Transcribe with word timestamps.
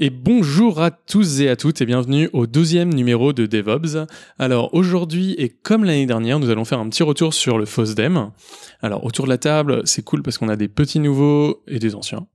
Et 0.00 0.10
bonjour 0.10 0.82
à 0.82 0.90
tous 0.90 1.40
et 1.40 1.48
à 1.48 1.54
toutes 1.54 1.80
et 1.80 1.86
bienvenue 1.86 2.28
au 2.32 2.46
12e 2.46 2.92
numéro 2.92 3.32
de 3.32 3.46
DevOps. 3.46 4.08
Alors 4.40 4.74
aujourd'hui 4.74 5.36
et 5.38 5.48
comme 5.48 5.84
l'année 5.84 6.06
dernière, 6.06 6.40
nous 6.40 6.50
allons 6.50 6.64
faire 6.64 6.80
un 6.80 6.88
petit 6.88 7.04
retour 7.04 7.32
sur 7.32 7.58
le 7.58 7.64
FOSDEM. 7.64 8.32
Alors 8.82 9.04
autour 9.04 9.26
de 9.26 9.30
la 9.30 9.38
table, 9.38 9.82
c'est 9.84 10.02
cool 10.02 10.24
parce 10.24 10.36
qu'on 10.36 10.48
a 10.48 10.56
des 10.56 10.66
petits 10.66 10.98
nouveaux 10.98 11.62
et 11.68 11.78
des 11.78 11.94
anciens. 11.94 12.26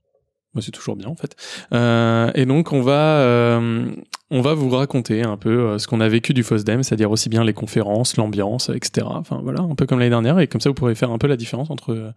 Moi, 0.54 0.62
c'est 0.62 0.72
toujours 0.72 0.96
bien 0.96 1.10
en 1.10 1.18
fait. 1.18 1.36
Euh, 1.74 2.32
et 2.34 2.46
donc 2.46 2.72
on 2.72 2.80
va 2.80 3.20
euh, 3.20 3.92
on 4.32 4.40
va 4.40 4.54
vous 4.54 4.70
raconter 4.70 5.24
un 5.24 5.36
peu 5.36 5.50
euh, 5.50 5.80
ce 5.80 5.88
qu'on 5.90 6.00
a 6.00 6.08
vécu 6.08 6.34
du 6.34 6.44
FOSDEM, 6.44 6.82
c'est-à-dire 6.84 7.12
aussi 7.12 7.28
bien 7.28 7.44
les 7.44 7.54
conférences, 7.54 8.16
l'ambiance, 8.16 8.70
etc. 8.70 9.06
Enfin 9.10 9.42
voilà, 9.44 9.60
un 9.60 9.76
peu 9.76 9.86
comme 9.86 10.00
l'année 10.00 10.12
dernière 10.12 10.40
et 10.40 10.48
comme 10.48 10.62
ça 10.62 10.70
vous 10.70 10.76
pourrez 10.76 10.96
faire 10.96 11.12
un 11.12 11.18
peu 11.18 11.28
la 11.28 11.36
différence 11.36 11.70
entre 11.70 12.14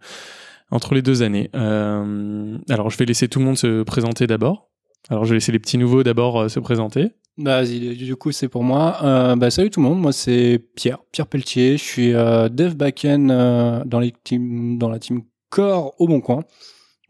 entre 0.71 0.95
les 0.95 1.01
deux 1.01 1.21
années. 1.21 1.49
Euh, 1.53 2.57
alors 2.69 2.89
je 2.89 2.97
vais 2.97 3.03
laisser 3.03 3.27
tout 3.27 3.39
le 3.39 3.45
monde 3.45 3.57
se 3.57 3.83
présenter 3.83 4.25
d'abord. 4.25 4.69
Alors, 5.09 5.25
je 5.25 5.29
vais 5.29 5.35
laisser 5.35 5.51
les 5.51 5.59
petits 5.59 5.77
nouveaux 5.77 6.03
d'abord 6.03 6.41
euh, 6.41 6.49
se 6.49 6.59
présenter. 6.59 7.11
Bah, 7.37 7.65
du 7.65 8.15
coup, 8.15 8.31
c'est 8.31 8.47
pour 8.47 8.63
moi. 8.63 8.97
Euh, 9.03 9.35
bah, 9.35 9.49
salut 9.49 9.71
tout 9.71 9.81
le 9.81 9.87
monde, 9.89 9.99
moi 9.99 10.13
c'est 10.13 10.59
Pierre, 10.75 10.99
Pierre 11.11 11.27
Pelletier. 11.27 11.77
Je 11.77 11.83
suis 11.83 12.13
euh, 12.13 12.47
dev 12.47 12.75
backend 12.75 13.31
euh, 13.31 13.83
dans, 13.85 13.99
la 13.99 14.99
team 14.99 15.23
Core 15.49 15.99
au 15.99 16.07
Bon 16.07 16.21
Coin. 16.21 16.43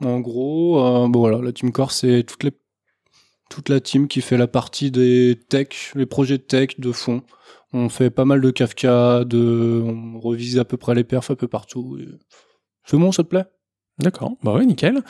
En 0.01 0.21
gros, 0.21 1.07
bon, 1.09 1.19
voilà, 1.19 1.39
la 1.41 1.51
team 1.51 1.71
Core, 1.71 1.91
c'est 1.91 2.23
toute, 2.23 3.69
la 3.69 3.79
team 3.81 4.07
qui 4.07 4.21
fait 4.21 4.37
la 4.37 4.47
partie 4.47 4.91
des 4.91 5.39
tech, 5.49 5.91
les 5.95 6.05
projets 6.05 6.39
tech 6.39 6.79
de 6.79 6.91
fond. 6.91 7.23
On 7.73 7.89
fait 7.89 8.09
pas 8.09 8.25
mal 8.25 8.41
de 8.41 8.51
Kafka, 8.51 9.23
de, 9.25 9.83
on 9.85 10.19
revise 10.19 10.57
à 10.57 10.65
peu 10.65 10.77
près 10.77 10.95
les 10.95 11.03
perfs 11.03 11.31
un 11.31 11.35
peu 11.35 11.47
partout. 11.47 11.99
C'est 12.85 12.97
bon, 12.97 13.11
ça 13.11 13.23
te 13.23 13.29
plaît? 13.29 13.45
D'accord, 13.99 14.31
bah 14.43 14.55
ouais, 14.55 14.65
nickel. 14.65 15.01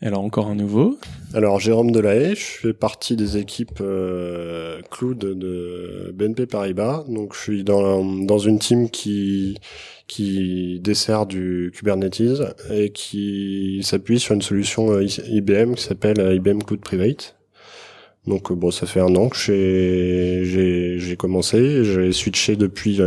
Alors, 0.00 0.20
encore 0.22 0.46
un 0.46 0.54
nouveau. 0.54 0.96
Alors, 1.34 1.58
Jérôme 1.58 1.90
Delahaye, 1.90 2.36
je 2.36 2.40
fais 2.68 2.72
partie 2.72 3.16
des 3.16 3.36
équipes 3.36 3.80
euh, 3.80 4.80
Cloud 4.92 5.18
de 5.18 6.14
BNP 6.14 6.46
Paribas. 6.46 7.04
Donc, 7.08 7.34
je 7.34 7.40
suis 7.40 7.64
dans, 7.64 8.38
une 8.38 8.60
team 8.60 8.90
qui, 8.90 9.58
dessert 10.80 11.26
du 11.26 11.72
Kubernetes 11.74 12.40
et 12.70 12.90
qui 12.90 13.80
s'appuie 13.82 14.20
sur 14.20 14.36
une 14.36 14.42
solution 14.42 14.92
euh, 14.92 15.04
IBM 15.28 15.74
qui 15.74 15.82
s'appelle 15.82 16.20
euh, 16.20 16.36
IBM 16.36 16.60
Cloud 16.62 16.80
Private. 16.80 17.34
Donc, 18.28 18.52
bon, 18.52 18.70
ça 18.70 18.86
fait 18.86 19.00
un 19.00 19.16
an 19.16 19.30
que 19.30 19.36
j'ai- 19.36 21.16
commencé. 21.16 21.82
J'ai 21.82 22.12
switché 22.12 22.54
depuis, 22.54 23.00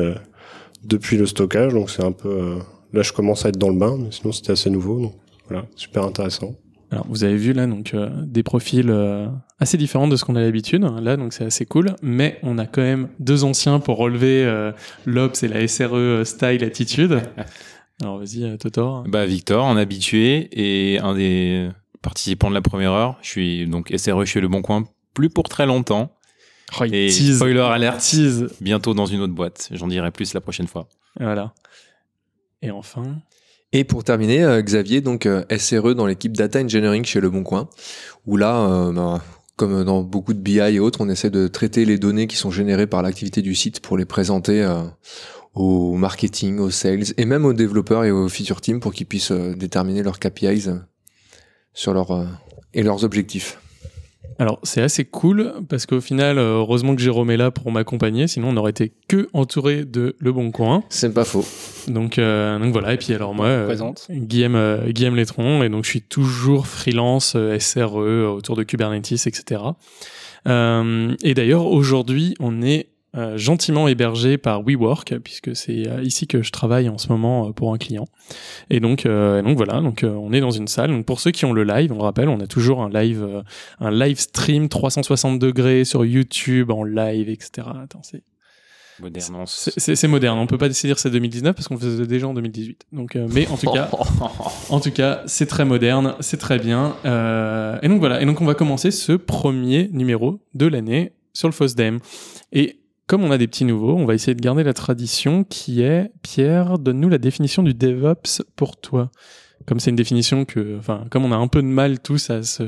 depuis 0.84 1.16
le 1.16 1.26
stockage. 1.26 1.74
Donc, 1.74 1.90
c'est 1.90 2.04
un 2.04 2.12
peu... 2.12 2.58
là, 2.92 3.02
je 3.02 3.14
commence 3.14 3.46
à 3.46 3.50
être 3.50 3.58
dans 3.58 3.70
le 3.70 3.78
bain, 3.78 3.98
mais 3.98 4.12
sinon, 4.12 4.34
c'était 4.34 4.52
assez 4.52 4.70
nouveau. 4.70 5.14
Voilà, 5.52 5.68
super 5.76 6.04
intéressant. 6.04 6.56
Alors, 6.92 7.06
vous 7.08 7.24
avez 7.24 7.38
vu 7.38 7.54
là, 7.54 7.68
donc, 7.68 7.94
euh, 7.94 8.10
des 8.26 8.44
profils 8.44 8.90
euh, 8.90 9.28
assez 9.60 9.78
différents 9.78 10.10
de 10.10 10.16
ce 10.18 10.26
qu'on 10.26 10.36
a 10.36 10.42
l'habitude. 10.42 10.84
Là, 11.02 11.16
donc, 11.16 11.32
c'est 11.32 11.46
assez 11.46 11.66
cool. 11.66 11.96
Mais 12.02 12.38
on 12.44 12.58
a 12.58 12.66
quand 12.66 12.82
même 12.82 13.08
deux 13.20 13.46
anciens 13.46 13.80
pour 13.80 13.98
relever 13.98 14.44
euh, 14.44 14.74
l'Ops 15.06 15.42
et 15.44 15.48
la 15.48 15.66
SRE 15.70 15.94
euh, 15.96 16.26
style 16.26 16.66
attitude. 16.66 17.22
Alors, 18.02 18.18
vas-y, 18.18 18.58
Totor. 18.58 19.04
Bah 19.08 19.26
Victor, 19.26 19.66
un 19.68 19.78
habitué 19.78 20.50
et 20.52 21.00
un 21.00 21.14
des 21.14 21.70
participants 22.02 22.50
de 22.50 22.56
la 22.56 22.62
première 22.62 22.92
heure. 22.92 23.18
Je 23.22 23.30
suis 23.30 23.68
donc 23.68 23.94
SRE 23.96 24.26
chez 24.26 24.42
Le 24.42 24.48
Bon 24.50 24.62
Coin, 24.62 24.84
plus 25.14 25.30
pour 25.30 25.48
très 25.48 25.66
longtemps. 25.68 26.12
Oh, 26.80 26.84
il 26.86 26.96
Et 26.96 27.08
tease. 27.08 27.36
spoiler 27.38 27.60
alert, 27.60 28.00
Tease. 28.00 28.48
bientôt 28.60 28.94
dans 28.94 29.06
une 29.06 29.22
autre 29.22 29.34
boîte. 29.34 29.70
J'en 29.72 29.88
dirai 29.88 30.10
plus 30.12 30.34
la 30.34 30.42
prochaine 30.42 30.68
fois. 30.68 30.90
Voilà. 31.20 31.54
Et 32.64 32.72
enfin. 32.72 33.18
Et 33.74 33.86
pour 33.86 34.04
terminer, 34.04 34.44
euh, 34.44 34.62
Xavier, 34.62 35.02
donc 35.02 35.26
euh, 35.26 35.44
SRE 35.58 35.94
dans 35.94 36.06
l'équipe 36.06 36.36
Data 36.36 36.60
Engineering 36.60 37.06
chez 37.06 37.22
Le 37.22 37.30
Bon 37.30 37.44
Coin, 37.44 37.70
où 38.26 38.36
là, 38.36 38.60
euh, 38.60 38.92
bah, 38.92 39.22
comme 39.56 39.84
dans 39.86 40.02
beaucoup 40.02 40.34
de 40.34 40.40
BI 40.40 40.60
et 40.60 40.80
autres, 40.80 41.00
on 41.02 41.10
essaie 41.10 41.30
de 41.30 41.48
traiter 41.48 41.86
les 41.86 41.98
données 41.98 42.28
qui 42.28 42.36
sont 42.36 42.52
générées 42.52 42.88
par 42.88 43.02
l'activité 43.02 43.42
du 43.42 43.56
site 43.56 43.80
pour 43.80 43.98
les 43.98 44.06
présenter 44.06 44.68
au 45.54 45.96
marketing, 45.98 46.58
aux 46.58 46.72
sales 46.72 47.14
et 47.18 47.26
même 47.26 47.46
aux 47.46 47.54
développeurs 47.54 48.04
et 48.04 48.10
aux 48.10 48.28
feature 48.28 48.60
teams 48.60 48.80
pour 48.80 48.92
qu'ils 48.92 49.06
puissent 49.06 49.32
déterminer 49.32 50.02
leurs 50.02 50.20
KPIs 50.20 50.70
sur 51.74 51.94
leur, 51.94 52.28
et 52.74 52.82
leurs 52.82 53.04
objectifs. 53.04 53.60
Alors, 54.40 54.60
c'est 54.64 54.82
assez 54.82 55.06
cool 55.06 55.54
parce 55.70 55.86
qu'au 55.86 56.02
final, 56.02 56.38
euh, 56.38 56.58
heureusement 56.60 56.96
que 56.96 57.02
Jérôme 57.02 57.32
est 57.32 57.38
là 57.38 57.52
pour 57.52 57.72
m'accompagner, 57.72 58.28
sinon 58.28 58.50
on 58.50 58.58
aurait 58.58 58.72
été 58.72 58.92
que 59.08 59.30
entouré 59.34 59.86
de 59.86 60.16
Le 60.20 60.32
Bon 60.32 60.52
Coin. 60.52 60.84
C'est 60.90 61.14
pas 61.14 61.26
faux. 61.26 61.46
Donc, 61.88 62.18
euh, 62.18 62.58
donc 62.60 62.72
voilà, 62.72 62.94
et 62.94 62.98
puis 62.98 63.14
alors 63.14 63.34
moi, 63.34 63.48
euh, 63.48 63.66
Présente. 63.66 64.08
Guillaume, 64.10 64.56
euh, 64.56 64.90
Guillaume 64.92 65.16
Lettron, 65.16 65.64
et 65.64 65.70
donc 65.70 65.86
je 65.86 65.90
suis 65.90 66.02
toujours 66.02 66.68
freelance 66.68 67.34
euh, 67.36 67.60
SRE 67.60 68.34
autour 68.34 68.56
de 68.56 68.64
Kubernetes, 68.64 69.28
etc. 69.28 69.62
Euh, 70.48 71.16
et 71.24 71.34
d'ailleurs, 71.34 71.68
aujourd'hui, 71.68 72.34
on 72.40 72.62
est 72.62 72.88
euh, 73.16 73.38
gentiment 73.38 73.88
hébergé 73.88 74.38
par 74.38 74.62
WeWork, 74.66 75.18
puisque 75.20 75.56
c'est 75.56 75.88
euh, 75.88 76.02
ici 76.02 76.28
que 76.28 76.42
je 76.44 76.52
travaille 76.52 76.88
en 76.90 76.98
ce 76.98 77.10
moment 77.10 77.48
euh, 77.48 77.52
pour 77.52 77.74
un 77.74 77.78
client. 77.78 78.08
Et 78.70 78.80
donc, 78.80 79.06
euh, 79.06 79.40
et 79.40 79.44
donc 79.44 79.58
voilà, 79.58 79.82
donc 79.82 80.04
euh, 80.04 80.10
on 80.12 80.32
est 80.32 80.40
dans 80.40 80.52
une 80.52 80.68
salle. 80.68 80.92
Donc 80.92 81.06
pour 81.06 81.20
ceux 81.20 81.32
qui 81.32 81.44
ont 81.46 81.54
le 81.54 81.64
live, 81.64 81.92
on 81.92 81.96
le 81.98 82.04
rappelle, 82.04 82.30
on 82.30 82.40
a 82.40 82.48
toujours 82.48 82.82
un 82.82 82.90
live, 82.90 83.44
un 83.80 83.92
live 83.92 84.20
stream 84.20 84.70
360 84.70 85.40
degrés 85.40 85.84
sur 85.84 86.06
YouTube 86.06 86.72
en 86.72 86.84
live, 86.84 87.28
etc. 87.30 87.68
Attends, 87.84 88.02
c'est 88.04 88.24
c'est- 89.48 90.08
moderne, 90.08 90.38
on 90.38 90.48
peut 90.48 90.58
pas 90.58 90.68
décider 90.68 90.94
c'est 90.96 91.10
2019 91.10 91.56
parce 91.56 91.68
qu'on 91.68 91.78
faisait 91.78 92.06
déjà 92.06 92.28
en 92.28 92.34
2018. 92.34 92.86
Donc, 92.92 93.16
euh, 93.16 93.28
mais 93.34 93.48
en 93.48 93.58
tout 93.58 93.72
cas, 93.72 93.90
en 94.70 94.80
tout 94.80 94.92
cas, 94.92 95.24
c'est 95.26 95.48
très 95.48 95.66
moderne, 95.66 96.16
c'est 96.20 96.38
très 96.38 96.60
bien. 96.60 96.96
Euh, 97.06 97.80
et 97.82 97.88
donc 97.88 98.00
voilà, 98.00 98.22
et 98.22 98.26
donc 98.26 98.42
on 98.42 98.46
va 98.46 98.54
commencer 98.54 98.92
ce 98.92 99.14
premier 99.14 99.90
numéro 99.92 100.40
de 100.54 100.68
l'année 100.68 101.14
sur 101.34 101.48
le 101.48 101.54
FOSDEM. 101.54 102.00
Et 102.52 102.81
comme 103.12 103.26
on 103.26 103.32
a 103.32 103.38
des 103.38 103.50
petits 103.50 103.66
nouveaux, 103.66 103.98
on 103.98 104.06
va 104.06 104.14
essayer 104.14 104.36
de 104.36 104.40
garder 104.40 104.64
la 104.64 104.74
tradition 104.74 105.44
qui 105.44 105.82
est 105.82 106.14
Pierre, 106.22 106.80
donne-nous 106.80 107.10
la 107.10 107.18
définition 107.18 107.62
du 107.62 107.74
DevOps 107.74 108.42
pour 108.56 108.78
toi. 108.78 109.12
Comme 109.66 109.82
c'est 109.82 109.90
une 109.90 109.98
définition 109.98 110.46
que, 110.46 110.78
enfin, 110.80 111.04
comme 111.12 111.26
on 111.26 111.34
a 111.34 111.36
un 111.36 111.50
peu 111.50 111.62
de 111.62 111.68
mal 111.68 112.00
tous 112.00 112.30
à 112.30 112.42
se, 112.42 112.64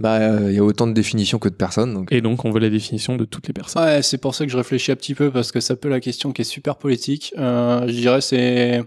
Bah, 0.00 0.16
euh, 0.16 0.50
il 0.50 0.56
y 0.56 0.58
a 0.58 0.64
autant 0.64 0.88
de 0.88 0.94
définitions 0.94 1.38
que 1.38 1.48
de 1.48 1.54
personnes, 1.54 1.94
donc 1.94 2.10
et 2.10 2.20
donc 2.20 2.44
on 2.44 2.50
veut 2.50 2.58
la 2.58 2.70
définition 2.70 3.14
de 3.14 3.24
toutes 3.24 3.46
les 3.46 3.52
personnes. 3.52 3.80
Ouais, 3.80 4.02
c'est 4.02 4.18
pour 4.18 4.34
ça 4.34 4.46
que 4.46 4.50
je 4.50 4.56
réfléchis 4.56 4.90
un 4.90 4.96
petit 4.96 5.14
peu 5.14 5.30
parce 5.30 5.52
que 5.52 5.60
ça 5.60 5.76
peut 5.76 5.88
la 5.88 6.00
question 6.00 6.32
qui 6.32 6.42
est 6.42 6.44
super 6.44 6.74
politique. 6.74 7.32
Euh, 7.38 7.86
je 7.86 7.92
dirais 7.92 8.20
c'est, 8.20 8.82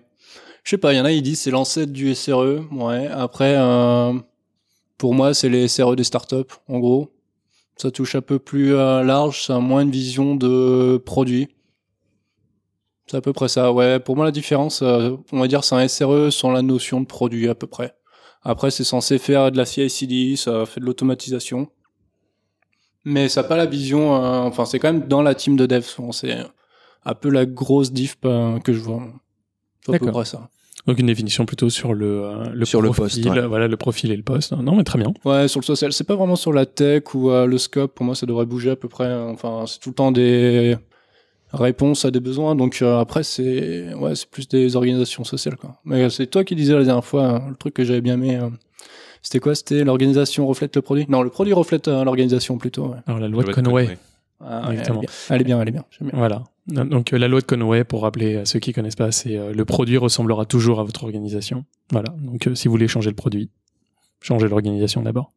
je 0.65 0.69
sais 0.69 0.77
pas, 0.77 0.91
il 0.91 0.97
y 0.97 0.99
en 0.99 1.05
a 1.05 1.13
ils 1.13 1.21
disent 1.21 1.39
c'est 1.39 1.51
l'ancêtre 1.51 1.93
du 1.93 2.13
SRE. 2.13 2.65
Ouais. 2.69 3.07
Après, 3.07 3.55
euh, 3.57 4.11
pour 4.97 5.13
moi 5.13 5.33
c'est 5.33 5.47
les 5.47 5.69
SRE 5.69 5.95
des 5.95 6.03
startups 6.03 6.53
en 6.67 6.79
gros. 6.79 7.13
Ça 7.77 7.89
touche 7.91 8.15
un 8.15 8.21
peu 8.21 8.37
plus 8.37 8.75
euh, 8.75 9.03
large, 9.03 9.45
ça 9.45 9.55
a 9.55 9.59
moins 9.59 9.81
une 9.81 9.91
vision 9.91 10.35
de 10.35 11.01
produit. 11.03 11.47
C'est 13.07 13.17
à 13.17 13.21
peu 13.21 13.33
près 13.33 13.47
ça. 13.49 13.73
Ouais. 13.73 13.99
Pour 13.99 14.15
moi 14.15 14.25
la 14.25 14.31
différence, 14.31 14.81
euh, 14.81 15.15
on 15.31 15.39
va 15.39 15.47
dire 15.47 15.63
c'est 15.63 15.75
un 15.75 15.87
SRE 15.87 16.29
sans 16.31 16.51
la 16.51 16.61
notion 16.61 17.01
de 17.01 17.05
produit 17.05 17.49
à 17.49 17.55
peu 17.55 17.67
près. 17.67 17.95
Après 18.43 18.71
c'est 18.71 18.83
censé 18.83 19.17
faire 19.17 19.51
de 19.51 19.57
la 19.57 19.65
CI/CD, 19.65 20.35
ça 20.35 20.65
fait 20.65 20.79
de 20.79 20.85
l'automatisation. 20.85 21.69
Mais 23.03 23.29
ça 23.29 23.41
n'a 23.41 23.47
pas 23.47 23.57
la 23.57 23.65
vision. 23.65 24.15
euh, 24.15 24.41
enfin, 24.41 24.65
c'est 24.65 24.77
quand 24.77 24.93
même 24.93 25.07
dans 25.07 25.23
la 25.23 25.33
team 25.33 25.55
de 25.57 25.65
dev. 25.65 25.83
C'est 26.11 26.37
un 27.03 27.15
peu 27.15 27.29
la 27.29 27.45
grosse 27.47 27.91
diff 27.91 28.17
que 28.21 28.73
je 28.73 28.79
vois. 28.79 29.03
C'est 29.85 29.95
à 29.95 29.99
peu 29.99 30.11
près 30.11 30.25
ça. 30.25 30.49
Donc 30.87 30.97
une 30.99 31.05
définition 31.05 31.45
plutôt 31.45 31.69
sur 31.69 31.93
le, 31.93 32.23
euh, 32.23 32.45
le 32.53 32.65
Sur 32.65 32.81
le 32.81 32.89
profil, 32.89 33.23
poste, 33.25 33.35
ouais. 33.37 33.47
voilà 33.47 33.67
le 33.67 33.77
profil 33.77 34.11
et 34.11 34.15
le 34.17 34.23
poste. 34.23 34.51
Non 34.53 34.75
mais 34.75 34.83
très 34.83 34.97
bien. 34.97 35.13
Ouais, 35.25 35.47
sur 35.47 35.59
le 35.59 35.65
social. 35.65 35.93
C'est 35.93 36.03
pas 36.07 36.15
vraiment 36.15 36.35
sur 36.35 36.53
la 36.53 36.65
tech 36.65 37.03
ou 37.13 37.29
euh, 37.29 37.45
le 37.45 37.57
scope. 37.57 37.93
Pour 37.95 38.05
moi, 38.05 38.15
ça 38.15 38.25
devrait 38.25 38.45
bouger 38.47 38.71
à 38.71 38.75
peu 38.75 38.87
près. 38.89 39.13
Enfin, 39.13 39.65
c'est 39.67 39.79
tout 39.79 39.89
le 39.89 39.95
temps 39.95 40.11
des 40.11 40.75
réponses 41.53 42.05
à 42.05 42.11
des 42.11 42.19
besoins. 42.19 42.55
Donc 42.55 42.79
euh, 42.81 42.99
après, 42.99 43.23
c'est 43.23 43.93
ouais, 43.93 44.15
c'est 44.15 44.29
plus 44.29 44.47
des 44.47 44.75
organisations 44.75 45.23
sociales. 45.23 45.55
Quoi. 45.57 45.75
Mais 45.85 46.03
euh, 46.03 46.09
c'est 46.09 46.25
toi 46.27 46.43
qui 46.43 46.55
disais 46.55 46.73
la 46.73 46.83
dernière 46.83 47.05
fois 47.05 47.27
hein, 47.27 47.43
le 47.49 47.55
truc 47.55 47.73
que 47.75 47.83
j'avais 47.83 48.01
bien 48.01 48.15
aimé. 48.15 48.37
euh, 48.37 48.49
c'était 49.21 49.39
quoi? 49.39 49.53
C'était 49.53 49.83
l'organisation 49.83 50.47
reflète 50.47 50.75
le 50.75 50.81
produit? 50.81 51.05
Non, 51.09 51.21
le 51.21 51.29
produit 51.29 51.53
reflète 51.53 51.87
euh, 51.89 52.03
l'organisation 52.03 52.57
plutôt. 52.57 52.87
ouais. 52.87 52.97
Alors 53.05 53.19
la 53.19 53.27
loi 53.27 53.43
de 53.43 53.51
Conway. 53.51 53.97
Exactement. 54.71 55.01
Elle 55.29 55.41
est 55.41 55.43
bien, 55.43 55.61
elle 55.61 55.67
est 55.69 55.71
bien. 55.71 55.85
Voilà. 56.13 56.43
Donc 56.67 57.13
euh, 57.13 57.17
la 57.17 57.27
loi 57.27 57.41
de 57.41 57.45
Conway, 57.45 57.83
pour 57.83 58.03
rappeler 58.03 58.37
à 58.37 58.45
ceux 58.45 58.59
qui 58.59 58.73
connaissent 58.73 58.95
pas, 58.95 59.11
c'est 59.11 59.37
euh, 59.37 59.53
le 59.53 59.65
produit 59.65 59.97
ressemblera 59.97 60.45
toujours 60.45 60.79
à 60.79 60.83
votre 60.83 61.03
organisation. 61.03 61.65
Voilà. 61.91 62.13
Donc 62.19 62.47
euh, 62.47 62.55
si 62.55 62.67
vous 62.67 62.71
voulez 62.71 62.87
changer 62.87 63.09
le 63.09 63.15
produit, 63.15 63.49
changez 64.21 64.47
l'organisation 64.47 65.01
d'abord. 65.01 65.31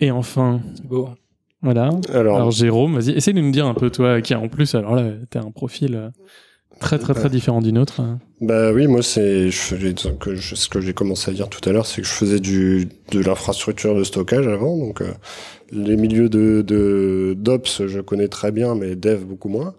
Et 0.00 0.10
enfin, 0.10 0.60
C'est 0.74 0.86
beau. 0.86 1.08
voilà. 1.62 1.90
Alors, 2.12 2.36
Alors 2.36 2.50
Jérôme, 2.50 2.98
vas-y, 2.98 3.12
essaye 3.12 3.34
de 3.34 3.40
nous 3.40 3.50
dire 3.52 3.66
un 3.66 3.74
peu 3.74 3.90
toi 3.90 4.20
qui 4.20 4.34
en 4.34 4.48
plus, 4.48 4.74
alors 4.74 4.94
là, 4.94 5.12
t'as 5.30 5.40
un 5.40 5.50
profil 5.50 5.94
euh, 5.94 6.10
très 6.80 6.98
très 6.98 7.14
très 7.14 7.30
différent 7.30 7.60
du 7.60 7.72
nôtre. 7.72 8.00
hein. 8.00 8.18
Bah 8.40 8.72
oui, 8.72 8.86
moi 8.86 9.02
c'est 9.02 9.50
ce 9.50 10.68
que 10.68 10.80
j'ai 10.80 10.92
commencé 10.92 11.30
à 11.30 11.34
dire 11.34 11.48
tout 11.48 11.66
à 11.68 11.72
l'heure, 11.72 11.86
c'est 11.86 12.02
que 12.02 12.06
je 12.06 12.12
faisais 12.12 12.40
du 12.40 12.88
de 13.12 13.20
l'infrastructure 13.20 13.94
de 13.94 14.04
stockage 14.04 14.46
avant, 14.46 14.76
donc 14.76 15.00
euh, 15.00 15.12
les 15.72 15.96
milieux 15.96 16.28
de 16.28 16.62
de 16.62 17.34
d'ops 17.36 17.86
je 17.86 18.00
connais 18.00 18.28
très 18.28 18.52
bien, 18.52 18.74
mais 18.74 18.94
dev 18.96 19.24
beaucoup 19.24 19.48
moins. 19.48 19.74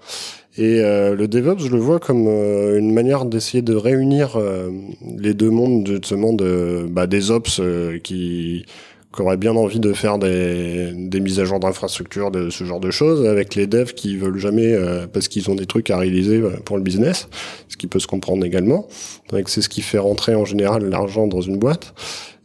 Et 0.58 0.82
euh, 0.82 1.16
le 1.16 1.28
DevOps, 1.28 1.60
je 1.60 1.70
le 1.70 1.78
vois 1.78 2.00
comme 2.00 2.26
euh, 2.28 2.80
une 2.80 2.92
manière 2.92 3.26
d'essayer 3.26 3.62
de 3.62 3.76
réunir 3.76 4.38
euh, 4.38 4.72
les 5.18 5.36
deux 5.36 5.52
mondes 5.52 5.86
justement 5.88 6.34
de 6.34 6.88
bah, 6.90 7.06
des 7.06 7.30
ops 7.30 7.62
qui 8.04 8.66
qui 9.18 9.24
auraient 9.24 9.36
bien 9.38 9.56
envie 9.56 9.80
de 9.80 9.94
faire 9.94 10.20
des, 10.20 10.92
des 10.96 11.20
mises 11.20 11.40
à 11.40 11.46
jour 11.46 11.60
d'infrastructure, 11.60 12.30
de 12.30 12.52
ce 12.52 12.64
genre 12.64 12.80
de 12.80 12.92
choses, 12.92 13.28
avec 13.28 13.56
les 13.56 13.66
devs 13.66 13.94
qui 13.94 14.16
veulent 14.16 14.38
jamais, 14.38 14.72
euh, 14.74 15.08
parce 15.12 15.28
qu'ils 15.28 15.50
ont 15.50 15.56
des 15.56 15.66
trucs 15.66 15.90
à 15.90 15.98
réaliser 15.98 16.38
euh, 16.38 16.52
pour 16.64 16.78
le 16.78 16.84
business, 16.84 17.28
ce 17.68 17.78
qui 17.78 17.88
peut 17.88 17.98
se 18.00 18.06
comprendre 18.08 18.46
également. 18.46 18.88
Donc 19.32 19.50
c'est 19.50 19.62
ce 19.64 19.70
qui 19.70 19.82
fait 19.82 19.98
rentrer 19.98 20.36
en 20.36 20.46
général 20.46 20.88
l'argent 20.88 21.26
dans 21.26 21.42
une 21.42 21.58
boîte. 21.58 21.96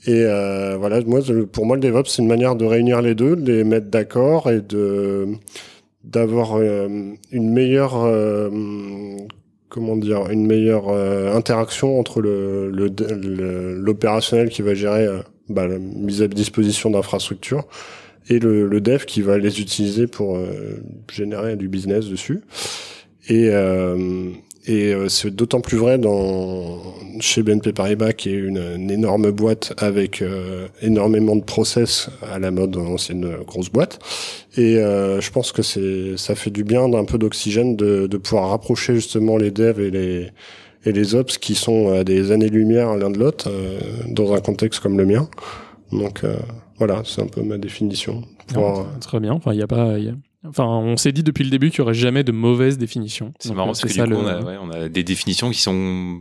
Et 0.07 0.25
euh, 0.25 0.77
voilà, 0.79 1.01
moi, 1.03 1.21
le- 1.29 1.47
pour 1.47 1.67
moi, 1.67 1.77
le 1.77 1.83
DevOps, 1.83 2.09
c'est 2.09 2.23
une 2.23 2.29
manière 2.29 2.57
de 2.57 2.65
réunir 2.65 3.03
les 3.03 3.15
deux, 3.15 3.37
de 3.37 3.53
les 3.53 3.65
mettre 3.65 3.87
d'accord 3.89 4.51
et 4.51 4.61
de 4.63 5.27
d'avoir 6.05 6.57
euh, 6.57 6.89
une 7.31 7.53
meilleure 7.53 8.03
euh, 8.03 8.51
comment 9.69 9.97
dire 9.97 10.31
une 10.31 10.47
meilleure 10.47 10.89
interaction 11.37 11.99
entre 12.01 12.21
le 12.21 12.71
le- 12.71 12.89
le- 12.99 13.75
l'opérationnel 13.75 14.49
qui 14.49 14.63
va 14.63 14.75
gérer 14.75 15.07
bah, 15.53 15.67
la 15.67 15.79
mise 15.79 16.23
à 16.23 16.29
disposition 16.29 16.91
d'infrastructures 16.91 17.67
et 18.29 18.39
le, 18.39 18.67
le 18.67 18.81
dev 18.81 19.05
qui 19.05 19.23
va 19.23 19.39
les 19.39 19.61
utiliser 19.61 20.07
pour 20.07 20.37
euh, 20.37 20.81
générer 21.13 21.57
du 21.57 21.69
business 21.69 22.07
dessus. 22.07 22.41
Et, 23.29 23.49
euh, 23.51 24.31
et 24.67 24.95
euh, 24.95 25.09
c'est 25.09 25.35
d'autant 25.35 25.61
plus 25.61 25.77
vrai 25.77 25.99
dans 25.99 26.81
chez 27.19 27.43
BNP 27.43 27.73
Paribas, 27.73 28.13
qui 28.13 28.31
est 28.31 28.39
une, 28.39 28.63
une 28.77 28.91
énorme 28.91 29.31
boîte 29.33 29.75
avec 29.79 30.23
euh, 30.23 30.69
énormément 30.81 31.35
de 31.35 31.43
process 31.43 32.11
à 32.23 32.39
la 32.39 32.51
mode 32.53 32.77
ancienne 32.77 33.29
grosse 33.45 33.71
boîte. 33.71 33.99
Et 34.57 34.77
euh, 34.79 35.21
je 35.21 35.31
pense 35.33 35.51
que 35.51 35.63
c'est 35.63 36.17
ça 36.17 36.37
fait 36.37 36.51
du 36.51 36.63
bien 36.63 36.89
d'un 36.89 37.05
peu 37.05 37.19
d'oxygène 37.19 37.75
de, 37.75 38.07
de 38.07 38.17
pouvoir 38.17 38.51
rapprocher 38.51 38.95
justement 38.95 39.37
les 39.37 39.51
devs 39.51 39.81
et 39.81 39.91
les 39.91 40.29
et 40.85 40.93
les 40.93 41.15
ops 41.15 41.39
qui 41.39 41.55
sont 41.55 41.93
à 41.93 42.05
des 42.05 42.31
années-lumière 42.33 42.97
l'un 42.97 43.11
de 43.11 43.19
l'autre 43.19 43.49
euh, 43.51 43.79
dans 44.09 44.33
un 44.33 44.41
contexte 44.41 44.81
comme 44.81 44.99
le 44.99 45.07
mien. 45.07 45.29
Donc 45.93 46.25
euh, 46.25 46.37
voilà, 46.79 47.03
c'est 47.05 47.23
un 47.23 47.27
peu 47.27 47.43
ma 47.43 47.59
définition. 47.59 48.23
Pour, 48.53 48.63
Non, 48.63 48.87
très- 49.01 49.21
bien. 49.21 49.33
Enfin, 49.33 49.53
il 49.53 49.59
y 49.59 49.63
a 49.63 49.67
pas. 49.67 49.99
il 49.99 50.05
y 50.05 50.09
a- 50.09 50.15
Enfin, 50.49 50.65
on 50.67 50.97
s'est 50.97 51.13
dit 51.13 51.23
depuis 51.23 51.45
le 51.45 51.51
début 51.51 51.71
qu'il 51.71 51.81
n'y 51.81 51.85
aurait 51.85 51.95
jamais 51.95 52.25
de 52.25 52.33
mauvaise 52.33 52.77
définition. 52.77 53.33
C'est 53.39 53.55
marrant 53.55 53.69
euh, 53.69 53.73
parce 53.73 53.83
que 53.83 53.93
du 53.93 54.03
coup, 54.03 54.11
le- 54.11 54.17
on, 54.17 54.27
a, 54.27 54.41
ouais, 54.43 54.57
on 54.61 54.71
a 54.71 54.89
des 54.89 55.05
définitions 55.05 55.51
qui 55.51 55.61
sont 55.61 56.21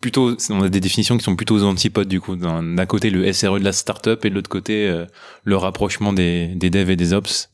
plutôt, 0.00 0.34
on 0.50 0.62
a 0.62 0.68
des 0.70 0.80
définitions 0.80 1.18
qui 1.18 1.22
sont 1.24 1.36
plutôt 1.36 1.56
aux 1.56 1.62
antipodes 1.64 2.08
du 2.08 2.18
coup. 2.20 2.34
D'un 2.36 2.62
d'un 2.62 2.86
côté, 2.86 3.10
le 3.10 3.30
SRE 3.30 3.58
de 3.58 3.64
la 3.64 3.72
startup 3.72 4.24
et 4.24 4.30
de 4.30 4.34
l'autre 4.34 4.48
côté, 4.48 4.88
euh, 4.88 5.04
le 5.44 5.56
rapprochement 5.56 6.14
des, 6.14 6.46
des 6.56 6.70
devs 6.70 6.88
et 6.90 6.96
des 6.96 7.12
ops. 7.12 7.50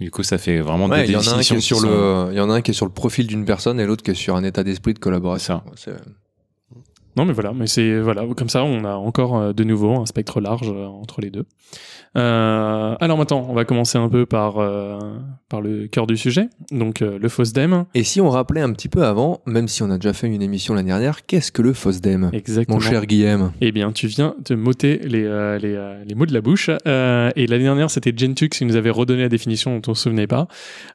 Du 0.00 0.10
coup, 0.10 0.22
ça 0.22 0.38
fait 0.38 0.60
vraiment 0.60 0.86
Ouais, 0.86 1.02
des 1.02 1.08
il 1.08 1.12
y 1.12 1.16
en 1.16 1.18
a 1.18 1.22
un 1.22 1.24
qui 1.42 1.52
définitions 1.52 1.56
est 1.56 1.60
sur 1.60 1.78
sont- 1.80 1.86
le, 2.26 2.32
il 2.32 2.36
y 2.38 2.40
en 2.40 2.48
a 2.50 2.54
un 2.54 2.60
qui 2.62 2.70
est 2.70 2.74
sur 2.74 2.86
le 2.86 2.92
profil 2.92 3.26
d'une 3.26 3.44
personne 3.44 3.78
et 3.80 3.84
l'autre 3.86 4.02
qui 4.02 4.12
est 4.12 4.14
sur 4.14 4.34
un 4.34 4.42
état 4.44 4.64
d'esprit 4.64 4.94
de 4.94 4.98
collaboration. 4.98 5.60
Non, 7.16 7.24
mais 7.24 7.32
voilà, 7.32 7.52
mais 7.52 7.66
c'est 7.66 7.98
voilà, 8.00 8.24
comme 8.36 8.48
ça, 8.48 8.62
on 8.64 8.84
a 8.84 8.94
encore 8.94 9.36
euh, 9.36 9.52
de 9.52 9.64
nouveau 9.64 9.96
un 10.00 10.06
spectre 10.06 10.40
large 10.40 10.70
euh, 10.70 10.86
entre 10.86 11.20
les 11.20 11.30
deux. 11.30 11.44
Euh, 12.16 12.96
alors 12.98 13.16
maintenant, 13.16 13.46
on 13.48 13.54
va 13.54 13.64
commencer 13.64 13.96
un 13.96 14.08
peu 14.08 14.26
par 14.26 14.58
euh, 14.58 14.98
par 15.48 15.60
le 15.60 15.86
cœur 15.86 16.06
du 16.06 16.16
sujet, 16.16 16.48
donc 16.72 17.02
euh, 17.02 17.18
le 17.20 17.28
FOSDEM. 17.28 17.84
Et 17.94 18.02
si 18.02 18.20
on 18.20 18.30
rappelait 18.30 18.60
un 18.60 18.72
petit 18.72 18.88
peu 18.88 19.04
avant, 19.04 19.40
même 19.46 19.68
si 19.68 19.82
on 19.82 19.90
a 19.90 19.96
déjà 19.96 20.12
fait 20.12 20.26
une 20.26 20.42
émission 20.42 20.74
l'année 20.74 20.88
dernière, 20.88 21.24
qu'est-ce 21.24 21.52
que 21.52 21.62
le 21.62 21.72
FOSDEM 21.72 22.30
Exactement. 22.32 22.78
Mon 22.78 22.80
cher 22.80 23.06
Guillaume. 23.06 23.52
Eh 23.60 23.70
bien, 23.70 23.92
tu 23.92 24.08
viens 24.08 24.34
de 24.44 24.54
m'ôter 24.56 24.98
les, 24.98 25.22
les, 25.60 26.00
les 26.04 26.14
mots 26.14 26.26
de 26.26 26.34
la 26.34 26.40
bouche. 26.40 26.68
Et 26.68 27.46
l'année 27.46 27.64
dernière, 27.64 27.90
c'était 27.90 28.12
Gentux 28.16 28.48
qui 28.48 28.64
nous 28.64 28.76
avait 28.76 28.90
redonné 28.90 29.22
la 29.22 29.28
définition 29.28 29.76
dont 29.76 29.82
on 29.88 29.90
ne 29.92 29.96
se 29.96 30.02
souvenait 30.02 30.26
pas. 30.26 30.48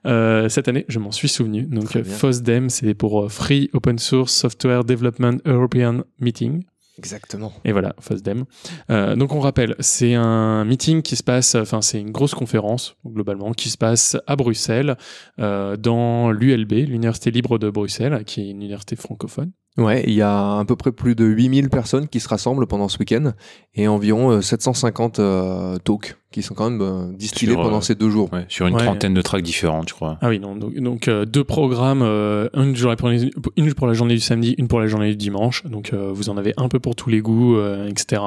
Cette 0.04 0.68
année, 0.68 0.86
je 0.90 1.00
m'en 1.00 1.12
suis 1.12 1.30
souvenu. 1.30 1.64
Donc. 1.64 2.02
FOSDEM, 2.04 2.70
c'est 2.70 2.94
pour 2.94 3.32
Free 3.32 3.70
Open 3.74 3.98
Source 3.98 4.34
Software 4.34 4.84
Development 4.84 5.38
European 5.46 6.04
Meeting. 6.20 6.64
Exactement. 6.98 7.52
Et 7.66 7.72
voilà, 7.72 7.94
FOSDEM. 8.00 8.46
Euh, 8.90 9.16
donc 9.16 9.34
on 9.34 9.40
rappelle, 9.40 9.76
c'est 9.80 10.14
un 10.14 10.64
meeting 10.64 11.02
qui 11.02 11.16
se 11.16 11.24
passe, 11.24 11.56
enfin 11.56 11.82
c'est 11.82 12.00
une 12.00 12.12
grosse 12.12 12.34
conférence 12.34 12.96
globalement 13.06 13.52
qui 13.52 13.70
se 13.70 13.78
passe 13.78 14.18
à 14.28 14.36
Bruxelles, 14.36 14.98
euh, 15.40 15.76
dans 15.76 16.32
l'ULB, 16.32 16.72
l'Université 16.72 17.32
libre 17.32 17.58
de 17.60 17.70
Bruxelles, 17.70 18.24
qui 18.26 18.42
est 18.42 18.50
une 18.50 18.58
université 18.58 18.96
francophone. 18.96 19.52
Ouais, 19.78 20.04
il 20.08 20.14
y 20.14 20.22
a 20.22 20.60
à 20.60 20.66
peu 20.66 20.78
près 20.78 20.94
plus 20.94 21.16
de 21.16 21.26
8000 21.26 21.70
personnes 21.70 22.08
qui 22.08 22.22
se 22.22 22.30
rassemblent 22.30 22.66
pendant 22.66 22.88
ce 22.88 22.98
week-end 22.98 23.34
et 23.74 23.90
environ 23.90 24.32
euh, 24.32 24.42
750 24.42 25.20
euh, 25.20 25.78
talks 25.80 26.16
qui 26.36 26.44
sont 26.44 26.54
quand 26.54 26.70
même 26.70 26.82
euh, 26.82 27.12
distillés 27.14 27.54
Sur, 27.54 27.62
pendant 27.64 27.78
euh, 27.78 27.82
ces 27.82 27.96
deux 27.96 28.10
jours. 28.10 28.32
ouais, 28.34 28.46
sur 28.50 28.68
une 28.68 28.76
Ouais. 28.76 28.84
trentaine 28.84 29.14
de 29.14 29.22
tracks 29.22 29.42
différentes, 29.44 29.90
je 29.90 29.94
crois. 29.94 30.18
Ah 30.22 30.30
oui, 30.30 30.40
non, 30.40 30.56
donc, 30.56 30.76
donc, 30.76 31.08
euh, 31.08 31.26
deux 31.26 31.44
programmes, 31.44 32.02
euh, 32.04 32.48
une, 32.56 32.74
pour, 32.98 33.10
les- 33.10 33.32
une 33.58 33.74
pour 33.74 33.88
la 33.88 33.94
journée 33.94 34.14
du 34.16 34.20
samedi, 34.20 34.54
une 34.58 34.68
pour 34.68 34.80
la 34.80 34.88
journée 34.88 35.10
du 35.10 35.16
dimanche. 35.16 35.64
Donc 35.66 35.94
euh, 35.94 36.12
vous 36.14 36.30
en 36.30 36.38
avez 36.38 36.54
un 36.58 36.68
peu 36.70 36.80
pour 36.80 36.96
tous 36.96 37.10
les 37.10 37.22
goûts, 37.22 37.56
euh, 37.58 37.88
etc. 37.88 38.22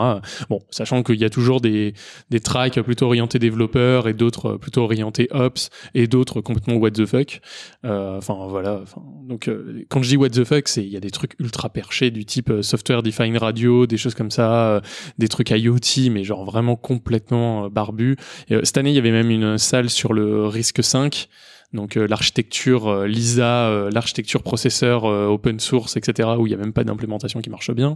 Bon, 0.50 0.60
sachant 0.70 1.02
qu'il 1.02 1.16
y 1.16 1.24
a 1.24 1.30
toujours 1.30 1.60
des, 1.60 1.94
des 2.30 2.40
tracks 2.40 2.80
plutôt 2.80 3.06
orientés 3.06 3.38
développeurs 3.38 4.08
et 4.08 4.14
d'autres 4.14 4.54
plutôt 4.56 4.82
orientés 4.82 5.28
ops 5.30 5.70
et 5.94 6.06
d'autres 6.06 6.40
complètement 6.40 6.74
what 6.74 6.90
the 6.92 7.06
fuck. 7.06 7.40
Euh, 7.84 8.16
Enfin 8.18 8.34
voilà. 8.48 8.80
donc 9.28 9.48
euh, 9.48 9.84
quand 9.88 10.02
je 10.02 10.08
dis 10.08 10.16
what 10.16 10.30
the 10.30 10.44
fuck, 10.44 10.66
c'est 10.68 10.82
il 10.82 10.88
y 10.90 10.96
a 10.96 11.00
des 11.00 11.10
trucs 11.10 11.34
ultra 11.38 11.68
perchés 11.68 12.10
du 12.10 12.24
type 12.24 12.50
euh, 12.50 12.62
software 12.62 13.02
defined 13.02 13.36
radio, 13.36 13.86
des 13.86 13.96
choses 13.98 14.14
comme 14.14 14.30
ça, 14.30 14.68
euh, 14.76 14.80
des 15.18 15.28
trucs 15.28 15.50
IoT, 15.50 16.10
mais 16.10 16.24
genre 16.24 16.44
vraiment 16.44 16.74
complètement 16.76 17.66
euh, 17.66 17.68
euh, 18.00 18.60
cette 18.62 18.78
année, 18.78 18.90
il 18.90 18.96
y 18.96 18.98
avait 18.98 19.10
même 19.10 19.30
une 19.30 19.58
salle 19.58 19.90
sur 19.90 20.12
le 20.12 20.46
risque 20.46 20.82
5 20.82 21.28
donc 21.72 21.96
euh, 21.96 22.06
l'architecture 22.06 22.88
euh, 22.88 23.06
Lisa, 23.06 23.68
euh, 23.68 23.90
l'architecture 23.92 24.42
processeur 24.42 25.04
open 25.04 25.60
source, 25.60 25.96
etc., 25.96 26.30
où 26.38 26.46
il 26.46 26.50
n'y 26.50 26.54
a 26.54 26.58
même 26.58 26.72
pas 26.72 26.84
d'implémentation 26.84 27.40
qui 27.40 27.50
marche 27.50 27.70
bien. 27.72 27.94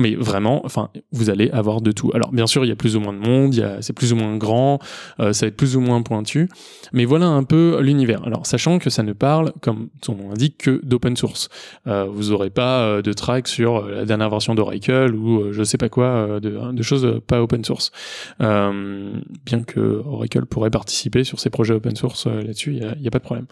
Mais 0.00 0.14
vraiment, 0.14 0.64
enfin, 0.64 0.90
vous 1.12 1.30
allez 1.30 1.50
avoir 1.50 1.80
de 1.80 1.92
tout. 1.92 2.10
Alors 2.14 2.32
bien 2.32 2.46
sûr, 2.46 2.64
il 2.64 2.68
y 2.68 2.72
a 2.72 2.76
plus 2.76 2.96
ou 2.96 3.00
moins 3.00 3.12
de 3.12 3.18
monde, 3.18 3.54
y 3.54 3.64
c'est 3.80 3.92
plus 3.92 4.12
ou 4.12 4.16
moins 4.16 4.36
grand, 4.36 4.78
ça 5.18 5.32
va 5.32 5.46
être 5.46 5.56
plus 5.56 5.76
ou 5.76 5.80
moins 5.80 6.02
pointu, 6.02 6.48
mais 6.92 7.04
voilà 7.04 7.26
un 7.26 7.44
peu 7.44 7.80
l'univers. 7.80 8.22
Alors 8.24 8.46
sachant 8.46 8.78
que 8.78 8.90
ça 8.90 9.02
ne 9.02 9.12
parle, 9.12 9.52
comme 9.60 9.88
son 10.02 10.14
nom 10.14 10.28
l'indique, 10.28 10.58
que 10.58 10.80
d'open 10.82 11.16
source. 11.16 11.48
Vous 11.86 12.30
n'aurez 12.30 12.50
pas 12.50 13.02
de 13.02 13.12
track 13.12 13.48
sur 13.48 13.86
la 13.86 14.04
dernière 14.04 14.30
version 14.30 14.54
d'Oracle 14.54 15.14
ou 15.14 15.52
je 15.52 15.62
sais 15.62 15.78
pas 15.78 15.88
quoi, 15.88 16.06
euh, 16.06 16.40
de, 16.40 16.82
choses 16.82 17.20
pas 17.26 17.42
open 17.42 17.64
source. 17.64 17.92
Bien 18.40 19.62
que 19.66 20.02
Oracle 20.06 20.46
pourrait 20.46 20.70
participer 20.70 21.24
sur 21.24 21.38
ces 21.40 21.50
projets 21.50 21.74
open 21.74 21.96
source 21.96 22.26
là-dessus, 22.26 22.74
il 22.74 23.00
n'y 23.00 23.01
a, 23.01 23.01
il 23.02 23.04
y 23.04 23.08
a 23.08 23.10
pas 23.10 23.18
de 23.18 23.24
problème. 23.24 23.46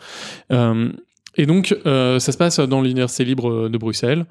Euh, 0.52 0.92
et 1.36 1.46
donc, 1.46 1.76
euh, 1.86 2.18
ça 2.18 2.32
se 2.32 2.38
passe 2.38 2.60
dans 2.60 2.80
l'Université 2.80 3.24
libre 3.24 3.68
de 3.68 3.78
Bruxelles. 3.78 4.26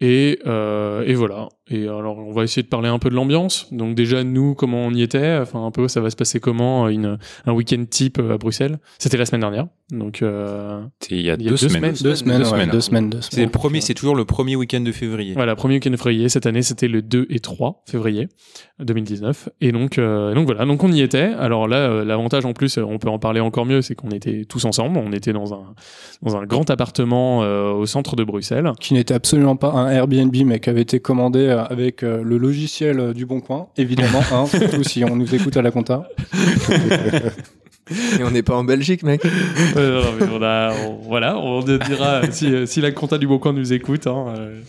Et, 0.00 0.40
euh, 0.46 1.04
et 1.06 1.14
voilà. 1.14 1.48
Et 1.70 1.84
alors, 1.84 2.18
on 2.18 2.32
va 2.32 2.44
essayer 2.44 2.62
de 2.62 2.68
parler 2.68 2.88
un 2.88 2.98
peu 2.98 3.08
de 3.08 3.14
l'ambiance. 3.14 3.68
Donc 3.72 3.94
déjà, 3.94 4.22
nous, 4.22 4.54
comment 4.54 4.82
on 4.84 4.90
y 4.92 5.02
était 5.02 5.38
Enfin, 5.40 5.64
un 5.64 5.70
peu, 5.70 5.88
ça 5.88 6.00
va 6.00 6.10
se 6.10 6.16
passer 6.16 6.38
comment 6.38 6.88
une, 6.88 7.18
Un 7.46 7.52
week-end 7.52 7.82
type 7.88 8.18
à 8.18 8.36
Bruxelles? 8.36 8.78
C'était 8.98 9.16
la 9.16 9.24
semaine 9.24 9.40
dernière. 9.40 9.66
Donc, 9.90 10.22
euh, 10.22 10.82
C'est 11.00 11.14
il 11.14 11.22
y 11.22 11.30
a 11.30 11.36
deux 11.36 11.56
semaines. 11.56 11.94
Deux 12.02 12.14
semaines, 12.14 12.42
ouais, 12.42 12.66
deux 12.66 12.80
semaines, 12.80 13.10
deux 13.10 13.20
C'est 13.20 13.44
le 13.44 13.50
premier, 13.50 13.80
c'est 13.80 13.94
toujours 13.94 14.16
le 14.16 14.24
premier 14.24 14.56
week-end 14.56 14.80
de 14.80 14.92
février. 14.92 15.34
Voilà, 15.34 15.56
premier 15.56 15.74
week-end 15.74 15.90
de 15.90 15.96
février. 15.96 16.28
Cette 16.28 16.46
année, 16.46 16.62
c'était 16.62 16.88
le 16.88 17.02
2 17.02 17.26
et 17.30 17.38
3 17.38 17.82
février 17.86 18.28
2019. 18.80 19.48
Et 19.60 19.72
donc, 19.72 19.98
euh, 19.98 20.34
donc 20.34 20.46
voilà, 20.46 20.64
donc 20.64 20.82
on 20.82 20.90
y 20.92 21.00
était. 21.00 21.32
Alors 21.38 21.68
là, 21.68 21.76
euh, 21.76 22.04
l'avantage 22.04 22.44
en 22.44 22.52
plus, 22.52 22.78
euh, 22.78 22.82
on 22.82 22.98
peut 22.98 23.08
en 23.08 23.18
parler 23.18 23.40
encore 23.40 23.66
mieux, 23.66 23.82
c'est 23.82 23.94
qu'on 23.94 24.10
était 24.10 24.44
tous 24.44 24.64
ensemble. 24.64 24.98
On 24.98 25.12
était 25.12 25.32
dans 25.32 25.54
un, 25.54 25.74
dans 26.22 26.36
un 26.36 26.44
grand 26.44 26.68
appartement 26.70 27.42
euh, 27.42 27.70
au 27.70 27.86
centre 27.86 28.16
de 28.16 28.24
Bruxelles. 28.24 28.72
Qui 28.80 28.94
n'était 28.94 29.14
absolument 29.14 29.56
pas 29.56 29.70
un 29.72 29.90
Airbnb, 29.90 30.34
mais 30.44 30.60
qui 30.60 30.70
avait 30.70 30.82
été 30.82 31.00
commandé 31.00 31.40
euh, 31.40 31.53
avec 31.62 32.02
euh, 32.02 32.22
le 32.22 32.38
logiciel 32.38 32.98
euh, 33.00 33.12
du 33.14 33.26
Bon 33.26 33.40
Coin, 33.40 33.68
évidemment, 33.76 34.22
hein, 34.32 34.46
surtout 34.50 34.82
si 34.84 35.04
on 35.04 35.16
nous 35.16 35.34
écoute 35.34 35.56
à 35.56 35.62
la 35.62 35.70
compta. 35.70 36.08
Et 38.18 38.22
on 38.24 38.30
n'est 38.30 38.42
pas 38.42 38.54
en 38.56 38.64
Belgique, 38.64 39.02
mec. 39.02 39.22
Non, 39.24 40.02
mais 40.18 40.26
on 40.32 40.42
a, 40.42 40.72
on- 40.86 40.94
voilà, 41.02 41.36
on 41.38 41.60
dira 41.62 42.22
si, 42.30 42.46
euh, 42.46 42.64
si 42.66 42.80
la 42.80 42.92
compta 42.92 43.18
du 43.18 43.26
Bon 43.26 43.38
Coin 43.38 43.52
nous 43.52 43.72
écoute. 43.72 44.06
hein, 44.06 44.26
euh. 44.38 44.60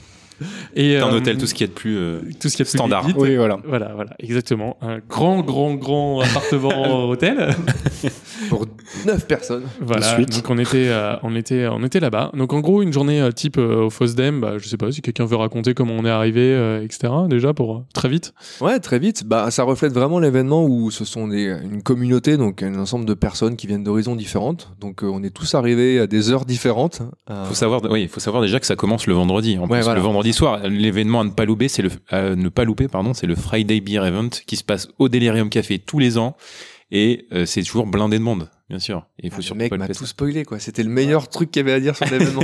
Et, 0.76 0.98
un 0.98 1.08
euh, 1.08 1.18
hôtel, 1.18 1.38
tout 1.38 1.46
ce 1.48 1.54
qui 1.54 1.64
est 1.64 1.68
de 1.68 1.72
plus 1.74 1.98
euh, 1.98 2.20
tout 2.40 2.50
ce 2.50 2.56
qui 2.56 2.62
est 2.62 2.66
plus 2.66 2.78
standard. 2.78 3.06
Oui, 3.18 3.36
voilà. 3.36 3.58
Voilà, 3.66 3.92
voilà, 3.96 4.12
exactement. 4.20 4.78
Un 4.82 5.00
grand, 5.10 5.42
grand, 5.42 5.74
grand 5.76 6.20
appartement 6.26 7.06
hôtel. 7.10 7.56
Pour 8.50 8.66
9 9.06 9.28
personnes. 9.28 9.64
Voilà. 9.80 10.12
Ensuite. 10.14 10.36
Donc 10.36 10.50
on 10.50 10.58
était, 10.58 10.88
euh, 10.90 11.16
on 11.24 11.36
était, 11.36 11.68
on 11.68 11.84
était 11.84 12.00
là-bas. 12.00 12.32
Donc 12.36 12.54
en 12.54 12.60
gros, 12.60 12.82
une 12.82 12.92
journée 12.94 13.22
euh, 13.22 13.32
type 13.32 13.58
euh, 13.58 13.86
au 13.86 13.90
Fosdem. 13.90 14.42
Bah, 14.42 14.58
je 14.58 14.68
sais 14.68 14.78
pas 14.78 14.92
si 14.92 15.02
quelqu'un 15.02 15.26
veut 15.26 15.38
raconter 15.38 15.74
comment 15.74 15.94
on 15.98 16.06
est 16.06 16.10
arrivé, 16.10 16.42
euh, 16.42 16.84
etc. 16.84 17.14
Déjà 17.30 17.54
pour 17.54 17.76
euh, 17.76 17.80
très 17.94 18.10
vite. 18.10 18.34
Ouais, 18.62 18.80
très 18.80 19.00
vite. 19.00 19.24
Bah, 19.26 19.50
ça 19.52 19.64
reflète 19.64 19.94
vraiment 19.94 20.20
l'événement 20.20 20.66
où 20.66 20.92
ce 20.92 21.06
sont 21.06 21.28
des, 21.28 21.56
une 21.64 21.82
communauté, 21.82 22.38
donc 22.38 22.62
un 22.62 22.78
ensemble 22.78 23.06
de 23.06 23.14
personnes 23.14 23.56
qui 23.56 23.68
viennent 23.68 23.84
d'horizons 23.84 24.16
différentes. 24.16 24.72
Donc 24.80 25.04
euh, 25.04 25.08
on 25.08 25.24
est 25.24 25.30
tous 25.30 25.56
arrivés 25.56 26.00
à 26.00 26.08
des 26.08 26.30
heures 26.32 26.46
différentes. 26.46 27.02
Euh, 27.30 27.46
Faut 27.46 27.54
savoir, 27.56 27.82
oui, 27.90 28.04
il 28.04 28.10
faut 28.10 28.20
savoir 28.20 28.44
déjà 28.44 28.60
que 28.60 28.66
ça 28.66 28.76
commence 28.76 29.08
le 29.08 29.14
vendredi. 29.14 29.58
En 29.58 29.62
Ouais, 29.64 29.80
plus, 29.80 29.84
voilà. 29.84 30.00
le 30.00 30.04
vendredi 30.06 30.25
soir, 30.34 30.68
l'événement 30.68 31.22
à 31.22 31.24
ne 31.24 31.30
pas 31.30 31.46
louper, 31.46 31.68
c'est 31.68 31.82
le, 31.82 31.90
à 32.10 32.36
ne 32.36 32.50
pas 32.50 32.64
louper, 32.64 32.88
pardon, 32.88 33.14
c'est 33.14 33.28
le 33.28 33.36
Friday 33.36 33.80
Beer 33.82 34.06
Event 34.06 34.30
qui 34.46 34.56
se 34.56 34.64
passe 34.64 34.88
au 35.00 35.10
Delirium 35.10 35.50
Café 35.50 35.80
tous 35.80 36.00
les 36.00 36.18
ans. 36.18 36.36
Et 36.92 37.28
euh, 37.34 37.46
c'est 37.46 37.64
toujours 37.64 37.88
blindé 37.88 38.18
de 38.20 38.24
monde, 38.24 38.50
bien 38.70 38.80
sûr. 38.80 39.08
Et 39.20 39.28
il 39.28 39.32
faut 39.32 39.38
le 39.38 39.44
surtout 39.44 39.58
mec 39.60 39.70
pas 39.70 39.76
le 39.76 39.80
m'a 39.80 39.88
péter. 39.88 40.00
tout 40.00 40.06
spoilé, 40.06 40.46
quoi. 40.46 40.60
C'était 40.60 40.84
le 40.84 40.90
meilleur 40.90 41.30
truc 41.30 41.52
qu'il 41.52 41.62
y 41.62 41.64
avait 41.64 41.74
à 41.74 41.80
dire 41.80 41.96
sur 41.96 42.06
l'événement. 42.06 42.44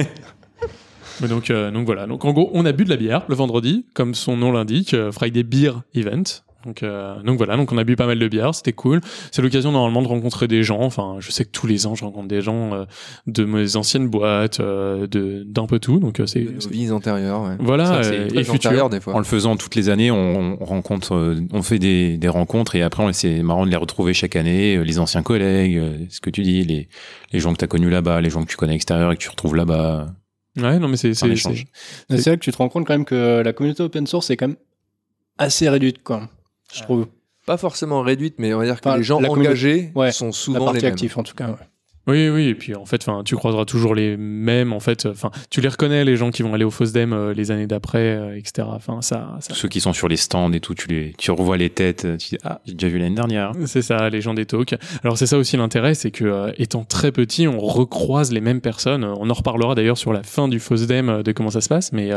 Mais 1.21 1.27
donc, 1.27 1.49
euh, 1.51 1.69
donc 1.71 1.85
voilà. 1.85 2.07
Donc 2.07 2.25
en 2.25 2.33
gros, 2.33 2.49
on 2.53 2.65
a 2.65 2.71
bu 2.71 2.83
de 2.83 2.89
la 2.89 2.97
bière 2.97 3.23
le 3.29 3.35
vendredi, 3.35 3.85
comme 3.93 4.15
son 4.15 4.37
nom 4.37 4.51
l'indique, 4.51 4.93
euh, 4.93 5.11
Friday 5.11 5.43
Beer 5.43 5.73
Event. 5.93 6.23
Donc, 6.65 6.83
euh, 6.83 7.21
donc 7.23 7.37
voilà, 7.37 7.57
donc 7.57 7.71
on 7.71 7.77
a 7.77 7.83
bu 7.83 7.95
pas 7.95 8.05
mal 8.05 8.19
de 8.19 8.27
bière, 8.27 8.53
c'était 8.53 8.73
cool. 8.73 9.01
C'est 9.31 9.41
l'occasion 9.41 9.71
normalement 9.71 10.01
de 10.01 10.07
rencontrer 10.07 10.47
des 10.47 10.63
gens. 10.63 10.81
Enfin, 10.81 11.15
je 11.19 11.31
sais 11.31 11.43
que 11.45 11.49
tous 11.51 11.65
les 11.67 11.87
ans, 11.87 11.95
je 11.95 12.03
rencontre 12.05 12.27
des 12.27 12.41
gens 12.41 12.73
euh, 12.73 12.85
de 13.27 13.45
mes 13.45 13.75
anciennes 13.75 14.07
boîtes, 14.09 14.59
euh, 14.59 15.07
de 15.07 15.43
d'un 15.45 15.65
peu 15.65 15.79
tout. 15.79 15.99
Donc 15.99 16.19
euh, 16.19 16.25
c'est 16.25 16.41
vies 16.69 16.91
antérieures, 16.91 17.41
ouais. 17.43 17.55
voilà 17.59 17.85
Ça, 17.85 17.95
euh, 18.11 18.25
et 18.25 18.27
Très 18.27 18.43
futur. 18.43 18.53
antérieur, 18.55 18.89
des 18.89 18.99
fois. 18.99 19.15
En 19.15 19.17
le 19.17 19.23
faisant 19.23 19.55
toutes 19.57 19.75
les 19.75 19.89
années, 19.89 20.11
on, 20.11 20.57
on 20.61 20.65
rencontre, 20.65 21.15
euh, 21.15 21.41
on 21.51 21.61
fait 21.63 21.79
des, 21.79 22.17
des 22.17 22.27
rencontres 22.29 22.75
et 22.75 22.81
après, 22.83 23.03
on- 23.03 23.11
c'est 23.13 23.41
marrant 23.43 23.65
de 23.65 23.71
les 23.71 23.75
retrouver 23.77 24.13
chaque 24.13 24.35
année, 24.35 24.75
euh, 24.77 24.81
les 24.83 24.99
anciens 24.99 25.23
collègues, 25.23 25.77
euh, 25.77 25.97
ce 26.09 26.21
que 26.21 26.29
tu 26.29 26.43
dis, 26.43 26.63
les, 26.63 26.87
les 27.33 27.39
gens 27.39 27.51
que 27.53 27.57
tu 27.57 27.65
as 27.65 27.67
connus 27.67 27.89
là-bas, 27.89 28.21
les 28.21 28.29
gens 28.29 28.43
que 28.43 28.49
tu 28.49 28.55
connais 28.57 28.73
à 28.73 28.75
l'extérieur 28.75 29.11
et 29.11 29.15
que 29.17 29.21
tu 29.21 29.29
retrouves 29.29 29.55
là-bas. 29.55 30.07
Ouais, 30.57 30.79
non 30.79 30.87
mais 30.89 30.97
c'est 30.97 31.13
c'est 31.13 31.33
c'est- 31.35 32.29
là 32.29 32.35
que 32.35 32.41
tu 32.41 32.51
te 32.51 32.57
rends 32.57 32.67
compte 32.69 32.85
quand 32.85 32.93
même 32.93 33.05
que 33.05 33.41
la 33.43 33.53
communauté 33.53 33.83
open 33.83 34.05
source 34.05 34.29
est 34.29 34.37
quand 34.37 34.47
même 34.49 34.57
assez 35.37 35.67
réduite, 35.69 36.03
quoi. 36.03 36.29
Je 36.73 36.81
trouve. 36.83 37.07
Pas 37.45 37.57
forcément 37.57 38.01
réduite, 38.01 38.35
mais 38.37 38.53
on 38.53 38.59
va 38.59 38.65
dire 38.65 38.79
que 38.79 38.87
Enfin, 38.87 38.97
les 38.97 39.03
gens 39.03 39.19
la 39.19 39.29
engagés 39.31 39.91
Ouais, 39.95 40.11
sont 40.11 40.27
La 40.27 40.31
souvent 40.31 40.59
les 40.59 40.65
partie 40.65 40.83
mêmes. 40.85 40.93
active, 40.93 41.17
en 41.17 41.23
tout 41.23 41.33
cas. 41.33 41.47
ouais. 41.49 41.55
Oui, 42.07 42.29
oui, 42.29 42.47
et 42.47 42.55
puis 42.55 42.73
en 42.75 42.85
fait, 42.85 43.07
enfin, 43.07 43.21
tu 43.23 43.35
croiseras 43.35 43.65
toujours 43.65 43.93
les 43.93 44.17
mêmes, 44.17 44.73
en 44.73 44.79
fait, 44.79 45.05
enfin, 45.05 45.29
tu 45.51 45.61
les 45.61 45.67
reconnais, 45.69 46.03
les 46.03 46.15
gens 46.17 46.31
qui 46.31 46.41
vont 46.41 46.53
aller 46.55 46.63
au 46.63 46.71
FOSDEM 46.71 47.13
euh, 47.13 47.33
les 47.33 47.51
années 47.51 47.67
d'après, 47.67 47.99
euh, 48.17 48.35
etc. 48.37 48.67
Enfin, 48.71 49.01
ça, 49.01 49.37
ça- 49.39 49.53
Ceux 49.53 49.67
qui 49.67 49.79
sont 49.81 49.93
sur 49.93 50.07
les 50.07 50.17
stands 50.17 50.51
et 50.51 50.59
tout, 50.59 50.73
tu, 50.73 50.87
les, 50.87 51.13
tu 51.17 51.29
revois 51.29 51.57
les 51.57 51.69
têtes, 51.69 52.05
euh, 52.05 52.17
tu 52.17 52.29
dis, 52.29 52.37
ah, 52.43 52.59
j'ai 52.65 52.73
déjà 52.73 52.87
vu 52.87 52.97
l'année 52.97 53.13
dernière. 53.15 53.51
c'est 53.65 53.83
ça, 53.83 54.09
les 54.09 54.19
gens 54.19 54.33
des 54.33 54.45
talks. 54.47 54.75
Alors 55.03 55.17
c'est 55.17 55.27
ça 55.27 55.37
aussi 55.37 55.57
l'intérêt, 55.57 55.93
c'est 55.93 56.09
que 56.09 56.25
euh, 56.25 56.51
étant 56.57 56.83
très 56.85 57.11
petit, 57.11 57.47
on 57.47 57.59
recroise 57.59 58.31
les 58.31 58.41
mêmes 58.41 58.61
personnes. 58.61 59.03
On 59.05 59.29
en 59.29 59.33
reparlera 59.33 59.75
d'ailleurs 59.75 59.97
sur 59.99 60.11
la 60.11 60.23
fin 60.23 60.47
du 60.47 60.59
FOSDEM 60.59 61.21
de 61.21 61.31
comment 61.33 61.51
ça 61.51 61.61
se 61.61 61.69
passe, 61.69 61.91
mais 61.93 62.09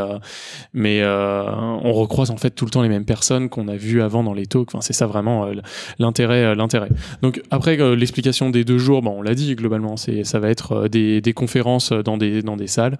mais 0.72 1.02
on 1.04 1.92
recroise 1.92 2.30
en 2.30 2.36
fait 2.36 2.50
tout 2.50 2.64
le 2.64 2.70
temps 2.70 2.82
les 2.82 2.88
mêmes 2.88 3.04
personnes 3.04 3.48
qu'on 3.48 3.68
a 3.68 3.76
vues 3.76 4.00
avant 4.02 4.22
dans 4.24 4.32
les 4.34 4.46
talks. 4.46 4.68
Enfin, 4.72 4.80
c'est 4.80 4.92
ça 4.94 5.06
vraiment 5.06 5.46
l'intérêt, 5.98 6.54
l'intérêt. 6.54 6.88
Donc 7.22 7.42
après 7.50 7.76
l'explication 7.96 8.50
des 8.50 8.64
deux 8.64 8.78
jours, 8.78 9.02
bon, 9.02 9.16
on 9.18 9.22
l'a 9.22 9.34
dit 9.34 9.54
globalement, 9.54 9.73
c'est 9.96 10.24
ça 10.24 10.38
va 10.38 10.48
être 10.50 10.72
euh, 10.72 10.88
des, 10.88 11.20
des 11.20 11.32
conférences 11.32 11.92
dans 11.92 12.16
des 12.16 12.42
dans 12.42 12.56
des 12.56 12.66
salles, 12.66 12.98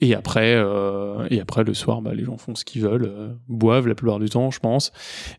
et 0.00 0.14
après 0.14 0.54
euh, 0.54 1.26
et 1.30 1.40
après 1.40 1.64
le 1.64 1.74
soir, 1.74 2.02
bah, 2.02 2.14
les 2.14 2.24
gens 2.24 2.36
font 2.36 2.54
ce 2.54 2.64
qu'ils 2.64 2.82
veulent, 2.82 3.04
euh, 3.06 3.28
boivent 3.48 3.86
la 3.88 3.94
plupart 3.94 4.18
du 4.18 4.28
temps, 4.28 4.50
je 4.50 4.60
pense, 4.60 4.92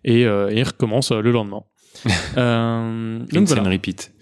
et, 0.03 0.25
euh, 0.25 0.49
et 0.49 0.59
ils 0.59 0.63
recommencent 0.63 1.11
euh, 1.11 1.21
le 1.21 1.31
lendemain. 1.31 1.63
Euh, 2.37 3.19
donc 3.33 3.47
voilà. 3.47 3.63
repeat. 3.69 4.13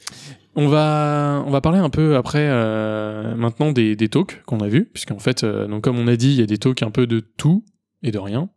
On 0.56 0.68
va, 0.68 1.44
on 1.46 1.52
va 1.52 1.62
parler 1.62 1.78
un 1.78 1.92
peu 1.92 2.16
après 2.16 2.48
euh, 2.50 3.36
maintenant 3.36 3.72
des, 3.72 3.96
des 3.96 4.10
talks 4.10 4.42
qu'on 4.46 4.60
a 4.60 4.68
vus, 4.68 4.86
puisqu'en 4.92 5.20
fait, 5.20 5.44
euh, 5.44 5.68
donc 5.68 5.84
comme 5.84 6.00
on 6.00 6.08
a 6.08 6.16
dit, 6.16 6.32
il 6.32 6.40
y 6.40 6.42
a 6.42 6.48
des 6.48 6.58
talks 6.58 6.82
un 6.82 6.90
peu 6.90 7.06
de 7.06 7.20
tout 7.20 7.64
et 8.02 8.12
de 8.12 8.20
rien, 8.20 8.50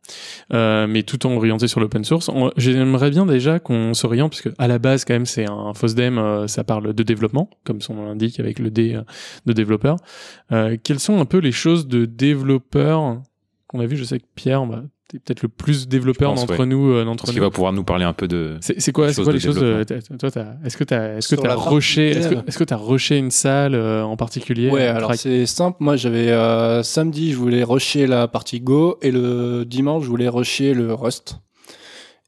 euh, 0.52 0.87
mais 0.87 1.02
tout 1.02 1.26
en 1.26 1.32
orienté 1.32 1.66
sur 1.66 1.80
l'open 1.80 2.04
source. 2.04 2.30
J'aimerais 2.56 3.11
bien 3.11 3.26
déjà 3.26 3.58
qu'on 3.58 3.92
s'oriente, 3.94 4.30
puisque 4.30 4.50
à 4.58 4.68
la 4.68 4.78
base 4.78 5.04
quand 5.04 5.14
même 5.14 5.26
c'est 5.26 5.49
un 5.49 5.75
FOSDEM, 5.75 6.18
euh, 6.18 6.46
ça 6.46 6.64
parle 6.64 6.92
de 6.92 7.02
développement, 7.02 7.50
comme 7.64 7.80
son 7.80 7.94
nom 7.94 8.04
l'indique 8.04 8.38
avec 8.38 8.58
le 8.58 8.70
D 8.70 8.94
euh, 8.94 9.02
de 9.46 9.52
développeur. 9.52 9.96
Euh, 10.52 10.76
quelles 10.82 11.00
sont 11.00 11.20
un 11.20 11.25
peu 11.25 11.38
les 11.38 11.52
choses 11.52 11.88
de 11.88 12.04
développeur 12.04 13.22
qu'on 13.66 13.80
a 13.80 13.87
vu 13.87 13.96
Je 13.96 14.04
sais 14.04 14.20
que 14.20 14.26
Pierre, 14.34 14.64
bah, 14.66 14.84
t'es 15.12 15.19
peut-être 15.19 15.42
le 15.42 15.49
plus 15.49 15.88
développeur 15.88 16.31
pense, 16.31 16.47
d'entre 16.47 16.61
ouais. 16.61 16.66
nous, 16.66 16.90
euh, 16.90 17.04
d'entre 17.04 17.26
qu'il 17.26 17.40
va 17.40 17.50
pouvoir 17.50 17.73
nous 17.75 17.85
parler 17.85 18.04
un 18.04 18.14
peu 18.14 18.26
de. 18.28 18.57
C'est 18.61 18.92
quoi, 18.92 19.12
quoi 19.12 19.26
les 19.26 19.38
de 19.38 19.38
choses 19.38 19.59
euh, 19.62 19.85
t'as- 19.85 20.00
Toi, 20.00 20.31
t'as- 20.31 20.54
est-ce 20.64 20.76
que 20.76 20.85
t'as, 20.85 21.16
est-ce 21.19 21.35
que 21.35 21.40
t'as 21.40 21.54
rushé, 21.54 22.11
est-ce 22.11 22.28
que, 22.28 22.35
est-ce 22.49 22.59
que 22.59 22.64
t'as 22.64 22.76
rushé 22.76 23.19
une 23.19 23.31
salle 23.31 23.75
euh, 23.75 24.02
en 24.02 24.16
particulier 24.16 24.71
Ouais, 24.71 24.87
alors 24.87 25.14
c'est 25.14 25.45
simple. 25.47 25.76
Moi, 25.81 25.97
j'avais 25.97 26.31
euh, 26.31 26.83
samedi, 26.83 27.33
je 27.33 27.37
voulais 27.37 27.62
rusher 27.62 28.07
la 28.07 28.26
partie 28.26 28.61
Go 28.61 28.99
et 29.02 29.11
le 29.11 29.64
dimanche, 29.66 30.04
je 30.04 30.09
voulais 30.09 30.28
rusher 30.28 30.73
le 30.73 30.95
Rust. 30.95 31.37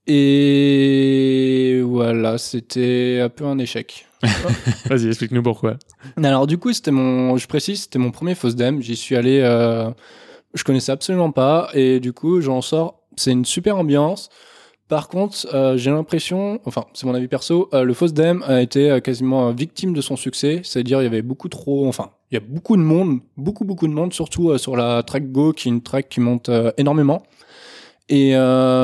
Et 0.07 1.81
voilà, 1.83 2.37
c'était 2.39 3.21
un 3.23 3.31
peu 3.31 3.47
un 3.47 3.59
échec. 3.59 4.07
Vas-y, 4.89 5.09
explique-nous 5.09 5.43
pourquoi. 5.43 5.77
Alors 6.23 6.47
du 6.47 6.59
coup, 6.59 6.73
c'était 6.73 6.91
mon, 6.91 7.37
je 7.39 7.47
précise, 7.47 7.83
c'était 7.85 7.99
mon 7.99 8.11
premier 8.11 8.35
FOSDEM. 8.35 8.83
J'y 8.83 8.97
suis 8.97 9.17
allé, 9.17 9.41
euh, 9.43 9.91
je 10.55 10.65
connaissais 10.65 10.93
absolument 10.93 11.31
pas 11.31 11.69
et 11.75 12.01
du 12.01 12.13
coup, 12.13 12.41
j'en 12.41 12.61
sors. 12.61 13.01
C'est 13.17 13.33
une 13.33 13.45
super 13.45 13.77
ambiance. 13.77 14.31
Par 14.89 15.09
contre, 15.09 15.47
euh, 15.55 15.79
j'ai 15.79 15.91
l'impression, 15.91 16.61
enfin, 16.67 16.85
c'est 16.93 17.07
mon 17.07 17.15
avis 17.15 17.27
perso, 17.27 17.71
euh, 17.73 17.85
le 17.85 17.95
FOSDEM 17.95 18.45
a 18.47 18.61
été 18.61 18.91
euh, 18.91 19.01
quasiment 19.01 19.49
euh, 19.49 19.53
victime 19.53 19.95
de 19.95 20.01
son 20.03 20.15
succès. 20.17 20.61
C'est-à-dire, 20.63 21.01
il 21.01 21.05
y 21.05 21.07
avait 21.07 21.23
beaucoup 21.23 21.49
trop, 21.49 21.89
enfin, 21.89 22.11
il 22.31 22.35
y 22.35 22.37
a 22.37 22.41
beaucoup 22.41 22.77
de 22.77 22.83
monde, 22.83 23.21
beaucoup 23.39 23.65
beaucoup 23.65 23.89
de 23.89 23.95
monde, 23.95 24.13
surtout 24.13 24.57
sur 24.59 24.77
la 24.77 25.03
track 25.03 25.33
Go, 25.33 25.53
qui 25.53 25.69
est 25.69 25.73
une 25.73 25.83
track 25.83 26.11
qui 26.11 26.21
monte 26.21 26.51
énormément. 26.77 27.23
Et 28.11 28.35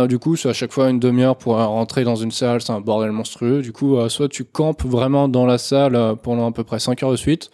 du 0.09 0.19
coup, 0.19 0.37
c'est 0.37 0.49
à 0.49 0.53
chaque 0.53 0.73
fois 0.73 0.89
une 0.89 1.01
demi-heure 1.01 1.37
pour 1.37 1.57
rentrer 1.57 2.05
dans 2.05 2.17
une 2.17 2.31
salle, 2.31 2.63
c'est 2.63 2.73
un 2.73 2.81
bordel 2.81 3.11
monstrueux. 3.11 3.61
Du 3.61 3.73
coup, 3.73 3.99
soit 4.09 4.29
tu 4.29 4.45
campes 4.45 4.85
vraiment 4.85 5.29
dans 5.29 5.47
la 5.47 5.59
salle 5.59 6.17
pendant 6.23 6.49
à 6.49 6.53
peu 6.53 6.65
près 6.65 6.79
5 6.79 7.03
heures 7.03 7.11
de 7.11 7.17
suite, 7.17 7.51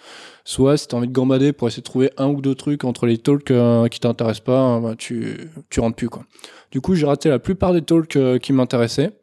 soit 0.46 0.76
si 0.76 0.86
t'as 0.86 0.96
envie 0.96 1.08
de 1.08 1.12
gambader 1.12 1.52
pour 1.52 1.66
essayer 1.66 1.82
de 1.82 1.86
trouver 1.86 2.10
un 2.16 2.28
ou 2.28 2.40
deux 2.40 2.54
trucs 2.54 2.84
entre 2.84 3.04
les 3.04 3.18
talks 3.18 3.50
euh, 3.50 3.88
qui 3.88 3.98
t'intéressent 3.98 4.44
pas, 4.44 4.76
euh, 4.76 4.80
bah, 4.80 4.94
tu, 4.96 5.50
tu 5.70 5.80
rentres 5.80 5.96
plus 5.96 6.08
quoi. 6.08 6.24
Du 6.70 6.80
coup, 6.80 6.94
j'ai 6.94 7.04
raté 7.04 7.28
la 7.28 7.40
plupart 7.40 7.72
des 7.72 7.82
talks 7.82 8.14
euh, 8.14 8.38
qui 8.38 8.52
m'intéressaient, 8.52 9.18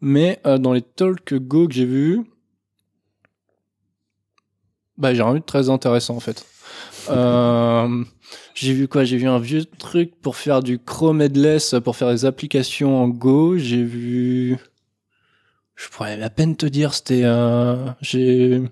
mais 0.00 0.40
dans 0.44 0.72
les 0.72 0.82
talks 0.82 1.32
Go 1.34 1.68
que 1.68 1.74
j'ai 1.74 1.86
vus, 1.86 2.22
bah 4.98 5.14
j'ai 5.14 5.22
rien 5.22 5.32
vu 5.32 5.40
de 5.40 5.44
très 5.44 5.70
intéressant 5.70 6.16
en 6.16 6.20
fait. 6.20 6.44
J'ai 8.54 8.72
vu 8.72 8.88
quoi? 8.88 9.04
J'ai 9.04 9.16
vu 9.16 9.26
un 9.26 9.38
vieux 9.38 9.64
truc 9.64 10.14
pour 10.20 10.36
faire 10.36 10.62
du 10.62 10.78
Chrome 10.78 11.20
headless, 11.20 11.74
pour 11.84 11.96
faire 11.96 12.10
des 12.10 12.24
applications 12.24 13.02
en 13.02 13.08
Go. 13.08 13.58
J'ai 13.58 13.82
vu. 13.82 14.56
Je 15.74 15.88
pourrais 15.88 16.20
à 16.22 16.30
peine 16.30 16.56
te 16.56 16.66
dire, 16.66 16.94
c'était. 16.94 17.22
Euh... 17.24 17.90
J'ai. 18.00 18.62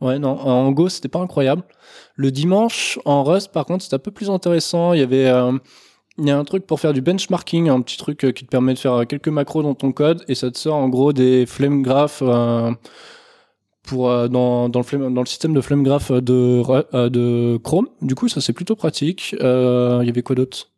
Ouais, 0.00 0.18
non, 0.18 0.30
en 0.40 0.72
Go, 0.72 0.88
c'était 0.88 1.08
pas 1.08 1.18
incroyable. 1.20 1.62
Le 2.16 2.30
dimanche, 2.30 2.98
en 3.04 3.22
Rust, 3.22 3.52
par 3.52 3.66
contre, 3.66 3.84
c'était 3.84 3.96
un 3.96 3.98
peu 4.00 4.10
plus 4.10 4.30
intéressant. 4.30 4.94
Il 4.94 5.00
y 5.00 5.02
avait. 5.02 5.26
euh, 5.28 5.52
Il 6.18 6.26
y 6.28 6.30
a 6.32 6.38
un 6.38 6.44
truc 6.44 6.66
pour 6.66 6.80
faire 6.80 6.92
du 6.94 7.02
benchmarking, 7.02 7.68
un 7.70 7.80
petit 7.82 7.96
truc 7.98 8.24
euh, 8.24 8.32
qui 8.32 8.44
te 8.44 8.50
permet 8.50 8.74
de 8.74 8.78
faire 8.78 8.94
euh, 8.94 9.04
quelques 9.06 9.28
macros 9.28 9.62
dans 9.62 9.74
ton 9.74 9.92
code 9.92 10.24
et 10.28 10.34
ça 10.36 10.50
te 10.50 10.58
sort 10.58 10.76
en 10.76 10.88
gros 10.90 11.12
des 11.14 11.46
flame 11.46 11.82
graph 11.82 12.20
euh, 12.22 12.72
pour 13.82 14.08
dans, 14.28 14.68
dans 14.68 14.80
le 14.80 15.26
système 15.26 15.54
de 15.54 15.60
flame 15.60 15.82
graph 15.82 16.12
de 16.12 16.62
de 17.08 17.56
Chrome. 17.58 17.88
Du 18.02 18.14
coup, 18.14 18.28
ça 18.28 18.40
c'est 18.40 18.52
plutôt 18.52 18.76
pratique. 18.76 19.32
Il 19.32 20.04
y 20.06 20.08
avait 20.08 20.22
quoi 20.22 20.36
d'autre? 20.36 20.68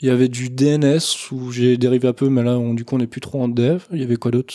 Il 0.00 0.08
y 0.08 0.10
avait 0.10 0.28
du 0.28 0.50
DNS 0.50 1.30
où 1.32 1.52
j'ai 1.52 1.76
dérivé 1.76 2.08
un 2.08 2.12
peu, 2.12 2.28
mais 2.28 2.42
là 2.42 2.58
on, 2.58 2.74
du 2.74 2.84
coup 2.84 2.96
on 2.96 3.00
est 3.00 3.06
plus 3.06 3.20
trop 3.20 3.42
en 3.42 3.48
dev. 3.48 3.84
Il 3.92 4.00
y 4.00 4.04
avait 4.04 4.16
quoi 4.16 4.30
d'autre? 4.30 4.54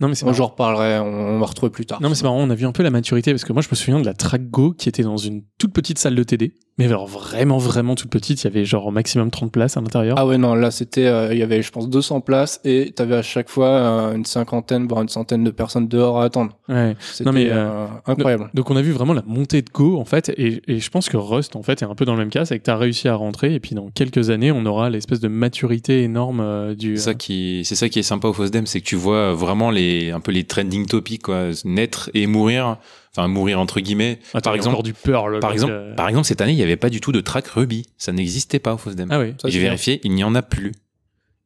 Non, 0.00 0.08
mais 0.08 0.14
c'est 0.14 0.24
Moi, 0.24 0.32
marrant. 0.32 0.44
J'en 0.44 0.50
reparlerai, 0.50 0.98
on, 0.98 1.36
on 1.36 1.38
va 1.38 1.46
retrouver 1.46 1.70
plus 1.70 1.86
tard. 1.86 2.00
Non, 2.02 2.08
mais 2.08 2.14
c'est 2.14 2.24
marrant, 2.24 2.40
on 2.40 2.50
a 2.50 2.54
vu 2.54 2.66
un 2.66 2.72
peu 2.72 2.82
la 2.82 2.90
maturité 2.90 3.32
parce 3.32 3.44
que 3.44 3.52
moi 3.52 3.62
je 3.62 3.68
me 3.70 3.76
souviens 3.76 4.00
de 4.00 4.04
la 4.04 4.14
track 4.14 4.50
Go 4.50 4.72
qui 4.72 4.88
était 4.88 5.02
dans 5.04 5.16
une 5.16 5.44
toute 5.58 5.72
petite 5.72 5.98
salle 5.98 6.14
de 6.16 6.22
TD. 6.22 6.54
Mais 6.76 6.86
alors 6.86 7.06
vraiment, 7.06 7.58
vraiment 7.58 7.94
toute 7.94 8.10
petite. 8.10 8.42
Il 8.42 8.44
y 8.44 8.50
avait 8.50 8.64
genre 8.64 8.86
au 8.86 8.90
maximum 8.90 9.30
30 9.30 9.52
places 9.52 9.76
à 9.76 9.80
l'intérieur. 9.80 10.16
Ah 10.18 10.26
ouais, 10.26 10.38
non, 10.38 10.54
là 10.54 10.72
c'était, 10.72 11.06
euh, 11.06 11.32
il 11.32 11.38
y 11.38 11.42
avait 11.42 11.62
je 11.62 11.70
pense 11.70 11.88
200 11.88 12.20
places 12.20 12.60
et 12.64 12.90
t'avais 12.90 13.14
à 13.14 13.22
chaque 13.22 13.48
fois 13.48 13.68
euh, 13.68 14.14
une 14.14 14.24
cinquantaine, 14.24 14.88
voire 14.88 15.02
une 15.02 15.08
centaine 15.08 15.44
de 15.44 15.50
personnes 15.50 15.86
dehors 15.86 16.20
à 16.20 16.24
attendre. 16.24 16.56
Ouais. 16.68 16.96
Non, 17.24 17.32
mais, 17.32 17.48
euh, 17.50 17.54
euh, 17.54 17.86
incroyable. 18.06 18.50
Donc 18.54 18.70
on 18.70 18.76
a 18.76 18.82
vu 18.82 18.90
vraiment 18.90 19.12
la 19.12 19.22
montée 19.24 19.62
de 19.62 19.70
Go 19.70 19.98
en 19.98 20.04
fait, 20.04 20.30
et, 20.30 20.62
et 20.66 20.80
je 20.80 20.90
pense 20.90 21.08
que 21.08 21.16
Rust 21.16 21.54
en 21.54 21.62
fait 21.62 21.82
est 21.82 21.84
un 21.84 21.94
peu 21.94 22.04
dans 22.04 22.14
le 22.14 22.18
même 22.18 22.30
cas, 22.30 22.44
c'est 22.44 22.58
que 22.58 22.64
tu 22.64 22.70
as 22.70 22.76
réussi 22.76 23.06
à 23.06 23.14
rentrer, 23.14 23.54
et 23.54 23.60
puis 23.60 23.76
dans 23.76 23.90
quelques 23.90 24.30
années 24.30 24.50
on 24.50 24.66
aura 24.66 24.90
l'espèce 24.90 25.20
de 25.20 25.28
maturité 25.28 26.02
énorme 26.02 26.40
euh, 26.40 26.74
du. 26.74 26.96
C'est 26.96 27.04
ça 27.04 27.14
qui, 27.14 27.62
c'est 27.64 27.76
ça 27.76 27.88
qui 27.88 28.00
est 28.00 28.04
sympa 28.04 28.26
au 28.26 28.32
FOSDEM, 28.32 28.66
c'est 28.66 28.80
que 28.80 28.86
tu 28.86 28.96
vois 28.96 29.32
vraiment 29.32 29.70
les, 29.70 30.10
un 30.10 30.20
peu 30.20 30.32
les 30.32 30.42
trending 30.42 30.86
topics, 30.86 31.22
quoi, 31.22 31.50
naître 31.64 32.10
et 32.14 32.26
mourir 32.26 32.78
enfin 33.16 33.28
mourir 33.28 33.60
entre 33.60 33.80
guillemets. 33.80 34.18
Attends, 34.32 34.50
par 34.50 34.54
exemple, 34.54 34.82
du 34.82 34.92
Perl. 34.94 35.38
par 35.40 35.52
exemple, 35.52 35.72
euh, 35.72 35.94
par 35.94 36.08
exemple, 36.08 36.26
cette 36.26 36.40
année, 36.40 36.52
il 36.52 36.56
n'y 36.56 36.62
avait 36.62 36.76
pas 36.76 36.90
du 36.90 37.00
tout 37.00 37.12
de 37.12 37.20
track 37.20 37.46
Ruby. 37.48 37.86
Ça 37.98 38.12
n'existait 38.12 38.58
pas 38.58 38.74
au 38.74 38.78
FOSDEM. 38.78 39.08
Ah 39.10 39.20
oui. 39.20 39.34
Ça, 39.40 39.48
J'ai 39.48 39.60
vérifié, 39.60 40.00
il 40.04 40.12
n'y 40.12 40.24
en 40.24 40.34
a 40.34 40.42
plus. 40.42 40.72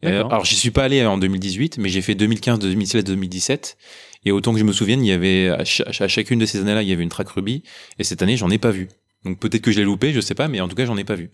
Euh, 0.04 0.24
alors, 0.24 0.44
j'y 0.44 0.54
suis 0.54 0.70
pas 0.70 0.84
allé 0.84 1.04
en 1.04 1.18
2018, 1.18 1.78
mais 1.78 1.88
j'ai 1.88 2.02
fait 2.02 2.14
2015, 2.14 2.60
2016, 2.60 3.04
2017. 3.04 3.76
Et 4.24 4.32
autant 4.32 4.52
que 4.52 4.58
je 4.58 4.64
me 4.64 4.72
souvienne, 4.72 5.04
il 5.04 5.08
y 5.08 5.12
avait 5.12 5.48
à, 5.48 5.64
cha- 5.64 5.84
à 5.86 6.08
chacune 6.08 6.38
de 6.38 6.46
ces 6.46 6.60
années-là, 6.60 6.82
il 6.82 6.88
y 6.88 6.92
avait 6.92 7.02
une 7.02 7.08
track 7.08 7.28
Ruby. 7.30 7.62
Et 7.98 8.04
cette 8.04 8.22
année, 8.22 8.36
j'en 8.36 8.50
ai 8.50 8.58
pas 8.58 8.70
vu. 8.70 8.88
Donc 9.24 9.38
peut-être 9.40 9.62
que 9.62 9.72
je 9.72 9.78
l'ai 9.78 9.84
loupé, 9.84 10.12
je 10.12 10.20
sais 10.20 10.34
pas, 10.34 10.46
mais 10.48 10.60
en 10.60 10.68
tout 10.68 10.76
cas, 10.76 10.86
j'en 10.86 10.96
ai 10.96 11.04
pas 11.04 11.14
vu. 11.16 11.30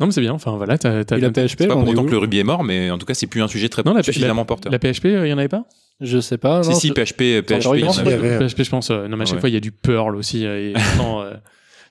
Non, 0.00 0.06
mais 0.06 0.12
c'est 0.12 0.20
bien. 0.20 0.32
Enfin, 0.32 0.56
voilà, 0.56 0.76
t'as. 0.76 0.92
la 1.16 1.30
PHP, 1.30 1.54
C'est 1.58 1.66
pas 1.66 1.74
pour 1.76 1.88
autant 1.88 2.04
que 2.04 2.10
le 2.10 2.18
Ruby 2.18 2.38
est 2.40 2.44
mort, 2.44 2.64
mais 2.64 2.90
en 2.90 2.98
tout 2.98 3.06
cas, 3.06 3.14
c'est 3.14 3.26
plus 3.28 3.42
un 3.42 3.48
sujet 3.48 3.68
très 3.68 3.82
Non, 3.84 3.94
la- 3.94 4.02
suffisamment 4.02 4.44
porteur. 4.44 4.70
La 4.72 4.78
PHP, 4.78 5.04
il 5.04 5.28
y 5.28 5.32
en 5.32 5.38
avait 5.38 5.48
pas? 5.48 5.64
Je 6.00 6.18
sais 6.20 6.38
pas. 6.38 6.62
Si, 6.62 6.70
non, 6.70 6.76
si, 6.76 6.88
je- 6.88 6.92
PHP, 6.92 7.42
PHP, 7.46 7.76
il 7.76 7.80
y 7.80 7.84
en 7.84 7.96
avait. 7.98 8.38
PHP, 8.48 8.62
je 8.64 8.70
pense. 8.70 8.90
euh, 8.90 9.06
non, 9.08 9.16
mais 9.16 9.22
à 9.22 9.26
chaque 9.26 9.34
Ouais. 9.36 9.40
fois, 9.40 9.48
il 9.48 9.54
y 9.54 9.56
a 9.56 9.60
du 9.60 9.72
Perl 9.72 10.16
aussi. 10.16 10.44
euh, 10.44 10.70
Et 10.70 10.72
maintenant, 10.98 11.22
euh, 11.22 11.34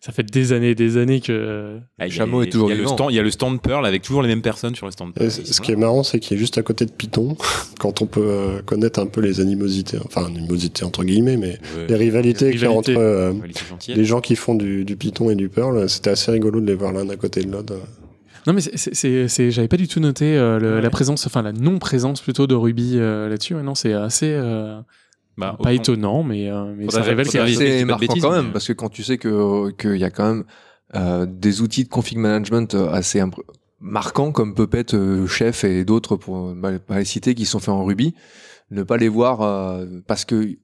ça 0.01 0.11
fait 0.11 0.23
des 0.23 0.51
années 0.51 0.71
et 0.71 0.75
des 0.75 0.97
années 0.97 1.21
que. 1.21 1.77
Ah, 1.97 2.05
il 2.05 2.09
y 2.11 2.13
a 2.13 2.17
Chameau 2.17 2.43
est 2.43 2.49
toujours 2.49 2.69
il 2.69 2.75
y 2.75 2.79
a 2.79 2.81
le 2.81 2.87
stand, 2.87 3.11
il 3.11 3.15
y 3.15 3.19
a 3.19 3.23
le 3.23 3.31
stand 3.31 3.61
Perl 3.61 3.85
avec 3.85 4.01
toujours 4.01 4.21
les 4.21 4.27
mêmes 4.27 4.41
personnes 4.41 4.75
sur 4.75 4.85
le 4.85 4.91
stand 4.91 5.13
Perl. 5.13 5.27
Et 5.27 5.29
c- 5.29 5.45
ce 5.45 5.61
qui 5.61 5.71
est 5.71 5.77
marrant, 5.77 6.03
c'est 6.03 6.19
qu'il 6.19 6.35
est 6.35 6.39
juste 6.39 6.57
à 6.57 6.63
côté 6.63 6.85
de 6.85 6.91
Python, 6.91 7.37
quand 7.79 8.01
on 8.01 8.05
peut 8.05 8.21
euh, 8.25 8.61
connaître 8.65 8.99
un 8.99 9.05
peu 9.05 9.21
les 9.21 9.39
animosités, 9.39 9.97
enfin 10.05 10.25
animosités 10.25 10.83
entre 10.83 11.05
guillemets, 11.05 11.37
mais 11.37 11.57
Ouais. 11.77 11.87
les 11.87 11.95
rivalités 11.95 12.51
qu'il 12.51 12.61
y 12.61 12.65
a 12.65 12.71
entre 12.71 12.91
euh, 12.97 13.31
les 13.87 14.03
gens 14.05 14.19
qui 14.19 14.35
font 14.35 14.55
du, 14.55 14.83
du 14.83 14.97
Python 14.97 15.29
et 15.29 15.35
du 15.35 15.47
Perl, 15.47 15.87
c'était 15.89 16.09
assez 16.09 16.29
rigolo 16.31 16.59
de 16.59 16.67
les 16.67 16.75
voir 16.75 16.91
l'un 16.91 17.07
à 17.09 17.15
côté 17.15 17.41
de 17.41 17.49
l'autre. 17.49 17.73
Non, 18.47 18.53
mais 18.53 18.61
c'est- 18.61 18.77
c'est- 18.77 18.93
c'est, 18.93 19.27
c'est- 19.27 19.51
j'avais 19.51 19.67
pas 19.67 19.77
du 19.77 19.87
tout 19.87 19.99
noté 19.99 20.37
euh, 20.37 20.59
le- 20.59 20.75
Ouais. 20.75 20.81
la 20.81 20.89
présence, 20.89 21.25
enfin 21.27 21.41
la 21.41 21.51
non-présence 21.53 22.21
plutôt 22.21 22.45
de 22.47 22.55
Ruby 22.55 22.93
euh, 22.97 23.29
là-dessus. 23.29 23.53
Non, 23.55 23.75
c'est 23.75 23.93
assez. 23.93 24.31
euh, 24.31 24.79
Bah, 25.37 25.57
pas 25.61 25.73
étonnant, 25.73 26.21
mais, 26.23 26.49
euh, 26.51 26.73
mais 26.77 26.89
ça 26.91 27.01
révèle 27.01 27.27
qu'il 27.27 27.39
y 27.39 27.43
a- 27.43 27.47
C'est 27.47 27.85
marquant 27.85 27.99
bêtises, 28.05 28.21
quand 28.23 28.31
même, 28.31 28.45
mais- 28.47 28.51
parce 28.51 28.67
que 28.67 28.73
quand 28.73 28.89
tu 28.89 29.01
sais 29.03 29.17
que 29.17 29.71
qu'il 29.71 29.95
y 29.97 30.03
a 30.03 30.11
quand 30.11 30.25
même 30.31 30.43
euh, 30.95 31.25
des 31.27 31.61
outils 31.61 31.85
de 31.85 31.89
config 31.89 32.17
management 32.19 32.75
euh, 32.75 32.87
assez 32.91 33.19
marquants 33.79 34.31
comme 34.31 34.53
Puppet, 34.53 34.93
euh, 34.93 35.25
Chef 35.25 35.63
et 35.63 35.85
d'autres 35.85 36.15
pour 36.17 36.53
bah, 36.53 36.77
pas 36.77 36.99
les 36.99 37.05
citer 37.05 37.33
qui 37.33 37.45
sont 37.45 37.57
faits 37.59 37.69
en 37.69 37.83
Ruby, 37.83 38.13
ne 38.69 38.83
pas 38.83 38.97
les 38.97 39.07
voir 39.09 39.41
euh, 39.41 39.85
parce 40.07 40.23
que 40.23 40.55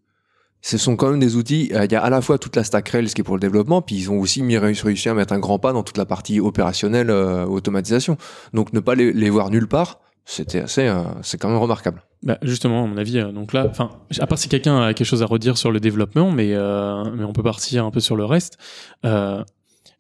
ce 0.62 0.78
sont 0.78 0.96
quand 0.96 1.10
même 1.10 1.20
des 1.20 1.36
outils. 1.36 1.72
euh, 1.74 1.86
Il 1.86 1.92
y 1.92 1.96
a 1.96 2.02
à 2.02 2.10
la 2.10 2.22
fois 2.22 2.38
toute 2.38 2.56
la 2.56 2.64
stack 2.64 2.90
Rails 2.90 3.08
qui 3.08 3.22
est 3.22 3.24
pour 3.24 3.36
le 3.36 3.42
développement, 3.42 3.82
puis 3.82 3.96
ils 3.96 4.12
ont 4.12 4.20
aussi 4.20 4.42
mis, 4.44 4.58
réussi 4.58 5.10
à 5.10 5.14
mettre 5.14 5.34
un 5.34 5.40
grand 5.40 5.60
pas 5.60 5.74
dans 5.74 5.84
toute 5.84 5.98
la 5.98 6.06
partie 6.06 6.40
opérationnelle, 6.40 7.10
euh, 7.10 7.46
automatisation. 7.46 8.18
Donc 8.54 8.74
ne 8.74 8.80
pas 8.80 8.96
les, 8.96 9.30
voir 9.30 9.50
nulle 9.50 9.68
part, 9.68 10.00
c'était 10.26 10.62
assez, 10.62 10.88
euh, 10.88 11.04
c'est 11.22 11.40
quand 11.40 11.50
même 11.50 11.58
remarquable. 11.58 12.04
Bah, 12.22 12.38
justement, 12.42 12.84
à 12.84 12.88
mon 12.88 12.98
avis, 12.98 13.18
euh, 13.18 13.32
donc 13.32 13.54
là, 13.54 13.66
enfin, 13.70 13.92
à 14.20 14.28
part 14.28 14.38
si 14.38 14.50
quelqu'un 14.50 14.82
a 14.82 14.94
quelque 14.94 15.08
chose 15.08 15.24
à 15.24 15.26
redire 15.26 15.58
sur 15.58 15.72
le 15.72 15.80
développement, 15.80 16.32
mais, 16.32 16.54
euh, 16.54 17.06
mais 17.16 17.24
on 17.24 17.32
peut 17.32 17.44
partir 17.44 17.86
un 17.86 17.92
peu 17.92 18.02
sur 18.02 18.18
le 18.18 18.26
reste. 18.26 18.58
Euh, 19.06 19.44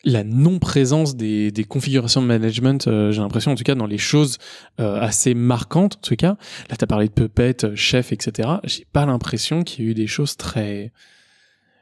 la 0.03 0.23
non-présence 0.23 1.15
des, 1.15 1.51
des 1.51 1.63
configurations 1.63 2.21
de 2.21 2.27
management, 2.27 2.87
euh, 2.87 3.11
j'ai 3.11 3.21
l'impression, 3.21 3.51
en 3.51 3.55
tout 3.55 3.63
cas, 3.63 3.75
dans 3.75 3.87
les 3.87 3.97
choses 3.97 4.37
euh, 4.79 4.99
assez 4.99 5.33
marquantes, 5.33 5.97
en 5.97 6.07
tout 6.07 6.15
cas. 6.15 6.37
Là, 6.69 6.77
tu 6.77 6.83
as 6.83 6.87
parlé 6.87 7.07
de 7.07 7.13
Puppet, 7.13 7.65
euh, 7.65 7.75
Chef, 7.75 8.11
etc. 8.11 8.49
J'ai 8.63 8.85
pas 8.91 9.05
l'impression 9.05 9.63
qu'il 9.63 9.85
y 9.85 9.87
a 9.87 9.91
eu 9.91 9.93
des 9.93 10.07
choses 10.07 10.37
très. 10.37 10.91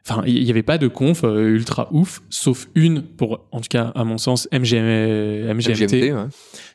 Enfin, 0.09 0.23
il 0.25 0.41
n'y 0.41 0.49
avait 0.49 0.63
pas 0.63 0.77
de 0.77 0.87
conf 0.87 1.25
euh, 1.25 1.49
ultra 1.49 1.89
ouf, 1.91 2.21
sauf 2.29 2.69
une, 2.75 3.01
pour, 3.01 3.45
en 3.51 3.59
tout 3.59 3.67
cas, 3.69 3.91
à 3.93 4.05
mon 4.05 4.17
sens, 4.17 4.47
MGM, 4.53 5.53
MGMT, 5.53 5.69
MGMT, 5.69 5.93
ouais. 6.13 6.25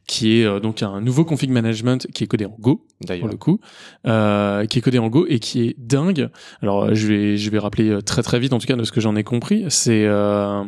qui 0.06 0.40
est 0.40 0.44
euh, 0.44 0.60
donc 0.60 0.82
un 0.82 1.00
nouveau 1.00 1.24
config 1.24 1.50
management 1.50 2.06
qui 2.12 2.24
est 2.24 2.26
codé 2.26 2.44
en 2.44 2.54
Go 2.58 2.86
pour 3.06 3.28
le 3.28 3.36
coup, 3.36 3.58
euh, 4.06 4.66
qui 4.66 4.78
est 4.78 4.82
codé 4.82 4.98
en 4.98 5.08
Go 5.08 5.26
et 5.28 5.38
qui 5.38 5.62
est 5.62 5.76
dingue. 5.78 6.28
Alors 6.60 6.84
euh, 6.84 6.94
je 6.94 7.06
vais 7.06 7.36
je 7.38 7.50
vais 7.50 7.58
rappeler 7.58 7.88
euh, 7.88 8.02
très 8.02 8.22
très 8.22 8.38
vite 8.38 8.52
en 8.52 8.58
tout 8.58 8.66
cas 8.66 8.76
de 8.76 8.84
ce 8.84 8.92
que 8.92 9.00
j'en 9.00 9.16
ai 9.16 9.24
compris, 9.24 9.64
c'est 9.68 10.04
euh, 10.04 10.62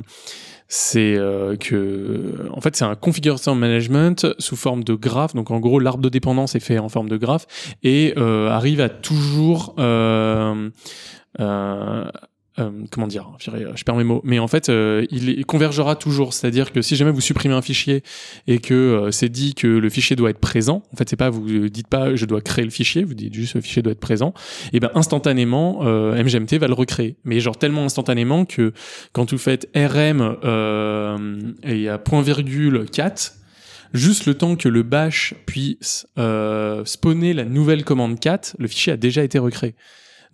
c'est 0.69 1.15
euh, 1.17 1.57
que 1.57 2.49
en 2.51 2.61
fait 2.61 2.77
c'est 2.77 2.85
un 2.85 2.95
configuration 2.95 3.55
management 3.55 4.27
sous 4.39 4.57
forme 4.57 4.85
de 4.85 4.95
graphe. 4.95 5.35
Donc 5.35 5.51
en 5.51 5.61
gros 5.61 5.79
l'arbre 5.79 6.03
de 6.03 6.09
dépendance 6.09 6.55
est 6.55 6.61
fait 6.61 6.79
en 6.79 6.89
forme 6.89 7.09
de 7.09 7.17
graphe 7.17 7.47
et 7.83 8.15
euh, 8.17 8.49
arrive 8.49 8.81
à 8.81 8.89
toujours 8.89 9.75
euh, 9.79 10.71
euh, 12.61 12.71
comment 12.93 13.09
dire, 13.09 13.33
je 13.41 13.83
perds 13.83 13.97
mes 13.97 14.05
mots, 14.05 14.21
mais 14.23 14.39
en 14.39 14.47
fait, 14.47 14.69
euh, 14.69 15.05
il, 15.11 15.45
convergera 15.45 15.97
toujours. 15.97 16.33
C'est-à-dire 16.33 16.73
que 16.73 16.83
si 16.83 16.95
jamais 16.95 17.11
vous 17.11 17.21
supprimez 17.21 17.55
un 17.55 17.63
fichier 17.63 18.05
et 18.47 18.61
que 18.61 18.75
euh, 18.75 19.11
c'est 19.11 19.29
dit 19.29 19.55
que 19.55 19.67
le 19.67 19.91
fichier 19.91 20.15
doit 20.15 20.31
être 20.31 20.39
présent, 20.39 20.85
en 20.93 20.97
fait, 20.97 21.09
c'est 21.09 21.17
pas 21.17 21.31
vous 21.31 21.69
dites 21.69 21.89
pas 21.89 22.15
je 22.15 22.27
dois 22.27 22.41
créer 22.41 22.65
le 22.65 22.71
fichier, 22.71 23.03
vous 23.03 23.15
dites 23.15 23.35
juste 23.35 23.55
le 23.55 23.61
fichier 23.61 23.83
doit 23.83 23.93
être 23.93 24.01
présent. 24.01 24.35
Et 24.73 24.79
ben 24.79 24.91
instantanément, 24.95 25.83
MGMT 25.83 26.59
va 26.59 26.69
le 26.69 26.75
recréer. 26.75 27.17
Mais 27.25 27.41
genre 27.41 27.57
tellement 27.57 27.85
instantanément 27.85 28.45
que 28.45 28.73
quand 29.13 29.33
vous 29.33 29.39
faites 29.39 29.69
RM 29.75 30.37
et 31.65 31.89
à 31.89 31.99
point 31.99 32.23
virgule 32.23 32.87
4 32.91 33.35
Juste 33.93 34.27
le 34.27 34.35
temps 34.35 34.57
que 34.57 34.69
le 34.69 34.83
bash 34.83 35.35
puisse 35.47 36.07
spawner 36.85 37.33
la 37.33 37.45
nouvelle 37.45 37.85
commande 37.85 38.19
4, 38.19 38.57
le 38.59 38.67
fichier 38.69 38.93
a 38.93 38.97
déjà 38.97 39.23
été 39.23 39.39
recréé. 39.39 39.75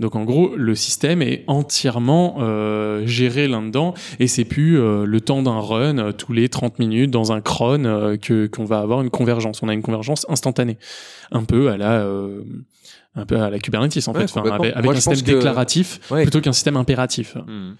Donc 0.00 0.16
en 0.16 0.24
gros, 0.24 0.56
le 0.56 0.74
système 0.74 1.22
est 1.22 1.44
entièrement 1.46 2.38
euh, 2.40 3.06
géré 3.06 3.46
là-dedans 3.46 3.94
et 4.18 4.26
c'est 4.26 4.44
plus 4.44 4.78
euh, 4.80 5.04
le 5.04 5.20
temps 5.20 5.42
d'un 5.42 5.60
run 5.60 5.98
euh, 5.98 6.12
tous 6.12 6.32
les 6.32 6.48
30 6.48 6.78
minutes 6.78 7.10
dans 7.10 7.32
un 7.32 7.40
cron 7.40 7.84
euh, 7.84 8.16
que 8.16 8.46
qu'on 8.46 8.64
va 8.64 8.78
avoir 8.80 9.02
une 9.02 9.10
convergence. 9.10 9.62
On 9.62 9.68
a 9.68 9.74
une 9.74 9.82
convergence 9.82 10.26
instantanée, 10.28 10.78
un 11.30 11.44
peu 11.44 11.68
à 11.70 11.76
la 11.76 12.00
euh, 12.00 12.40
un 13.14 13.26
peu 13.26 13.36
à 13.40 13.50
la 13.50 13.58
Kubernetes 13.58 13.98
en 14.08 14.12
Ouais, 14.12 14.26
fait, 14.26 14.38
enfin, 14.38 14.50
avec, 14.50 14.72
avec 14.72 14.84
Moi, 14.84 14.94
un 14.94 14.96
système 14.96 15.20
que- 15.20 15.32
déclaratif 15.32 16.00
Ouais. 16.10 16.22
plutôt 16.22 16.40
qu'un 16.40 16.52
système 16.52 16.76
impératif. 16.76 17.36
Hmm. 17.46 17.72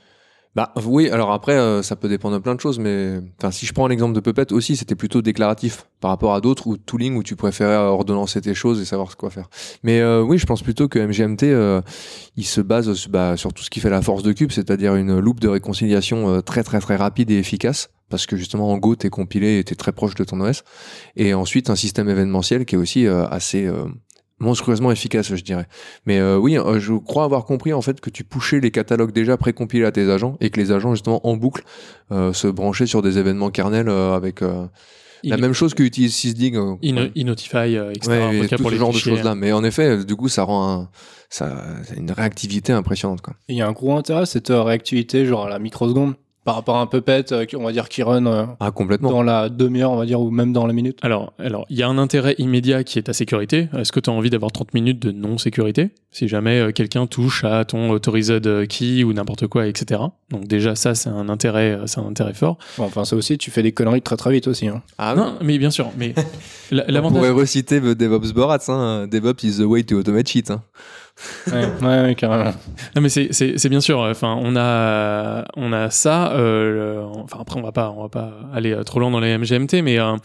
Bah 0.56 0.72
oui, 0.84 1.08
alors 1.10 1.30
après 1.30 1.52
euh, 1.52 1.80
ça 1.80 1.94
peut 1.94 2.08
dépendre 2.08 2.34
de 2.36 2.42
plein 2.42 2.56
de 2.56 2.60
choses, 2.60 2.80
mais 2.80 3.20
si 3.52 3.66
je 3.66 3.72
prends 3.72 3.86
l'exemple 3.86 4.14
de 4.14 4.20
Puppet 4.20 4.52
aussi, 4.52 4.74
c'était 4.76 4.96
plutôt 4.96 5.22
déclaratif 5.22 5.86
par 6.00 6.10
rapport 6.10 6.34
à 6.34 6.40
d'autres 6.40 6.66
ou 6.66 6.76
tooling 6.76 7.14
où 7.14 7.22
tu 7.22 7.36
préférais 7.36 7.76
ordonnancer 7.76 8.40
tes 8.40 8.52
choses 8.54 8.80
et 8.80 8.84
savoir 8.84 9.16
quoi 9.16 9.30
faire. 9.30 9.48
Mais 9.84 10.00
euh, 10.00 10.22
oui, 10.22 10.38
je 10.38 10.46
pense 10.46 10.62
plutôt 10.62 10.88
que 10.88 10.98
MGMT 10.98 11.44
euh, 11.44 11.80
il 12.36 12.44
se 12.44 12.60
base 12.60 12.92
sur- 12.94 13.10
bah, 13.10 13.36
sur 13.36 13.52
tout 13.52 13.62
ce 13.62 13.70
qui 13.70 13.78
fait 13.78 13.90
la 13.90 14.02
force 14.02 14.24
de 14.24 14.32
Cube, 14.32 14.50
c'est-à-dire 14.50 14.96
une 14.96 15.20
loupe 15.20 15.38
de 15.38 15.46
réconciliation 15.48 16.28
euh, 16.28 16.40
très 16.40 16.64
très 16.64 16.80
très 16.80 16.96
rapide 16.96 17.30
et 17.30 17.38
efficace. 17.38 17.90
Parce 18.08 18.26
que 18.26 18.36
justement 18.36 18.72
en 18.72 18.76
Go 18.78 18.96
t'es 18.96 19.08
compilé 19.08 19.60
et 19.60 19.62
t'es 19.64 19.76
très 19.76 19.92
proche 19.92 20.16
de 20.16 20.24
ton 20.24 20.40
OS 20.40 20.64
et 21.14 21.32
ensuite 21.32 21.70
un 21.70 21.76
système 21.76 22.08
événementiel 22.08 22.64
qui 22.64 22.74
est 22.74 22.78
aussi 22.78 23.06
euh, 23.06 23.24
assez 23.28 23.66
euh, 23.66 23.84
monstrueusement 24.40 24.90
efficace, 24.90 25.34
je 25.34 25.42
dirais. 25.42 25.66
Mais 26.06 26.18
euh, 26.18 26.36
oui, 26.38 26.58
euh, 26.58 26.80
je 26.80 26.94
crois 26.94 27.24
avoir 27.24 27.44
compris 27.44 27.72
en 27.72 27.82
fait 27.82 28.00
que 28.00 28.10
tu 28.10 28.24
pushais 28.24 28.58
les 28.60 28.70
catalogues 28.70 29.12
déjà 29.12 29.36
précompilés 29.36 29.84
à 29.84 29.92
tes 29.92 30.10
agents 30.10 30.36
et 30.40 30.50
que 30.50 30.58
les 30.60 30.72
agents 30.72 30.94
justement 30.94 31.26
en 31.26 31.36
boucle 31.36 31.62
euh, 32.10 32.32
se 32.32 32.48
branchaient 32.48 32.86
sur 32.86 33.02
des 33.02 33.18
événements 33.18 33.50
kernel 33.50 33.88
euh, 33.88 34.14
avec 34.14 34.42
euh, 34.42 34.64
la 35.22 35.36
Il- 35.36 35.40
même 35.42 35.52
chose 35.52 35.74
que 35.74 35.82
utilise 35.82 36.14
sysdig. 36.14 36.56
euh, 36.56 36.76
In- 36.82 37.10
Inotify, 37.14 37.76
euh, 37.76 37.90
etc. 37.92 38.10
Ouais, 38.10 38.48
tout 38.48 38.56
pour 38.62 38.70
ce 38.70 38.74
les 38.74 38.78
genre 38.80 38.92
de 38.92 38.98
choses 38.98 39.22
là. 39.22 39.34
Mais 39.34 39.52
en 39.52 39.62
effet, 39.62 40.04
du 40.04 40.16
coup, 40.16 40.28
ça 40.28 40.44
rend 40.44 40.72
un, 40.72 40.88
ça, 41.28 41.54
une 41.96 42.10
réactivité 42.10 42.72
impressionnante 42.72 43.20
quoi. 43.20 43.34
Il 43.48 43.56
y 43.56 43.60
a 43.60 43.68
un 43.68 43.72
gros 43.72 43.94
intérêt 43.96 44.22
à 44.22 44.26
cette 44.26 44.48
réactivité, 44.48 45.26
genre 45.26 45.44
à 45.46 45.50
la 45.50 45.58
microseconde, 45.58 46.14
par 46.50 46.56
rapport 46.56 46.76
à 46.78 46.80
un 46.80 46.86
Puppet, 46.86 47.32
euh, 47.32 47.44
qui- 47.44 47.54
on 47.54 47.62
va 47.62 47.70
dire, 47.70 47.88
qui 47.88 48.02
run 48.02 48.26
euh, 48.26 48.44
Ah 48.58 48.72
complètement. 48.72 49.10
dans 49.12 49.22
la 49.22 49.48
demi-heure, 49.48 49.92
on 49.92 49.96
va 49.96 50.04
dire, 50.04 50.20
ou 50.20 50.30
même 50.32 50.52
dans 50.52 50.66
la 50.66 50.72
minute. 50.72 50.98
Alors, 51.02 51.32
alors, 51.38 51.64
il 51.70 51.78
y 51.78 51.82
a 51.84 51.88
un 51.88 51.96
intérêt 51.96 52.34
immédiat 52.38 52.82
qui 52.82 52.98
est 52.98 53.02
ta 53.02 53.12
sécurité. 53.12 53.68
Est-ce 53.78 53.92
que 53.92 54.00
tu 54.00 54.10
as 54.10 54.12
envie 54.12 54.30
d'avoir 54.30 54.50
30 54.50 54.74
minutes 54.74 54.98
de 55.00 55.12
non-sécurité? 55.12 55.90
Si 56.10 56.26
jamais 56.26 56.58
euh, 56.58 56.72
quelqu'un 56.72 57.06
touche 57.06 57.44
à 57.44 57.64
ton 57.64 57.90
authorized 57.90 58.66
key 58.66 59.04
ou 59.04 59.12
n'importe 59.12 59.46
quoi, 59.46 59.68
etc. 59.68 60.00
Donc 60.30 60.48
déjà, 60.48 60.74
ça, 60.74 60.96
c'est 60.96 61.08
un 61.08 61.28
intérêt, 61.28 61.70
euh, 61.70 61.86
c'est 61.86 62.00
un 62.00 62.06
intérêt 62.08 62.34
fort. 62.34 62.58
Bon, 62.78 62.84
enfin, 62.86 63.04
ça 63.04 63.14
aussi, 63.14 63.38
tu 63.38 63.52
fais 63.52 63.62
des 63.62 63.70
conneries 63.70 64.02
très 64.02 64.16
très 64.16 64.32
vite 64.32 64.48
aussi. 64.48 64.66
Hein. 64.66 64.82
Ah 64.98 65.14
non, 65.16 65.34
mais 65.40 65.56
bien 65.58 65.70
sûr. 65.70 65.90
Mais 65.96 66.14
la- 66.72 66.84
On 66.88 66.92
l'avantage, 66.92 67.18
pourrait 67.18 67.30
reciter 67.30 67.80
the 67.80 67.96
DevOps 67.96 68.32
Borats. 68.34 68.58
Hein. 68.68 69.06
DevOps 69.06 69.44
is 69.44 69.58
the 69.58 69.66
way 69.66 69.84
to 69.84 69.96
automate 70.00 70.28
shit. 70.28 70.50
Hein. 70.50 70.62
Ouais, 71.52 71.64
ouais, 71.82 72.14
carrément. 72.14 72.52
Non, 72.96 73.02
mais 73.02 73.08
c'est, 73.08 73.68
bien 73.68 73.80
sûr. 73.80 74.00
Enfin, 74.00 74.38
on 74.40 74.56
a, 74.56 75.44
on 75.56 75.72
a 75.72 75.90
ça. 75.90 76.32
euh, 76.32 77.04
enfin, 77.04 77.38
après, 77.40 77.58
on 77.58 77.62
va 77.62 77.72
pas, 77.72 77.90
on 77.96 78.02
va 78.02 78.08
pas 78.08 78.32
aller 78.54 78.72
euh, 78.72 78.82
trop 78.82 79.00
loin 79.00 79.10
dans 79.10 79.20
les 79.20 79.36
MGMT, 79.36 79.82
mais 79.82 79.98
euh, 79.98 80.16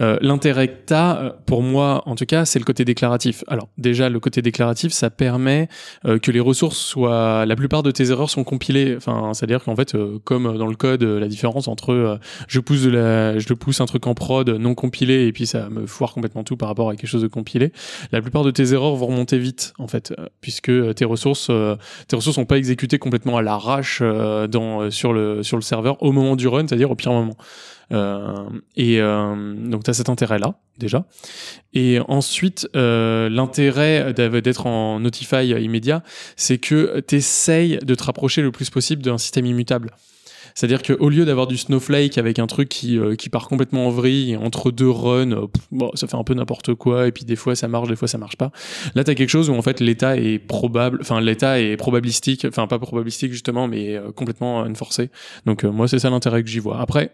euh, 0.00 0.18
l'intérêt 0.20 0.68
que 0.68 0.78
t'as, 0.86 1.30
pour 1.46 1.62
moi, 1.62 2.02
en 2.06 2.14
tout 2.14 2.26
cas, 2.26 2.44
c'est 2.44 2.58
le 2.58 2.64
côté 2.64 2.84
déclaratif. 2.84 3.44
Alors, 3.48 3.68
déjà, 3.78 4.08
le 4.08 4.20
côté 4.20 4.42
déclaratif, 4.42 4.92
ça 4.92 5.10
permet 5.10 5.68
que 6.04 6.30
les 6.30 6.40
ressources 6.40 6.78
soient, 6.78 7.46
la 7.46 7.56
plupart 7.56 7.82
de 7.82 7.90
tes 7.90 8.10
erreurs 8.10 8.30
sont 8.30 8.44
compilées. 8.44 8.94
Enfin, 8.96 9.32
c'est-à-dire 9.34 9.62
qu'en 9.64 9.76
fait, 9.76 9.96
comme 10.24 10.56
dans 10.58 10.66
le 10.66 10.76
code, 10.76 11.02
la 11.02 11.28
différence 11.28 11.68
entre 11.68 12.18
je 12.48 12.60
pousse 12.60 12.82
de 12.82 12.90
la, 12.90 13.38
je 13.38 13.54
pousse 13.54 13.80
un 13.80 13.86
truc 13.86 14.06
en 14.06 14.14
prod 14.14 14.48
non 14.48 14.74
compilé 14.74 15.26
et 15.26 15.32
puis 15.32 15.46
ça 15.46 15.68
me 15.70 15.86
foire 15.86 16.12
complètement 16.12 16.44
tout 16.44 16.56
par 16.56 16.68
rapport 16.68 16.90
à 16.90 16.96
quelque 16.96 17.08
chose 17.08 17.22
de 17.22 17.28
compilé. 17.28 17.72
La 18.12 18.20
plupart 18.20 18.42
de 18.44 18.50
tes 18.50 18.72
erreurs 18.72 18.94
vont 18.96 19.06
remonter 19.06 19.38
vite, 19.38 19.72
en 19.78 19.88
fait. 19.88 20.12
Puisque 20.40 20.94
tes 20.94 21.04
ressources, 21.04 21.48
euh, 21.50 21.76
tes 22.08 22.16
ressources 22.16 22.36
sont 22.36 22.44
pas 22.44 22.58
exécutées 22.58 22.98
complètement 22.98 23.36
à 23.36 23.42
l'arrache 23.42 24.00
euh, 24.02 24.46
dans 24.46 24.82
euh, 24.82 24.90
sur 24.90 25.12
le 25.12 25.42
sur 25.42 25.56
le 25.56 25.62
serveur 25.62 26.02
au 26.02 26.12
moment 26.12 26.36
du 26.36 26.48
run, 26.48 26.66
c'est-à-dire 26.66 26.90
au 26.90 26.94
pire 26.94 27.12
moment. 27.12 27.36
Euh, 27.92 28.48
et 28.76 29.00
euh, 29.00 29.54
donc 29.54 29.84
tu 29.84 29.90
as 29.90 29.94
cet 29.94 30.08
intérêt-là 30.08 30.54
déjà. 30.78 31.04
Et 31.72 31.98
ensuite, 32.08 32.68
euh, 32.74 33.28
l'intérêt 33.28 34.12
d'être 34.14 34.66
en 34.66 35.00
Notify 35.00 35.46
immédiat, 35.50 36.02
c'est 36.36 36.58
que 36.58 37.00
tu 37.00 37.16
essayes 37.16 37.78
de 37.78 37.94
te 37.94 38.04
rapprocher 38.04 38.42
le 38.42 38.52
plus 38.52 38.70
possible 38.70 39.02
d'un 39.02 39.18
système 39.18 39.46
immutable. 39.46 39.90
C'est-à-dire 40.54 40.82
qu'au 40.82 41.08
lieu 41.08 41.24
d'avoir 41.24 41.46
du 41.46 41.56
Snowflake 41.56 42.16
avec 42.16 42.38
un 42.38 42.46
truc 42.46 42.68
qui, 42.68 42.98
euh, 42.98 43.16
qui 43.16 43.28
part 43.28 43.48
complètement 43.48 43.88
en 43.88 43.90
vrille 43.90 44.36
entre 44.36 44.70
deux 44.70 44.88
runs, 44.88 45.32
euh, 45.32 45.46
bon, 45.72 45.90
ça 45.94 46.06
fait 46.06 46.16
un 46.16 46.22
peu 46.22 46.34
n'importe 46.34 46.74
quoi, 46.74 47.08
et 47.08 47.12
puis 47.12 47.24
des 47.24 47.36
fois 47.36 47.56
ça 47.56 47.66
marche, 47.66 47.88
des 47.88 47.96
fois 47.96 48.06
ça 48.06 48.18
marche 48.18 48.36
pas. 48.36 48.52
Là, 48.94 49.02
tu 49.02 49.14
quelque 49.14 49.28
chose 49.28 49.50
où 49.50 49.54
en 49.54 49.62
fait 49.62 49.80
l'état 49.80 50.16
est 50.16 50.38
probable, 50.38 50.98
enfin 51.00 51.20
l'état 51.20 51.60
est 51.60 51.76
probabilistique, 51.76 52.44
enfin 52.48 52.66
pas 52.68 52.78
probabilistique 52.78 53.32
justement, 53.32 53.66
mais 53.66 53.96
euh, 53.96 54.12
complètement 54.12 54.58
enforcé. 54.60 55.10
Donc 55.44 55.64
moi, 55.64 55.88
c'est 55.88 55.98
ça 55.98 56.10
l'intérêt 56.10 56.42
que 56.42 56.48
j'y 56.48 56.60
vois. 56.60 56.80
Après, 56.80 57.10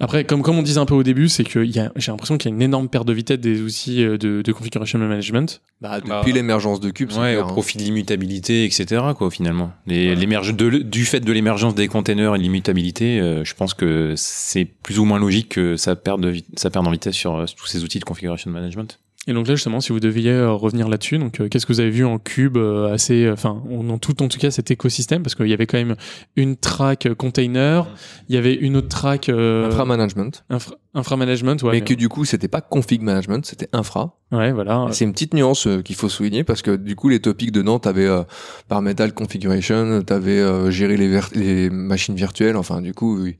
après, 0.00 0.24
comme, 0.24 0.42
comme 0.42 0.58
on 0.58 0.62
disait 0.62 0.78
un 0.80 0.86
peu 0.86 0.94
au 0.94 1.02
début, 1.02 1.28
c'est 1.28 1.44
que 1.44 1.58
il 1.60 1.70
y 1.74 1.78
a- 1.78 1.92
j'ai 1.96 2.10
l'impression 2.10 2.38
qu'il 2.38 2.50
y 2.50 2.52
a 2.52 2.56
une 2.56 2.62
énorme 2.62 2.88
perte 2.88 3.06
de 3.06 3.12
vitesse 3.12 3.38
des 3.38 3.60
outils 3.60 4.02
euh, 4.02 4.16
de, 4.18 4.42
de 4.42 4.52
configuration 4.52 4.98
management. 4.98 5.60
Bah, 5.80 6.00
depuis 6.00 6.32
l'émergence 6.32 6.80
de 6.80 6.90
Cube, 6.90 7.10
ouais, 7.12 7.16
clair, 7.16 7.46
au 7.46 7.48
hein. 7.48 7.52
profit 7.52 7.78
de 7.78 7.82
l'immutabilité, 7.82 8.64
etc. 8.64 9.02
Quoi, 9.16 9.30
finalement. 9.30 9.72
Les, 9.86 10.14
de- 10.16 10.78
du 10.82 11.04
fait 11.04 11.20
de 11.20 11.32
l'émergence 11.32 11.74
des 11.74 11.88
containers 11.88 12.34
et 12.34 12.38
de 12.38 12.42
l'immutabilité, 12.42 13.20
euh, 13.20 13.44
je 13.44 13.54
pense 13.54 13.74
que 13.74 14.14
c'est 14.16 14.64
plus 14.64 14.98
ou 14.98 15.04
moins 15.04 15.18
logique 15.18 15.50
que 15.50 15.76
ça 15.76 15.96
perde, 15.96 16.20
de 16.22 16.40
ça 16.56 16.70
perde 16.70 16.86
en 16.86 16.90
vitesse 16.90 17.14
sur 17.14 17.36
euh, 17.36 17.44
tous 17.56 17.66
ces 17.66 17.84
outils 17.84 17.98
de 17.98 18.04
configuration 18.04 18.50
management. 18.50 18.98
Et 19.26 19.34
donc 19.34 19.46
là, 19.46 19.54
justement, 19.54 19.82
si 19.82 19.92
vous 19.92 20.00
deviez 20.00 20.30
euh, 20.30 20.52
revenir 20.52 20.88
là-dessus, 20.88 21.18
donc 21.18 21.40
euh, 21.40 21.48
qu'est-ce 21.48 21.66
que 21.66 21.72
vous 21.74 21.80
avez 21.80 21.90
vu 21.90 22.06
en 22.06 22.18
cube 22.18 22.56
euh, 22.56 22.90
assez, 22.92 23.26
euh, 23.26 23.34
enfin, 23.34 23.62
en 23.70 23.88
en 23.90 23.98
tout 23.98 24.22
en 24.22 24.28
tout 24.28 24.38
cas 24.38 24.50
cet 24.50 24.70
écosystème, 24.70 25.22
parce 25.22 25.34
qu'il 25.34 25.46
y 25.48 25.52
avait 25.52 25.66
quand 25.66 25.76
même 25.76 25.94
une 26.36 26.56
track 26.56 27.04
euh, 27.04 27.14
container, 27.14 27.86
il 28.30 28.34
y 28.34 28.38
avait 28.38 28.54
une 28.54 28.76
autre 28.76 28.88
track 28.88 29.28
euh, 29.28 29.66
Infra 29.68 29.84
management. 29.84 30.42
infra, 30.48 30.74
infra 30.94 31.16
management, 31.18 31.62
ouais. 31.62 31.72
mais 31.72 31.80
que 31.82 31.92
du 31.92 32.08
coup, 32.08 32.24
c'était 32.24 32.48
pas 32.48 32.62
config 32.62 33.02
management, 33.02 33.44
c'était 33.44 33.68
infra. 33.74 34.16
Ouais, 34.32 34.52
voilà. 34.52 34.86
C'est 34.92 35.04
une 35.04 35.12
petite 35.12 35.34
nuance 35.34 35.66
euh, 35.66 35.82
qu'il 35.82 35.96
faut 35.96 36.08
souligner 36.08 36.42
parce 36.42 36.62
que 36.62 36.74
du 36.74 36.96
coup, 36.96 37.10
les 37.10 37.20
topics 37.20 37.52
dedans, 37.52 37.78
t'avais 37.78 38.06
euh, 38.06 38.22
par 38.68 38.80
metal 38.80 39.12
configuration, 39.12 40.02
t'avais 40.02 40.38
euh, 40.40 40.70
géré 40.70 40.96
les, 40.96 41.20
les 41.34 41.68
machines 41.68 42.14
virtuelles. 42.14 42.56
Enfin, 42.56 42.80
du 42.80 42.94
coup, 42.94 43.20
oui, 43.22 43.36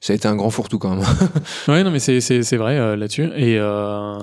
ça 0.00 0.14
a 0.14 0.16
été 0.16 0.26
un 0.26 0.36
grand 0.36 0.48
fourre-tout 0.48 0.78
quand 0.78 0.96
même. 0.96 1.04
Ouais, 1.68 1.84
non, 1.84 1.90
mais 1.90 1.98
c'est 1.98 2.22
c'est 2.22 2.42
c'est 2.42 2.56
vrai 2.56 2.78
euh, 2.78 2.96
là-dessus. 2.96 3.28
Et 3.36 3.58
euh, 3.58 4.14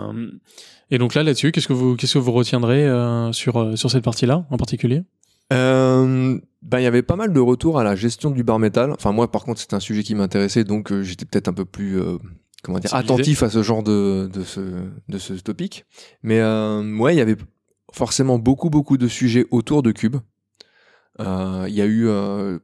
et 0.92 0.98
donc 0.98 1.14
là, 1.14 1.24
là-dessus, 1.24 1.52
qu'est-ce 1.52 1.68
que 1.68 1.74
vous 1.74 1.96
qu'est-ce 1.96 2.16
que 2.16 2.20
vous 2.20 2.32
retiendrez 2.32 2.86
euh, 2.86 3.32
sur 3.32 3.58
euh, 3.58 3.76
sur 3.76 3.90
cette 3.92 4.04
partie-là 4.04 4.46
en 4.50 4.58
particulier? 4.58 5.04
Euh, 5.54 6.40
ben, 6.64 6.80
il 6.80 6.84
y 6.84 6.88
avait 6.88 7.04
pas 7.04 7.16
mal 7.16 7.32
de 7.32 7.40
retours 7.40 7.80
à 7.80 7.84
la 7.84 7.96
gestion 7.96 8.32
du 8.32 8.44
bar 8.44 8.58
métal. 8.58 8.92
Enfin, 8.92 9.12
moi, 9.12 9.32
par 9.32 9.44
contre, 9.44 9.60
c'était 9.60 9.76
un 9.76 9.80
sujet 9.80 10.04
qui 10.04 10.16
m'intéressait, 10.16 10.64
donc 10.64 10.92
euh, 10.92 11.04
j'étais 11.04 11.26
peut-être 11.26 11.48
un 11.48 11.54
peu 11.54 11.66
plus, 11.66 12.00
euh, 12.00 12.18
comment 12.64 12.80
dire, 12.80 12.94
attentif 12.96 13.44
à 13.44 13.50
ce 13.50 13.62
genre 13.62 13.84
de, 13.84 14.28
de 14.34 14.44
ce, 14.44 14.62
de 15.08 15.18
ce 15.20 15.34
topic. 15.34 15.86
Mais 16.24 16.42
ouais, 16.42 17.14
il 17.14 17.18
y 17.18 17.22
avait 17.22 17.38
forcément 17.94 18.40
beaucoup, 18.40 18.70
beaucoup 18.72 18.98
de 18.98 19.08
sujets 19.08 19.46
autour 19.52 19.84
de 19.84 19.92
Cube. 19.92 20.18
Il 21.20 21.74
y 21.74 21.82
a 21.82 21.86
eu, 21.86 22.10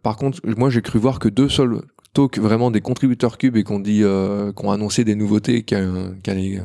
par 0.02 0.18
contre, 0.18 0.40
moi, 0.58 0.72
j'ai 0.72 0.82
cru 0.82 0.98
voir 0.98 1.20
que 1.20 1.30
deux 1.30 1.50
seuls 1.50 1.84
talks 2.14 2.40
vraiment 2.40 2.72
des 2.72 2.82
contributeurs 2.82 3.38
Cube 3.38 3.56
et 3.56 3.64
qu'on 3.64 3.80
dit, 3.80 4.04
qu'on 4.56 4.72
annoncé 4.72 5.04
des 5.04 5.16
nouveautés 5.16 5.64
qui, 5.64 5.76
qui 6.24 6.30
allaient 6.32 6.64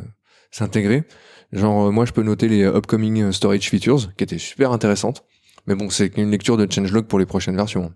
s'intégrer. 0.51 1.05
Genre, 1.53 1.89
euh, 1.89 1.91
moi, 1.91 2.05
je 2.05 2.13
peux 2.13 2.23
noter 2.23 2.49
les 2.49 2.65
upcoming 2.65 3.23
euh, 3.23 3.33
storage 3.33 3.69
features, 3.69 4.15
qui 4.17 4.25
étaient 4.25 4.39
super 4.39 4.73
intéressantes. 4.73 5.25
Mais 5.67 5.75
bon, 5.75 5.91
c'est 5.91 6.17
une 6.17 6.31
lecture 6.31 6.57
de 6.57 6.71
changelog 6.71 7.07
pour 7.07 7.19
les 7.19 7.27
prochaines 7.27 7.57
versions. 7.57 7.93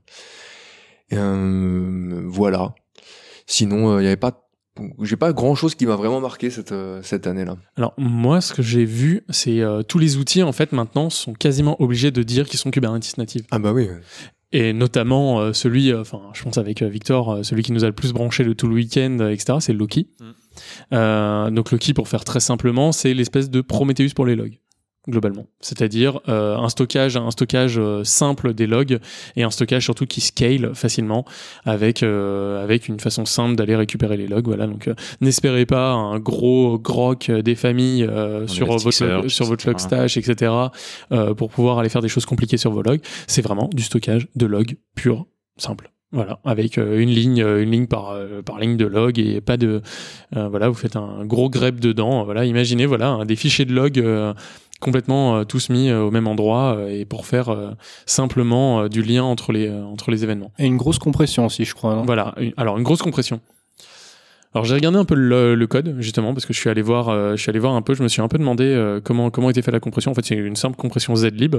Euh, 1.13 2.23
voilà. 2.27 2.75
Sinon, 3.47 3.99
il 3.99 4.05
y 4.05 4.07
avait 4.07 4.17
pas, 4.17 4.49
j'ai 5.03 5.17
pas 5.17 5.33
grand 5.33 5.55
chose 5.55 5.75
qui 5.75 5.87
m'a 5.87 5.97
vraiment 5.97 6.21
marqué 6.21 6.51
cette 6.51 6.73
euh, 6.73 7.01
cette 7.03 7.27
année-là. 7.27 7.57
Alors 7.77 7.95
moi, 7.99 8.41
ce 8.41 8.55
que 8.55 8.63
j'ai 8.63 8.85
vu, 8.85 9.23
c'est 9.29 9.61
euh, 9.61 9.83
tous 9.83 9.99
les 9.99 10.17
outils 10.17 10.43
en 10.43 10.53
fait 10.53 10.73
maintenant 10.73 11.11
sont 11.11 11.33
quasiment 11.33 11.81
obligés 11.83 12.11
de 12.11 12.23
dire 12.23 12.49
qu'ils 12.49 12.59
sont 12.59 12.71
Kubernetes 12.71 13.19
native. 13.19 13.45
Ah 13.51 13.59
bah 13.59 13.73
oui. 13.73 13.89
Et 14.53 14.73
notamment 14.73 15.41
euh, 15.41 15.53
celui, 15.53 15.93
euh, 15.93 16.01
enfin, 16.01 16.23
je 16.33 16.43
pense 16.43 16.59
avec 16.59 16.83
euh, 16.83 16.89
Victor, 16.89 17.31
euh, 17.33 17.43
celui 17.45 17.63
qui 17.63 17.73
nous 17.73 17.85
a 17.85 17.87
le 17.87 17.93
plus 17.93 18.13
branché 18.13 18.43
le 18.43 18.55
tout 18.55 18.67
le 18.67 18.75
week-end, 18.75 19.17
euh, 19.21 19.31
etc. 19.31 19.59
C'est 19.61 19.73
Loki. 19.73 20.09
Euh, 20.21 20.33
donc 20.91 21.71
Loki, 21.73 21.95
pour 21.95 22.09
faire 22.09 22.25
très 22.25 22.41
simplement, 22.41 22.93
c'est 22.93 23.15
l'espèce 23.15 23.51
de 23.51 23.61
Prometheus 23.61 24.11
pour 24.15 24.27
les 24.27 24.37
logs 24.37 24.59
globalement, 25.09 25.47
c'est-à-dire 25.61 26.21
euh, 26.29 26.57
un 26.57 26.69
stockage, 26.69 27.17
un 27.17 27.31
stockage 27.31 27.79
euh, 27.79 28.05
simple 28.05 28.53
des 28.53 28.67
logs 28.67 28.99
et 29.35 29.43
un 29.43 29.51
stockage 29.51 29.85
surtout 29.85 30.07
qui 30.07 30.21
scale 30.21 30.75
facilement 30.75 31.25
avec 31.65 32.03
euh, 32.03 32.63
avec 32.63 32.89
une 32.89 33.01
façon 33.01 33.25
simple 33.25 33.57
d'aller 33.57 33.77
récupérer 33.77 34.17
les 34.17 34.29
logs. 34.29 34.47
Voilà, 34.47 34.67
donc 34.67 34.89
euh, 34.89 34.95
n'espérez 35.21 35.65
pas 35.65 35.93
un 35.93 36.19
gros 36.19 36.79
groc 36.79 37.31
des 37.31 37.55
familles 37.55 38.05
euh, 38.05 38.47
sur 38.47 38.67
votre 38.67 38.87
Elasticsearch, 39.03 39.29
sur 39.29 39.47
votre 39.47 39.69
etc. 39.69 39.87
Logstash, 39.89 40.17
etc. 40.17 40.53
euh, 41.13 41.35
pour 41.35 41.51
pouvoir 41.51 41.79
aller 41.79 41.89
faire 41.89 42.03
des 42.03 42.09
choses 42.09 42.27
compliquées 42.27 42.59
sur 42.59 42.71
vos 42.71 42.83
logs. 42.83 43.01
C'est 43.27 43.43
vraiment 43.43 43.71
du 43.73 43.83
stockage 43.83 44.29
de 44.37 44.47
logs 44.47 44.77
pur, 44.95 45.27
simple. 45.57 45.91
Voilà, 46.13 46.41
avec 46.45 46.77
euh, 46.77 46.99
une 47.01 47.11
ligne, 47.11 47.41
euh, 47.41 47.63
une 47.63 47.71
ligne 47.71 47.87
par 47.87 48.11
euh, 48.11 48.43
par 48.43 48.59
ligne 48.59 48.77
de 48.77 48.85
log 48.87 49.19
et 49.21 49.41
pas 49.41 49.57
de 49.57 49.81
euh, 50.37 50.49
voilà, 50.49 50.69
vous 50.69 50.75
faites 50.75 50.97
un 50.97 51.25
gros 51.25 51.49
grep 51.49 51.79
dedans. 51.79 52.25
Voilà, 52.25 52.45
imaginez 52.45 52.85
voilà 52.87 53.25
des 53.25 53.37
fichiers 53.37 53.65
de 53.65 53.73
log 53.73 53.97
euh, 53.99 54.35
complètement 54.81 55.37
euh, 55.37 55.45
tous 55.45 55.69
mis 55.69 55.93
au 55.93 56.11
même 56.11 56.27
endroit 56.27 56.79
et 56.89 57.05
pour 57.05 57.27
faire 57.27 57.51
euh, 57.51 57.71
simplement 58.07 58.89
du 58.89 59.03
lien 59.03 59.23
entre 59.23 59.53
les 59.53 59.69
euh, 59.69 59.85
entre 59.85 60.11
les 60.11 60.25
événements. 60.25 60.51
Et 60.59 60.67
une 60.67 60.79
grosse 60.79 60.99
compression 60.99 61.47
aussi, 61.47 61.65
je 61.65 61.75
crois. 61.75 61.95
non? 61.95 62.03
Voilà, 62.05 62.35
une- 62.39 62.55
alors 62.57 62.77
une 62.77 62.83
grosse 62.85 63.03
compression. 63.03 63.41
Alors 64.53 64.65
j'ai 64.65 64.75
regardé 64.75 64.99
un 64.99 65.05
peu 65.05 65.15
le, 65.15 65.55
le 65.55 65.67
code 65.69 65.95
justement 66.01 66.35
parce 66.35 66.45
que 66.45 66.53
je 66.53 66.59
suis 66.59 66.69
allé 66.69 66.83
voir, 66.83 67.09
euh, 67.09 67.37
je 67.37 67.41
suis 67.41 67.51
allé 67.51 67.61
voir 67.61 67.75
un 67.75 67.83
peu, 67.83 67.95
je 67.95 68.03
me 68.03 68.09
suis 68.09 68.21
un 68.21 68.27
peu 68.27 68.37
demandé 68.37 68.65
euh, 68.65 69.01
comment 69.03 69.31
comment 69.31 69.49
était 69.49 69.63
fait 69.63 69.71
la 69.71 69.79
compression. 69.79 70.11
En 70.11 70.15
fait, 70.15 70.25
c'est 70.25 70.35
une 70.35 70.57
simple 70.57 70.77
compression 70.77 71.15
zlib, 71.15 71.55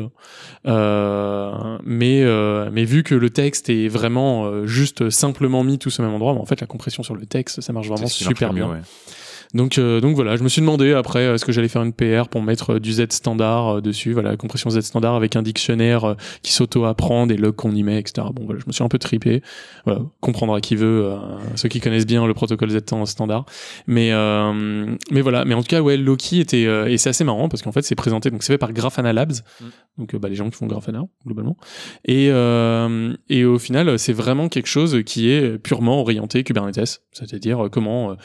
euh, 0.67 1.77
mais 1.85 2.21
euh, 2.23 2.69
mais 2.71 2.83
vu 2.83 3.03
que 3.03 3.15
le 3.15 3.29
texte 3.29 3.69
est 3.69 3.87
vraiment 3.87 4.45
euh, 4.45 4.65
juste 4.65 5.09
simplement 5.09 5.63
mis 5.63 5.79
tous 5.79 5.99
au 5.99 6.03
même 6.03 6.13
endroit, 6.13 6.33
bah, 6.33 6.41
en 6.41 6.45
fait 6.45 6.59
la 6.59 6.67
compression 6.67 7.01
sur 7.01 7.15
le 7.15 7.25
texte 7.25 7.61
ça 7.61 7.71
marche 7.71 7.87
vraiment 7.87 8.07
super 8.07 8.51
mieux, 8.51 8.65
bien. 8.65 8.71
ouais. 8.73 8.81
Donc, 9.53 9.77
euh, 9.77 9.99
donc 9.99 10.15
voilà, 10.15 10.37
je 10.37 10.43
me 10.43 10.49
suis 10.49 10.61
demandé 10.61 10.93
après 10.93 11.25
euh, 11.25 11.35
est-ce 11.35 11.45
que 11.45 11.51
j'allais 11.51 11.67
faire 11.67 11.83
une 11.83 11.93
PR 11.93 12.29
pour 12.29 12.41
mettre 12.41 12.75
euh, 12.75 12.79
du 12.79 12.93
Z 12.93 13.11
standard 13.11 13.81
dessus, 13.81 14.13
voilà, 14.13 14.31
la 14.31 14.37
compression 14.37 14.69
Z 14.69 14.81
standard 14.81 15.15
avec 15.15 15.35
un 15.35 15.41
dictionnaire 15.41 16.15
qui 16.41 16.53
s'auto-apprend, 16.53 17.27
des 17.27 17.37
logs 17.37 17.55
qu'on 17.55 17.75
y 17.75 17.83
met, 17.83 17.99
etc. 17.99 18.27
Bon, 18.33 18.45
voilà, 18.45 18.59
je 18.59 18.65
me 18.67 18.71
suis 18.71 18.83
un 18.83 18.89
peu 18.89 18.99
tripé. 18.99 19.41
Voilà, 19.85 20.01
comprendra 20.19 20.61
qui 20.61 20.75
veut, 20.75 21.13
ceux 21.55 21.69
qui 21.69 21.79
connaissent 21.79 22.05
bien 22.05 22.25
le 22.25 22.33
protocole 22.33 22.69
Z 22.69 22.79
standard. 23.05 23.45
Mais, 23.87 24.11
euh, 24.11 24.95
mais 25.11 25.21
voilà, 25.21 25.45
mais 25.45 25.53
en 25.53 25.61
tout 25.61 25.67
cas, 25.67 25.81
ouais, 25.81 25.97
Loki 25.97 26.39
était, 26.39 26.65
euh, 26.65 26.87
et 26.87 26.97
c'est 26.97 27.09
assez 27.09 27.23
marrant 27.23 27.49
parce 27.49 27.61
qu'en 27.61 27.71
fait, 27.71 27.81
c'est 27.83 27.95
présenté, 27.95 28.31
donc 28.31 28.43
c'est 28.43 28.53
fait 28.53 28.57
par 28.57 28.73
Grafana 28.73 29.13
Labs, 29.13 29.33
donc 29.97 30.13
euh, 30.13 30.19
bah, 30.19 30.29
les 30.29 30.35
gens 30.35 30.49
qui 30.49 30.57
font 30.57 30.67
Grafana, 30.67 31.03
globalement. 31.25 31.57
Et, 32.05 32.29
euh, 32.31 33.13
et 33.29 33.45
au 33.45 33.59
final, 33.59 33.97
c'est 33.99 34.13
vraiment 34.13 34.49
quelque 34.49 34.67
chose 34.67 35.03
qui 35.05 35.29
est 35.29 35.57
purement 35.57 36.01
orienté 36.01 36.43
Kubernetes, 36.43 37.01
c'est-à-dire 37.11 37.69
comment, 37.71 38.11
euh, 38.11 38.15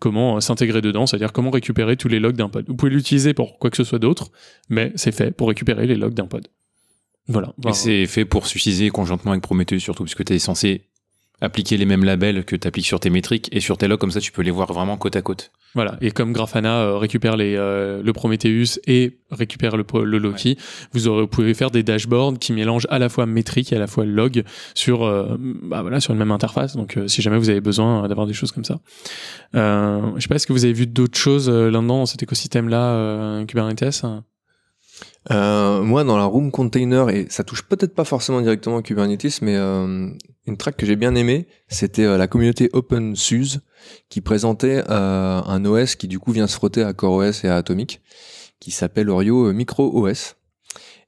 comment 0.00 0.36
euh, 0.36 0.40
dedans, 0.80 1.06
c'est-à-dire 1.06 1.32
comment 1.32 1.50
récupérer 1.50 1.96
tous 1.96 2.08
les 2.08 2.20
logs 2.20 2.36
d'un 2.36 2.48
pod. 2.48 2.64
Vous 2.66 2.74
pouvez 2.74 2.90
l'utiliser 2.90 3.34
pour 3.34 3.58
quoi 3.58 3.70
que 3.70 3.76
ce 3.76 3.84
soit 3.84 3.98
d'autre, 3.98 4.30
mais 4.68 4.92
c'est 4.96 5.12
fait 5.12 5.30
pour 5.30 5.48
récupérer 5.48 5.86
les 5.86 5.96
logs 5.96 6.14
d'un 6.14 6.26
pod. 6.26 6.46
Voilà. 7.28 7.52
Et 7.66 7.72
c'est 7.72 8.06
fait 8.06 8.24
pour 8.24 8.46
s'utiliser 8.46 8.90
conjointement 8.90 9.32
avec 9.32 9.42
Prometheus 9.42 9.80
surtout, 9.80 10.04
puisque 10.04 10.24
tu 10.24 10.34
es 10.34 10.38
censé 10.38 10.88
appliquer 11.40 11.76
les 11.76 11.84
mêmes 11.84 12.04
labels 12.04 12.44
que 12.44 12.56
tu 12.56 12.66
appliques 12.66 12.86
sur 12.86 13.00
tes 13.00 13.10
métriques 13.10 13.48
et 13.52 13.60
sur 13.60 13.76
tes 13.76 13.88
logs, 13.88 13.98
comme 14.00 14.10
ça 14.10 14.20
tu 14.20 14.32
peux 14.32 14.42
les 14.42 14.50
voir 14.50 14.72
vraiment 14.72 14.96
côte 14.96 15.16
à 15.16 15.22
côte. 15.22 15.50
Voilà. 15.74 15.98
Et 16.00 16.10
comme 16.10 16.32
Grafana 16.32 16.80
euh, 16.80 16.96
récupère 16.96 17.36
les, 17.36 17.54
euh, 17.54 18.02
le 18.02 18.12
Prometheus 18.14 18.80
et 18.86 19.18
récupère 19.30 19.76
le, 19.76 19.84
le 20.04 20.18
Loki, 20.18 20.56
vous, 20.92 21.06
aurez, 21.06 21.22
vous 21.22 21.26
pouvez 21.26 21.52
faire 21.52 21.70
des 21.70 21.82
dashboards 21.82 22.38
qui 22.38 22.54
mélangent 22.54 22.86
à 22.88 22.98
la 22.98 23.10
fois 23.10 23.26
métrique 23.26 23.72
et 23.72 23.76
à 23.76 23.78
la 23.78 23.86
fois 23.86 24.06
log 24.06 24.42
sur, 24.74 25.04
euh, 25.04 25.36
bah 25.38 25.82
voilà, 25.82 26.00
sur 26.00 26.14
une 26.14 26.18
même 26.18 26.30
interface. 26.30 26.76
Donc, 26.76 26.96
euh, 26.96 27.08
si 27.08 27.20
jamais 27.20 27.36
vous 27.36 27.50
avez 27.50 27.60
besoin 27.60 28.08
d'avoir 28.08 28.26
des 28.26 28.32
choses 28.32 28.52
comme 28.52 28.64
ça. 28.64 28.78
Euh, 29.54 30.00
je 30.16 30.22
sais 30.22 30.28
pas, 30.28 30.36
est-ce 30.36 30.46
que 30.46 30.54
vous 30.54 30.64
avez 30.64 30.72
vu 30.72 30.86
d'autres 30.86 31.18
choses 31.18 31.50
là-dedans, 31.50 31.98
dans 31.98 32.06
cet 32.06 32.22
écosystème-là, 32.22 32.82
euh, 32.94 33.44
Kubernetes? 33.44 34.06
Euh, 35.32 35.82
moi, 35.82 36.04
dans 36.04 36.16
la 36.16 36.24
room 36.24 36.50
container, 36.50 37.10
et 37.10 37.26
ça 37.28 37.42
touche 37.42 37.62
peut-être 37.62 37.94
pas 37.94 38.04
forcément 38.04 38.40
directement 38.40 38.78
à 38.78 38.82
Kubernetes, 38.82 39.40
mais 39.42 39.56
euh, 39.56 40.08
une 40.46 40.56
track 40.56 40.76
que 40.76 40.86
j'ai 40.86 40.96
bien 40.96 41.14
aimée, 41.14 41.48
c'était 41.68 42.04
euh, 42.04 42.16
la 42.16 42.28
communauté 42.28 42.70
OpenSUSE 42.72 43.60
qui 44.08 44.20
présentait 44.20 44.84
euh, 44.88 45.40
un 45.44 45.64
OS 45.64 45.96
qui 45.96 46.08
du 46.08 46.18
coup 46.18 46.32
vient 46.32 46.46
se 46.46 46.54
frotter 46.54 46.82
à 46.82 46.92
CoreOS 46.92 47.44
et 47.44 47.48
à 47.48 47.56
Atomic, 47.56 48.00
qui 48.60 48.70
s'appelle 48.70 49.10
Orio 49.10 49.52
MicroOS. 49.52 50.34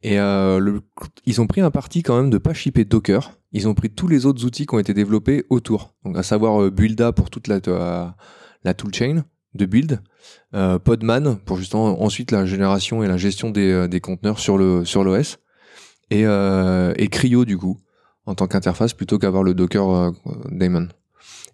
Et 0.02 0.18
euh, 0.18 0.58
le, 0.58 0.82
ils 1.26 1.40
ont 1.40 1.46
pris 1.46 1.60
un 1.60 1.70
parti 1.70 2.02
quand 2.02 2.16
même 2.16 2.30
de 2.30 2.38
pas 2.38 2.54
shipper 2.54 2.84
Docker. 2.84 3.32
Ils 3.52 3.66
ont 3.66 3.74
pris 3.74 3.90
tous 3.90 4.06
les 4.06 4.26
autres 4.26 4.44
outils 4.44 4.66
qui 4.66 4.74
ont 4.74 4.78
été 4.78 4.94
développés 4.94 5.44
autour. 5.48 5.94
Donc 6.04 6.16
à 6.16 6.22
savoir 6.22 6.62
euh, 6.62 6.70
Builda 6.70 7.12
pour 7.12 7.30
toute 7.30 7.48
la, 7.48 7.60
la 8.64 8.74
toolchain 8.74 9.24
de 9.58 9.66
build, 9.66 10.00
euh, 10.54 10.78
Podman 10.78 11.36
pour 11.44 11.58
justement 11.58 12.02
ensuite 12.02 12.30
la 12.30 12.46
génération 12.46 13.02
et 13.02 13.08
la 13.08 13.18
gestion 13.18 13.50
des, 13.50 13.70
euh, 13.70 13.88
des 13.88 14.00
conteneurs 14.00 14.38
sur 14.38 14.56
le 14.56 14.84
sur 14.84 15.04
l'OS 15.04 15.38
et, 16.10 16.24
euh, 16.24 16.94
et 16.96 17.08
Cryo 17.08 17.44
du 17.44 17.58
coup 17.58 17.78
en 18.24 18.34
tant 18.34 18.46
qu'interface 18.46 18.94
plutôt 18.94 19.18
qu'avoir 19.18 19.42
le 19.42 19.54
Docker 19.54 19.90
euh, 19.90 20.10
daemon. 20.50 20.88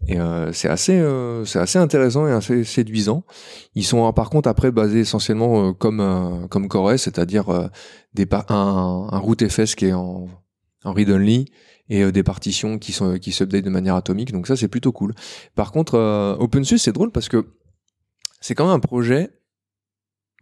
Et 0.07 0.19
c'est 0.53 0.69
assez, 0.69 1.03
c'est 1.47 1.61
assez 1.61 1.79
intéressant 1.79 2.27
et 2.27 2.33
assez 2.33 2.64
séduisant. 2.64 3.25
Ils 3.75 3.85
sont 3.85 4.12
par 4.12 4.29
contre 4.29 4.51
après 4.51 4.71
basés 4.71 5.01
essentiellement 5.01 5.73
comme 5.73 6.47
comme 6.51 6.69
CoreOS, 6.69 6.99
c'est-à-dire 6.99 7.71
des 8.12 8.27
un, 8.49 9.09
un 9.11 9.19
rootfs 9.19 9.75
qui 9.77 9.87
est 9.87 9.93
en, 9.95 10.27
en 10.85 10.93
read 10.93 11.09
only 11.09 11.47
et 11.88 12.11
des 12.12 12.23
partitions 12.23 12.79
qui 12.79 12.93
sont 12.93 13.19
qui 13.19 13.33
s'update 13.33 13.64
de 13.64 13.71
manière 13.71 13.95
atomique. 13.95 14.33
Donc 14.33 14.47
ça 14.47 14.57
c'est 14.57 14.69
plutôt 14.69 14.93
cool. 14.93 15.14
Par 15.55 15.73
contre, 15.73 15.95
euh, 15.97 16.37
OpenSUSE 16.37 16.83
c'est 16.83 16.93
drôle 16.93 17.11
parce 17.11 17.29
que 17.29 17.47
c'est 18.44 18.54
quand 18.54 18.66
même 18.66 18.74
un 18.74 18.78
projet, 18.78 19.30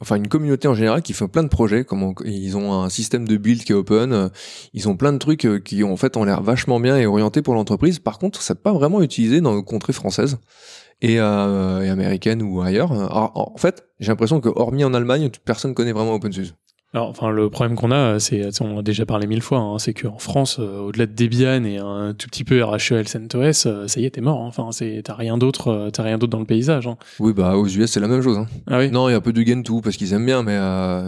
enfin 0.00 0.16
une 0.16 0.26
communauté 0.26 0.66
en 0.66 0.74
général 0.74 1.02
qui 1.02 1.12
fait 1.12 1.28
plein 1.28 1.44
de 1.44 1.48
projets. 1.48 1.86
Ils 2.24 2.56
ont 2.56 2.82
un 2.82 2.88
système 2.88 3.28
de 3.28 3.36
build 3.36 3.62
qui 3.62 3.70
est 3.70 3.76
open, 3.76 4.12
euh, 4.12 4.28
ils 4.72 4.88
ont 4.88 4.96
plein 4.96 5.12
de 5.12 5.18
trucs 5.18 5.44
euh, 5.44 5.60
qui 5.60 5.84
en 5.84 5.96
fait 5.96 6.16
ont 6.16 6.24
l'air 6.24 6.42
vachement 6.42 6.80
bien 6.80 6.96
et 6.96 7.06
orientés 7.06 7.42
pour 7.42 7.54
l'entreprise. 7.54 8.00
Par 8.00 8.18
contre, 8.18 8.42
c'est 8.42 8.60
pas 8.60 8.72
vraiment 8.72 9.02
utilisé 9.02 9.40
dans 9.40 9.54
nos 9.54 9.62
contrées 9.62 9.92
françaises 9.92 10.38
et, 11.00 11.20
euh, 11.20 11.92
américaines 11.92 12.42
ou 12.42 12.60
ailleurs. 12.60 12.90
En 12.90 13.56
fait, 13.56 13.86
j'ai 14.00 14.08
l'impression 14.08 14.40
que 14.40 14.48
hormis 14.48 14.82
en 14.82 14.94
Allemagne, 14.94 15.30
personne 15.44 15.72
connaît 15.72 15.92
vraiment 15.92 16.14
OpenSUSE. 16.14 16.56
Alors, 16.94 17.09
enfin, 17.09 17.31
le 17.31 17.48
problème 17.48 17.74
qu'on 17.74 17.90
a, 17.90 18.18
c'est, 18.20 18.61
on 18.61 18.74
en 18.74 18.78
a 18.81 18.83
déjà 18.83 19.07
parlé 19.07 19.26
mille 19.26 19.40
fois, 19.40 19.59
hein, 19.61 19.78
c'est 19.78 19.94
qu'en 19.94 20.18
France, 20.18 20.59
euh, 20.59 20.78
au-delà 20.81 21.07
de 21.07 21.14
Debian 21.14 21.64
et 21.64 21.78
un 21.78 22.12
tout 22.12 22.28
petit 22.28 22.44
peu 22.44 22.62
RHEL 22.62 23.09
CentOS, 23.09 23.66
euh, 23.66 23.88
ça 23.88 23.98
y 23.98 24.05
est, 24.05 24.11
t'es 24.11 24.20
mort. 24.20 24.42
hein. 24.42 24.46
Enfin, 24.48 24.72
c'est, 24.72 25.00
t'as 25.02 25.14
rien 25.14 25.38
d'autre, 25.38 25.68
euh, 25.68 25.90
t'as 25.90 26.02
rien 26.02 26.18
d'autre 26.18 26.33
dans 26.33 26.38
le 26.40 26.44
paysage. 26.44 26.87
hein. 26.87 26.98
Oui, 27.18 27.33
bah 27.33 27.57
aux 27.57 27.66
US 27.66 27.90
c'est 27.90 28.00
la 28.00 28.09
même 28.09 28.20
chose. 28.20 28.37
Hein. 28.37 28.46
Ah 28.66 28.78
oui. 28.78 28.90
Non, 28.90 29.09
il 29.09 29.12
y 29.12 29.14
a 29.14 29.18
un 29.18 29.22
peu 29.22 29.33
de 29.33 29.42
Gentoo 29.42 29.81
parce 29.81 29.96
qu'ils 29.96 30.12
aiment 30.12 30.26
bien, 30.26 30.42
mais 30.42 30.59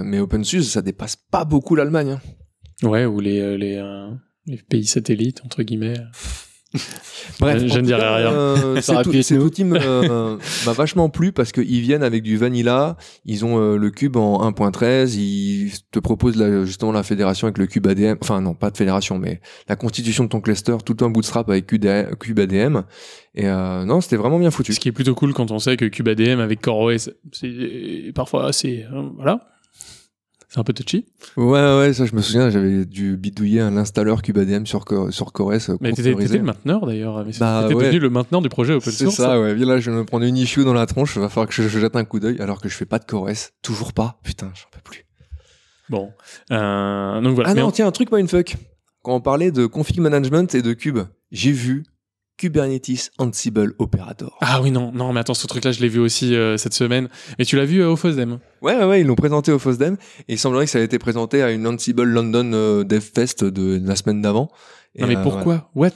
mais 0.05 0.21
OpenSUSE 0.21 0.71
ça 0.71 0.81
dépasse 0.81 1.17
pas 1.17 1.45
beaucoup 1.45 1.75
l'Allemagne. 1.75 2.19
Ouais, 2.83 3.05
ou 3.05 3.21
les, 3.21 3.59
les, 3.59 3.83
les 4.47 4.57
pays 4.57 4.87
satellites, 4.87 5.43
entre 5.45 5.63
guillemets. 5.63 5.95
Bref, 7.41 7.63
je, 7.67 7.79
ne 7.79 7.83
dirai 7.87 8.01
cas, 8.01 8.17
rien. 8.17 8.33
euh, 8.33 8.81
cet 8.81 9.07
ou- 9.07 9.23
cet 9.23 9.39
outil 9.39 9.65
euh, 9.65 10.37
m'a 10.67 10.73
vachement 10.73 11.09
plu 11.09 11.33
parce 11.33 11.53
qu'ils 11.53 11.81
viennent 11.81 12.03
avec 12.03 12.23
du 12.23 12.37
vanilla. 12.37 12.97
Ils 13.25 13.45
ont 13.45 13.59
euh, 13.59 13.77
le 13.77 13.91
cube 13.91 14.17
en 14.17 14.51
1.13. 14.51 15.17
Ils 15.17 15.73
te 15.91 15.99
proposent 15.99 16.37
la- 16.37 16.65
justement 16.65 16.93
la 16.93 17.03
fédération 17.03 17.47
avec 17.47 17.59
le 17.59 17.67
cube 17.67 17.87
ADM. 17.87 18.17
Enfin 18.21 18.41
non, 18.41 18.55
pas 18.55 18.71
de 18.71 18.77
fédération, 18.77 19.19
mais 19.19 19.41
la 19.69 19.77
constitution 19.77 20.25
de 20.25 20.29
ton 20.29 20.41
cluster, 20.41 20.77
tout 20.85 20.97
un 21.05 21.11
bootstrap 21.11 21.49
avec 21.49 21.67
cube 21.67 22.39
ADM. 22.39 22.83
Et 23.35 23.47
euh, 23.49 23.85
non, 23.85 24.01
c'était 24.01 24.17
vraiment 24.17 24.39
bien 24.39 24.51
foutu. 24.51 24.73
Ce 24.73 24.81
qui 24.81 24.89
est 24.89 24.93
plutôt 24.93 25.15
cool 25.15 25.33
quand 25.35 25.51
on 25.51 25.59
sait 25.59 25.77
que 25.77 25.87
CubeADM 25.87 26.39
avec 26.41 26.61
CoreOS, 26.61 27.11
c'est 27.33 28.13
parfois 28.15 28.47
assez, 28.47 28.85
euh, 28.93 29.09
voilà. 29.17 29.41
C'est 30.55 30.61
un 30.61 30.63
peu 30.63 30.73
touchy. 30.73 31.05
Ouais, 31.37 31.79
ouais, 31.79 31.93
ça 31.93 32.07
je 32.07 32.15
me 32.15 32.21
souviens, 32.23 32.49
j'avais 32.49 32.85
dû 32.85 33.17
bidouiller 33.17 33.61
un 33.61 33.77
installeur 33.77 34.23
cube 34.23 34.39
ADM 34.39 34.67
sur, 34.67 34.85
sur 35.11 35.33
CoreOS. 35.33 35.71
euh, 35.71 35.77
Mais 35.81 35.91
t'étais, 35.93 36.13
le 36.15 36.43
mainteneur 36.45 36.87
d'ailleurs. 36.87 37.25
Mais 37.27 37.33
Bah, 37.41 37.63
t'étais 37.65 37.75
ouais. 37.75 37.85
devenu 37.87 37.99
le 37.99 38.09
mainteneur 38.11 38.41
du 38.41 38.49
projet 38.49 38.73
open 38.75 38.93
C'est 38.93 39.05
source. 39.07 39.17
ça, 39.17 39.41
ouais. 39.41 39.57
Là, 39.57 39.81
je 39.81 39.91
vais 39.91 39.97
me 39.97 40.05
prendre 40.05 40.25
une 40.25 40.37
issue 40.37 40.63
dans 40.65 40.73
la 40.73 40.87
tronche. 40.87 41.19
Va 41.19 41.29
falloir 41.29 41.49
que 41.49 41.55
je, 41.55 41.67
je 41.67 41.79
jette 41.81 41.97
un 41.97 42.05
coup 42.05 42.21
d'œil 42.21 42.41
alors 42.41 42.61
que 42.61 42.69
je 42.69 42.75
fais 42.77 42.85
pas 42.87 43.01
de 43.01 43.05
CoreOS. 43.05 43.49
Toujours 43.63 43.93
pas. 43.93 44.21
Putain, 44.23 44.53
j'en 44.55 44.69
peux 44.71 44.81
plus. 44.85 45.05
Bon. 45.89 46.13
Euh, 46.53 47.21
donc 47.21 47.35
voilà. 47.35 47.51
Ah 47.51 47.55
Mais 47.55 47.61
non, 47.63 47.67
en- 47.67 47.73
tiens, 47.73 47.89
un 47.89 47.93
truc 47.93 48.13
mindfuck. 48.13 48.55
Quand 49.03 49.17
on 49.17 49.21
parlait 49.21 49.51
de 49.51 49.67
config 49.67 49.99
management 49.99 50.55
et 50.55 50.63
de 50.63 50.73
cube, 50.73 51.01
j'ai 51.33 51.51
vu 51.51 51.83
Kubernetes 52.37 53.11
Ansible 53.19 53.75
Operator. 53.79 54.37
Ah 54.41 54.61
oui, 54.63 54.71
non, 54.71 54.91
non, 54.93 55.13
mais 55.13 55.21
attends, 55.21 55.35
ce 55.35 55.47
truc-là, 55.47 55.73
je 55.73 55.81
l'ai 55.81 55.89
vu 55.89 56.01
aussi 56.01 56.35
euh, 56.35 56.57
cette 56.57 56.75
semaine. 56.75 57.09
Et 57.39 57.45
tu 57.45 57.57
l'as 57.57 57.65
vu 57.65 57.81
euh, 57.81 57.91
au 57.91 57.97
FOSDEM 57.97 58.39
Ouais, 58.63 58.77
ouais, 58.77 58.85
ouais, 58.85 59.01
ils 59.03 59.07
l'ont 59.07 59.15
présenté 59.15 59.53
au 59.53 59.59
FOSDEM 59.59 59.97
et 60.29 60.33
il 60.35 60.39
semblerait 60.39 60.65
que 60.65 60.71
ça 60.71 60.79
a 60.79 60.83
été 60.83 60.99
présenté 60.99 61.43
à 61.43 61.51
une 61.53 61.67
Ansible 61.67 62.03
London 62.05 62.51
euh, 62.53 62.85
Dev 62.85 63.01
Fest 63.01 63.45
de, 63.45 63.79
de 63.79 63.87
la 63.87 63.95
semaine 63.97 64.21
d'avant. 64.21 64.51
Non, 64.99 65.07
mais 65.09 65.17
euh, 65.17 65.23
pourquoi? 65.23 65.71
What? 65.75 65.91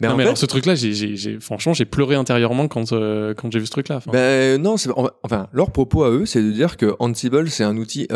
Mais 0.00 0.06
Non, 0.08 0.14
en 0.14 0.16
mais 0.16 0.22
fait- 0.22 0.28
alors, 0.28 0.38
ce 0.38 0.46
truc-là, 0.46 0.74
j'ai, 0.76 1.40
franchement, 1.40 1.72
j'ai 1.74 1.84
pleuré 1.84 2.14
intérieurement 2.14 2.68
quand, 2.68 2.90
quand 2.90 3.50
j'ai 3.52 3.58
vu 3.58 3.66
ce 3.66 3.70
truc-là. 3.72 3.96
Enfin, 3.96 4.10
Ben 4.12 4.62
non, 4.62 4.76
c'est 4.76 4.90
enfin 5.24 5.48
leur 5.52 5.72
propos 5.72 6.04
à 6.04 6.10
eux, 6.10 6.24
c'est 6.26 6.42
de 6.42 6.50
dire 6.52 6.76
que 6.76 6.94
Ansible 7.00 7.50
c'est 7.50 7.64
un 7.64 7.76
outil 7.76 8.06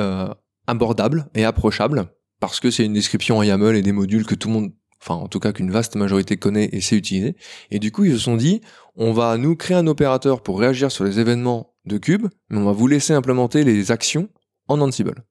abordable 0.66 1.26
et 1.34 1.44
approchable 1.44 2.06
parce 2.40 2.60
que 2.60 2.70
c'est 2.70 2.84
une 2.84 2.92
description 2.92 3.38
en 3.38 3.42
YAML 3.42 3.76
et 3.76 3.82
des 3.82 3.92
modules 3.92 4.24
que 4.26 4.34
tout 4.34 4.48
le 4.48 4.54
monde, 4.54 4.72
enfin 5.02 5.14
en 5.14 5.26
tout 5.28 5.40
cas 5.40 5.52
qu'une 5.52 5.70
vaste 5.72 5.96
majorité 5.96 6.36
connaît 6.36 6.68
et 6.72 6.80
sait 6.80 6.96
utiliser. 6.96 7.36
Et 7.70 7.78
du 7.80 7.90
coup 7.90 8.04
ils 8.04 8.12
se 8.12 8.18
sont 8.18 8.36
dit, 8.36 8.60
on 8.94 9.12
va 9.12 9.36
nous 9.36 9.56
créer 9.56 9.76
un 9.76 9.86
opérateur 9.88 10.42
pour 10.42 10.60
réagir 10.60 10.92
sur 10.92 11.04
les 11.04 11.18
événements 11.18 11.74
de 11.86 11.98
Cube, 11.98 12.28
mais 12.50 12.58
on 12.58 12.64
va 12.64 12.72
vous 12.72 12.86
laisser 12.86 13.12
implémenter 13.12 13.64
les 13.64 13.90
actions 13.90 14.28
en 14.68 14.80
Ansible. 14.80 15.24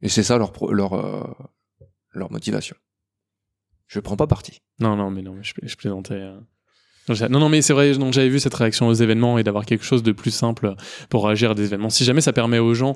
Et 0.00 0.08
c'est 0.08 0.22
ça 0.22 0.38
leur 0.38 0.52
leur 0.72 0.94
euh, 0.94 1.22
leur 2.14 2.32
motivation. 2.32 2.76
Je 3.86 4.00
prends 4.00 4.16
pas 4.16 4.26
parti. 4.26 4.62
Non, 4.78 4.96
non, 4.96 5.10
mais 5.10 5.20
non, 5.20 5.36
je, 5.42 5.52
je 5.62 5.76
plaisantais. 5.76 6.14
euh. 6.14 6.38
Non, 7.28 7.40
Non, 7.40 7.48
mais 7.48 7.60
c'est 7.60 7.72
vrai, 7.72 7.92
j'avais 8.12 8.28
vu 8.28 8.38
cette 8.38 8.54
réaction 8.54 8.86
aux 8.86 8.94
événements 8.94 9.36
et 9.38 9.42
d'avoir 9.42 9.66
quelque 9.66 9.84
chose 9.84 10.02
de 10.02 10.12
plus 10.12 10.30
simple 10.30 10.74
pour 11.08 11.26
réagir 11.26 11.50
à 11.50 11.54
des 11.54 11.64
événements. 11.64 11.90
Si 11.90 12.04
jamais 12.04 12.20
ça 12.20 12.32
permet 12.32 12.60
aux 12.60 12.72
gens 12.74 12.94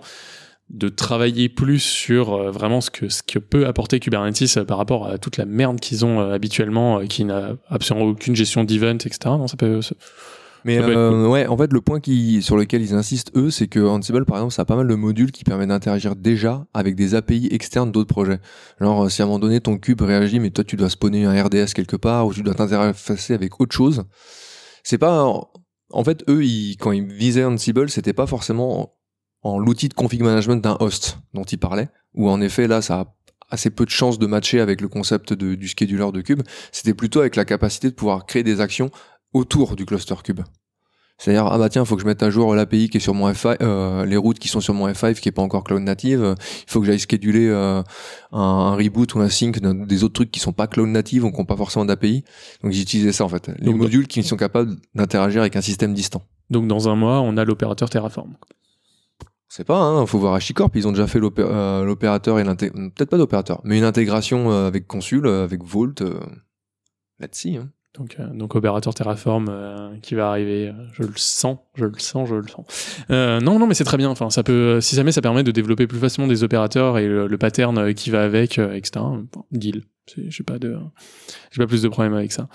de 0.71 0.89
travailler 0.89 1.49
plus 1.49 1.79
sur 1.81 2.33
euh, 2.33 2.51
vraiment 2.51 2.81
ce 2.81 2.91
que, 2.91 3.09
ce 3.09 3.23
que 3.23 3.39
peut 3.39 3.67
apporter 3.67 4.01
Kubernetes 4.01 4.57
euh, 4.57 4.65
par 4.65 4.79
rapport 4.79 5.07
à 5.07 5.19
toute 5.19 5.37
la 5.37 5.45
merde 5.45 5.79
qu'ils 5.79 6.05
ont 6.05 6.21
euh, 6.21 6.33
habituellement, 6.35 7.01
qui 7.07 7.25
n'a 7.25 7.53
absolument 7.69 8.07
aucune 8.07 8.35
gestion 8.35 8.65
d'event, 8.65 8.95
etc. 8.95 9.19
Non, 9.27 9.47
ça 9.47 9.57
peut. 9.57 9.83
ça- 9.83 9.95
Mais 10.65 10.79
ça 10.79 10.83
peut 10.85 10.93
être 10.93 11.11
cool. 11.11 11.27
ouais, 11.27 11.47
en 11.47 11.57
fait, 11.59 11.71
le 11.71 11.81
point 11.83 12.01
qui, 12.01 12.41
sur 12.41 12.57
lequel 12.57 12.81
ils 12.81 12.95
insistent, 12.95 13.31
eux, 13.37 13.51
c'est 13.51 13.69
que 13.69 13.79
Ansible, 13.81 14.25
par 14.25 14.39
exemple, 14.39 14.55
ça 14.55 14.63
a 14.63 14.65
pas 14.65 14.77
mal 14.77 14.89
de 14.89 14.95
modules 14.95 15.31
qui 15.33 15.45
permettent 15.45 15.69
d'interagir 15.69 16.17
déjà 16.17 16.65
avec 16.73 16.95
des 16.97 17.15
API 17.15 17.49
externes 17.51 17.93
d'autres 17.93 18.09
projets. 18.09 18.39
Genre, 18.81 19.11
si 19.11 19.21
à 19.21 19.27
un 19.27 19.29
moment 19.29 19.39
donné, 19.41 19.61
ton 19.61 19.77
cube 19.77 20.01
réagit, 20.01 20.41
mais 20.41 20.49
toi, 20.51 20.65
tu 20.65 20.77
dois 20.77 20.89
spawner 20.89 21.27
un 21.27 21.43
RDS 21.45 21.75
quelque 21.75 21.97
part, 21.97 22.27
ou 22.27 22.33
tu 22.33 22.43
dois 22.43 22.55
t'interfacer 22.55 23.35
avec 23.35 23.61
autre 23.61 23.77
chose, 23.77 24.05
c'est 24.83 24.99
pas... 24.99 25.25
En 25.91 26.03
fait, 26.03 26.25
eux, 26.31 26.43
ils, 26.43 26.77
quand 26.79 26.93
ils 26.93 27.05
visaient 27.05 27.45
Ansible, 27.45 27.91
c'était 27.91 28.15
pas 28.15 28.27
forcément 28.27 28.95
en, 29.45 29.59
l'outil 29.59 29.89
de 29.89 29.95
config 29.95 30.23
management 30.23 30.57
d'un 30.63 30.77
host 30.81 31.19
dont 31.35 31.45
ils 31.45 31.59
parlaient, 31.59 31.89
où 32.15 32.29
en 32.29 32.41
effet, 32.41 32.67
là, 32.67 32.83
ça 32.83 33.01
a 33.01 33.15
assez 33.51 33.71
peu 33.71 33.85
de 33.85 33.91
chances 33.91 34.19
de 34.19 34.27
matcher 34.27 34.59
avec 34.61 34.81
le 34.81 34.89
concept 34.89 35.33
de- 35.33 35.55
du 35.55 35.69
scheduler 35.69 36.11
de 36.13 36.21
cube. 36.23 36.43
C'était 36.73 36.95
plutôt 36.95 37.21
avec 37.21 37.37
la 37.37 37.45
capacité 37.45 37.89
de 37.91 37.95
pouvoir 37.95 38.27
créer 38.27 38.43
des 38.43 38.61
actions 38.61 38.91
autour 39.33 39.77
du 39.77 39.85
cluster 39.87 40.15
cube. 40.25 40.41
C'est-à-dire, 41.19 41.47
ah 41.47 41.59
bah 41.59 41.69
tiens, 41.69 41.85
faut 41.85 41.95
que 41.95 42.03
je 42.03 42.07
mette 42.09 42.25
à 42.25 42.31
jour 42.31 42.57
l'API 42.57 42.89
qui 42.89 42.97
est 42.97 43.01
sur 43.01 43.15
mon 43.15 43.31
F5, 43.31 43.59
euh, 43.63 44.05
les 44.05 44.17
routes 44.17 44.41
qui 44.41 44.49
sont 44.49 44.61
sur 44.61 44.75
mon 44.75 44.89
F5 44.89 45.15
qui 45.21 45.29
est 45.29 45.33
pas 45.33 45.43
encore 45.43 45.63
cloud 45.63 45.81
native. 45.83 46.35
Il 46.67 46.71
faut 46.71 46.81
que 46.81 46.87
j'aille 46.87 46.99
scheduler 46.99 47.47
euh, 47.47 47.83
un, 48.33 48.41
un 48.41 48.75
reboot 48.75 49.15
ou 49.15 49.21
un 49.21 49.29
sync 49.29 49.61
des 49.61 50.03
autres 50.03 50.15
trucs 50.15 50.33
qui 50.33 50.41
sont 50.41 50.53
pas 50.53 50.67
cloud 50.67 50.89
native 50.89 51.25
ou 51.25 51.31
qui 51.31 51.39
n'ont 51.39 51.45
pas 51.45 51.57
forcément 51.57 51.85
d'API. 51.85 52.25
Donc 52.65 52.73
j'utilisais 52.73 53.13
ça 53.13 53.25
en 53.25 53.29
fait. 53.29 53.49
Les 53.61 53.67
Donc, 53.67 53.77
modules 53.77 54.09
qui 54.09 54.25
sont 54.25 54.37
capables 54.37 54.75
d'interagir 54.97 55.43
avec 55.43 55.55
un 55.55 55.61
système 55.61 55.95
distant. 55.95 56.23
Donc 56.51 56.67
dans 56.67 56.89
un 56.89 56.97
mois, 56.97 57.21
on 57.21 57.37
a 57.37 57.45
l'opérateur 57.45 57.89
Terraform. 57.91 58.35
C'est 59.57 59.63
pas, 59.63 59.79
hein, 59.79 60.05
faut 60.05 60.19
voir 60.19 60.35
HashiCorp, 60.35 60.75
ils 60.75 60.89
ont 60.89 60.91
déjà 60.91 61.07
fait 61.07 61.21
euh, 61.21 61.85
l'opérateur 61.85 62.41
et 62.41 62.45
l'inté... 62.45 62.73
Peut-être 62.73 63.09
pas 63.09 63.19
d'opérateur, 63.19 63.61
mais 63.63 63.79
une 63.79 63.85
intégration 63.85 64.51
euh, 64.51 64.67
avec 64.67 64.89
Consul, 64.89 65.27
euh, 65.27 65.45
avec 65.45 65.63
Vault, 65.63 65.95
là-dessus. 67.21 67.59
Hein. 67.59 67.71
Donc, 67.97 68.17
euh, 68.19 68.27
donc 68.35 68.57
opérateur 68.57 68.93
Terraform 68.93 69.47
euh, 69.49 69.95
qui 70.03 70.17
va 70.17 70.29
arriver, 70.31 70.69
euh, 70.69 70.73
je 70.95 71.05
le 71.05 71.13
sens, 71.15 71.59
je 71.77 71.85
le 71.85 71.97
sens, 71.99 72.29
je 72.29 72.35
le 72.35 72.49
sens. 72.49 72.67
Euh, 73.11 73.39
non, 73.41 73.61
non, 73.61 73.69
mais 73.69 73.75
c'est 73.75 73.85
très 73.85 73.97
bien. 73.99 74.11
Enfin, 74.11 74.31
ça 74.31 74.43
peut, 74.43 74.81
si 74.81 74.97
jamais 74.97 75.13
ça 75.13 75.21
permet 75.23 75.45
de 75.45 75.53
développer 75.53 75.87
plus 75.87 75.99
facilement 76.01 76.27
des 76.27 76.43
opérateurs 76.43 76.99
et 76.99 77.07
le, 77.07 77.29
le 77.29 77.39
pattern 77.39 77.79
euh, 77.79 77.93
qui 77.93 78.11
va 78.11 78.25
avec, 78.25 78.59
euh, 78.59 78.75
etc. 78.75 79.05
Bon, 79.33 79.45
deal. 79.53 79.85
C'est- 80.07 80.29
J'ai 80.29 80.43
pas 80.45 80.59
de, 80.59 80.77
j'ai 81.51 81.63
pas 81.63 81.67
plus 81.69 81.81
de 81.83 81.89
problème 81.89 82.15
avec 82.15 82.31
ça. 82.33 82.49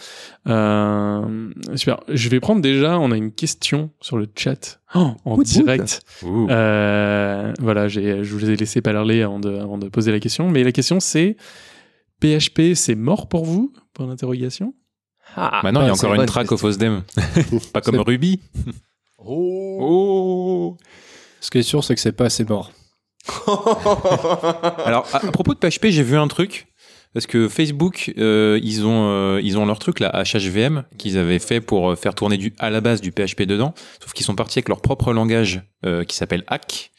Euh, 0.47 1.49
super. 1.75 2.02
Je 2.10 2.30
vais 2.30 2.39
prendre 2.39 2.62
déjà. 2.62 2.99
On 2.99 3.10
a 3.12 3.17
une 3.17 3.32
question 3.32 3.91
sur 4.02 4.17
le 4.17 4.28
chat 4.36 4.80
Oh, 4.93 5.12
en 5.25 5.38
direct. 5.38 6.02
Ouh. 6.23 6.47
Euh, 6.49 7.54
voilà, 7.60 7.88
j'ai, 7.88 8.23
je 8.23 8.34
vous 8.36 8.49
ai 8.49 8.56
laissé 8.56 8.82
parler 8.82 9.21
avant 9.23 9.39
de, 9.39 9.56
avant 9.56 9.78
de 9.78 9.88
poser 9.89 10.12
la 10.12 10.19
question. 10.19 10.49
Mais 10.49 10.63
la 10.63 10.71
question 10.71 10.99
c'est 10.99 11.38
PHP, 12.21 12.73
c'est 12.75 12.95
mort 12.95 13.30
pour 13.30 13.45
vous? 13.45 13.71
Point 13.93 14.08
d'interrogation. 14.08 14.73
Maintenant, 15.38 15.82
il 15.82 15.88
y 15.88 15.89
a 15.89 15.92
Ah, 15.92 15.96
c'est 15.96 16.06
encore 16.06 16.20
une 16.20 16.26
track 16.26 16.52
au 16.52 16.58
FOSDEM. 16.58 17.04
pas 17.74 17.82
comme 17.82 18.00
Ruby. 18.00 18.42
Oh, 19.24 20.78
Ce 21.39 21.50
qui 21.52 21.60
est 21.60 21.63
sûr, 21.63 21.84
c'est 21.84 21.96
que 21.96 22.02
c'est 22.02 22.12
pas 22.12 22.26
assez 22.26 22.44
mort. 22.44 22.72
Alors, 24.86 25.08
à, 25.13 25.18
à 25.18 25.32
propos 25.32 25.54
de 25.54 25.60
PHP, 25.60 25.88
j'ai 25.88 26.04
vu 26.04 26.18
un 26.18 26.28
truc. 26.28 26.68
Parce 27.13 27.26
que 27.26 27.48
Facebook, 27.50 28.13
euh, 28.20 28.60
ils, 28.62 28.86
ont, 28.86 29.10
euh, 29.10 29.42
ils 29.44 29.58
ont 29.58 29.65
leur 29.65 29.80
truc, 29.80 30.00
là, 30.00 30.12
HHVM, 30.24 30.84
qu'ils 31.00 31.18
avaient 31.18 31.39
fait 31.39 31.60
pour 31.60 31.89
euh, 31.92 31.96
faire 31.96 32.13
tourner 32.13 32.38
du, 32.38 32.54
à 32.60 32.70
la 32.70 32.82
base 32.82 33.02
du 33.02 33.12
PHP 33.12 33.44
dedans. 33.44 33.74
Sauf 34.00 34.13
qu'ils 34.13 34.26
sont 34.26 34.36
partis 34.36 34.60
avec 34.60 34.70
leur 34.70 34.82
propre 34.82 35.12
langage 35.12 35.63
euh, 35.86 36.04
qui 36.04 36.15
s'appelle 36.15 36.44
Hack. 36.48 36.92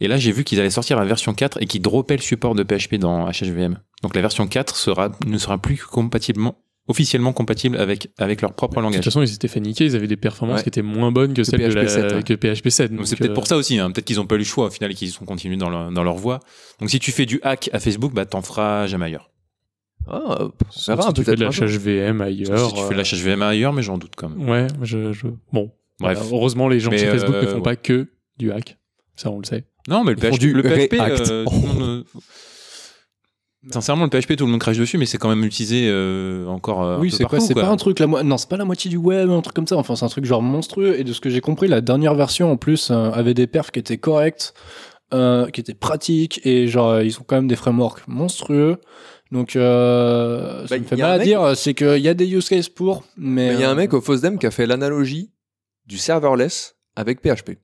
Et 0.00 0.08
là, 0.08 0.16
j'ai 0.16 0.32
vu 0.32 0.42
qu'ils 0.42 0.58
allaient 0.58 0.70
sortir 0.70 0.98
la 0.98 1.04
version 1.04 1.34
4 1.34 1.62
et 1.62 1.66
qu'ils 1.66 1.82
droppaient 1.82 2.16
le 2.16 2.22
support 2.22 2.56
de 2.56 2.64
PHP 2.64 2.96
dans 2.96 3.30
HHVM. 3.30 3.78
Donc 4.02 4.16
la 4.16 4.20
version 4.22 4.48
4 4.48 4.74
sera, 4.74 5.10
ne 5.24 5.38
sera 5.38 5.56
plus 5.58 5.78
compatiblement, 5.78 6.56
officiellement 6.88 7.32
compatibles 7.32 7.76
avec 7.78 8.08
avec 8.18 8.42
leur 8.42 8.52
propre 8.52 8.74
De 8.76 8.80
toute 8.80 8.84
langage. 8.92 9.04
façon, 9.04 9.22
ils 9.22 9.28
s'étaient 9.28 9.48
fait 9.48 9.60
niquer, 9.60 9.86
ils 9.86 9.96
avaient 9.96 10.06
des 10.06 10.16
performances 10.16 10.58
Ouais. 10.58 10.62
qui 10.64 10.68
étaient 10.68 10.82
moins 10.82 11.10
bonnes 11.12 11.32
que, 11.34 11.42
celles 11.44 11.60
de 11.60 11.68
PHP 11.70 11.74
la, 11.76 11.88
7, 11.88 12.12
ouais. 12.12 12.22
que 12.22 12.34
PHP 12.34 12.68
7. 12.68 12.94
Donc 12.94 13.06
c'est 13.06 13.16
peut-être 13.16 13.30
euh, 13.30 13.34
pour 13.34 13.46
ça 13.46 13.56
aussi, 13.56 13.78
hein. 13.78 13.90
peut-être 13.90 14.04
qu'ils 14.04 14.20
ont 14.20 14.26
pas 14.26 14.34
eu 14.34 14.38
le 14.38 14.44
choix 14.44 14.66
au 14.66 14.70
final 14.70 14.90
et 14.90 14.94
qu'ils 14.94 15.10
sont 15.10 15.24
continués 15.24 15.56
dans 15.56 15.70
leur, 15.70 15.90
dans 15.90 16.02
leur 16.04 16.16
voie. 16.16 16.40
Donc 16.80 16.90
si 16.90 16.98
tu 16.98 17.10
fais 17.12 17.26
du 17.26 17.40
hack 17.42 17.70
à 17.72 17.80
Facebook, 17.80 18.12
bah 18.12 18.26
t'en 18.26 18.42
feras 18.42 18.86
jamais 18.86 19.06
ailleurs. 19.06 19.30
Ah, 20.06 20.48
sauf 20.68 20.96
verra, 20.96 21.08
si 21.08 21.14
tu 21.14 21.24
fais 21.24 21.34
de 21.36 21.44
l'HHVM 21.44 22.20
ailleurs. 22.20 22.68
si 22.68 22.74
tu 22.74 22.82
fais 22.82 22.94
de 22.94 23.00
l'HHVM 23.00 23.40
ailleurs, 23.42 23.72
mais 23.72 23.82
j'en 23.82 23.96
doute 23.96 24.12
quand 24.16 24.28
même. 24.28 24.46
euh, 24.46 24.50
Ouais, 24.50 24.66
je, 24.82 25.12
je- 25.12 25.26
bon. 25.52 25.72
Bref. 26.00 26.18
Voilà, 26.18 26.20
heureusement, 26.30 26.68
les 26.68 26.80
gens 26.80 26.90
de 26.90 26.96
Mais, 26.96 27.00
chez 27.00 27.06
Facebook 27.10 27.36
ne 27.36 27.40
euh, 27.40 27.46
font 27.46 27.56
ouais. 27.56 27.62
pas 27.62 27.76
que 27.76 28.08
du 28.36 28.52
hack. 28.52 28.76
Ça, 29.16 29.30
on 29.30 29.38
le 29.38 29.44
sait. 29.44 29.64
Non, 29.88 30.02
mais 30.04 30.12
le 30.12 30.18
Ils 30.18 30.30
PHP, 30.30 30.38
du 30.40 30.52
le 30.52 30.62
PHP 30.62 30.94
euh, 31.00 31.44
tout 31.44 31.50
le 31.52 31.60
monde, 31.68 31.82
euh, 31.82 32.04
Sincèrement, 33.72 34.04
le 34.04 34.10
PHP, 34.10 34.36
tout 34.36 34.44
le 34.44 34.50
monde 34.50 34.60
crache 34.60 34.76
dessus, 34.78 34.98
mais 34.98 35.06
c'est 35.06 35.18
quand 35.18 35.28
même 35.28 35.44
utilisé 35.44 35.86
euh, 35.88 36.46
encore. 36.46 36.82
euh, 36.82 36.96
un 36.96 37.00
Oui, 37.00 37.10
c'est 37.10 37.24
quoi 37.24 37.40
C'est 37.40 37.54
pas 37.54 37.68
un 37.68 37.76
truc 37.76 37.98
la 37.98 38.06
mo- 38.06 38.22
non, 38.22 38.36
c'est 38.36 38.48
pas 38.48 38.56
la 38.56 38.64
moitié 38.64 38.90
du 38.90 38.96
web, 38.96 39.30
un 39.30 39.40
truc 39.40 39.54
comme 39.54 39.66
ça. 39.66 39.76
Enfin, 39.76 39.96
c'est 39.96 40.04
un 40.04 40.08
truc 40.08 40.24
genre 40.24 40.42
monstrueux. 40.42 40.98
Et 40.98 41.04
de 41.04 41.12
ce 41.12 41.20
que 41.20 41.30
j'ai 41.30 41.40
compris, 41.40 41.66
la 41.68 41.80
dernière 41.80 42.14
version 42.14 42.50
en 42.52 42.56
plus 42.56 42.90
euh, 42.90 43.10
avait 43.12 43.34
des 43.34 43.46
perfs 43.46 43.70
qui 43.70 43.78
étaient 43.78 43.96
corrects, 43.98 44.52
euh, 45.14 45.48
qui 45.50 45.60
étaient 45.60 45.74
pratiques 45.74 46.40
et 46.44 46.66
genre 46.68 46.90
euh, 46.90 47.04
ils 47.04 47.18
ont 47.18 47.24
quand 47.26 47.36
même 47.36 47.48
des 47.48 47.56
frameworks 47.56 48.06
monstrueux. 48.06 48.76
Donc 49.32 49.56
euh, 49.56 50.66
ça 50.66 50.76
Bah, 50.76 50.78
me 50.80 50.84
fait 50.84 50.96
mal 50.96 51.10
à 51.12 51.18
mec- 51.18 51.26
dire, 51.26 51.56
c'est 51.56 51.74
qu'il 51.74 51.98
y 51.98 52.08
a 52.08 52.14
des 52.14 52.28
use 52.30 52.48
cases 52.48 52.68
pour, 52.68 53.02
mais 53.16 53.48
Mais 53.48 53.54
il 53.54 53.60
y 53.60 53.64
a 53.64 53.68
un 53.70 53.72
euh, 53.72 53.76
mec 53.76 53.94
au 53.94 54.00
FOSDEM 54.00 54.38
qui 54.38 54.46
a 54.46 54.50
fait 54.50 54.66
l'analogie 54.66 55.30
du 55.86 55.98
serverless 55.98 56.76
avec 56.96 57.20
PHP. 57.22 57.58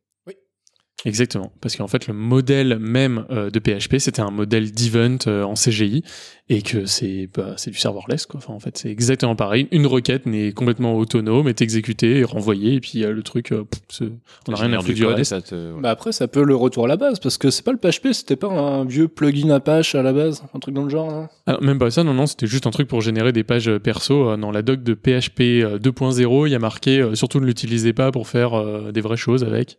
Exactement, 1.06 1.50
parce 1.62 1.76
qu'en 1.76 1.88
fait 1.88 2.06
le 2.08 2.12
modèle 2.14 2.78
même 2.78 3.24
euh, 3.30 3.48
de 3.50 3.58
PHP 3.58 3.96
c'était 3.98 4.20
un 4.20 4.30
modèle 4.30 4.70
d'event 4.70 5.16
euh, 5.26 5.44
en 5.44 5.54
CGI 5.54 6.02
et 6.50 6.60
que 6.60 6.84
c'est 6.84 7.28
bah, 7.34 7.54
c'est 7.56 7.70
du 7.70 7.78
serverless 7.78 8.26
quoi. 8.26 8.38
Enfin 8.38 8.52
en 8.52 8.60
fait 8.60 8.76
c'est 8.76 8.90
exactement 8.90 9.34
pareil. 9.34 9.66
Une 9.70 9.86
requête 9.86 10.26
n'est 10.26 10.52
complètement 10.52 10.94
autonome, 10.96 11.48
est 11.48 11.62
exécutée, 11.62 12.20
est 12.20 12.24
renvoyée 12.24 12.74
et 12.74 12.80
puis 12.80 13.02
euh, 13.04 13.12
le 13.12 13.22
truc, 13.22 13.52
euh, 13.52 13.64
pff, 13.64 13.80
c'est- 13.88 14.12
on 14.48 14.52
n'a 14.52 14.58
rien 14.58 14.72
à 14.74 14.82
du 14.82 14.92
du 14.92 15.02
code 15.02 15.12
et 15.12 15.14
reste. 15.16 15.30
ça 15.30 15.40
te- 15.40 15.54
ouais. 15.74 15.80
Bah 15.80 15.90
après, 15.90 16.12
ça 16.12 16.28
peut 16.28 16.42
le 16.44 16.54
retour 16.54 16.84
à 16.84 16.88
la 16.88 16.96
base, 16.96 17.18
parce 17.20 17.38
que 17.38 17.50
c'est 17.50 17.64
pas 17.64 17.72
le 17.72 17.78
PHP, 17.78 18.12
c'était 18.12 18.36
pas 18.36 18.48
un 18.48 18.84
vieux 18.84 19.08
plugin 19.08 19.48
Apache 19.50 19.94
à 19.94 20.02
la 20.02 20.12
base, 20.12 20.42
un 20.52 20.58
truc 20.58 20.74
dans 20.74 20.84
le 20.84 20.90
genre. 20.90 21.08
hein. 21.10 21.28
Alors, 21.46 21.62
même 21.62 21.78
pas 21.78 21.90
ça, 21.90 22.04
non 22.04 22.12
non, 22.14 22.26
c'était 22.26 22.46
juste 22.46 22.66
un 22.66 22.70
truc 22.72 22.88
pour 22.88 23.00
générer 23.00 23.32
des 23.32 23.44
pages 23.44 23.68
euh, 23.68 23.78
perso. 23.78 24.28
Euh, 24.30 24.36
Dans 24.36 24.50
la 24.50 24.62
doc 24.62 24.82
de 24.82 24.94
PHP 24.94 25.40
euh, 25.62 25.78
2.0, 25.78 26.46
il 26.46 26.50
y 26.50 26.54
a 26.54 26.58
marqué 26.58 27.00
euh, 27.00 27.14
surtout 27.14 27.40
ne 27.40 27.46
l'utilisez 27.46 27.92
pas 27.94 28.10
pour 28.12 28.26
faire 28.28 28.52
euh, 28.54 28.92
des 28.92 29.00
vraies 29.00 29.16
choses 29.16 29.44
avec. 29.44 29.78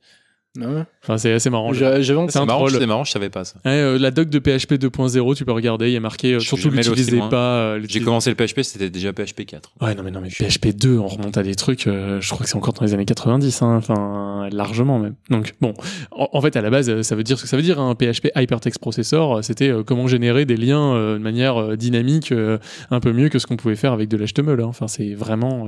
Ah 0.60 0.68
ouais. 0.68 0.84
Enfin 1.04 1.18
c'est 1.18 1.32
assez 1.32 1.50
marrant. 1.50 1.72
J'a- 1.72 2.02
J'avais 2.02 2.20
C'est 2.28 2.38
un 2.38 2.42
C'est 2.42 2.46
marrant, 2.46 2.66
troll. 2.66 2.72
c'est 2.80 2.86
marrant, 2.86 3.04
je 3.06 3.12
savais 3.12 3.30
pas 3.30 3.46
ça. 3.46 3.56
Ouais, 3.64 3.72
euh, 3.72 3.98
la 3.98 4.12
doc 4.12 4.28
de 4.30 4.38
PHP 4.38 4.74
2.0, 4.74 5.34
tu 5.36 5.46
peux 5.46 5.54
regarder, 5.54 5.88
il 5.88 5.94
y 5.94 5.98
a 5.98 6.02
marqué 6.02 6.34
euh, 6.34 6.40
surtout 6.40 6.70
l'utilisez 6.70 7.20
pas. 7.30 7.38
euh, 7.60 7.80
J'ai 7.88 8.02
commencé 8.02 8.30
le 8.30 8.36
PHP, 8.36 8.62
c'était 8.64 8.90
déjà 8.90 9.14
PHP 9.14 9.46
4. 9.46 9.72
Ouais, 9.80 9.96
non, 9.96 10.04
mais 10.04 10.12
non, 10.12 10.20
mais 10.20 10.28
PHP 10.30 10.76
2, 10.76 10.98
on 10.98 11.08
remonte 11.08 11.38
à 11.38 11.44
des 11.44 11.56
trucs, 11.56 11.88
euh, 11.88 12.20
je 12.20 12.30
crois 12.32 12.44
que 12.44 12.50
c'est 12.50 12.58
encore 12.58 12.74
dans 12.74 12.84
les 12.86 12.94
années 12.94 13.06
90, 13.06 13.62
hein, 13.62 13.78
enfin, 13.78 14.50
largement 14.52 15.00
même. 15.00 15.16
Donc, 15.30 15.54
bon, 15.62 15.74
en, 16.12 16.28
en 16.34 16.42
fait, 16.42 16.58
à 16.58 16.62
la 16.62 16.70
base, 16.70 17.02
ça 17.02 17.16
veut 17.16 17.24
dire 17.24 17.38
ce 17.38 17.44
que 17.44 17.50
ça 17.50 17.56
veut 17.56 17.64
dire, 17.64 17.80
un 17.80 17.96
PHP 17.96 18.28
Hypertext 18.36 18.80
Processor, 18.82 19.42
c'était 19.46 19.70
euh, 19.70 19.84
comment 19.84 20.08
générer 20.08 20.44
des 20.44 20.58
liens 20.58 20.94
euh, 20.96 21.14
de 21.18 21.24
manière 21.24 21.62
euh, 21.62 21.76
dynamique, 21.78 22.34
euh, 22.34 22.58
un 22.90 23.00
peu 23.00 23.14
mieux 23.14 23.30
que 23.30 23.40
ce 23.40 23.48
qu'on 23.48 23.56
pouvait 23.56 23.78
faire 23.78 23.94
avec 23.94 24.10
de 24.10 24.18
l'HTML. 24.18 24.60
hein. 24.60 24.66
Enfin, 24.66 24.90
c'est 24.90 25.14
vraiment. 25.14 25.68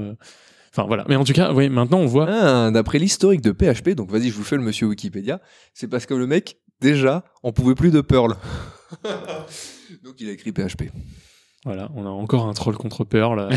Enfin, 0.75 0.87
voilà. 0.87 1.05
Mais 1.07 1.15
en 1.15 1.23
tout 1.23 1.33
cas, 1.33 1.53
oui, 1.53 1.69
maintenant, 1.69 1.99
on 1.99 2.05
voit. 2.07 2.27
Ah, 2.29 2.71
D'après 2.71 2.97
l'historique 2.99 3.41
de 3.41 3.51
PHP, 3.51 3.91
donc 3.91 4.09
vas-y, 4.09 4.29
je 4.29 4.33
vous 4.33 4.43
fais 4.43 4.55
le 4.55 4.63
monsieur 4.63 4.87
Wikipédia, 4.87 5.39
c'est 5.75 5.87
parce 5.87 6.05
que 6.07 6.13
le 6.15 6.25
mec, 6.27 6.57
déjà, 6.81 7.23
on 7.43 7.51
pouvait 7.53 7.75
plus 7.75 7.91
de 7.91 8.01
Perl. 8.01 8.35
donc 10.03 10.15
il 10.19 10.29
a 10.29 10.31
écrit 10.31 10.51
PHP. 10.51 10.85
Voilà, 11.65 11.89
on 11.95 12.05
a 12.05 12.09
encore 12.09 12.45
un 12.47 12.53
troll 12.53 12.75
contre 12.75 13.03
Perl. 13.05 13.39
Euh, 13.39 13.49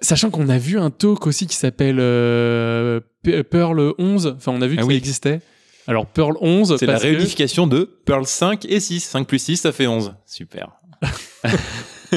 Sachant 0.00 0.30
qu'on 0.30 0.48
a 0.48 0.58
vu 0.58 0.78
un 0.78 0.90
talk 0.90 1.26
aussi 1.26 1.46
qui 1.46 1.54
s'appelle 1.56 1.98
euh, 2.00 2.98
P- 3.22 3.44
Perl 3.44 3.92
11, 3.98 4.34
enfin, 4.38 4.50
on 4.52 4.60
a 4.60 4.66
vu 4.66 4.74
que 4.74 4.80
Ah 4.80 4.84
ça 4.84 4.88
oui. 4.88 4.96
existait. 4.96 5.40
Alors, 5.86 6.06
Perl 6.06 6.34
11, 6.40 6.76
C'est 6.78 6.86
la 6.86 6.96
que- 6.96 7.02
réunification 7.02 7.66
de 7.68 7.84
Perl 8.06 8.26
5 8.26 8.64
et 8.64 8.80
6. 8.80 9.00
5 9.00 9.26
plus 9.28 9.38
6, 9.38 9.58
ça 9.58 9.70
fait 9.70 9.86
11. 9.86 10.14
Super. 10.26 10.70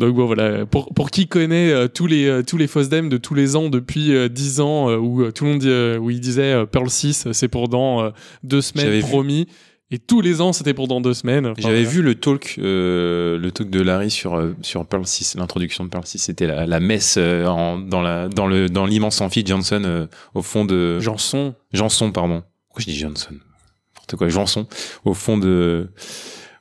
Donc 0.00 0.14
bon 0.16 0.26
voilà, 0.26 0.66
pour, 0.66 0.92
pour 0.94 1.10
qui 1.10 1.28
connaît 1.28 1.70
euh, 1.70 1.86
tous 1.86 2.06
les 2.08 2.26
euh, 2.26 2.42
tous 2.42 2.56
les 2.56 2.66
FOSDEM 2.66 3.08
de 3.08 3.16
tous 3.18 3.34
les 3.34 3.54
ans 3.54 3.68
depuis 3.68 4.12
euh, 4.14 4.28
10 4.28 4.60
ans 4.60 4.88
euh, 4.90 4.96
où 4.96 5.30
tout 5.30 5.44
le 5.44 5.50
monde 5.52 6.00
où 6.02 6.10
il 6.10 6.18
disait 6.20 6.66
Perl 6.66 6.90
6 6.90 7.28
c'est 7.32 7.48
pour 7.48 7.68
dans 7.68 8.10
deux 8.42 8.62
semaines 8.62 8.90
vu. 8.90 9.00
promis 9.02 9.46
et 9.92 9.98
tous 9.98 10.20
les 10.20 10.40
ans 10.40 10.52
c'était 10.52 10.72
pour 10.74 10.88
dans 10.88 11.00
deux 11.00 11.14
semaines. 11.14 11.46
Enfin, 11.46 11.54
J'avais 11.62 11.82
voilà. 11.84 11.88
vu 11.90 12.02
le 12.02 12.14
talk, 12.14 12.54
le 12.58 13.48
talk 13.52 13.68
de 13.70 13.80
Larry 13.82 14.10
sur 14.10 14.52
sur 14.62 14.86
Perl 14.86 15.06
6, 15.06 15.34
l'introduction 15.36 15.84
de 15.84 15.90
Perl 15.90 16.06
6, 16.06 16.18
c'était 16.18 16.46
la, 16.46 16.64
la 16.66 16.80
messe 16.80 17.16
en- 17.18 17.78
dans 17.78 18.00
la 18.00 18.28
dans 18.28 18.46
le 18.46 18.68
dans 18.68 18.86
l'immense 18.86 19.20
amphi 19.20 19.44
Johnson 19.44 20.08
au 20.34 20.42
fond 20.42 20.64
de 20.64 20.98
Janson. 21.00 21.54
Janson 21.72 22.10
pardon. 22.12 22.42
Pourquoi 22.68 22.82
je 22.82 22.86
dis 22.90 22.96
Johnson? 22.98 23.32
N'importe 23.34 24.16
quoi, 24.16 24.28
Janson 24.28 24.66
au 25.04 25.12
fond 25.14 25.36
de 25.38 25.90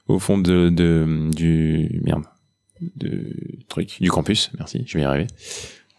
au 0.08 0.18
fond 0.20 0.38
de, 0.40 0.70
de 0.70 1.30
du 1.34 2.02
merde 2.04 2.24
de 2.96 3.34
truc 3.68 3.98
du 4.02 4.10
campus. 4.10 4.52
Merci, 4.58 4.84
je 4.86 4.98
vais 4.98 5.04
y 5.04 5.06
arriver. 5.06 5.28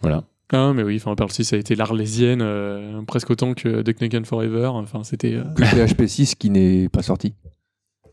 Voilà. 0.00 0.24
Ah 0.52 0.72
mais 0.74 0.82
oui, 0.82 0.96
enfin 0.96 1.14
Perl 1.14 1.30
6 1.30 1.52
a 1.52 1.56
été 1.56 1.74
l'arlésienne 1.76 2.40
euh, 2.42 3.00
presque 3.02 3.30
autant 3.30 3.54
que 3.54 3.82
Duck 3.82 4.00
Nukem 4.00 4.24
Forever. 4.24 4.66
Enfin 4.72 5.04
c'était. 5.04 5.34
euh, 5.34 5.44
Que 5.54 5.62
PHP 5.92 6.06
6 6.06 6.34
qui 6.34 6.50
n'est 6.50 6.88
pas 6.88 7.02
sorti. 7.02 7.34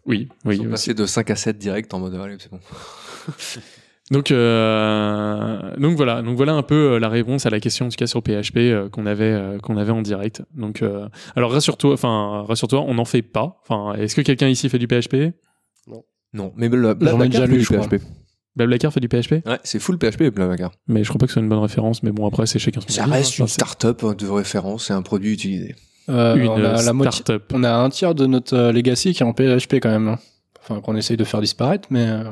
Oui, 0.05 0.29
Ils 0.45 0.47
oui. 0.49 0.55
sont 0.57 0.61
aussi. 0.63 0.69
passés 0.71 0.93
de 0.93 1.05
5 1.05 1.29
à 1.31 1.35
7 1.35 1.57
direct 1.57 1.93
en 1.93 1.99
mode 1.99 2.13
allez, 2.15 2.37
c'est 2.39 2.51
bon. 2.51 2.59
Donc, 4.09 4.31
euh, 4.31 5.75
donc 5.77 5.97
voilà, 5.97 6.21
donc 6.21 6.37
voilà 6.37 6.53
un 6.53 6.63
peu 6.63 6.93
euh, 6.93 6.97
la 6.99 7.09
réponse 7.09 7.45
à 7.45 7.49
la 7.49 7.59
question 7.59 7.87
en 7.87 7.89
tout 7.89 7.97
cas 7.97 8.07
sur 8.07 8.21
PHP 8.23 8.55
euh, 8.57 8.87
qu'on 8.87 9.05
avait 9.05 9.25
euh, 9.33 9.57
qu'on 9.59 9.75
avait 9.75 9.91
en 9.91 10.01
direct. 10.01 10.43
Donc, 10.55 10.81
euh, 10.81 11.09
alors 11.35 11.51
rassure-toi, 11.51 11.91
enfin 11.93 12.45
rassure-toi, 12.47 12.85
on 12.87 12.93
n'en 12.93 13.03
fait 13.03 13.21
pas. 13.21 13.59
Enfin, 13.67 13.95
est-ce 13.99 14.15
que 14.15 14.21
quelqu'un 14.21 14.47
ici 14.47 14.69
fait 14.69 14.79
du 14.79 14.87
PHP 14.87 15.33
Non, 16.33 16.53
mais 16.55 16.69
Bla- 16.69 16.95
J'en 17.01 17.19
ai 17.19 17.27
déjà 17.27 17.45
lu, 17.47 17.57
du 17.57 17.63
je 17.63 17.73
crois. 17.73 17.87
Blablacar 18.57 18.91
fait 18.91 18.99
du 18.99 19.07
PHP 19.07 19.45
Ouais, 19.47 19.59
c'est 19.63 19.79
full 19.79 19.97
PHP 19.97 20.23
Blablacar. 20.33 20.71
Mais 20.87 21.03
je 21.03 21.09
crois 21.09 21.19
pas 21.19 21.25
que 21.27 21.31
ce 21.31 21.35
soit 21.35 21.43
une 21.43 21.49
bonne 21.49 21.59
référence. 21.59 22.03
Mais 22.03 22.11
bon, 22.11 22.27
après 22.27 22.45
c'est 22.47 22.59
chacun 22.59 22.81
son 22.81 22.89
Ça 22.89 23.03
avis, 23.03 23.11
reste 23.13 23.33
hein. 23.39 23.43
une 23.43 23.47
start-up 23.47 24.03
de 24.17 24.27
référence, 24.27 24.87
c'est 24.87 24.93
un 24.93 25.01
produit 25.01 25.33
utilisé. 25.33 25.75
Euh, 26.09 26.35
une 26.35 26.47
on, 26.47 26.55
a 26.55 26.81
la 26.81 26.93
on 27.53 27.63
a 27.63 27.73
un 27.73 27.89
tiers 27.89 28.15
de 28.15 28.25
notre 28.25 28.55
euh, 28.55 28.71
legacy 28.71 29.13
qui 29.13 29.23
est 29.23 29.25
en 29.25 29.33
PHP 29.33 29.75
quand 29.81 29.89
même. 29.89 30.07
hein. 30.09 30.19
Enfin, 30.61 30.81
qu'on 30.81 30.95
essaye 30.95 31.15
de 31.17 31.23
faire 31.23 31.39
disparaître, 31.41 31.87
mais. 31.91 32.07
euh, 32.07 32.23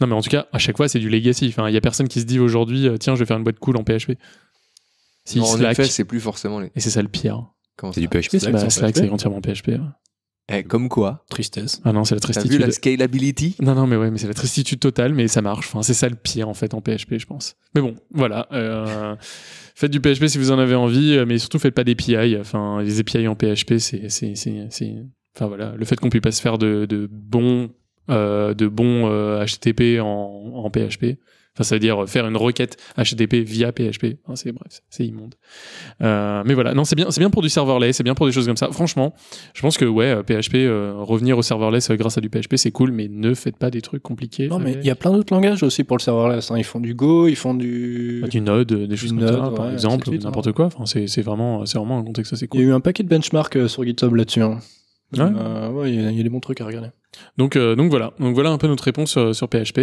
Non, 0.00 0.06
mais 0.08 0.14
en 0.14 0.20
tout 0.22 0.30
cas, 0.30 0.46
à 0.52 0.58
chaque 0.58 0.76
fois 0.76 0.88
c'est 0.88 0.98
du 1.00 1.08
legacy. 1.08 1.46
Enfin, 1.48 1.68
il 1.68 1.74
y 1.74 1.76
a 1.76 1.80
personne 1.80 2.08
qui 2.08 2.20
se 2.20 2.24
dit 2.26 2.38
aujourd'hui, 2.38 2.88
tiens, 3.00 3.14
je 3.14 3.20
vais 3.20 3.26
faire 3.26 3.36
une 3.36 3.44
boîte 3.44 3.58
cool 3.58 3.76
en 3.76 3.84
PHP. 3.84 4.12
Si 5.24 5.38
Non, 5.38 5.44
en 5.44 5.56
Slack, 5.56 5.78
effet, 5.78 5.88
c'est 5.88 6.04
plus 6.04 6.20
forcément 6.20 6.58
les. 6.60 6.70
et 6.74 6.80
c'est 6.80 6.90
ça 6.90 7.00
le 7.02 7.08
pire. 7.08 7.46
Comment 7.76 7.92
C'est 7.92 8.00
du 8.00 8.08
PHP. 8.08 8.32
Bah, 8.32 8.38
Slack, 8.40 8.58
c'est 8.60 8.70
Slack, 8.70 8.94
PHP. 8.94 8.98
c'est 9.04 9.10
entièrement 9.10 9.40
PHP. 9.40 9.68
ouais. 9.68 9.78
Eh, 10.52 10.62
comme 10.62 10.90
quoi 10.90 11.24
Tristesse. 11.30 11.80
Ah 11.84 11.92
non, 11.92 12.04
c'est 12.04 12.14
la 12.14 12.20
T'as 12.20 12.28
vu 12.28 12.32
tristitude. 12.34 12.60
la 12.60 12.70
scalability? 12.70 13.56
Non, 13.62 13.74
non, 13.74 13.86
mais 13.86 13.96
ouais, 13.96 14.10
mais 14.10 14.18
c'est 14.18 14.26
la 14.26 14.34
tristitude 14.34 14.78
totale, 14.78 15.14
mais 15.14 15.26
ça 15.26 15.40
marche. 15.40 15.66
Enfin, 15.68 15.82
c'est 15.82 15.94
ça 15.94 16.08
le 16.08 16.16
pire, 16.16 16.48
en 16.50 16.54
fait, 16.54 16.74
en 16.74 16.82
PHP, 16.82 17.16
je 17.18 17.24
pense. 17.26 17.56
Mais 17.74 17.80
bon, 17.80 17.94
voilà. 18.12 18.46
euh, 18.52 19.16
faites 19.74 19.90
du 19.90 20.00
PHP 20.00 20.26
si 20.26 20.36
vous 20.36 20.50
en 20.50 20.58
avez 20.58 20.74
envie, 20.74 21.16
euh, 21.16 21.24
mais 21.26 21.38
surtout 21.38 21.58
faites 21.58 21.74
pas 21.74 21.82
d'API. 21.84 22.36
Enfin, 22.38 22.82
les 22.82 23.00
API 23.00 23.26
en 23.26 23.34
PHP, 23.34 23.78
c'est, 23.78 24.10
c'est, 24.10 24.34
c'est, 24.34 24.66
c'est- 24.68 24.94
enfin 25.34 25.46
voilà, 25.46 25.74
le 25.78 25.84
fait 25.86 25.96
qu'on 25.98 26.10
puisse 26.10 26.20
pas 26.22 26.30
se 26.32 26.42
faire 26.42 26.58
de, 26.58 26.84
de 26.84 27.08
bons, 27.10 27.70
euh, 28.10 28.52
de 28.52 28.68
bons 28.68 29.08
euh, 29.10 29.42
HTTP 29.46 29.98
en, 30.00 30.06
en 30.06 30.70
PHP. 30.70 31.18
Enfin, 31.56 31.62
ça 31.64 31.76
veut 31.76 31.80
dire 31.80 32.04
faire 32.08 32.26
une 32.26 32.36
requête 32.36 32.76
HTTP 32.98 33.34
via 33.44 33.70
PHP. 33.70 34.16
Enfin, 34.24 34.34
c'est 34.34 34.50
bref, 34.52 34.80
c'est 34.90 35.06
immonde. 35.06 35.34
Euh, 36.02 36.42
mais 36.44 36.54
voilà, 36.54 36.74
non, 36.74 36.84
c'est 36.84 36.96
bien, 36.96 37.10
c'est 37.10 37.20
bien 37.20 37.30
pour 37.30 37.42
du 37.42 37.48
serverless, 37.48 37.96
c'est 37.96 38.02
bien 38.02 38.14
pour 38.14 38.26
des 38.26 38.32
choses 38.32 38.46
comme 38.46 38.56
ça. 38.56 38.68
Franchement, 38.72 39.14
je 39.54 39.60
pense 39.62 39.78
que 39.78 39.84
ouais, 39.84 40.06
euh, 40.06 40.22
PHP, 40.22 40.56
euh, 40.56 40.94
revenir 40.96 41.38
au 41.38 41.42
serverless 41.42 41.90
euh, 41.90 41.96
grâce 41.96 42.18
à 42.18 42.20
du 42.20 42.28
PHP, 42.28 42.56
c'est 42.56 42.72
cool, 42.72 42.90
mais 42.90 43.06
ne 43.08 43.34
faites 43.34 43.56
pas 43.56 43.70
des 43.70 43.82
trucs 43.82 44.02
compliqués. 44.02 44.48
Non, 44.48 44.58
mais 44.58 44.72
avec- 44.72 44.84
il 44.84 44.86
y 44.88 44.90
a 44.90 44.96
plein 44.96 45.12
d'autres 45.12 45.32
langages 45.32 45.62
aussi 45.62 45.84
pour 45.84 45.96
le 45.96 46.02
serverless. 46.02 46.50
hein. 46.50 46.58
Ils 46.58 46.64
font 46.64 46.80
du 46.80 46.94
Go, 46.94 47.28
ils 47.28 47.36
font 47.36 47.54
du. 47.54 48.18
Bah, 48.22 48.28
du 48.28 48.40
Node, 48.40 48.72
euh, 48.72 48.86
des 48.88 48.96
choses 48.96 49.10
comme 49.12 49.26
ça, 49.26 49.52
par 49.54 49.70
exemple, 49.72 50.10
n'importe 50.10 50.48
hein. 50.48 50.52
quoi. 50.52 50.66
Enfin, 50.66 50.86
c'est, 50.86 51.22
vraiment, 51.22 51.64
c'est 51.66 51.78
vraiment 51.78 51.98
un 51.98 52.04
contexte 52.04 52.32
assez 52.32 52.46
Il 52.46 52.46
y 52.46 52.48
cool. 52.48 52.60
a 52.60 52.64
eu 52.64 52.72
un 52.72 52.80
paquet 52.80 53.04
de 53.04 53.08
benchmarks 53.08 53.56
euh, 53.56 53.68
sur 53.68 53.84
GitHub 53.84 54.12
là-dessus. 54.14 54.42
hein. 54.42 54.58
Ouais. 55.16 55.20
Euh, 55.22 55.88
y, 55.88 55.94
il 55.94 56.16
y 56.16 56.20
a 56.20 56.22
des 56.24 56.28
bons 56.28 56.40
trucs 56.40 56.60
à 56.60 56.66
regarder. 56.66 56.88
Donc, 57.36 57.56
euh, 57.56 57.74
donc 57.74 57.90
voilà, 57.90 58.12
donc 58.20 58.34
voilà 58.34 58.50
un 58.50 58.58
peu 58.58 58.66
notre 58.66 58.84
réponse 58.84 59.16
euh, 59.16 59.32
sur 59.32 59.48
PHP, 59.48 59.78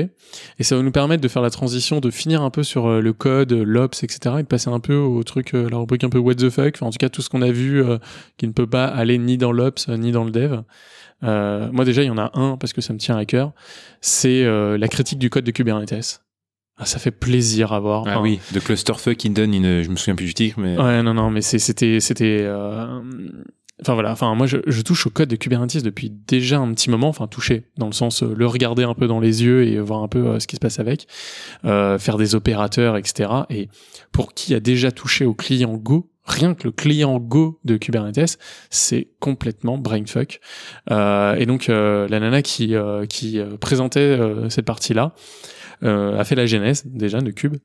et 0.60 0.64
ça 0.64 0.76
va 0.76 0.82
nous 0.82 0.92
permettre 0.92 1.22
de 1.22 1.28
faire 1.28 1.42
la 1.42 1.50
transition, 1.50 2.00
de 2.00 2.10
finir 2.10 2.42
un 2.42 2.50
peu 2.50 2.64
sur 2.64 2.88
euh, 2.88 3.02
le 3.02 3.14
code, 3.14 3.52
l'ops, 3.52 4.04
etc., 4.04 4.36
et 4.40 4.44
de 4.44 4.48
passer 4.48 4.70
un 4.70 4.80
peu 4.80 4.96
au 4.96 5.24
truc, 5.24 5.54
euh, 5.54 5.70
la 5.70 5.78
rubrique 5.78 6.04
un 6.04 6.10
peu 6.10 6.18
what 6.18 6.36
the 6.36 6.50
fuck, 6.50 6.76
enfin 6.76 6.86
en 6.88 6.92
tout 6.92 6.98
cas 6.98 7.10
tout 7.10 7.22
ce 7.22 7.30
qu'on 7.30 7.42
a 7.42 7.52
vu 7.52 7.84
qui 8.38 8.48
ne 8.48 8.54
peut 8.54 8.68
pas 8.68 8.86
aller 8.86 9.18
ni 9.18 9.38
dans 9.38 9.52
l'ops 9.52 9.88
ni 9.90 10.12
dans 10.12 10.24
le 10.24 10.32
dev. 10.32 10.62
Moi 11.22 11.86
déjà 11.86 12.04
il 12.04 12.08
y 12.08 12.10
en 12.10 12.18
a 12.18 12.32
un 12.34 12.58
parce 12.58 12.74
que 12.74 12.82
ça 12.82 12.94
me 12.94 13.00
tient 13.00 13.18
à 13.18 13.26
cœur, 13.26 13.52
c'est 14.02 14.44
la 14.44 14.88
critique 14.88 15.20
du 15.20 15.30
code 15.30 15.44
de 15.44 15.52
Kubernetes. 15.52 16.22
Ah, 16.78 16.86
ça 16.86 16.98
fait 16.98 17.12
plaisir 17.12 17.74
à 17.74 17.80
voir. 17.80 18.06
Ah 18.08 18.12
Enfin, 18.14 18.22
oui, 18.22 18.40
de 18.54 18.60
clusterfuck 18.60 19.24
in 19.24 19.30
done, 19.32 19.54
in, 19.54 19.84
je 19.84 19.90
me 19.90 19.96
souviens 19.96 20.16
plus 20.16 20.26
du 20.26 20.34
titre, 20.34 20.60
mais 20.60 20.76
Ouais, 20.80 21.04
non, 21.04 21.14
non, 21.14 21.30
mais 21.30 21.42
c'était, 21.42 22.00
c'était, 22.00 22.40
euh, 22.42 23.02
Enfin 23.82 23.96
voilà, 23.96 24.12
enfin 24.12 24.34
moi 24.36 24.46
je, 24.46 24.58
je 24.68 24.82
touche 24.82 25.08
au 25.08 25.10
code 25.10 25.30
de 25.30 25.36
Kubernetes 25.36 25.84
depuis 25.84 26.12
déjà 26.12 26.60
un 26.60 26.72
petit 26.74 26.90
moment, 26.90 27.08
enfin 27.08 27.28
toucher 27.28 27.64
dans 27.78 27.88
le 27.88 27.94
sens 27.94 28.22
euh, 28.22 28.34
le 28.38 28.46
regarder 28.46 28.84
un 28.84 28.94
peu 28.94 29.08
dans 29.08 29.20
les 29.20 29.44
yeux 29.44 29.66
et 29.66 29.80
voir 29.80 30.04
un 30.04 30.08
peu 30.08 30.28
euh, 30.28 30.40
ce 30.40 30.46
qui 30.46 30.56
se 30.56 30.60
passe 30.60 30.80
avec, 30.80 31.08
euh, 31.66 31.98
faire 31.98 32.18
des 32.18 32.36
opérateurs, 32.36 32.96
etc. 32.98 33.30
Et 33.50 33.70
pour 34.12 34.34
qui 34.34 34.54
a 34.54 34.60
déjà 34.60 34.92
touché 34.92 35.26
au 35.26 35.34
client 35.34 35.74
Go, 35.74 36.12
rien 36.26 36.54
que 36.54 36.66
le 36.66 36.72
client 36.72 37.18
Go 37.18 37.60
de 37.66 37.78
Kubernetes, 37.78 38.38
c'est 38.70 39.10
complètement 39.20 39.80
brainfuck. 39.80 40.40
Euh, 40.92 41.36
et 41.36 41.48
donc 41.48 41.70
euh, 41.70 42.08
la 42.08 42.20
nana 42.20 42.44
qui 42.44 42.76
qui 43.10 43.40
présentait 43.60 44.20
cette 44.50 44.66
partie-là 44.66 45.14
euh, 45.84 46.18
a 46.18 46.24
fait 46.24 46.36
la 46.36 46.46
genèse 46.46 46.84
déjà 46.86 47.22
de 47.22 47.32
Cube. 47.32 47.58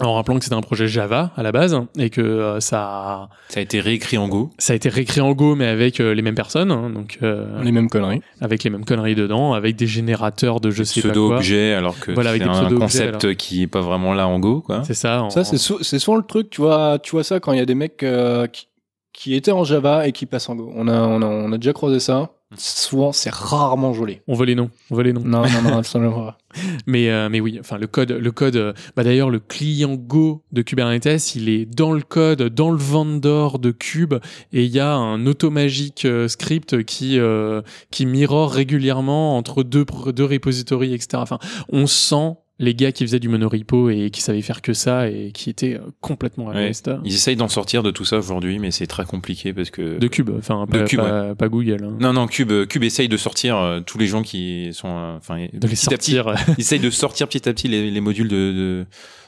En 0.00 0.14
rappelant 0.14 0.38
que 0.38 0.44
c'était 0.44 0.54
un 0.54 0.60
projet 0.60 0.86
Java 0.86 1.32
à 1.36 1.42
la 1.42 1.50
base 1.50 1.76
et 1.98 2.08
que 2.08 2.20
euh, 2.20 2.60
ça 2.60 2.80
a, 2.82 3.28
Ça 3.48 3.58
a 3.58 3.62
été 3.62 3.80
réécrit 3.80 4.16
en 4.16 4.28
Go. 4.28 4.50
ça 4.58 4.72
a 4.72 4.76
été 4.76 4.88
réécrit 4.88 5.20
en 5.20 5.32
Go 5.32 5.56
mais 5.56 5.66
avec 5.66 5.98
euh, 6.00 6.14
les 6.14 6.22
mêmes 6.22 6.36
personnes, 6.36 6.70
hein, 6.70 6.90
donc 6.90 7.18
euh, 7.24 7.62
Les 7.64 7.72
mêmes 7.72 7.88
conneries. 7.90 8.22
avec 8.40 8.62
les 8.62 8.70
mêmes 8.70 8.84
conneries 8.84 9.16
dedans, 9.16 9.54
avec 9.54 9.74
des 9.74 9.88
générateurs 9.88 10.60
de 10.60 10.70
je 10.70 10.84
sais 10.84 11.00
pas 11.00 11.08
quoi. 11.08 11.12
Pseudo-objet, 11.12 11.72
alors 11.74 11.98
que 11.98 12.12
Voilà, 12.12 12.32
c'est 12.34 12.38
des 12.38 12.44
un 12.44 12.68
concept 12.78 13.24
alors. 13.24 13.36
qui 13.36 13.62
est 13.62 13.66
pas 13.66 13.80
vraiment 13.80 14.14
là 14.14 14.28
en 14.28 14.38
Go, 14.38 14.60
quoi. 14.60 14.82
C'est 14.84 14.94
ça. 14.94 15.22
en- 15.24 15.30
Ça, 15.30 15.42
c'est 15.44 15.58
sou- 15.58 15.82
c'est 15.82 15.98
souvent 15.98 16.16
le 16.16 16.22
truc, 16.24 16.48
tu 16.50 16.60
vois, 16.60 16.98
tu 17.02 17.10
vois 17.10 17.24
ça 17.24 17.40
quand 17.40 17.52
il 17.52 17.58
y 17.58 17.62
a 17.62 17.66
des 17.66 17.74
mecs 17.74 18.02
euh, 18.04 18.46
qui, 18.46 18.68
qui 19.12 19.34
étaient 19.34 19.50
en 19.50 19.64
Java 19.64 20.06
et 20.06 20.12
qui 20.12 20.26
passent 20.26 20.48
en 20.48 20.54
Go. 20.54 20.70
On 20.76 20.86
a, 20.86 21.00
on 21.02 21.22
a, 21.22 21.26
on 21.26 21.50
a 21.52 21.56
déjà 21.58 21.72
croisé 21.72 21.98
ça. 21.98 22.30
Souvent, 22.56 23.12
c'est 23.12 23.30
rarement 23.30 23.92
joli. 23.92 24.20
On 24.26 24.34
veut 24.34 24.46
les 24.46 24.54
noms, 24.54 24.70
on 24.90 24.94
veut 24.94 25.02
les 25.02 25.12
noms. 25.12 25.20
Non, 25.22 25.42
non, 25.42 25.62
non, 25.62 25.76
absolument 25.78 26.24
pas. 26.24 26.38
Mais 26.86 27.10
euh, 27.10 27.28
mais 27.28 27.40
oui, 27.40 27.58
enfin 27.60 27.76
le 27.76 27.86
code, 27.86 28.10
le 28.10 28.32
code. 28.32 28.56
euh, 28.56 28.72
bah 28.96 29.04
d'ailleurs 29.04 29.28
le 29.28 29.38
client 29.38 29.94
Go 29.96 30.42
de 30.52 30.62
Kubernetes, 30.62 31.34
il 31.34 31.50
est 31.50 31.66
dans 31.66 31.92
le 31.92 32.00
code, 32.00 32.42
dans 32.42 32.70
le 32.70 32.78
vendor 32.78 33.58
de 33.58 33.70
Kube, 33.70 34.14
et 34.54 34.64
il 34.64 34.70
y 34.70 34.80
a 34.80 34.94
un 34.94 35.26
automagique 35.26 36.06
euh, 36.06 36.26
script 36.26 36.84
qui 36.84 37.18
euh, 37.18 37.60
qui 37.90 38.06
mirror 38.06 38.50
régulièrement 38.50 39.36
entre 39.36 39.62
deux 39.62 39.84
deux 40.06 40.24
repositories, 40.24 40.94
etc. 40.94 41.08
Enfin, 41.16 41.38
on 41.68 41.86
sent 41.86 42.38
les 42.60 42.74
gars 42.74 42.90
qui 42.90 43.04
faisaient 43.04 43.20
du 43.20 43.28
monorepo 43.28 43.88
et 43.88 44.10
qui 44.10 44.20
savaient 44.20 44.42
faire 44.42 44.62
que 44.62 44.72
ça 44.72 45.08
et 45.08 45.30
qui 45.32 45.48
étaient 45.50 45.74
euh, 45.74 45.90
complètement 46.00 46.50
à 46.50 46.54
Ouais. 46.54 46.72
Ils 47.04 47.14
essayent 47.14 47.36
d'en 47.36 47.48
sortir 47.48 47.82
de 47.84 47.90
tout 47.92 48.04
ça 48.04 48.18
aujourd'hui, 48.18 48.58
mais 48.58 48.70
c'est 48.72 48.86
très 48.88 49.04
compliqué 49.04 49.52
parce 49.52 49.70
que. 49.70 49.98
de 49.98 50.06
Cube, 50.08 50.30
enfin 50.38 50.66
pas, 50.68 50.82
Cube, 50.82 50.98
pas, 51.00 51.34
pas 51.36 51.48
Google. 51.48 51.84
hein. 51.84 51.96
Non, 52.00 52.12
non, 52.12 52.26
Cube, 52.26 52.66
Cube 52.66 52.82
essaye 52.84 53.08
de 53.08 53.16
sortir 53.16 53.56
euh, 53.58 53.80
tous 53.80 53.98
les 53.98 54.06
gens 54.08 54.22
qui 54.22 54.70
sont. 54.72 54.88
euh, 54.88 55.16
Enfin, 55.16 55.36
De 55.52 55.66
les 55.68 55.74
petit 55.74 55.94
à 55.94 55.96
petit, 55.96 56.14
sortir. 56.16 56.34
ils 56.58 56.60
essayent 56.62 56.78
de 56.80 56.90
sortir 56.90 57.28
petit 57.28 57.48
à 57.48 57.52
petit 57.52 57.68
les, 57.68 57.90
les 57.90 58.00
modules 58.00 58.28
de, 58.28 58.36
de- 58.52 58.86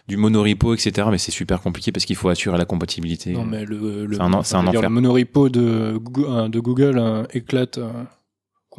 du 0.08 0.16
monorepo, 0.16 0.74
etc. 0.74 1.06
Mais 1.12 1.18
c'est 1.18 1.30
super 1.30 1.60
compliqué 1.60 1.92
parce 1.92 2.04
qu'il 2.04 2.16
faut 2.16 2.28
assurer 2.30 2.58
la 2.58 2.64
compatibilité. 2.64 3.30
Non, 3.32 3.44
mais 3.44 3.64
le, 3.64 4.06
le, 4.06 4.14
C'est 4.16 4.20
un 4.22 4.32
un 4.32 4.66
enfer. 4.66 4.82
le 4.82 4.88
monorepo 4.88 5.48
de, 5.48 5.96
Google- 6.02 6.50
de 6.50 6.58
Google 6.58 6.98
euh, 6.98 7.22
éclate 7.32 7.78
euh, 7.78 7.90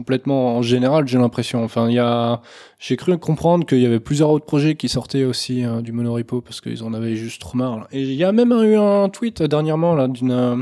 complètement 0.02 0.58
en 0.58 0.62
général, 0.62 1.08
j'ai 1.08 1.18
l'impression. 1.20 1.64
Enfin, 1.64 1.88
il 1.89 1.93
y 1.95 1.99
a, 1.99 2.41
j'ai 2.80 2.97
cru 2.97 3.18
comprendre 3.18 3.66
qu'il 3.66 3.80
y 3.80 3.86
avait 3.86 3.99
plusieurs 3.99 4.30
autres 4.32 4.45
projets 4.45 4.76
qui 4.76 4.89
sortaient 4.89 5.24
aussi 5.26 5.64
euh, 5.64 5.82
du 5.82 5.91
monorepo 5.91 6.41
parce 6.41 6.60
qu'ils 6.62 6.84
en 6.84 6.93
avaient 6.93 7.16
juste 7.16 7.39
trop 7.41 7.56
marre. 7.58 7.78
là. 7.78 7.88
Et 7.91 8.02
il 8.02 8.14
y 8.16 8.24
a 8.24 8.32
même 8.32 8.52
eu 8.52 8.76
un 8.78 9.10
tweet 9.10 9.41
euh, 9.41 9.47
dernièrement 9.47 9.93
là 9.95 10.08
d'une 10.08 10.32
euh, 10.32 10.56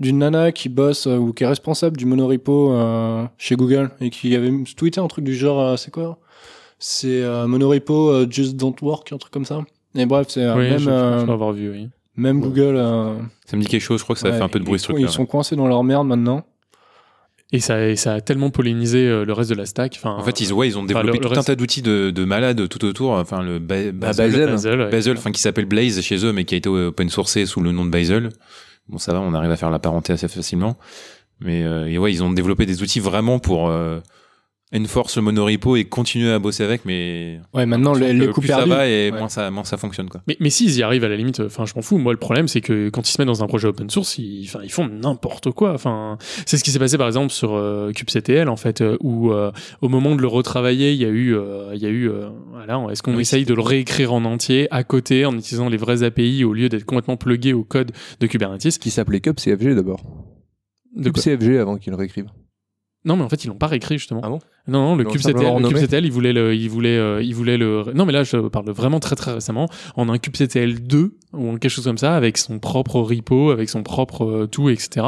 d'une 0.00 0.18
nana 0.18 0.50
qui 0.50 0.68
bosse 0.68 1.06
euh, 1.06 1.16
ou 1.18 1.32
qui 1.32 1.44
est 1.44 1.46
responsable 1.46 1.96
du 1.96 2.06
monorepo 2.06 2.72
euh, 2.72 3.24
chez 3.38 3.54
Google 3.56 3.90
et 4.00 4.10
qui 4.10 4.34
avait 4.34 4.50
tweeté 4.76 5.00
un 5.00 5.06
truc 5.06 5.24
du 5.24 5.34
genre, 5.34 5.60
euh, 5.60 5.76
c'est 5.76 5.90
quoi? 5.92 6.18
C'est 6.78 7.22
euh, 7.22 7.46
monorepo 7.46 8.08
euh, 8.10 8.26
just 8.28 8.56
don't 8.56 8.74
work, 8.82 9.12
un 9.12 9.18
truc 9.18 9.32
comme 9.32 9.44
ça. 9.44 9.60
Et 9.94 10.06
bref, 10.06 10.26
c'est 10.30 10.50
Oui, 10.52 10.70
même 10.70 10.78
je, 10.78 10.84
je 10.86 11.30
avoir 11.30 11.52
vu. 11.52 11.70
Oui. 11.70 11.88
même 12.16 12.40
Google. 12.40 12.74
euh, 12.76 13.14
Ça 13.46 13.56
me 13.56 13.62
dit 13.62 13.68
quelque 13.68 13.80
chose, 13.82 14.00
je 14.00 14.04
crois 14.04 14.14
que 14.14 14.20
ça 14.20 14.30
Ouais, 14.30 14.36
fait 14.36 14.42
un 14.42 14.48
peu 14.48 14.58
de 14.58 14.64
bruit 14.64 14.78
ce 14.80 14.86
truc-là. 14.86 15.02
ils 15.06 15.08
sont 15.08 15.26
coincés 15.26 15.54
dans 15.54 15.68
leur 15.68 15.84
merde 15.84 16.06
maintenant. 16.08 16.42
Et 17.54 17.60
ça, 17.60 17.86
et 17.88 17.94
ça 17.94 18.14
a 18.14 18.20
tellement 18.20 18.50
pollinisé 18.50 19.06
euh, 19.06 19.24
le 19.24 19.32
reste 19.32 19.48
de 19.50 19.54
la 19.54 19.64
stack. 19.64 19.94
Enfin, 19.96 20.16
En 20.18 20.24
fait, 20.24 20.40
ils, 20.40 20.52
ouais, 20.52 20.66
ils 20.66 20.76
ont 20.76 20.82
développé 20.84 21.18
le- 21.18 21.22
le 21.24 21.30
tout 21.30 21.38
un 21.38 21.42
tas 21.42 21.54
d'outils 21.54 21.82
de, 21.82 22.10
de 22.10 22.24
malades 22.24 22.68
tout 22.68 22.84
autour. 22.84 23.12
Enfin, 23.12 23.42
le 23.42 23.58
ba-. 23.60 23.92
Bazel, 23.92 24.50
ouais. 24.56 24.90
Bazel, 24.90 25.16
enfin, 25.16 25.30
qui 25.30 25.40
s'appelle 25.40 25.66
Blaze 25.66 26.00
chez 26.00 26.24
eux, 26.26 26.32
mais 26.32 26.44
qui 26.44 26.54
a 26.54 26.58
été 26.58 26.68
open 26.68 27.08
sourcé 27.10 27.46
sous 27.46 27.60
le 27.60 27.70
nom 27.70 27.84
de 27.84 27.90
Bazel. 27.90 28.30
Bon, 28.88 28.98
ça 28.98 29.12
va, 29.12 29.20
on 29.20 29.34
arrive 29.34 29.52
à 29.52 29.56
faire 29.56 29.70
la 29.70 29.78
parenté 29.78 30.12
assez 30.12 30.26
facilement. 30.28 30.76
Mais 31.40 31.62
euh, 31.62 31.86
et 31.86 31.96
ouais, 31.96 32.12
ils 32.12 32.22
ont 32.24 32.32
développé 32.32 32.66
des 32.66 32.82
outils 32.82 33.00
vraiment 33.00 33.38
pour 33.38 33.68
euh, 33.68 34.00
enforce 34.82 35.16
le 35.16 35.22
monorepo 35.22 35.76
et 35.76 35.84
continuer 35.84 36.30
à 36.32 36.38
bosser 36.38 36.64
avec, 36.64 36.84
mais 36.84 37.40
Ouais, 37.52 37.66
maintenant, 37.66 37.94
les, 37.94 38.08
que 38.08 38.12
les 38.12 38.26
coups 38.28 38.46
plus 38.46 38.54
ça 38.54 38.64
va 38.64 38.88
et 38.88 39.10
Ouais. 39.10 39.18
moins 39.18 39.28
ça, 39.28 39.50
moins 39.50 39.64
ça 39.64 39.76
fonctionne 39.76 40.08
quoi. 40.08 40.22
Mais, 40.26 40.36
mais 40.40 40.50
s'ils 40.50 40.76
y 40.76 40.82
arrivent 40.82 41.04
à 41.04 41.08
la 41.08 41.16
limite, 41.16 41.40
enfin, 41.40 41.64
je 41.66 41.74
m'en 41.76 41.82
fous. 41.82 41.98
Moi, 41.98 42.12
le 42.12 42.18
problème, 42.18 42.48
c'est 42.48 42.60
que 42.60 42.88
quand 42.88 43.08
ils 43.08 43.12
se 43.12 43.20
mettent 43.20 43.28
dans 43.28 43.44
un 43.44 43.46
projet 43.46 43.68
open 43.68 43.88
source, 43.90 44.18
ils, 44.18 44.46
font 44.46 44.88
n'importe 44.88 45.50
quoi. 45.52 45.72
Enfin, 45.72 46.18
c'est 46.46 46.56
ce 46.56 46.64
qui 46.64 46.70
s'est 46.70 46.78
passé 46.78 46.98
par 46.98 47.06
exemple 47.06 47.30
sur 47.32 47.54
euh, 47.54 47.92
kubectl, 47.92 48.48
en 48.48 48.56
fait, 48.56 48.80
euh, 48.80 48.96
où 49.00 49.30
euh, 49.32 49.52
au 49.80 49.88
moment 49.88 50.14
de 50.16 50.20
le 50.22 50.28
retravailler, 50.28 50.92
il 50.92 50.98
y 51.00 51.04
a 51.04 51.08
eu, 51.08 51.34
euh, 51.36 51.70
il 51.74 51.80
y 51.82 51.86
a 51.86 51.90
eu, 51.90 52.08
euh, 52.08 52.28
voilà, 52.52 52.80
est-ce 52.90 53.02
qu'on 53.02 53.14
Oui, 53.14 53.20
essaye 53.22 53.44
de 53.44 53.54
le 53.54 53.62
réécrire 53.62 54.12
en 54.12 54.24
entier 54.24 54.66
à 54.70 54.82
côté 54.84 55.24
en 55.26 55.36
utilisant 55.36 55.68
les 55.68 55.76
vrais 55.76 56.02
API 56.02 56.44
au 56.44 56.52
lieu 56.52 56.68
d'être 56.68 56.84
complètement 56.84 57.16
plugué 57.16 57.52
au 57.52 57.64
code 57.64 57.92
de 58.20 58.26
Kubernetes? 58.26 58.78
Qui 58.78 58.90
s'appelait 58.90 59.20
CubCFG 59.20 59.74
d'abord. 59.74 60.00
De 60.96 61.10
CubCFG 61.10 61.58
avant 61.58 61.76
qu'ils 61.76 61.90
le 61.92 61.96
réécrivent. 61.96 62.30
Non, 63.04 63.16
mais 63.16 63.22
en 63.22 63.28
fait, 63.28 63.44
ils 63.44 63.48
l'ont 63.48 63.54
pas 63.54 63.66
réécrit 63.66 63.98
justement. 63.98 64.20
Ah 64.24 64.30
bon 64.30 64.38
Non, 64.66 64.90
non, 64.90 64.96
le 64.96 65.04
Ils 65.04 65.20
simplement 65.20 65.50
le 65.50 65.54
renommé 65.56 65.74
kubectl, 65.74 66.04
il 66.04 66.12
voulait 66.12 66.32
le, 66.32 66.54
il 66.54 66.70
voulait, 66.70 66.96
euh, 66.96 67.22
il 67.22 67.34
voulait 67.34 67.58
le. 67.58 67.84
Non, 67.94 68.06
mais 68.06 68.12
là, 68.12 68.24
je 68.24 68.36
parle 68.48 68.70
vraiment 68.70 68.98
très 68.98 69.14
très 69.14 69.32
récemment. 69.34 69.68
En 69.96 70.08
un 70.08 70.18
kubectl 70.18 70.80
2 70.80 71.14
ou 71.34 71.52
quelque 71.58 71.68
chose 71.68 71.84
comme 71.84 71.98
ça, 71.98 72.16
avec 72.16 72.38
son 72.38 72.58
propre 72.58 73.00
repo, 73.00 73.50
avec 73.50 73.68
son 73.68 73.82
propre 73.82 74.24
euh, 74.24 74.46
tout, 74.46 74.70
etc. 74.70 75.06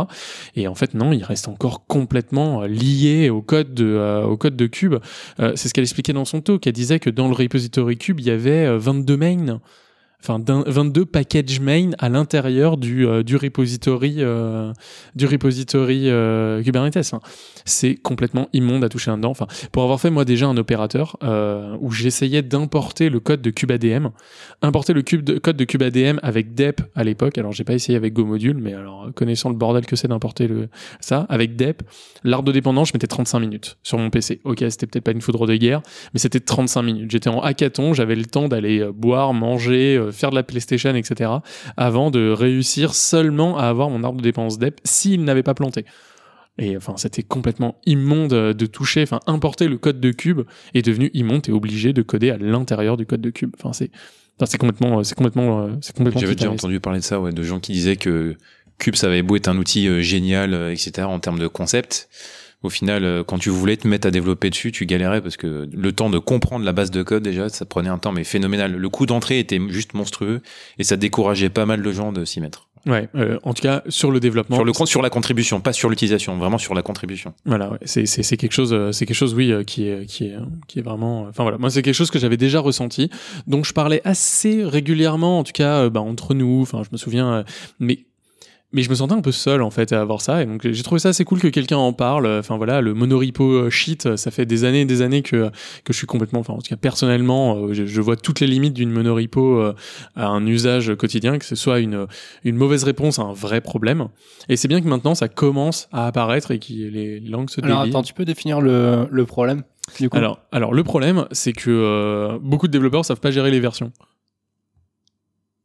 Et 0.56 0.68
en 0.68 0.74
fait, 0.74 0.94
non, 0.94 1.12
il 1.12 1.24
reste 1.24 1.48
encore 1.48 1.86
complètement 1.86 2.62
euh, 2.62 2.66
lié 2.66 3.30
au 3.30 3.40
code 3.42 3.72
de, 3.74 3.86
euh, 3.86 4.24
au 4.24 4.36
code 4.36 4.56
de 4.56 4.66
Cube. 4.66 4.96
Euh, 5.40 5.52
c'est 5.54 5.68
ce 5.68 5.74
qu'elle 5.74 5.84
expliquait 5.84 6.12
dans 6.12 6.24
son 6.24 6.40
talk. 6.40 6.66
Elle 6.66 6.72
disait 6.72 6.98
que 7.00 7.10
dans 7.10 7.28
le 7.28 7.34
repository 7.34 7.96
Cube, 7.96 8.20
il 8.20 8.26
y 8.26 8.30
avait 8.30 8.66
euh, 8.66 8.78
22 8.78 9.16
mains. 9.16 9.60
Enfin, 10.22 10.38
d'un- 10.38 10.64
22 10.66 11.04
package 11.04 11.60
main 11.60 11.90
à 11.98 12.08
l'intérieur 12.08 12.76
du, 12.78 13.06
euh, 13.06 13.22
du 13.22 13.36
repository, 13.36 14.16
euh, 14.18 14.72
du 15.14 15.26
repository 15.26 16.08
euh, 16.10 16.62
Kubernetes. 16.62 16.96
Enfin, 16.96 17.20
c'est 17.64 17.94
complètement 17.94 18.48
immonde 18.52 18.82
à 18.82 18.88
toucher 18.88 19.10
un 19.10 19.18
dedans. 19.18 19.30
Enfin, 19.30 19.46
pour 19.72 19.82
avoir 19.84 20.00
fait 20.00 20.10
moi 20.10 20.24
déjà 20.24 20.46
un 20.46 20.56
opérateur 20.56 21.16
où 21.80 21.90
j'essayais 21.92 22.42
d'importer 22.42 23.08
le 23.08 23.20
code 23.20 23.42
de 23.42 23.50
CubeADM, 23.50 24.08
importer 24.62 24.92
le 24.94 25.02
code 25.02 25.56
de 25.56 25.64
CubeADM 25.64 26.18
avec 26.22 26.54
DEP 26.54 26.80
à 26.94 27.04
l'époque. 27.04 27.38
Alors 27.38 27.52
j'ai 27.52 27.64
pas 27.64 27.74
essayé 27.74 27.96
avec 27.96 28.12
GoModule, 28.12 28.56
mais 28.58 28.74
alors 28.74 29.08
connaissant 29.14 29.50
le 29.50 29.56
bordel 29.56 29.86
que 29.86 29.96
c'est 29.96 30.08
d'importer 30.08 30.48
le 30.48 30.68
ça 31.00 31.26
avec 31.28 31.56
DEP, 31.56 31.82
l'arbre 32.24 32.46
de 32.48 32.52
dépendance, 32.52 32.88
je 32.88 32.92
mettais 32.94 33.06
35 33.06 33.38
minutes 33.40 33.76
sur 33.82 33.98
mon 33.98 34.10
PC. 34.10 34.40
Ok, 34.44 34.64
c'était 34.70 34.86
peut-être 34.86 35.04
pas 35.04 35.12
une 35.12 35.20
foudre 35.20 35.46
de 35.46 35.54
guerre, 35.56 35.82
mais 36.14 36.20
c'était 36.20 36.40
35 36.40 36.82
minutes. 36.82 37.10
J'étais 37.10 37.28
en 37.30 37.40
hackathon, 37.40 37.92
j'avais 37.94 38.16
le 38.16 38.24
temps 38.24 38.48
d'aller 38.48 38.84
boire, 38.94 39.34
manger, 39.34 40.00
euh, 40.06 40.12
faire 40.12 40.30
de 40.30 40.34
la 40.34 40.42
PlayStation, 40.42 40.94
etc. 40.94 41.30
avant 41.76 42.10
de 42.10 42.30
réussir 42.30 42.94
seulement 42.94 43.58
à 43.58 43.64
avoir 43.64 43.90
mon 43.90 44.02
arbre 44.04 44.18
de 44.18 44.22
dépense 44.22 44.58
DEP 44.58 44.80
s'il 44.84 45.24
n'avait 45.24 45.42
pas 45.42 45.54
planté. 45.54 45.84
Et 46.58 46.76
enfin, 46.76 46.94
c'était 46.96 47.22
complètement 47.22 47.76
immonde 47.84 48.32
euh, 48.32 48.54
de 48.54 48.66
toucher, 48.66 49.02
enfin, 49.02 49.20
importer 49.26 49.68
le 49.68 49.76
code 49.76 50.00
de 50.00 50.10
Cube 50.10 50.42
est 50.74 50.82
devenu 50.82 51.10
immonde, 51.12 51.42
t'es 51.42 51.52
obligé 51.52 51.92
de 51.92 52.02
coder 52.02 52.30
à 52.30 52.38
l'intérieur 52.38 52.96
du 52.96 53.04
code 53.04 53.20
de 53.20 53.30
Cube. 53.30 53.54
Enfin, 53.58 53.72
c'est, 53.74 53.90
enfin, 54.36 54.46
c'est 54.46 54.58
complètement, 54.58 54.98
euh, 54.98 55.02
c'est 55.02 55.14
complètement, 55.14 55.60
euh, 55.60 55.68
c'est 55.82 55.94
complètement 55.94 56.20
J'avais 56.20 56.34
déjà 56.34 56.50
entendu 56.50 56.80
parler 56.80 57.00
de 57.00 57.04
ça, 57.04 57.20
ouais, 57.20 57.32
de 57.32 57.42
gens 57.42 57.60
qui 57.60 57.72
disaient 57.72 57.96
que 57.96 58.36
Cube, 58.78 58.94
ça 58.94 59.06
avait 59.06 59.22
beau 59.22 59.36
être 59.36 59.48
un 59.48 59.56
outil 59.56 59.88
euh, 59.88 60.00
génial, 60.02 60.52
euh, 60.52 60.72
etc., 60.72 61.06
en 61.06 61.18
termes 61.18 61.38
de 61.38 61.46
concept. 61.46 62.08
Au 62.66 62.68
final, 62.68 63.04
euh, 63.04 63.22
quand 63.22 63.38
tu 63.38 63.48
voulais 63.48 63.76
te 63.76 63.86
mettre 63.86 64.08
à 64.08 64.10
développer 64.10 64.50
dessus, 64.50 64.72
tu 64.72 64.86
galérais 64.86 65.20
parce 65.20 65.36
que 65.36 65.68
le 65.72 65.92
temps 65.92 66.10
de 66.10 66.18
comprendre 66.18 66.64
la 66.64 66.72
base 66.72 66.90
de 66.90 67.04
code, 67.04 67.22
déjà, 67.22 67.48
ça 67.48 67.64
prenait 67.64 67.88
un 67.88 67.98
temps, 67.98 68.10
mais 68.10 68.24
phénoménal. 68.24 68.72
Le 68.74 68.88
coût 68.88 69.06
d'entrée 69.06 69.38
était 69.38 69.60
juste 69.68 69.94
monstrueux 69.94 70.42
et 70.76 70.82
ça 70.82 70.96
décourageait 70.96 71.48
pas 71.48 71.64
mal 71.64 71.80
de 71.80 71.92
gens 71.92 72.10
de 72.10 72.24
s'y 72.24 72.40
mettre. 72.40 72.66
Ouais, 72.84 73.08
euh, 73.14 73.38
en 73.44 73.54
tout 73.54 73.62
cas, 73.62 73.84
sur 73.88 74.10
le 74.10 74.18
développement. 74.18 74.56
Sur 74.56 74.64
le 74.64 74.72
compte, 74.72 74.88
sur 74.88 75.00
la 75.00 75.10
contribution, 75.10 75.60
pas 75.60 75.72
sur 75.72 75.88
l'utilisation, 75.88 76.36
vraiment 76.38 76.58
sur 76.58 76.74
la 76.74 76.82
contribution. 76.82 77.34
Voilà, 77.44 77.70
ouais, 77.70 77.78
c'est 77.84 78.36
quelque 78.36 78.52
chose, 78.52 78.72
euh, 78.72 78.90
c'est 78.90 79.06
quelque 79.06 79.16
chose, 79.16 79.32
oui, 79.32 79.52
qui 79.64 79.86
est 79.86 80.06
qui 80.06 80.24
est 80.24 80.36
qui 80.66 80.80
est 80.80 80.82
vraiment. 80.82 81.22
Enfin 81.22 81.44
voilà, 81.44 81.58
moi 81.58 81.70
c'est 81.70 81.82
quelque 81.82 81.94
chose 81.94 82.10
que 82.10 82.18
j'avais 82.18 82.36
déjà 82.36 82.58
ressenti, 82.58 83.10
donc 83.46 83.64
je 83.64 83.72
parlais 83.72 84.00
assez 84.04 84.64
régulièrement, 84.64 85.38
en 85.38 85.44
tout 85.44 85.52
cas, 85.52 85.88
bah, 85.88 86.00
entre 86.00 86.34
nous. 86.34 86.62
Enfin, 86.62 86.82
je 86.84 86.88
me 86.90 86.96
souviens, 86.96 87.44
mais 87.78 88.06
mais 88.76 88.82
je 88.82 88.90
me 88.90 88.94
sentais 88.94 89.14
un 89.14 89.22
peu 89.22 89.32
seul 89.32 89.62
en 89.62 89.70
fait 89.70 89.92
à 89.92 90.00
avoir 90.00 90.20
ça, 90.20 90.42
et 90.42 90.46
donc 90.46 90.68
j'ai 90.70 90.82
trouvé 90.82 91.00
ça 91.00 91.08
assez 91.08 91.24
cool 91.24 91.40
que 91.40 91.48
quelqu'un 91.48 91.78
en 91.78 91.92
parle. 91.92 92.26
Enfin 92.26 92.56
voilà, 92.56 92.80
le 92.80 92.94
monorepo 92.94 93.42
euh, 93.44 93.70
shit, 93.70 94.14
ça 94.16 94.30
fait 94.30 94.46
des 94.46 94.64
années 94.64 94.82
et 94.82 94.84
des 94.84 95.02
années 95.02 95.22
que 95.22 95.50
que 95.84 95.92
je 95.92 95.98
suis 95.98 96.06
complètement, 96.06 96.40
enfin 96.40 96.52
en 96.52 96.58
tout 96.58 96.68
cas 96.68 96.76
personnellement, 96.76 97.56
euh, 97.56 97.72
je, 97.72 97.86
je 97.86 98.00
vois 98.00 98.16
toutes 98.16 98.40
les 98.40 98.46
limites 98.46 98.74
d'une 98.74 98.90
monorepo 98.90 99.58
euh, 99.58 99.74
à 100.14 100.26
un 100.28 100.46
usage 100.46 100.94
quotidien, 100.94 101.38
que 101.38 101.44
ce 101.46 101.56
soit 101.56 101.80
une 101.80 102.06
une 102.44 102.56
mauvaise 102.56 102.84
réponse 102.84 103.18
à 103.18 103.22
un 103.22 103.32
vrai 103.32 103.60
problème. 103.60 104.08
Et 104.48 104.56
c'est 104.56 104.68
bien 104.68 104.80
que 104.80 104.86
maintenant 104.88 105.14
ça 105.14 105.28
commence 105.28 105.88
à 105.90 106.06
apparaître 106.06 106.50
et 106.50 106.58
que 106.58 106.66
les 106.72 107.20
langues 107.20 107.50
se 107.50 107.60
Alors 107.64 107.80
délient. 107.80 107.90
attends, 107.90 108.02
tu 108.02 108.12
peux 108.14 108.24
définir 108.26 108.60
le, 108.60 109.08
le 109.10 109.24
problème 109.24 109.62
Alors, 110.12 110.40
alors 110.52 110.74
le 110.74 110.82
problème, 110.84 111.26
c'est 111.32 111.52
que 111.52 111.70
euh, 111.70 112.38
beaucoup 112.40 112.66
de 112.66 112.72
développeurs 112.72 113.04
savent 113.04 113.20
pas 113.20 113.30
gérer 113.30 113.50
les 113.50 113.60
versions. 113.60 113.92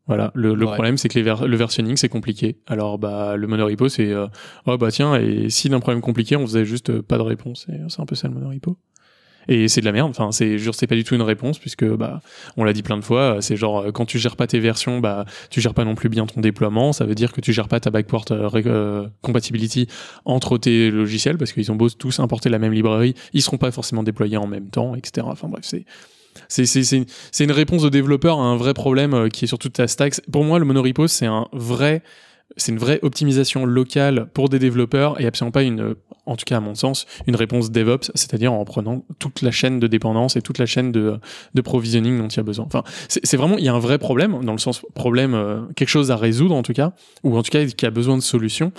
Voilà, 0.08 0.32
le, 0.34 0.56
le 0.56 0.66
Ouais. 0.66 0.74
problème 0.74 0.98
c'est 0.98 1.08
que 1.10 1.18
les 1.18 1.24
ver- 1.24 1.48
le 1.48 1.56
versionning 1.58 1.96
c'est 1.96 2.10
compliqué. 2.10 2.58
Alors 2.68 2.98
bah 2.98 3.38
le 3.38 3.48
monorepo 3.48 3.88
c'est 3.88 4.12
euh, 4.12 4.28
oh 4.66 4.78
bah 4.78 4.90
tiens 4.92 5.16
et 5.16 5.50
si 5.50 5.70
d'un 5.70 5.80
problème 5.80 6.02
compliqué 6.02 6.36
on 6.36 6.46
faisait 6.46 6.66
juste 6.66 6.90
euh, 6.90 7.02
pas 7.02 7.18
de 7.18 7.22
réponse 7.24 7.68
et 7.70 7.78
c'est 7.88 8.02
un 8.02 8.06
peu 8.06 8.16
ça 8.16 8.28
le 8.28 8.34
monorepo. 8.34 8.78
Et 9.48 9.68
c'est 9.68 9.82
de 9.82 9.86
la 9.86 9.92
merde, 9.92 10.10
enfin 10.12 10.32
c'est 10.32 10.58
jure 10.60 10.76
c'est 10.76 10.86
pas 10.86 10.96
du 10.96 11.04
tout 11.04 11.16
une 11.16 11.22
réponse 11.24 11.58
puisque 11.60 11.86
bah 11.86 12.22
on 12.58 12.64
l'a 12.64 12.74
dit 12.74 12.84
plein 12.84 12.98
de 12.98 13.04
fois, 13.04 13.38
euh, 13.38 13.42
c'est 13.42 13.56
genre 13.56 13.80
euh, 13.80 13.92
quand 13.92 14.06
tu 14.06 14.20
gères 14.20 14.36
pas 14.36 14.46
tes 14.48 14.60
versions, 14.60 15.00
bah 15.00 15.26
tu 15.50 15.62
gères 15.62 15.74
pas 15.74 15.84
non 15.86 15.96
plus 15.96 16.10
bien 16.10 16.26
ton 16.28 16.42
déploiement, 16.42 16.94
ça 16.94 17.06
veut 17.06 17.16
dire 17.16 17.32
que 17.32 17.42
tu 17.42 17.52
gères 17.54 17.68
pas 17.68 17.80
ta 17.80 17.90
euh, 17.92 18.50
euh, 18.66 19.08
compatibility 19.22 19.88
entre 20.26 20.58
tes 20.58 20.92
logiciels 20.92 21.38
parce 21.38 21.54
qu'ils 21.54 21.72
ont 21.72 21.76
beau 21.76 21.90
tous 21.90 22.20
importer 22.20 22.50
la 22.50 22.60
même 22.60 22.74
librairie, 22.74 23.16
ils 23.34 23.42
seront 23.42 23.58
pas 23.58 23.72
forcément 23.72 24.04
déployés 24.04 24.38
en 24.38 24.48
même 24.48 24.70
temps, 24.70 24.94
etc. 24.96 25.26
Enfin 25.30 25.48
bref, 25.48 25.64
c'est 25.64 25.86
c'est 26.52 27.44
une 27.44 27.52
réponse 27.52 27.82
de 27.84 27.90
développeur 27.90 28.40
à 28.40 28.44
un 28.44 28.58
vrai 28.58 28.74
problème 28.74 29.14
euh, 29.14 29.30
qui 29.30 29.46
est 29.46 29.48
sur 29.48 29.58
toute 29.58 29.74
ta 29.74 29.88
stack. 29.88 30.20
Pour 30.32 30.44
moi, 30.44 30.60
le 30.60 30.66
monorepo 30.66 31.08
c'est 31.08 31.26
un 31.26 31.48
vrai 31.54 32.04
c'est 32.58 32.72
une 32.72 32.78
vraie 32.78 33.00
optimisation 33.02 33.66
locale 33.66 34.28
pour 34.34 34.50
des 34.50 34.60
développeurs 34.60 35.20
et 35.20 35.26
absolument 35.26 35.52
pas 35.52 35.64
une, 35.64 35.96
en 36.26 36.36
tout 36.36 36.46
cas 36.46 36.58
à 36.58 36.60
mon 36.60 36.76
sens, 36.76 37.06
une 37.28 37.36
réponse 37.36 37.72
DevOps, 37.72 38.12
c'est-à-dire 38.16 38.54
en 38.54 38.64
prenant 38.66 39.04
toute 39.20 39.42
la 39.42 39.52
chaîne 39.52 39.80
de 39.80 39.88
dépendance 39.88 40.36
et 40.36 40.42
toute 40.42 40.58
la 40.58 40.66
chaîne 40.66 40.92
de, 40.92 41.20
provisioning 41.64 42.18
dont 42.18 42.28
il 42.28 42.38
y 42.38 42.40
a 42.40 42.44
besoin. 42.44 42.66
Enfin, 42.66 42.84
c'est 43.08 43.38
vraiment, 43.38 43.58
il 43.58 43.64
y 43.64 43.70
a 43.70 43.74
un 43.74 43.80
vrai 43.80 43.98
problème, 43.98 44.44
dans 44.44 44.52
le 44.52 44.58
sens 44.58 44.82
problème, 44.96 45.34
euh, 45.34 45.62
quelque 45.76 45.90
chose 45.90 46.12
à 46.12 46.16
résoudre 46.16 46.56
en 46.56 46.64
tout 46.64 46.74
cas, 46.74 46.94
ou 47.24 47.38
en 47.38 47.44
tout 47.44 47.52
cas 47.52 47.64
qui 47.66 47.86
a 47.86 47.92
besoin 47.92 48.18
de 48.18 48.22
solutions. 48.22 48.72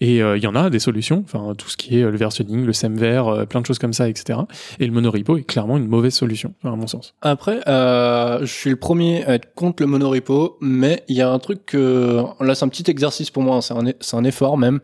Et 0.00 0.22
euh, 0.22 0.36
il 0.36 0.42
y 0.42 0.46
en 0.46 0.54
a 0.54 0.70
des 0.70 0.78
solutions, 0.78 1.22
enfin 1.24 1.54
tout 1.56 1.68
ce 1.68 1.76
qui 1.76 1.98
est 1.98 2.02
euh, 2.02 2.10
le 2.10 2.16
versioning, 2.16 2.64
le 2.64 2.72
semver, 2.72 3.44
plein 3.48 3.60
de 3.60 3.66
choses 3.66 3.78
comme 3.78 3.92
ça, 3.92 4.08
etc. 4.08 4.40
Et 4.78 4.86
le 4.86 4.92
monorepo 4.92 5.36
est 5.36 5.42
clairement 5.42 5.76
une 5.76 5.88
mauvaise 5.88 6.14
solution, 6.14 6.54
à 6.64 6.70
mon 6.70 6.86
sens. 6.86 7.14
Après, 7.22 7.60
je 7.66 8.46
suis 8.46 8.70
le 8.70 8.76
premier 8.76 9.24
à 9.24 9.34
être 9.34 9.54
contre 9.54 9.82
le 9.82 9.88
monorepo, 9.88 10.56
mais 10.60 11.04
il 11.08 11.16
y 11.16 11.22
a 11.22 11.30
un 11.30 11.38
truc 11.38 11.66
que 11.66 12.22
là 12.40 12.54
c'est 12.54 12.64
un 12.64 12.68
petit 12.68 12.90
exercice 12.90 13.17
pour 13.32 13.42
moi, 13.42 13.56
hein, 13.56 13.60
c'est 13.60 13.74
un, 13.74 14.18
un 14.18 14.24
effort 14.24 14.58
même. 14.58 14.80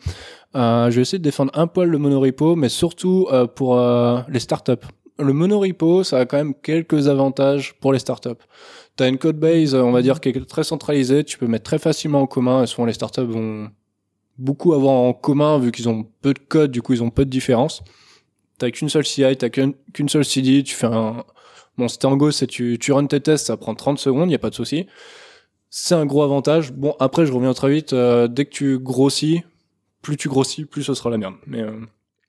Euh, 0.57 0.91
je 0.91 0.97
vais 0.97 1.03
essayer 1.03 1.18
de 1.18 1.24
défendre 1.24 1.51
un 1.55 1.66
poil 1.66 1.89
le 1.89 1.99
monorepo, 1.99 2.55
mais 2.57 2.68
surtout 2.68 3.26
euh, 3.32 3.47
pour 3.47 3.78
euh, 3.78 4.20
les 4.28 4.41
startups. 4.41 4.72
Le 5.18 5.32
monorepo, 5.32 6.05
ça 6.05 6.18
a 6.18 6.26
quand 6.26 6.37
même 6.37 6.55
quelques 6.55 7.09
avantages 7.09 7.74
pour 7.80 7.93
les 7.93 7.99
startups. 7.99 8.30
T'as 8.97 9.09
une 9.09 9.18
code 9.18 9.39
base, 9.39 9.74
on 9.74 9.91
va 9.91 10.03
dire, 10.03 10.20
qui 10.20 10.28
est 10.28 10.47
très 10.47 10.64
centralisée, 10.64 11.24
tu 11.24 11.39
peux 11.39 11.47
mettre 11.47 11.64
très 11.64 11.78
facilement 11.78 12.22
en 12.22 12.26
commun, 12.26 12.62
et 12.62 12.66
souvent 12.66 12.87
les 12.87 12.93
startups 12.93 13.22
vont 13.22 13.68
beaucoup 14.39 14.72
avoir 14.72 14.95
en 14.95 15.12
commun 15.12 15.59
vu 15.59 15.70
qu'ils 15.72 15.89
ont 15.89 16.07
peu 16.20 16.35
de 16.35 16.39
code, 16.41 16.70
du 16.70 16.82
coup 16.82 16.93
ils 16.93 17.03
ont 17.03 17.11
peu 17.11 17.24
de 17.24 17.30
différence. 17.30 17.82
T'as 18.59 18.70
qu'une 18.70 18.89
seule 18.89 19.05
CI, 19.05 19.37
t'as 19.37 19.49
qu'une 19.49 19.74
seule 20.09 20.24
CD, 20.24 20.62
tu 20.62 20.74
fais 20.74 20.87
un, 20.87 21.24
Bon, 21.76 21.89
c'était 21.89 22.07
en 22.07 22.16
Go, 22.16 22.30
c'est 22.30 22.47
tu, 22.47 22.78
tu 22.80 22.93
run 22.93 23.07
tes 23.07 23.20
tests, 23.20 23.47
ça 23.47 23.57
prend 23.57 23.74
30 23.74 23.99
secondes, 23.99 24.30
y 24.30 24.35
a 24.35 24.39
pas 24.39 24.51
de 24.51 24.55
souci. 24.55 24.87
C'est 25.76 25.96
un 25.96 26.06
gros 26.06 26.22
avantage. 26.22 26.72
Bon, 26.72 26.94
après, 27.00 27.26
je 27.26 27.32
reviens 27.32 27.52
très 27.52 27.68
vite. 27.68 27.94
euh, 27.94 28.28
dès 28.28 28.44
que 28.44 28.50
tu 28.50 28.78
grossis, 28.78 29.42
plus 30.02 30.16
tu 30.16 30.28
grossis, 30.28 30.66
plus 30.66 30.84
ce 30.84 30.94
sera 30.94 31.10
la 31.10 31.18
merde. 31.18 31.34
Mais, 31.48 31.62
euh, 31.62 31.72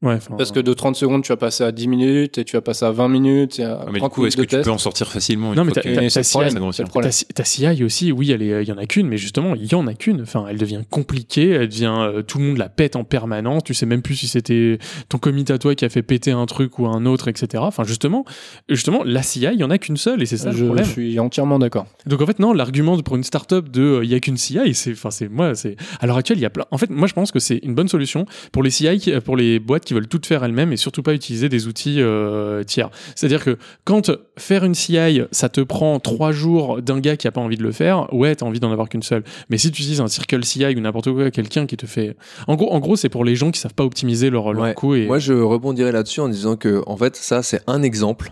Ouais, 0.06 0.20
parce 0.38 0.51
que 0.51 0.60
de 0.60 0.74
30 0.74 0.95
secondes, 0.95 1.24
tu 1.24 1.30
vas 1.30 1.38
passer 1.38 1.64
à 1.64 1.72
10 1.72 1.88
minutes 1.88 2.38
et 2.38 2.45
tu 2.45 2.56
vas 2.56 2.62
passer 2.62 2.86
à 2.86 2.91
20 2.91 3.10
minutes. 3.10 3.60
Et 3.60 3.64
à 3.64 3.80
Ah, 3.82 3.86
mais 3.88 3.93
du 3.93 3.99
30 3.99 4.14
coup, 4.14 4.26
est-ce 4.26 4.38
que 4.38 4.41
minutes 4.41 4.58
tu 4.58 4.62
peux 4.62 4.72
en 4.72 4.78
sortir 4.78 5.12
facilement 5.12 5.51
une 5.51 5.58
Non, 5.58 5.66
mais 5.66 5.72
t'as 5.72 5.82
CI. 6.24 7.26
Ta, 7.34 7.43
CI 7.43 7.84
aussi, 7.84 8.12
oui, 8.12 8.28
il 8.28 8.64
y 8.64 8.72
en 8.72 8.78
a 8.78 8.86
qu'une, 8.86 9.08
mais 9.08 9.18
justement, 9.18 9.56
il 9.56 9.66
y 9.66 9.76
en 9.76 9.88
a 9.88 9.93
qu'une. 9.93 10.22
Enfin, 10.22 10.45
elle 10.49 10.58
devient 10.58 10.82
compliquée, 10.89 11.49
elle 11.49 11.70
devient, 11.70 11.93
euh, 11.97 12.22
tout 12.22 12.38
le 12.38 12.45
monde 12.45 12.58
la 12.58 12.70
pète 12.70 12.95
en 12.95 13.03
permanence. 13.03 13.64
Tu 13.64 13.74
sais 13.74 13.86
même 13.86 14.01
plus 14.01 14.16
si 14.16 14.28
c'était 14.28 14.78
ton 15.10 15.18
commit 15.18 15.45
à 15.49 15.58
toi 15.58 15.76
qui 15.76 15.86
a 15.86 15.89
fait 15.89 16.03
péter 16.03 16.32
un 16.32 16.45
truc 16.45 16.80
ou 16.80 16.88
un 16.88 17.06
autre, 17.06 17.28
etc. 17.28 17.64
Enfin, 17.66 17.84
justement, 17.84 18.26
justement, 18.70 19.03
la 19.03 19.24
CI, 19.24 19.47
il 19.53 19.60
y 19.60 19.64
en 19.64 19.70
a 19.70 19.78
qu'une 19.78 19.97
seule, 19.97 20.22
et 20.22 20.26
c'est 20.26 20.38
ça 20.38 20.51
je, 20.51 20.60
le 20.60 20.66
problème. 20.66 20.86
je 20.86 20.91
suis 20.91 21.20
entièrement 21.20 21.60
d'accord. 21.60 21.88
Donc 22.06 22.22
en 22.22 22.26
fait 22.26 22.39
non, 22.39 22.53
l'argument 22.53 22.97
pour 23.01 23.16
une 23.16 23.24
startup 23.24 23.70
de 23.70 23.82
euh, 23.82 24.03
il 24.03 24.10
y 24.10 24.16
a 24.16 24.20
qu'une 24.20 24.38
CI, 24.38 24.74
c'est 24.74 24.91
enfin 24.91 25.12
c'est 25.12 25.30
moi 25.30 25.56
c'est 25.56 25.76
à 25.99 26.08
l'heure 26.08 26.18
actuelle 26.18 26.38
il 26.38 26.41
y 26.41 26.45
a 26.45 26.49
plein. 26.49 26.66
En 26.72 26.78
fait 26.78 26.89
moi 26.89 27.08
je 27.08 27.14
pense 27.14 27.32
que 27.32 27.39
c'est 27.39 27.58
une 27.64 27.76
bonne 27.76 27.88
solution 27.88 28.26
pour 28.51 28.64
les 28.64 28.70
CI, 28.70 29.14
pour 29.24 29.38
les 29.38 29.60
boîtes 29.60 29.86
qui 29.86 29.93
veulent 29.95 30.07
tout 30.07 30.21
faire 30.23 30.43
elles-mêmes 30.43 30.71
et 30.71 30.77
surtout 30.77 31.01
pas 31.01 31.13
utiliser 31.13 31.49
des 31.49 31.67
outils 31.67 32.01
euh, 32.01 32.63
tiers. 32.63 32.89
C'est-à-dire 33.15 33.43
que 33.43 33.57
quand 33.83 34.11
faire 34.37 34.63
une 34.63 34.75
CI 34.75 35.21
ça 35.31 35.49
te 35.49 35.61
prend 35.61 35.99
trois 35.99 36.31
jours 36.31 36.81
d'un 36.81 36.99
gars 36.99 37.17
qui 37.17 37.27
a 37.27 37.31
pas 37.31 37.41
envie 37.41 37.57
de 37.57 37.63
le 37.63 37.71
faire, 37.71 38.13
ouais 38.13 38.35
t'as 38.35 38.45
envie 38.45 38.59
d'en 38.59 38.71
avoir 38.71 38.89
qu'une 38.89 39.03
seule. 39.03 39.23
Mais 39.49 39.57
si 39.57 39.71
tu 39.71 39.81
utilises 39.81 40.01
un 40.01 40.07
Circle 40.07 40.43
CI 40.43 40.65
ou 40.75 40.79
n'importe 40.79 41.11
quoi, 41.11 41.31
quelqu'un 41.31 41.65
qui 41.65 41.77
te 41.77 41.85
fait, 41.87 42.15
en 42.47 42.55
gros 42.55 42.71
en 42.71 42.79
gros 42.79 42.95
c'est 42.95 43.09
pour 43.09 43.25
les 43.25 43.35
gens 43.35 43.49
qui 43.51 43.59
savent 43.59 43.73
pas 43.73 43.83
optimiser 43.85 44.29
leur 44.29 44.53
leur 44.53 44.63
Ouais. 44.63 44.73
coût 44.73 44.95
et 44.95 45.05
Moi, 45.07 45.19
je 45.19 45.33
rebondirais 45.33 45.91
là-dessus 45.91 46.19
en 46.21 46.27
disant 46.29 46.55
que, 46.55 46.83
en 46.87 46.97
fait, 46.97 47.15
ça, 47.15 47.43
c'est 47.43 47.61
un 47.67 47.83
exemple 47.83 48.31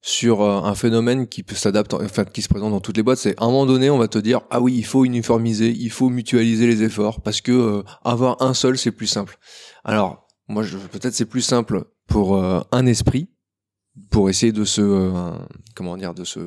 sur 0.00 0.42
euh, 0.42 0.60
un 0.62 0.74
phénomène 0.74 1.28
qui 1.28 1.42
peut 1.44 1.54
s'adapter, 1.54 1.96
enfin, 2.02 2.24
qui 2.24 2.42
se 2.42 2.48
présente 2.48 2.72
dans 2.72 2.80
toutes 2.80 2.96
les 2.96 3.02
boîtes. 3.04 3.18
C'est 3.18 3.40
à 3.40 3.44
un 3.44 3.46
moment 3.46 3.66
donné, 3.66 3.88
on 3.90 3.98
va 3.98 4.08
te 4.08 4.18
dire, 4.18 4.40
ah 4.50 4.60
oui, 4.60 4.74
il 4.76 4.84
faut 4.84 5.04
uniformiser, 5.04 5.70
il 5.70 5.90
faut 5.90 6.08
mutualiser 6.10 6.66
les 6.66 6.82
efforts 6.82 7.20
parce 7.20 7.40
que 7.40 7.52
euh, 7.52 7.82
avoir 8.04 8.42
un 8.42 8.54
seul, 8.54 8.76
c'est 8.76 8.90
plus 8.90 9.06
simple. 9.06 9.38
Alors, 9.84 10.26
moi, 10.48 10.64
peut-être 10.90 11.14
c'est 11.14 11.26
plus 11.26 11.42
simple 11.42 11.84
pour 12.06 12.36
euh, 12.36 12.60
un 12.72 12.86
esprit, 12.86 13.28
pour 14.10 14.30
essayer 14.30 14.52
de 14.52 14.64
se, 14.64 14.80
euh, 14.80 15.32
comment 15.74 15.96
dire, 15.98 16.14
de 16.14 16.24
se 16.24 16.40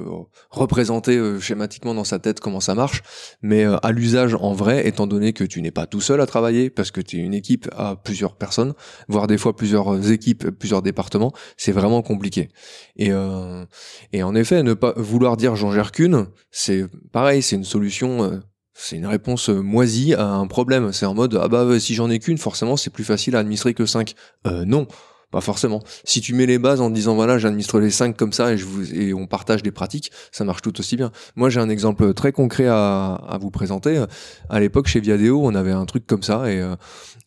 représenter 0.50 1.16
euh, 1.16 1.40
schématiquement 1.40 1.94
dans 1.94 2.04
sa 2.04 2.18
tête 2.18 2.40
comment 2.40 2.60
ça 2.60 2.74
marche. 2.74 3.04
Mais 3.42 3.64
euh, 3.66 3.78
à 3.84 3.92
l'usage 3.92 4.34
en 4.34 4.54
vrai, 4.54 4.88
étant 4.88 5.06
donné 5.06 5.32
que 5.32 5.44
tu 5.44 5.62
n'es 5.62 5.72
pas 5.72 5.86
tout 5.86 6.02
seul 6.02 6.22
à 6.22 6.26
travailler, 6.26 6.70
parce 6.72 6.90
que 6.90 7.02
tu 7.02 7.18
es 7.18 7.22
une 7.22 7.36
équipe 7.36 7.70
à 7.76 7.96
plusieurs 7.96 8.36
personnes, 8.36 8.74
voire 9.08 9.28
des 9.28 9.38
fois 9.38 9.56
plusieurs 9.56 10.12
équipes, 10.12 10.50
plusieurs 10.50 10.82
départements, 10.82 11.34
c'est 11.56 11.72
vraiment 11.72 12.02
compliqué. 12.02 12.50
Et, 12.96 13.12
euh, 13.12 13.64
et 14.12 14.24
en 14.24 14.34
effet, 14.34 14.64
ne 14.64 14.74
pas 14.74 14.94
vouloir 14.98 15.38
dire 15.38 15.56
j'en 15.56 15.72
gère 15.72 15.92
qu'une, 15.92 16.28
c'est 16.50 16.86
pareil, 17.12 17.44
c'est 17.44 17.56
une 17.56 17.64
solution. 17.64 18.42
C'est 18.78 18.98
une 18.98 19.08
réponse 19.08 19.50
euh, 19.50 19.62
moisie 19.62 20.14
à 20.14 20.28
un 20.28 20.48
problème. 20.48 20.92
C'est 20.92 21.06
en 21.06 21.16
mode 21.16 21.40
ah 21.42 21.48
bah 21.48 21.80
si 21.80 21.96
j'en 21.96 22.10
ai 22.10 22.20
qu'une, 22.20 22.38
forcément 22.38 22.76
c'est 22.76 22.90
plus 22.90 23.06
facile 23.06 23.36
à 23.36 23.40
administrer 23.40 23.74
que 23.74 23.86
cinq. 23.86 24.16
Euh, 24.46 24.66
non, 24.66 24.86
pas 25.32 25.40
forcément. 25.40 25.82
Si 26.04 26.20
tu 26.20 26.34
mets 26.34 26.46
les 26.46 26.60
bases 26.60 26.82
en 26.82 26.90
disant 26.90 27.16
voilà 27.16 27.38
j'administre 27.38 27.80
les 27.80 27.90
cinq 27.90 28.18
comme 28.18 28.34
ça 28.34 28.54
et, 28.54 29.14
on 29.14 29.28
partage 29.28 29.64
des 29.64 29.72
pratiques, 29.72 30.12
ça 30.32 30.44
marche 30.44 30.62
tout 30.62 30.78
aussi 30.78 30.98
bien. 30.98 31.12
Moi 31.38 31.50
j'ai 31.50 31.62
un 31.62 31.70
exemple 31.70 32.14
très 32.14 32.34
concret 32.34 32.68
à, 32.68 33.16
à 33.16 33.38
vous 33.38 33.50
présenter. 33.50 34.04
À 34.50 34.60
l'époque 34.60 34.88
chez 34.88 35.00
Viadeo, 35.00 35.42
on 35.42 35.56
avait 35.56 35.72
un 35.72 35.86
truc 35.86 36.06
comme 36.06 36.24
ça 36.24 36.52
et 36.52 36.60
euh, 36.60 36.76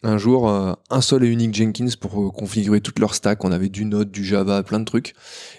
un 0.05 0.17
jour 0.17 0.49
euh, 0.49 0.75
un 0.91 1.01
seul 1.01 1.25
et 1.25 1.29
unique 1.29 1.55
Jenkins 1.55 1.89
pour 1.99 2.23
euh, 2.23 2.31
configurer 2.31 2.81
toute 2.81 3.01
leur 3.01 3.15
stack. 3.15 3.45
On 3.45 3.51
avait 3.51 3.69
du 3.69 3.85
Node, 3.85 4.11
du 4.11 4.25
Java, 4.25 4.63
plein 4.63 4.79
de 4.79 4.85
trucs. 4.85 5.15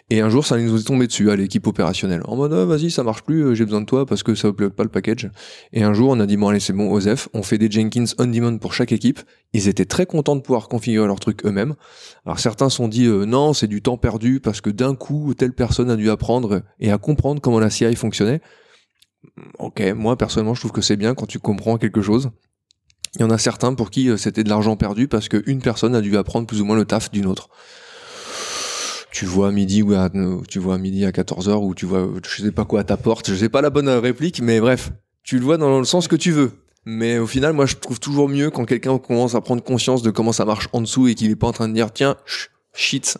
Et 0.09 0.21
un 0.21 0.29
jour 0.29 0.45
ça 0.45 0.57
nous 0.57 0.79
est 0.79 0.83
tombé 0.83 1.07
dessus 1.07 1.29
à 1.29 1.35
l'équipe 1.35 1.67
opérationnelle. 1.67 2.21
En 2.25 2.37
mode 2.37 2.53
Ah, 2.53 2.65
vas-y 2.65 2.89
ça 2.89 3.03
marche 3.03 3.23
plus, 3.23 3.43
euh, 3.43 3.53
j'ai 3.53 3.65
besoin 3.65 3.81
de 3.81 3.85
toi 3.85 4.05
parce 4.05 4.23
que 4.23 4.35
ça 4.35 4.47
upload 4.47 4.71
pas 4.71 4.83
le 4.83 4.89
package. 4.89 5.29
Et 5.73 5.83
un 5.83 5.93
jour 5.93 6.11
on 6.11 6.19
a 6.21 6.25
dit 6.25 6.37
bon 6.37 6.47
allez 6.47 6.61
c'est 6.61 6.73
bon 6.73 6.89
Osef, 6.89 7.27
on 7.33 7.43
fait 7.43 7.57
des 7.57 7.69
Jenkins 7.69 8.05
on 8.17 8.27
demand 8.27 8.57
pour 8.59 8.73
chaque 8.73 8.93
équipe. 8.93 9.19
Ils 9.51 9.67
étaient 9.67 9.85
très 9.85 10.05
contents 10.05 10.37
de 10.37 10.41
pouvoir 10.41 10.69
configurer 10.69 11.07
leur 11.07 11.19
truc 11.19 11.45
eux-mêmes. 11.45 11.75
Alors 12.25 12.39
certains 12.39 12.69
sont 12.69 12.87
dit 12.87 13.07
non, 13.07 13.53
c'est 13.53 13.67
du 13.67 13.81
temps 13.81 13.97
perdu 13.97 14.39
parce 14.39 14.61
que 14.61 14.69
d'un 14.69 14.95
coup 14.95 15.33
telle 15.33 15.53
personne 15.53 15.89
a 15.89 15.97
dû 15.97 16.09
apprendre 16.09 16.61
et 16.79 16.91
à 16.91 16.97
comprendre 16.97 17.41
comment 17.41 17.59
la 17.59 17.69
CI 17.69 17.95
fonctionnait. 17.95 18.41
Ok, 19.57 19.81
moi 19.97 20.17
personnellement 20.17 20.53
je 20.53 20.61
trouve 20.61 20.71
que 20.71 20.81
c'est 20.81 20.95
bien 20.95 21.13
quand 21.13 21.25
tu 21.25 21.39
comprends 21.39 21.77
quelque 21.77 22.01
chose. 22.01 22.31
Il 23.15 23.21
y 23.21 23.23
en 23.23 23.29
a 23.29 23.37
certains 23.37 23.73
pour 23.73 23.89
qui 23.89 24.09
euh, 24.09 24.17
c'était 24.17 24.43
de 24.43 24.49
l'argent 24.49 24.75
perdu 24.75 25.07
parce 25.07 25.29
qu'une 25.29 25.61
personne 25.61 25.95
a 25.95 26.01
dû 26.01 26.15
apprendre 26.17 26.45
plus 26.47 26.61
ou 26.61 26.65
moins 26.65 26.75
le 26.75 26.85
taf 26.85 27.11
d'une 27.11 27.25
autre. 27.25 27.49
Tu 29.11 29.25
vois 29.25 29.47
à 29.47 29.51
midi 29.51 29.81
ou 29.81 29.93
à, 29.93 30.09
euh, 30.13 30.41
tu 30.47 30.59
vois 30.59 30.75
à 30.75 30.77
midi 30.77 31.05
à 31.05 31.11
14h 31.11 31.55
ou 31.55 31.73
tu 31.73 31.85
vois 31.85 32.07
je 32.27 32.43
sais 32.43 32.51
pas 32.51 32.65
quoi 32.65 32.81
à 32.81 32.83
ta 32.83 32.97
porte, 32.97 33.29
je 33.29 33.35
sais 33.35 33.49
pas 33.49 33.61
la 33.61 33.71
bonne 33.71 33.87
euh, 33.87 33.99
réplique 33.99 34.41
mais 34.41 34.59
bref, 34.59 34.91
tu 35.23 35.39
le 35.39 35.45
vois 35.45 35.57
dans 35.57 35.79
le 35.79 35.85
sens 35.85 36.07
que 36.07 36.15
tu 36.15 36.31
veux. 36.31 36.51
Mais 36.85 37.19
au 37.19 37.27
final, 37.27 37.53
moi, 37.53 37.65
je 37.65 37.75
trouve 37.75 37.99
toujours 37.99 38.29
mieux 38.29 38.49
quand 38.49 38.65
quelqu'un 38.65 38.97
commence 38.97 39.35
à 39.35 39.41
prendre 39.41 39.61
conscience 39.61 40.01
de 40.01 40.11
comment 40.11 40.31
ça 40.31 40.45
marche 40.45 40.69
en 40.71 40.81
dessous 40.81 41.07
et 41.07 41.13
qu'il 41.13 41.29
est 41.29 41.35
pas 41.35 41.47
en 41.47 41.51
train 41.51 41.67
de 41.67 41.73
dire 41.73 41.91
tiens, 41.91 42.15
shit 42.73 43.17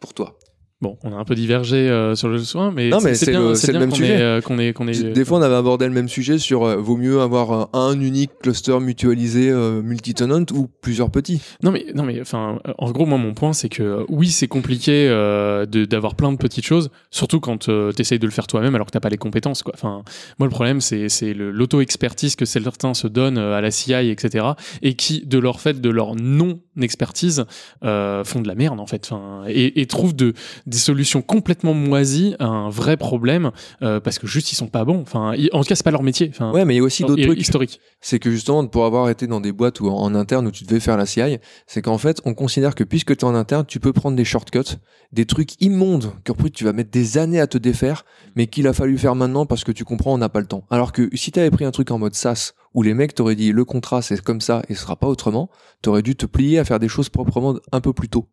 pour 0.00 0.14
toi. 0.14 0.38
Bon, 0.82 0.98
on 1.04 1.12
a 1.12 1.16
un 1.16 1.24
peu 1.24 1.34
divergé 1.34 1.76
euh, 1.88 2.14
sur 2.16 2.28
le 2.28 2.38
soin, 2.38 2.72
mais 2.74 2.90
c'est 3.14 3.30
bien, 3.30 3.40
le- 3.50 3.54
bien 3.72 3.80
même 3.80 3.90
sujet. 3.96 4.20
euh, 4.20 4.40
ait, 4.58 4.72
qu'on 4.72 4.88
ait- 4.88 5.12
Des 5.12 5.24
fois, 5.24 5.38
on 5.38 5.42
avait 5.42 5.54
abordé 5.54 5.86
le 5.86 5.92
même 5.92 6.08
sujet 6.08 6.38
sur 6.38 6.64
euh, 6.64 6.76
vaut 6.76 6.96
mieux 6.96 7.20
avoir 7.20 7.52
euh, 7.52 7.64
un 7.72 7.98
unique 8.00 8.32
cluster 8.42 8.78
mutualisé 8.80 9.50
multi-tenant 9.82 10.44
ou 10.52 10.68
plusieurs 10.80 11.10
petits. 11.10 11.40
Non 11.62 11.70
mais 11.70 11.86
non 11.94 12.02
mais 12.02 12.20
enfin 12.20 12.58
en 12.78 12.90
gros 12.90 13.06
moi 13.06 13.16
mon 13.18 13.32
point 13.34 13.52
c'est 13.52 13.68
que 13.68 14.04
oui 14.08 14.30
c'est 14.30 14.48
compliqué 14.48 15.06
de 15.08 15.84
d'avoir 15.84 16.14
plein 16.16 16.32
de 16.32 16.36
petites 16.36 16.64
choses 16.66 16.90
surtout 17.10 17.40
quand 17.40 17.58
tu 17.58 17.70
t'essayes 17.94 18.18
de 18.18 18.26
le 18.26 18.32
faire 18.32 18.46
toi-même 18.46 18.74
alors 18.74 18.86
que 18.86 18.90
t'as 18.92 19.00
pas 19.00 19.08
les 19.08 19.18
compétences 19.18 19.62
quoi. 19.62 19.72
Enfin 19.76 20.02
moi 20.38 20.46
le 20.46 20.50
problème 20.50 20.80
c'est 20.80 21.08
c'est 21.08 21.32
le- 21.34 21.50
l'auto 21.50 21.80
expertise 21.80 22.34
que 22.36 22.44
certains 22.44 22.94
se 22.94 23.06
donnent 23.06 23.38
à 23.38 23.60
la 23.60 23.70
CI 23.70 23.92
etc 24.10 24.46
et 24.82 24.94
qui 24.94 25.24
de 25.26 25.38
leur 25.38 25.60
fait 25.60 25.80
de 25.80 25.90
leur 25.90 26.14
non 26.16 26.60
expertise 26.80 27.44
euh, 27.84 28.24
font 28.24 28.40
de 28.40 28.48
la 28.48 28.54
merde 28.54 28.80
en 28.80 28.86
fait 28.86 29.06
enfin 29.10 29.44
et, 29.48 29.80
et 29.80 29.86
trouvent 29.86 30.16
de 30.16 30.34
des 30.72 30.78
solutions 30.78 31.22
complètement 31.22 31.74
moisies 31.74 32.34
à 32.38 32.46
un 32.46 32.68
vrai 32.70 32.96
problème 32.96 33.52
euh, 33.82 34.00
parce 34.00 34.18
que 34.18 34.26
juste 34.26 34.50
ils 34.52 34.56
sont 34.56 34.66
pas 34.66 34.84
bons. 34.84 35.00
Enfin, 35.02 35.34
ils- 35.36 35.50
en 35.52 35.60
tout 35.62 35.68
cas, 35.68 35.74
c'est 35.76 35.84
pas 35.84 35.90
leur 35.92 36.02
métier. 36.02 36.30
Enfin, 36.34 36.50
Ouais, 36.52 36.64
mais 36.64 36.74
il 36.74 36.78
y 36.78 36.80
a 36.80 36.82
aussi 36.82 37.04
d'autres 37.04 37.22
trucs. 37.22 37.38
historiques. 37.40 37.80
C'est 38.00 38.18
que 38.18 38.30
justement, 38.30 38.66
pour 38.66 38.84
avoir 38.84 39.08
été 39.10 39.26
dans 39.26 39.40
des 39.40 39.52
boîtes 39.52 39.80
où, 39.80 39.88
en 39.88 40.14
interne 40.14 40.46
où 40.46 40.50
tu 40.50 40.64
devais 40.64 40.80
faire 40.80 40.96
la 40.96 41.06
CI, 41.06 41.38
c'est 41.66 41.82
qu'en 41.82 41.98
fait, 41.98 42.20
on 42.24 42.34
considère 42.34 42.74
que 42.74 42.82
puisque 42.84 43.16
tu 43.16 43.24
es 43.24 43.28
en 43.28 43.34
interne, 43.34 43.64
tu 43.66 43.78
peux 43.78 43.92
prendre 43.92 44.16
des 44.16 44.24
shortcuts, 44.24 44.76
des 45.12 45.26
trucs 45.26 45.60
immondes 45.60 46.12
qu'après 46.24 46.50
tu 46.50 46.64
vas 46.64 46.72
mettre 46.72 46.90
des 46.90 47.18
années 47.18 47.40
à 47.40 47.46
te 47.46 47.58
défaire, 47.58 48.04
mais 48.34 48.46
qu'il 48.46 48.66
a 48.66 48.72
fallu 48.72 48.96
faire 48.98 49.14
maintenant 49.14 49.46
parce 49.46 49.62
que 49.62 49.70
tu 49.72 49.84
comprends, 49.84 50.14
on 50.14 50.18
n'a 50.18 50.28
pas 50.30 50.40
le 50.40 50.46
temps. 50.46 50.64
Alors 50.70 50.92
que 50.92 51.08
si 51.14 51.30
tu 51.30 51.38
avais 51.38 51.50
pris 51.50 51.64
un 51.64 51.70
truc 51.70 51.90
en 51.90 51.98
mode 51.98 52.14
SaaS, 52.14 52.52
où 52.74 52.82
les 52.82 52.94
mecs 52.94 53.14
t'auraient 53.14 53.34
dit 53.34 53.52
le 53.52 53.64
contrat 53.66 54.00
c'est 54.00 54.18
comme 54.22 54.40
ça 54.40 54.62
et 54.70 54.74
ce 54.74 54.80
sera 54.80 54.96
pas 54.96 55.06
autrement, 55.06 55.50
t'aurais 55.82 56.00
dû 56.02 56.16
te 56.16 56.24
plier 56.24 56.58
à 56.58 56.64
faire 56.64 56.78
des 56.78 56.88
choses 56.88 57.10
proprement 57.10 57.56
un 57.70 57.80
peu 57.82 57.92
plus 57.92 58.08
tôt. 58.08 58.26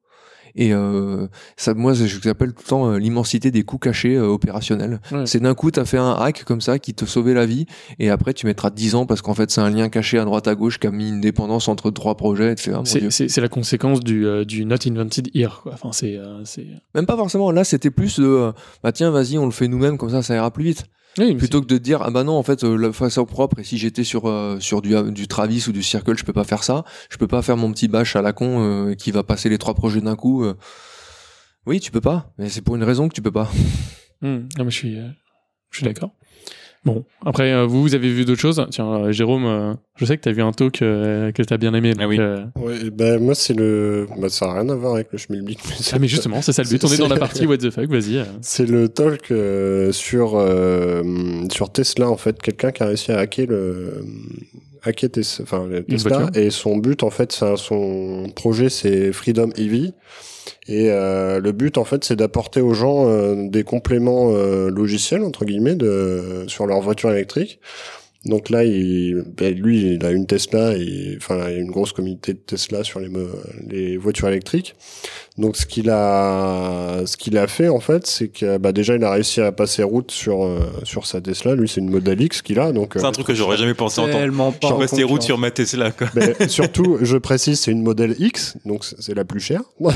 Et 0.55 0.73
euh, 0.73 1.27
ça, 1.57 1.73
moi, 1.73 1.93
que 1.93 2.05
j'appelle 2.07 2.53
tout 2.53 2.63
le 2.63 2.69
temps 2.69 2.91
euh, 2.91 2.97
l'immensité 2.99 3.51
des 3.51 3.63
coûts 3.63 3.77
cachés 3.77 4.15
euh, 4.15 4.27
opérationnels. 4.27 4.99
Ouais. 5.11 5.25
C'est 5.25 5.39
d'un 5.39 5.53
coup, 5.53 5.71
t'as 5.71 5.85
fait 5.85 5.97
un 5.97 6.13
hack 6.13 6.43
comme 6.43 6.61
ça 6.61 6.79
qui 6.79 6.93
te 6.93 7.05
sauvait 7.05 7.33
la 7.33 7.45
vie, 7.45 7.65
et 7.99 8.09
après, 8.09 8.33
tu 8.33 8.45
mettras 8.45 8.69
10 8.69 8.95
ans 8.95 9.05
parce 9.05 9.21
qu'en 9.21 9.33
fait, 9.33 9.51
c'est 9.51 9.61
un 9.61 9.69
lien 9.69 9.89
caché 9.89 10.17
à 10.19 10.25
droite 10.25 10.47
à 10.47 10.55
gauche 10.55 10.79
qui 10.79 10.87
a 10.87 10.91
mis 10.91 11.09
une 11.09 11.21
dépendance 11.21 11.67
entre 11.67 11.91
trois 11.91 12.15
projets. 12.15 12.53
Et 12.53 12.55
tu 12.55 12.63
fais, 12.69 12.73
ah. 12.73 12.81
C'est 12.85 13.37
la 13.41 13.49
conséquence 13.49 13.99
du, 14.01 14.25
euh, 14.25 14.45
du 14.45 14.65
not 14.65 14.75
invented 14.87 15.29
here. 15.33 15.59
Quoi. 15.63 15.73
Enfin, 15.73 15.91
c'est 15.91 16.17
c'est- 16.43 16.65
Même 16.95 17.05
pas 17.05 17.15
forcément. 17.17 17.51
Là, 17.51 17.63
c'était 17.63 17.91
plus 17.91 18.19
de, 18.19 18.51
bah 18.83 18.91
tiens, 18.91 19.11
vas-y, 19.11 19.37
on 19.37 19.45
le 19.45 19.51
fait 19.51 19.67
nous-mêmes, 19.67 19.97
comme 19.97 20.09
ça, 20.09 20.21
ça 20.21 20.35
ira 20.35 20.51
plus 20.51 20.63
vite. 20.63 20.85
Oui, 21.18 21.36
Plutôt 21.36 21.62
que 21.62 21.66
de 21.68 21.78
dire, 21.78 22.01
ah 22.03 22.12
bah 22.12 22.24
non, 22.24 22.34
en 22.38 22.43
fait, 22.43 22.64
euh, 22.64 22.76
la 22.78 22.93
façon 22.93 23.26
propre, 23.26 23.60
et 23.60 23.64
si 23.64 23.78
j'étais 23.78 24.03
sur, 24.03 24.28
euh, 24.30 24.60
sur 24.60 24.82
du, 24.82 24.93
du 25.12 25.28
Travis 25.28 25.66
ou 25.68 25.72
du 25.72 25.84
Circle, 25.84 26.18
je 26.18 26.24
peux 26.24 26.34
pas 26.34 26.43
faire 26.43 26.64
ça. 26.64 26.86
Je 27.10 27.18
peux 27.18 27.28
pas 27.28 27.41
faire 27.41 27.57
mon 27.57 27.72
petit 27.72 27.88
bash 27.88 28.16
à 28.16 28.22
la 28.22 28.32
con 28.32 28.62
euh, 28.64 28.93
qui 28.93 29.12
va 29.12 29.24
passer 29.24 29.49
les 29.49 29.57
trois 29.57 29.74
projets 29.74 30.01
d'un 30.01 30.16
coup. 30.16 30.43
euh. 30.45 30.55
Oui, 31.66 31.80
tu 31.80 31.91
peux 31.91 31.99
pas, 32.01 32.32
mais 32.38 32.47
c'est 32.49 32.62
pour 32.62 32.76
une 32.76 32.84
raison 32.84 33.10
que 33.10 33.14
tu 33.14 33.22
peux 33.22 33.32
pas. 33.32 33.49
Hmm. 34.22 34.47
Ah, 34.57 34.64
mais 34.64 34.72
je 34.72 34.76
suis, 34.76 34.97
je 35.72 35.78
suis 35.78 35.86
d'accord. 35.86 36.12
Bon, 36.86 37.03
après, 37.25 37.51
euh, 37.51 37.65
vous, 37.65 37.82
vous 37.82 37.93
avez 37.93 38.09
vu 38.09 38.23
d'autres 38.23 38.39
choses? 38.39 38.65
Tiens, 38.71 38.88
euh, 38.93 39.11
Jérôme, 39.11 39.45
euh, 39.45 39.73
je 39.97 40.05
sais 40.05 40.15
que 40.17 40.21
tu 40.23 40.30
as 40.30 40.32
vu 40.32 40.41
un 40.41 40.53
talk 40.53 40.82
euh, 40.82 41.32
que 41.34 41.43
tu 41.43 41.53
as 41.53 41.57
bien 41.57 41.73
aimé. 41.73 41.93
Ah 41.99 42.03
euh, 42.03 42.45
Ouais, 42.57 42.89
ben 42.89 43.21
moi 43.21 43.36
c'est 43.36 43.53
le, 43.53 44.07
bah, 44.17 44.30
ça 44.30 44.45
a 44.45 44.53
rien 44.61 44.69
à 44.69 44.75
voir 44.75 44.93
avec 44.95 45.09
le 45.11 45.17
schmilblick. 45.17 45.59
c'est- 45.82 45.93
Ah, 45.95 45.99
mais 45.99 46.07
justement, 46.07 46.41
c'est 46.41 46.53
ça 46.53 46.63
le 46.63 46.69
but. 46.69 46.82
On 46.86 46.88
est 46.88 46.97
dans 46.97 47.09
la 47.09 47.17
partie 47.17 47.45
what 47.45 47.57
the 47.57 47.69
fuck, 47.69 47.89
vas-y. 47.89 48.23
C'est 48.41 48.65
le 48.65 48.88
talk 48.88 49.30
euh, 49.32 49.91
sur 49.91 50.36
euh, 50.38 51.03
sur 51.51 51.69
Tesla 51.71 52.09
en 52.09 52.17
fait, 52.17 52.41
quelqu'un 52.41 52.71
qui 52.71 52.82
a 52.84 52.86
réussi 52.86 53.11
à 53.11 53.19
hacker 53.19 53.47
le 53.47 54.05
hacker 54.84 55.09
Tes- 55.11 55.21
enfin 55.41 55.67
le 55.69 55.84
Tesla 55.84 56.30
et 56.34 56.49
son 56.49 56.77
but 56.77 57.03
en 57.03 57.09
fait, 57.09 57.34
c'est 57.34 57.57
son 57.57 58.32
projet 58.36 58.69
c'est 58.69 59.11
Freedom 59.11 59.49
EV 59.57 59.91
et 60.67 60.89
euh, 60.89 61.39
le 61.39 61.51
but 61.51 61.77
en 61.77 61.83
fait 61.83 62.03
c'est 62.03 62.15
d'apporter 62.15 62.61
aux 62.61 62.73
gens 62.73 63.07
euh, 63.07 63.47
des 63.49 63.63
compléments 63.63 64.31
euh, 64.33 64.69
logiciels 64.69 65.23
entre 65.23 65.45
guillemets 65.45 65.77
sur 66.47 66.65
leur 66.65 66.81
voiture 66.81 67.11
électrique. 67.11 67.59
Donc 68.26 68.49
là, 68.49 68.65
il, 68.65 69.24
ben, 69.38 69.55
lui, 69.55 69.93
il 69.93 70.05
a 70.05 70.11
une 70.11 70.26
Tesla 70.26 70.76
et 70.76 71.15
enfin, 71.17 71.47
il 71.47 71.53
y 71.53 71.55
a 71.55 71.59
une 71.59 71.72
grosse 71.72 71.93
communauté 71.93 72.34
de 72.34 72.39
Tesla 72.39 72.84
sur 72.84 72.99
les, 72.99 73.09
les 73.67 73.95
voitures 73.95 74.28
électriques. 74.28 74.76
Donc 75.38 75.55
ce 75.55 75.65
qu'il 75.65 75.89
a, 75.89 77.03
ce 77.05 77.15
qu'il 77.15 77.38
a 77.38 77.47
fait 77.47 77.70
en 77.70 77.80
fait, 77.80 78.05
c'est 78.05 78.28
que 78.28 78.57
bah, 78.57 78.74
déjà 78.74 78.95
il 78.95 79.03
a 79.05 79.11
réussi 79.11 79.39
à 79.39 79.53
passer 79.53 79.84
route 79.84 80.11
sur 80.11 80.43
euh, 80.43 80.59
sur 80.84 81.05
sa 81.05 81.22
Tesla. 81.22 81.55
Lui, 81.55 81.70
c'est 81.70 81.80
une 81.80 81.89
Model 81.89 82.20
X 82.20 82.41
qu'il 82.41 82.59
a. 82.59 82.74
Donc 82.74 82.95
C'est 82.97 83.05
un 83.05 83.11
truc 83.13 83.28
que 83.28 83.34
j'aurais 83.34 83.55
jamais 83.55 83.74
pensé 83.74 84.01
entendre. 84.01 84.17
Tellement 84.20 84.51
pas 84.51 84.67
Je 84.67 84.74
en 84.74 84.76
suis 84.76 84.82
resté 84.82 85.03
route 85.03 85.22
sur 85.22 85.38
ma 85.38 85.49
Tesla, 85.51 85.91
quoi. 85.91 86.07
Mais 86.13 86.36
surtout, 86.49 86.97
je 87.01 87.15
précise, 87.15 87.61
c'est 87.61 87.72
une 87.72 87.84
Model 87.84 88.17
X, 88.20 88.57
donc 88.65 88.84
c'est 88.84 89.15
la 89.15 89.24
plus 89.24 89.39
chère. 89.39 89.61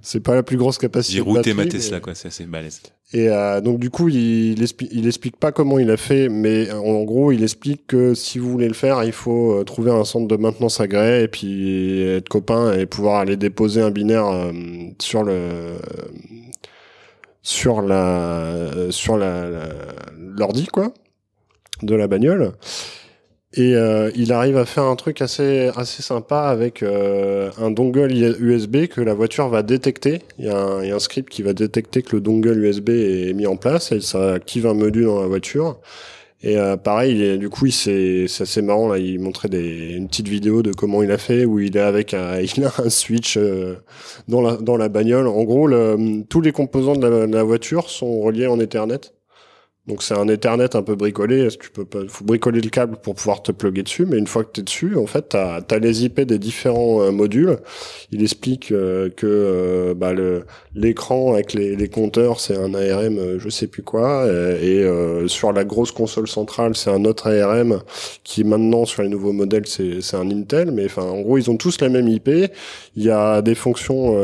c'est 0.00 0.20
pas 0.20 0.34
la 0.34 0.42
plus 0.42 0.56
grosse 0.56 0.78
capacité. 0.78 1.16
J'ai 1.16 1.20
routé 1.20 1.52
ma 1.52 1.66
Tesla, 1.66 1.98
mais- 1.98 2.00
quoi. 2.00 2.14
C'est 2.14 2.28
assez 2.28 2.44
balèze. 2.44 2.80
Et 3.12 3.28
euh, 3.28 3.60
donc 3.60 3.78
du 3.78 3.90
coup, 3.90 4.08
il, 4.08 4.60
explique, 4.62 4.90
il 4.92 5.06
explique 5.06 5.36
pas 5.36 5.52
comment 5.52 5.78
il 5.78 5.90
a 5.90 5.96
fait, 5.96 6.28
mais 6.28 6.68
en 6.96 7.04
gros, 7.04 7.32
il 7.32 7.42
explique 7.42 7.86
que 7.86 8.14
si 8.14 8.38
vous 8.38 8.50
voulez 8.50 8.68
le 8.68 8.74
faire, 8.74 9.04
il 9.04 9.12
faut 9.12 9.52
euh, 9.52 9.64
trouver 9.64 9.90
un 9.90 10.04
centre 10.04 10.26
de 10.26 10.36
maintenance 10.36 10.80
agréé 10.80 11.22
et 11.22 11.28
puis 11.28 12.02
être 12.02 12.28
copain 12.28 12.72
et 12.72 12.86
pouvoir 12.86 13.20
aller 13.20 13.36
déposer 13.36 13.82
un 13.82 13.90
binaire 13.90 14.26
euh, 14.26 14.90
sur 14.98 15.24
euh, 15.28 15.78
l'ordi 20.18 20.66
quoi 20.66 20.92
de 21.82 21.94
la 21.94 22.08
bagnole. 22.08 22.52
Et 23.58 23.74
il 24.14 24.32
arrive 24.34 24.58
à 24.58 24.66
faire 24.66 24.84
un 24.84 24.96
truc 24.96 25.22
assez 25.22 25.70
assez 25.76 26.02
sympa 26.02 26.40
avec 26.40 26.82
un 26.82 27.70
dongle 27.70 28.12
USB 28.12 28.86
que 28.86 29.00
la 29.00 29.14
voiture 29.14 29.48
va 29.48 29.62
détecter. 29.62 30.20
Il 30.38 30.44
y, 30.44 30.48
a 30.48 30.58
un, 30.58 30.82
il 30.82 30.88
y 30.88 30.92
a 30.92 30.96
un 30.96 30.98
script 30.98 31.30
qui 31.30 31.40
va 31.40 31.54
détecter 31.54 32.02
que 32.02 32.16
le 32.16 32.20
dongle 32.20 32.62
USB 32.62 32.90
est 32.90 33.32
mis 33.32 33.46
en 33.46 33.56
place 33.56 33.92
et 33.92 34.02
ça 34.02 34.34
active 34.34 34.66
un 34.66 34.74
module 34.74 35.06
dans 35.06 35.22
la 35.22 35.26
voiture. 35.26 35.78
Et 36.42 36.58
euh, 36.58 36.76
pareil, 36.76 37.38
du 37.38 37.48
coup, 37.48 37.66
c'est 37.70 38.24
assez 38.24 38.62
marrant 38.62 38.88
là. 38.88 38.98
Il 38.98 39.20
montrait 39.20 39.48
des, 39.48 39.94
une 39.94 40.06
petite 40.08 40.28
vidéo 40.28 40.62
de 40.62 40.72
comment 40.72 41.02
il 41.02 41.10
a 41.10 41.18
fait, 41.18 41.44
où 41.44 41.58
il 41.58 41.76
est 41.76 41.80
avec 41.80 42.14
un, 42.14 42.40
il 42.56 42.64
a 42.64 42.72
un 42.78 42.90
switch 42.90 43.36
euh, 43.36 43.76
dans 44.28 44.42
la 44.42 44.56
dans 44.56 44.76
la 44.76 44.88
bagnole. 44.88 45.28
En 45.28 45.44
gros, 45.44 45.66
le, 45.66 46.22
tous 46.28 46.40
les 46.40 46.52
composants 46.52 46.96
de 46.96 47.06
la, 47.06 47.26
de 47.26 47.32
la 47.32 47.42
voiture 47.42 47.88
sont 47.88 48.20
reliés 48.20 48.46
en 48.46 48.60
Ethernet. 48.60 49.15
Donc 49.86 50.02
c'est 50.02 50.14
un 50.14 50.26
Ethernet 50.26 50.74
un 50.74 50.82
peu 50.82 50.96
bricolé. 50.96 51.42
Est-ce 51.42 51.58
que 51.58 51.64
tu 51.64 51.70
peux 51.70 51.84
pas 51.84 52.00
Faut 52.08 52.24
bricoler 52.24 52.60
le 52.60 52.70
câble 52.70 52.96
pour 52.96 53.14
pouvoir 53.14 53.42
te 53.42 53.52
plugger 53.52 53.84
dessus. 53.84 54.04
Mais 54.04 54.18
une 54.18 54.26
fois 54.26 54.42
que 54.42 54.50
tu 54.52 54.60
es 54.60 54.64
dessus, 54.64 54.96
en 54.96 55.06
fait, 55.06 55.28
t'as 55.28 55.60
as 55.70 55.78
les 55.78 56.04
IP 56.04 56.20
des 56.22 56.38
différents 56.40 57.02
euh, 57.02 57.12
modules. 57.12 57.58
Il 58.10 58.22
explique 58.22 58.72
euh, 58.72 59.08
que 59.10 59.26
euh, 59.26 59.94
bah, 59.94 60.12
l'écran 60.74 61.34
avec 61.34 61.52
les, 61.54 61.76
les 61.76 61.88
compteurs, 61.88 62.40
c'est 62.40 62.56
un 62.56 62.74
ARM, 62.74 63.38
je 63.38 63.48
sais 63.48 63.68
plus 63.68 63.84
quoi. 63.84 64.26
et 64.26 64.82
euh, 64.82 65.28
sur 65.28 65.52
la 65.52 65.64
grosse 65.64 65.92
console 65.92 66.26
centrale, 66.26 66.74
c'est 66.74 66.90
un 66.90 67.04
autre 67.04 67.30
ARM 67.30 67.80
qui 68.24 68.42
maintenant 68.42 68.86
sur 68.86 69.02
les 69.02 69.08
nouveaux 69.08 69.32
modèles, 69.32 69.66
c'est 69.66 70.16
un 70.16 70.30
Intel. 70.30 70.72
Mais 70.72 70.86
enfin, 70.86 71.02
en 71.02 71.20
gros, 71.20 71.38
ils 71.38 71.48
ont 71.48 71.56
tous 71.56 71.80
la 71.80 71.88
même 71.88 72.08
IP. 72.08 72.28
Il 72.96 73.02
y 73.04 73.10
a 73.10 73.40
des 73.40 73.54
fonctions 73.54 74.16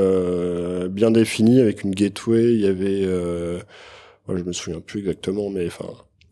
bien 0.89 1.13
définies 1.13 1.61
avec 1.61 1.85
une 1.85 1.93
gateway. 1.93 2.55
Il 2.55 2.61
y 2.61 2.67
avait 2.67 3.07
je 4.37 4.45
me 4.45 4.53
souviens 4.53 4.81
plus 4.81 5.01
exactement, 5.01 5.51
mais 5.51 5.67
enfin, 5.67 5.87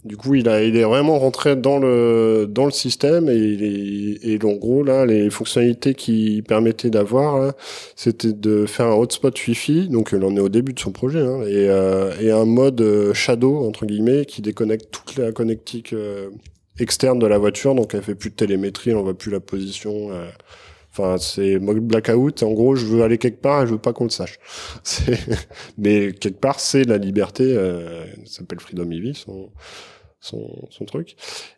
du 0.05 0.17
coup, 0.17 0.35
il 0.35 0.49
a, 0.49 0.63
il 0.65 0.77
est 0.77 0.85
vraiment 0.85 1.19
rentré 1.19 1.57
dans 1.57 1.79
le 1.79 2.47
dans 2.49 2.65
le 2.65 2.71
système 2.71 3.29
et 3.29 4.19
et 4.23 4.39
en 4.45 4.53
gros 4.55 4.83
là, 4.83 5.05
les 5.07 5.29
fonctionnalités 5.31 5.95
qui 5.95 6.43
permettaient 6.47 6.91
d'avoir, 6.91 7.53
c'était 7.97 8.33
de 8.33 8.67
faire 8.67 8.87
un 8.87 8.95
hotspot 8.95 9.35
Wi-Fi, 9.47 9.89
donc 9.89 10.11
il 10.13 10.25
en 10.25 10.35
est 10.37 10.41
au 10.41 10.49
début 10.49 10.73
de 10.73 10.81
son 10.81 10.93
projet, 10.93 11.21
hein, 11.21 11.43
et, 11.43 11.69
euh, 11.69 12.13
et 12.21 12.31
un 12.31 12.45
mode 12.47 12.81
euh, 12.81 13.13
shadow 13.15 13.67
entre 13.67 13.85
guillemets 13.87 14.25
qui 14.25 14.41
déconnecte 14.43 14.91
toute 14.91 15.17
la 15.19 15.33
connectique 15.33 15.93
euh, 15.93 16.31
externe 16.79 17.19
de 17.19 17.27
la 17.27 17.39
voiture, 17.39 17.75
donc 17.75 17.95
elle 17.95 18.03
fait 18.03 18.15
plus 18.15 18.31
de 18.31 18.37
télémétrie, 18.37 18.95
on 18.95 19.03
voit 19.03 19.17
plus 19.17 19.31
la 19.31 19.41
position. 19.41 20.11
euh, 20.13 20.27
C'est 21.19 21.59
blackout. 21.59 22.43
En 22.43 22.53
gros, 22.53 22.77
je 22.77 22.87
veux 22.87 23.03
aller 23.03 23.19
quelque 23.19 23.41
part 23.41 23.63
et 23.63 23.67
je 23.67 23.73
veux 23.73 23.79
pas 23.79 23.93
qu'on 23.93 24.05
le 24.05 24.11
sache. 24.11 24.39
Mais 25.79 26.13
quelque 26.13 26.41
part, 26.41 26.61
c'est 26.61 26.85
la 26.85 26.99
liberté. 26.99 27.45
Euh, 27.47 28.05
ça 28.27 28.39
s'appelle 28.39 28.61
Freedom 28.61 28.91
EV, 28.91 29.13
son, 30.21 30.85
truc. 30.87 31.17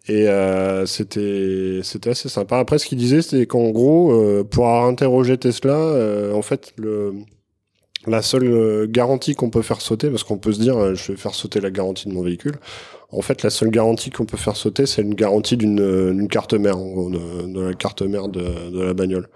Et 0.08 0.28
euh, 0.28 0.86
c'était 0.86 1.80
assez 2.10 2.28
sympa. 2.28 2.58
Après, 2.58 2.78
ce 2.78 2.86
qu'il 2.86 2.98
disait, 2.98 3.22
c'est 3.22 3.46
qu'en 3.46 3.70
gros, 3.70 4.12
euh, 4.12 4.44
pour 4.44 4.68
interroger 4.68 5.36
Tesla, 5.38 5.76
euh, 5.76 6.32
en 6.32 6.42
fait, 6.42 6.74
la 8.06 8.22
seule 8.22 8.86
garantie 8.88 9.34
qu'on 9.34 9.50
peut 9.50 9.62
faire 9.62 9.80
sauter, 9.80 10.10
parce 10.10 10.24
qu'on 10.24 10.38
peut 10.38 10.52
se 10.52 10.60
dire, 10.60 10.94
je 10.94 11.12
vais 11.12 11.18
faire 11.18 11.34
sauter 11.34 11.60
la 11.60 11.70
garantie 11.70 12.08
de 12.08 12.14
mon 12.14 12.22
véhicule. 12.22 12.56
En 13.12 13.22
fait, 13.22 13.42
la 13.42 13.50
seule 13.50 13.70
garantie 13.70 14.10
qu'on 14.10 14.24
peut 14.24 14.38
faire 14.38 14.56
sauter, 14.56 14.86
c'est 14.86 15.02
une 15.02 15.14
garantie 15.14 15.56
d'une 15.56 15.80
euh, 15.80 16.26
carte 16.26 16.54
mère, 16.54 16.78
en 16.78 16.86
gros, 16.86 17.10
de, 17.10 17.52
de 17.52 17.60
la 17.60 17.74
carte 17.74 18.02
mère 18.02 18.28
de, 18.28 18.70
de 18.70 18.80
la 18.80 18.94
bagnole. 18.94 19.28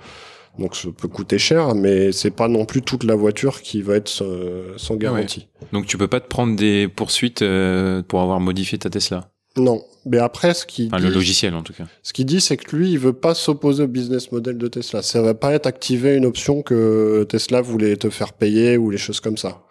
Donc, 0.58 0.74
ça 0.74 0.88
peut 0.96 1.08
coûter 1.08 1.38
cher, 1.38 1.74
mais 1.74 2.12
c'est 2.12 2.30
pas 2.30 2.48
non 2.48 2.64
plus 2.64 2.80
toute 2.80 3.04
la 3.04 3.14
voiture 3.14 3.60
qui 3.60 3.82
va 3.82 3.96
être 3.96 4.22
euh, 4.22 4.72
sans 4.78 4.96
garantie. 4.96 5.48
Donc 5.72 5.86
tu 5.86 5.98
peux 5.98 6.08
pas 6.08 6.20
te 6.20 6.28
prendre 6.28 6.56
des 6.56 6.88
poursuites 6.88 7.42
euh, 7.42 8.02
pour 8.02 8.22
avoir 8.22 8.40
modifié 8.40 8.78
ta 8.78 8.88
Tesla? 8.88 9.28
Non, 9.58 9.82
mais 10.04 10.18
après, 10.18 10.54
ce 10.54 10.66
qui 10.66 10.88
Enfin, 10.92 11.02
le 11.02 11.10
logiciel 11.10 11.54
en 11.54 11.62
tout 11.62 11.72
cas. 11.72 11.84
Ce 12.02 12.12
qu'il 12.12 12.26
dit, 12.26 12.40
c'est 12.40 12.56
que 12.56 12.76
lui, 12.76 12.92
il 12.92 12.98
veut 12.98 13.14
pas 13.14 13.34
s'opposer 13.34 13.84
au 13.84 13.86
business 13.86 14.32
model 14.32 14.58
de 14.58 14.68
Tesla. 14.68 15.02
Ça 15.02 15.20
va 15.22 15.34
pas 15.34 15.52
être 15.52 15.66
activé 15.66 16.14
une 16.14 16.26
option 16.26 16.62
que 16.62 17.24
Tesla 17.28 17.60
voulait 17.60 17.96
te 17.96 18.10
faire 18.10 18.32
payer 18.32 18.76
ou 18.76 18.90
les 18.90 18.98
choses 18.98 19.20
comme 19.20 19.36
ça. 19.36 19.62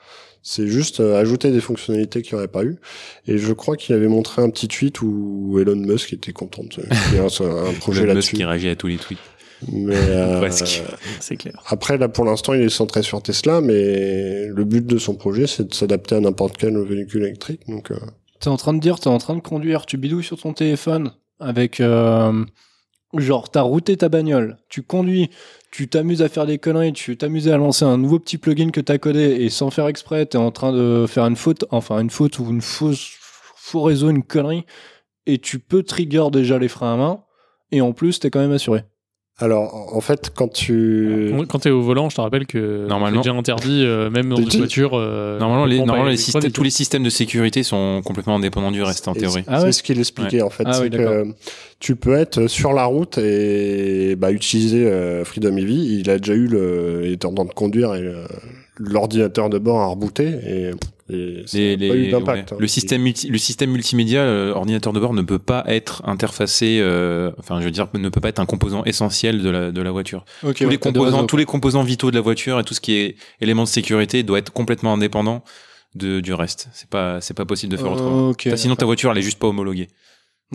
C'est 0.48 0.68
juste 0.68 1.00
euh, 1.00 1.20
ajouter 1.20 1.52
des 1.52 1.60
fonctionnalités 1.60 2.22
qu'il 2.22 2.36
n'y 2.36 2.38
aurait 2.38 2.48
pas 2.48 2.64
eu. 2.64 2.78
Et 3.26 3.40
je 3.40 3.52
crois 3.52 3.76
qu'il 3.76 3.96
avait 3.96 4.08
montré 4.08 4.44
un 4.44 4.52
petit 4.52 4.68
tweet 4.68 5.02
où 5.02 5.58
Elon 5.60 5.76
Musk 5.76 6.14
était 6.14 6.34
content 6.34 6.62
y 6.62 7.16
ait 7.16 7.20
un, 7.20 7.26
un 7.26 7.74
projet 7.80 8.04
Elon 8.04 8.14
Musk 8.14 8.36
qui 8.36 8.44
réagit 8.44 8.70
à 8.70 8.76
tous 8.76 8.86
les 8.86 8.98
tweets. 8.98 9.18
Mais 9.72 9.96
euh, 9.98 10.38
Presque. 10.38 10.84
C'est 11.20 11.36
clair. 11.36 11.60
Après, 11.66 11.98
là, 11.98 12.10
pour 12.10 12.26
l'instant, 12.26 12.54
il 12.54 12.62
est 12.62 12.70
centré 12.70 13.02
sur 13.02 13.24
Tesla, 13.24 13.60
mais 13.60 14.46
le 14.46 14.64
but 14.66 14.86
de 14.86 15.00
son 15.00 15.16
projet, 15.16 15.48
c'est 15.48 15.68
de 15.68 15.74
s'adapter 15.74 16.14
à 16.14 16.20
n'importe 16.20 16.58
quel 16.58 16.78
véhicule 16.78 17.24
électrique. 17.24 17.62
Donc, 17.68 17.90
euh, 17.90 17.98
T'es 18.40 18.50
en 18.50 18.58
train 18.58 18.74
de 18.74 18.80
dire, 18.80 19.00
t'es 19.00 19.08
en 19.08 19.18
train 19.18 19.36
de 19.36 19.42
conduire, 19.42 19.88
tu 19.88 19.98
bidouilles 19.98 20.24
sur 20.24 20.40
ton 20.40 20.54
téléphone 20.54 21.12
avec 21.40 21.80
euh, 21.80 22.46
genre 23.18 23.50
t'as 23.50 23.62
routé 23.62 23.98
ta 23.98 24.10
bagnole, 24.10 24.58
tu 24.70 24.84
conduis, 24.84 25.30
tu 25.76 25.90
t'amuses 25.90 26.22
à 26.22 26.30
faire 26.30 26.46
des 26.46 26.58
conneries, 26.58 26.94
tu 26.94 27.18
t'amuses 27.18 27.50
à 27.50 27.58
lancer 27.58 27.84
un 27.84 27.98
nouveau 27.98 28.18
petit 28.18 28.38
plugin 28.38 28.70
que 28.70 28.80
t'as 28.80 28.98
codé 28.98 29.20
et 29.42 29.50
sans 29.50 29.72
faire 29.72 29.90
exprès, 29.90 30.26
t'es 30.26 30.38
en 30.38 30.50
train 30.50 30.72
de 30.72 31.06
faire 31.06 31.26
une 31.26 31.36
faute, 31.36 31.66
enfin 31.70 32.00
une 32.00 32.10
faute 32.10 32.40
ou 32.40 32.50
une 32.50 32.62
fausse 32.62 33.18
faux 33.58 33.82
réseau, 33.82 34.10
une 34.10 34.24
connerie, 34.24 34.66
et 35.26 35.38
tu 35.38 35.60
peux 35.60 35.84
trigger 35.84 36.30
déjà 36.32 36.60
les 36.60 36.70
freins 36.70 36.94
à 36.94 36.96
main, 36.96 37.24
et 37.74 37.82
en 37.82 37.92
plus 37.92 38.22
t'es 38.22 38.30
quand 38.30 38.40
même 38.40 38.54
assuré. 38.54 38.86
Alors, 39.38 39.94
en 39.94 40.00
fait, 40.00 40.32
quand 40.34 40.48
tu. 40.48 41.34
Quand 41.50 41.60
t'es 41.60 41.70
au 41.70 41.82
volant, 41.82 42.10
je 42.10 42.16
te 42.16 42.22
rappelle 42.22 42.46
que 42.48 42.88
Normalement- 42.88 43.22
c'est 43.22 43.30
déjà 43.30 43.38
interdit, 43.38 43.84
euh, 43.86 44.10
même 44.10 44.30
dans 44.30 44.38
une 44.38 44.50
voiture. 44.50 44.92
euh, 44.94 45.38
Normalement, 45.40 45.66
les, 45.66 45.78
normalement 45.80 46.06
les 46.06 46.16
systèmes, 46.16 46.52
tous 46.54 46.64
les 46.64 46.70
systèmes 46.70 47.04
de 47.04 47.10
sécurité 47.10 47.62
sont 47.64 48.02
complètement 48.06 48.38
indépendants 48.38 48.72
du 48.72 48.82
reste 48.82 49.10
en 49.10 49.14
théorie. 49.14 49.44
c'est- 49.46 49.52
Ah 49.52 49.60
c'est 49.60 49.66
ouais 49.66 49.72
ce 49.74 49.84
qu'il 49.84 50.00
expliquait 50.00 50.38
Ouais. 50.38 50.42
en 50.44 50.50
fait. 50.50 50.64
Ah 50.66 50.74
c'est 50.74 50.84
oui, 50.84 50.90
que 50.90 51.26
tu 51.82 51.98
peux 51.98 52.14
être 52.16 52.48
sur 52.48 52.72
la 52.72 52.86
route 52.86 53.18
et 53.18 54.16
bah, 54.16 54.32
utiliser 54.32 54.86
euh, 54.88 55.26
Freedom 55.26 55.58
EV. 55.58 55.70
Il 55.74 56.10
a 56.10 56.18
déjà 56.18 56.34
eu 56.34 56.48
le, 56.48 57.02
il 57.04 57.12
était 57.12 57.26
en 57.26 57.34
train 57.34 57.44
de 57.46 57.52
conduire 57.54 57.94
et 57.94 58.04
euh, 58.04 58.26
l'ordinateur 58.78 59.50
de 59.50 59.58
bord 59.58 59.80
a 59.82 59.86
rebooté 59.88 60.24
et, 60.28 60.72
et 61.14 61.44
ça 61.46 61.58
Les- 61.58 61.78
n'a 61.78 61.88
pas 61.88 61.94
les- 61.94 62.08
eu 62.08 62.12
d'impact. 62.12 62.52
ouais. 62.52 62.56
hein. 62.56 62.60
Le 62.62 62.68
système 62.68 63.02
multi- 63.02 63.30
le 63.30 63.38
système 63.38 63.72
multimédia, 63.72 64.20
euh, 64.22 64.54
ordinateur 64.54 64.92
de 64.94 65.00
bord 65.00 65.14
ne 65.14 65.22
peut 65.22 65.40
pas 65.40 65.64
être 65.68 66.02
interfacé. 66.06 66.80
euh, 66.82 67.32
enfin, 67.40 67.60
je 67.60 67.66
veux 67.66 67.72
dire, 67.72 67.88
ne 67.94 68.10
peut 68.10 68.22
pas 68.22 68.30
être 68.30 68.40
un 68.40 68.46
composant 68.46 68.84
essentiel 68.86 69.42
de 69.42 69.50
la 69.50 69.72
de 69.72 69.82
la 69.82 69.92
voiture. 69.92 70.26
Ok, 70.44 70.56
tous 70.56 70.64
ouais, 70.66 70.72
les 70.72 70.78
composants, 70.78 71.26
tous 71.26 71.38
les 71.38 71.46
composants 71.46 71.84
vitaux 71.84 72.10
de 72.12 72.16
la 72.16 72.22
voiture 72.22 72.60
et 72.60 72.64
tout 72.64 72.74
ce 72.74 72.82
qui 72.82 72.94
est 72.96 73.16
éléments 73.42 73.64
de 73.64 73.68
sécurité 73.70 74.24
doit 74.24 74.40
être 74.40 74.52
complètement 74.52 74.94
indépendant 74.94 75.44
de 75.96 76.20
du 76.20 76.34
reste. 76.34 76.68
C'est 76.74 76.90
pas 76.90 77.22
c'est 77.22 77.34
pas 77.36 77.46
possible 77.46 77.72
de 77.72 77.78
faire 77.78 77.92
autrement. 77.92 78.30
Ok, 78.30 78.50
Sinon, 78.56 78.76
ta 78.76 78.86
voiture 78.86 79.12
elle 79.12 79.18
est 79.20 79.22
juste 79.22 79.40
pas 79.40 79.48
homologuée. 79.48 79.88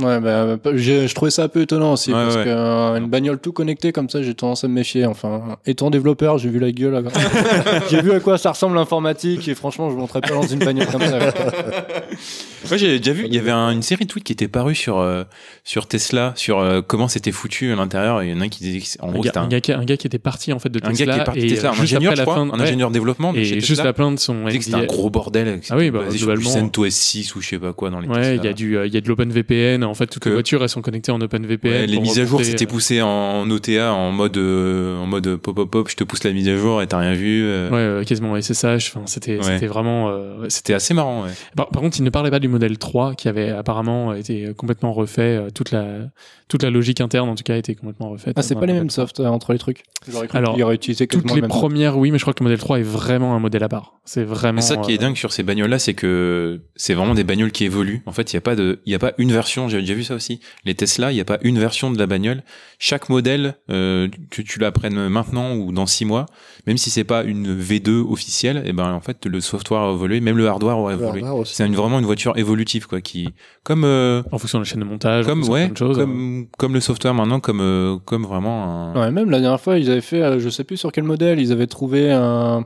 Ouais, 0.00 0.20
bah, 0.20 0.56
bah, 0.56 0.70
je 0.76 1.12
trouvais 1.12 1.32
ça 1.32 1.42
un 1.42 1.48
peu 1.48 1.62
étonnant 1.62 1.92
aussi, 1.94 2.10
Ouais, 2.10 2.22
parce 2.22 2.36
ouais. 2.36 2.44
que 2.44 2.48
euh, 2.48 3.00
bagnole 3.00 3.38
tout 3.40 3.52
connectée 3.52 3.90
comme 3.92 4.08
ça, 4.08 4.22
j'ai 4.22 4.34
tendance 4.34 4.62
à 4.62 4.68
me 4.68 4.72
méfier. 4.74 5.04
Enfin, 5.04 5.58
étant 5.66 5.90
développeur, 5.90 6.38
j'ai 6.38 6.48
vu 6.48 6.60
la 6.60 6.70
gueule. 6.70 6.94
à- 6.94 7.02
j'ai 7.90 8.00
vu 8.00 8.12
à 8.12 8.20
quoi 8.20 8.38
ça 8.38 8.52
ressemble 8.52 8.76
l'informatique, 8.76 9.48
et 9.48 9.54
franchement, 9.56 9.90
je 9.90 9.96
monterais 9.96 10.20
pas 10.20 10.28
dans 10.30 10.42
une 10.46 10.60
bagnole 10.60 10.86
comme 10.86 11.02
ça. 11.02 11.18
Moi, 11.18 12.76
j'ai 12.76 12.98
déjà 12.98 13.12
vu, 13.12 13.26
il 13.26 13.34
y 13.34 13.38
avait 13.38 13.50
un- 13.50 13.70
une 13.72 13.82
série 13.82 14.04
de 14.06 14.10
tweets 14.10 14.24
qui 14.24 14.32
était 14.32 14.46
parue 14.48 14.76
sur 14.76 14.98
euh, 15.00 15.24
sur 15.64 15.86
Tesla, 15.88 16.32
sur 16.36 16.60
euh, 16.60 16.82
comment 16.86 17.08
c'était 17.08 17.32
foutu 17.32 17.72
à 17.72 17.76
l'intérieur. 17.76 18.22
Il 18.22 18.30
y 18.30 18.32
en 18.32 18.40
a 18.40 18.44
un 18.44 18.48
qui 18.48 18.62
disait, 18.62 18.82
en 19.00 19.08
Un 19.08 19.12
gros, 19.12 19.22
gars, 19.22 19.30
c'était 19.30 19.38
un, 19.40 19.42
un, 19.42 19.48
gars 19.48 19.60
qui, 19.60 19.72
un 19.72 19.84
gars 19.84 19.96
qui 19.96 20.06
était 20.06 20.18
parti 20.20 20.52
en 20.52 20.60
fait 20.60 20.68
de 20.70 20.78
un 20.84 20.90
Tesla 20.92 21.04
gars 21.06 21.12
qui 21.14 21.20
est 21.20 21.24
parti 21.24 21.40
et 21.40 21.48
Tesla, 21.48 21.70
un 21.70 21.72
juste 21.72 21.82
ingénieur, 21.94 22.12
après 22.12 22.16
je 22.16 22.20
la 22.20 22.24
crois, 22.32 22.34
fin, 22.36 22.50
un 22.56 22.60
ingénieur 22.60 22.90
développement. 22.92 23.34
et 23.34 23.44
chez 23.44 23.54
juste 23.56 23.68
Tesla. 23.70 23.84
la 23.84 23.92
plainte 23.92 24.20
son 24.20 24.34
Il 24.42 24.46
disait 24.46 24.58
que 24.58 24.64
c'était 24.66 24.76
un 24.76 24.84
gros 24.84 25.10
bordel. 25.10 25.60
Ah 25.68 25.76
oui, 25.76 25.90
bah, 25.90 26.04
basé 26.04 26.16
sur 26.16 26.28
du 26.28 26.34
globalement. 26.34 26.60
CentOS 26.66 26.90
6 26.90 27.34
ou 27.34 27.40
je 27.42 27.48
sais 27.48 27.58
pas 27.58 27.72
quoi 27.72 27.90
dans 27.90 27.98
les 27.98 28.08
Ouais, 28.08 28.36
il 28.36 28.44
y 28.44 28.48
a 28.48 28.52
du, 28.52 28.78
il 28.86 28.94
y 28.94 28.96
a 28.96 29.00
de 29.00 29.08
l'OpenVPN. 29.08 29.79
En 29.84 29.94
fait, 29.94 30.06
toutes 30.06 30.26
les 30.26 30.32
voitures 30.32 30.62
elles 30.62 30.68
sont 30.68 30.82
connectées 30.82 31.12
en 31.12 31.20
OpenVPN. 31.20 31.68
Ouais, 31.70 31.86
les 31.86 31.98
mises 32.00 32.18
à 32.18 32.24
jour, 32.24 32.42
c'était 32.44 32.64
euh, 32.64 32.68
poussé 32.68 33.02
en 33.02 33.48
OTA, 33.50 33.92
en 33.92 34.12
mode, 34.12 34.36
euh, 34.36 34.98
en 34.98 35.06
mode 35.06 35.36
pop 35.36 35.54
pop 35.54 35.70
pop. 35.70 35.88
Je 35.88 35.96
te 35.96 36.04
pousse 36.04 36.24
la 36.24 36.32
mise 36.32 36.48
à 36.48 36.56
jour 36.56 36.82
et 36.82 36.86
t'as 36.86 36.98
rien 36.98 37.14
vu. 37.14 37.42
euh. 37.44 37.68
Ouais, 37.70 37.76
euh, 37.78 38.04
quasiment 38.04 38.36
SSH. 38.40 38.88
Enfin, 38.94 39.02
c'était, 39.06 39.36
Ouais. 39.38 39.42
c'était 39.44 39.66
vraiment. 39.66 40.08
euh, 40.10 40.40
ouais, 40.42 40.50
C'était 40.50 40.74
assez 40.74 40.94
marrant. 40.94 41.24
Ouais. 41.24 41.30
Par, 41.56 41.68
par 41.68 41.82
contre, 41.82 41.98
il 41.98 42.02
ne 42.04 42.10
parlait 42.10 42.30
pas 42.30 42.38
du 42.40 42.48
modèle 42.48 42.78
3 42.78 43.14
qui 43.14 43.28
avait 43.28 43.50
apparemment 43.50 44.12
été 44.14 44.52
complètement 44.56 44.92
refait. 44.92 45.40
toute 45.54 45.70
la 45.70 46.10
toute 46.48 46.64
la 46.64 46.70
logique 46.70 47.00
interne, 47.00 47.28
en 47.28 47.36
tout 47.36 47.44
cas, 47.44 47.54
a 47.54 47.56
été 47.58 47.76
complètement 47.76 48.10
refaite. 48.10 48.34
Ah, 48.36 48.42
c'est 48.42 48.56
pas 48.56 48.62
le 48.62 48.66
les 48.66 48.72
mêmes 48.72 48.90
softs 48.90 49.20
euh, 49.20 49.26
entre 49.26 49.52
les 49.52 49.58
trucs. 49.60 49.84
J'aurais 50.08 50.26
cru 50.26 50.36
Alors, 50.36 50.54
qu'il 50.54 50.64
aurait 50.64 50.74
utilisé 50.74 51.06
Toutes 51.06 51.32
les 51.32 51.42
premières, 51.42 51.96
oui, 51.96 52.10
mais 52.10 52.18
je 52.18 52.24
crois 52.24 52.34
que 52.34 52.40
le 52.42 52.48
modèle 52.50 52.58
3 52.58 52.80
est 52.80 52.82
vraiment 52.82 53.36
un 53.36 53.38
modèle 53.38 53.62
à 53.62 53.68
part. 53.68 54.00
C'est 54.04 54.24
vraiment. 54.24 54.56
Mais 54.56 54.60
ça 54.62 54.76
qui 54.76 54.92
est 54.92 54.98
dingue 54.98 55.16
sur 55.16 55.32
ces 55.32 55.44
bagnoles-là, 55.44 55.78
c'est 55.78 55.94
que 55.94 56.60
c'est 56.74 56.94
vraiment 56.94 57.14
des 57.14 57.22
bagnoles 57.22 57.52
qui 57.52 57.64
évoluent. 57.64 58.02
En 58.06 58.12
fait, 58.12 58.32
il 58.32 58.34
y 58.34 58.38
a 58.38 58.40
pas 58.40 58.56
de, 58.56 58.80
il 58.84 58.90
y 58.92 58.96
a 58.96 58.98
pas 58.98 59.12
une 59.18 59.30
version. 59.30 59.68
J'ai 59.70 59.80
déjà 59.80 59.94
vu 59.94 60.04
ça 60.04 60.14
aussi. 60.14 60.40
Les 60.64 60.74
Tesla, 60.74 61.12
il 61.12 61.16
y 61.16 61.20
a 61.20 61.24
pas 61.24 61.38
une 61.42 61.58
version 61.58 61.90
de 61.90 61.98
la 61.98 62.06
bagnole. 62.06 62.42
Chaque 62.78 63.08
modèle, 63.08 63.54
euh, 63.70 64.08
que 64.30 64.42
tu 64.42 64.58
l'apprennes 64.58 65.08
maintenant 65.08 65.54
ou 65.54 65.72
dans 65.72 65.86
six 65.86 66.04
mois, 66.04 66.26
même 66.66 66.76
si 66.78 66.90
c'est 66.90 67.04
pas 67.04 67.22
une 67.24 67.58
V2 67.58 68.00
officielle, 68.10 68.62
et 68.66 68.72
ben 68.72 68.92
en 68.92 69.00
fait 69.00 69.24
le 69.26 69.40
software 69.40 69.80
a 69.82 69.92
évolué, 69.92 70.20
même 70.20 70.36
le 70.36 70.48
hardware 70.48 70.76
a 70.88 70.92
évolué. 70.92 71.22
C'est 71.46 71.66
une- 71.66 71.76
vraiment 71.76 71.98
une 71.98 72.04
voiture 72.06 72.36
évolutive 72.36 72.86
quoi, 72.86 73.00
qui 73.00 73.28
comme 73.64 73.84
euh, 73.84 74.22
En 74.32 74.38
fonction 74.38 74.58
de 74.58 74.64
la 74.64 74.68
chaîne 74.70 74.80
de 74.80 74.84
montage, 74.84 75.24
comme 75.26 75.42
ouais, 75.52 75.68
hein. 76.10 76.44
comme 76.58 76.74
le 76.74 76.80
software 76.80 77.14
maintenant, 77.14 77.40
comme 77.40 77.60
euh, 77.60 77.96
comme 78.04 78.24
vraiment 78.24 78.94
un. 78.94 79.00
Ouais, 79.00 79.10
même 79.10 79.30
la 79.30 79.40
dernière 79.40 79.60
fois, 79.60 79.78
ils 79.78 79.90
avaient 79.90 80.00
fait, 80.00 80.22
euh, 80.22 80.38
je 80.40 80.48
sais 80.48 80.64
plus 80.64 80.76
sur 80.76 80.92
quel 80.92 81.04
modèle, 81.04 81.38
ils 81.40 81.52
avaient 81.52 81.66
trouvé 81.66 82.10
un. 82.10 82.64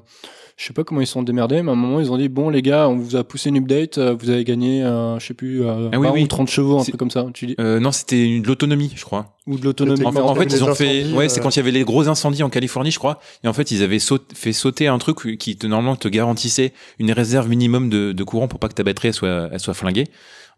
Je 0.57 0.67
sais 0.67 0.73
pas 0.73 0.85
comment 0.85 1.01
ils 1.01 1.07
se 1.07 1.15
sont 1.15 1.25
démerdés, 1.25 1.63
mais 1.63 1.71
à 1.71 1.73
un 1.73 1.77
moment, 1.77 1.99
ils 1.99 2.13
ont 2.13 2.17
dit 2.17 2.29
Bon, 2.29 2.49
les 2.49 2.63
gars, 2.63 2.89
on 2.89 2.97
vous 2.97 3.17
a 3.17 3.25
poussé 3.25 3.49
une 3.49 3.57
update, 3.57 3.99
euh, 3.99 4.15
vous 4.17 4.31
avez 4.31 4.45
gagné, 4.45 4.85
euh, 4.85 5.19
je 5.19 5.27
sais 5.27 5.35
plus, 5.35 5.65
euh, 5.65 5.89
Ah 5.93 5.99
oui, 5.99 6.07
20 6.07 6.13
oui. 6.13 6.23
ou 6.23 6.27
30 6.29 6.49
chevaux, 6.49 6.79
un 6.79 6.85
C'est- 6.85 6.93
truc 6.93 6.99
comme 7.01 7.11
ça. 7.11 7.27
Tu 7.35 7.47
dis... 7.47 7.55
Euh, 7.59 7.81
non, 7.81 7.91
c'était 7.91 8.39
de 8.39 8.47
l'autonomie, 8.47 8.93
je 8.95 9.05
crois. 9.05 9.37
Ou 9.49 9.59
de 9.59 9.65
l'autonomie. 9.65 10.05
En, 10.05 10.13
fait- 10.13 10.21
en 10.21 10.41
ils 10.41 10.63
ont 10.65 10.75
fait, 10.75 11.13
ouais, 11.13 11.29
c'est 11.29 11.41
euh, 11.41 11.43
quand 11.43 11.51
il 11.57 11.59
y 11.59 11.61
avait 11.61 11.73
les 11.73 11.83
gros 11.83 12.09
incendies 12.09 12.45
en 12.45 12.51
Californie, 12.51 12.93
je 12.93 12.99
crois. 13.01 13.19
Et 13.43 13.49
en 13.49 13.53
fait, 13.53 13.73
ils 13.73 13.83
avaient 13.83 13.99
saut- 13.99 14.19
fait 14.33 14.53
sauter 14.53 14.87
un 14.87 14.99
truc 14.99 15.37
qui 15.39 15.57
te, 15.57 15.67
normalement 15.67 15.97
te 15.97 16.07
garantissait 16.09 16.73
une 17.01 17.11
réserve 17.11 17.49
minimum 17.49 17.91
de, 17.91 18.13
de 18.13 18.25
courant 18.25 18.47
pour 18.47 18.61
pas 18.61 18.69
que 18.69 18.75
ta 18.75 18.85
batterie 18.85 19.09
elle 19.09 19.15
soit, 19.15 19.49
elle 19.51 19.61
soit 19.61 19.75
flinguée. 19.75 20.07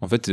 En 0.02 0.08
fait, 0.08 0.28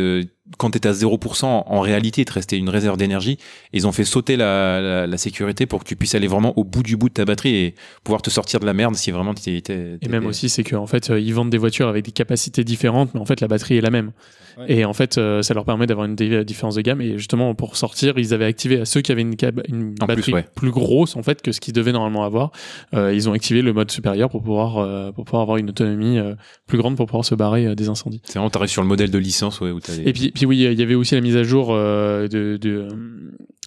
quand 0.58 0.72
t'étais 0.72 0.90
à 0.90 0.92
0%, 0.94 1.46
en 1.46 1.80
réalité, 1.80 2.22
il 2.22 2.26
te 2.26 2.34
restait 2.34 2.58
une 2.58 2.70
réserve 2.70 2.98
d'énergie. 2.98 3.38
Ils 3.72 3.88
ont 3.88 3.92
fait 3.94 4.04
sauter 4.04 4.36
la, 4.36 4.82
la, 4.82 5.08
la 5.08 5.18
sécurité 5.18 5.66
pour 5.66 5.80
que 5.80 5.88
tu 5.88 5.96
puisses 5.96 6.16
aller 6.16 6.28
vraiment 6.28 6.58
au 6.60 6.64
bout 6.66 6.84
du 6.84 6.98
bout 6.98 7.08
de 7.10 7.14
ta 7.14 7.24
batterie 7.26 7.56
et 7.56 7.76
pouvoir 8.04 8.22
te 8.22 8.30
sortir 8.30 8.60
de 8.60 8.66
la 8.66 8.74
merde 8.74 8.96
si 8.96 9.12
vraiment 9.12 9.34
t'étais. 9.34 9.62
t'étais- 9.62 9.98
Et 10.02 10.10
même 10.10 10.26
aussi, 10.26 10.50
c'est 10.50 10.64
qu'en 10.64 10.86
fait, 10.88 11.10
euh, 11.10 11.20
ils 11.20 11.34
vendent 11.34 11.50
des 11.50 11.58
voitures 11.58 11.88
avec 11.88 12.04
des 12.06 12.12
capacités 12.12 12.64
différentes, 12.66 13.14
mais 13.14 13.22
en 13.22 13.26
fait, 13.26 13.40
la 13.40 13.48
batterie 13.48 13.78
est 13.78 13.82
la 13.82 13.90
même. 13.90 14.12
Ouais. 14.58 14.66
Et 14.72 14.86
en 14.86 14.94
fait, 14.94 15.18
euh, 15.18 15.42
ça 15.42 15.54
leur 15.56 15.66
permet 15.66 15.88
d'avoir 15.88 16.06
une 16.06 16.16
différence 16.16 16.76
de 16.76 16.82
gamme. 16.82 17.02
Et 17.02 17.18
justement, 17.18 17.56
pour 17.56 17.76
sortir, 17.78 18.14
ils 18.20 18.34
avaient 18.36 18.46
activé 18.46 18.80
à 18.82 18.86
ceux 18.86 19.02
qui 19.02 19.12
avaient 19.12 19.22
une, 19.24 19.36
une 19.70 19.96
plus, 19.96 20.06
batterie 20.06 20.34
ouais. 20.34 20.46
plus 20.56 20.70
grosse 20.72 21.16
en 21.16 21.24
fait 21.24 21.42
que 21.42 21.52
ce 21.52 21.60
qu'ils 21.60 21.74
devaient 21.74 21.92
normalement 21.94 22.24
avoir. 22.24 22.52
euh, 22.94 23.14
ils 23.16 23.28
ont 23.30 23.34
activé 23.34 23.62
le 23.64 23.74
mode 23.74 23.90
supérieur 23.90 24.30
pour 24.30 24.44
pouvoir 24.44 24.78
euh, 24.78 25.12
pour 25.12 25.26
pouvoir 25.26 25.42
avoir 25.44 25.58
une 25.58 25.70
autonomie 25.70 26.20
euh, 26.20 26.36
plus 26.68 26.78
grande 26.78 26.96
pour 26.98 27.08
pouvoir 27.08 27.26
se 27.26 27.34
barrer 27.34 27.66
euh, 27.66 27.74
des 27.76 27.90
incendies. 27.90 28.22
C'est 28.26 28.34
vraiment, 28.34 28.50
t'arrives 28.52 28.70
sur 28.70 28.82
le 28.84 28.88
modèle 28.88 29.10
de 29.10 29.18
licence, 29.18 29.60
ouais, 29.62 29.72
où 29.72 29.80
Et 30.06 30.14
puis, 30.14 30.32
puis 30.34 30.46
oui, 30.46 30.58
il 30.58 30.80
y 30.80 30.82
avait 30.84 30.96
aussi 30.96 31.16
la 31.16 31.22
mise 31.22 31.38
à 31.38 31.44
jour 31.44 31.70
euh, 31.72 32.28
de, 32.28 32.88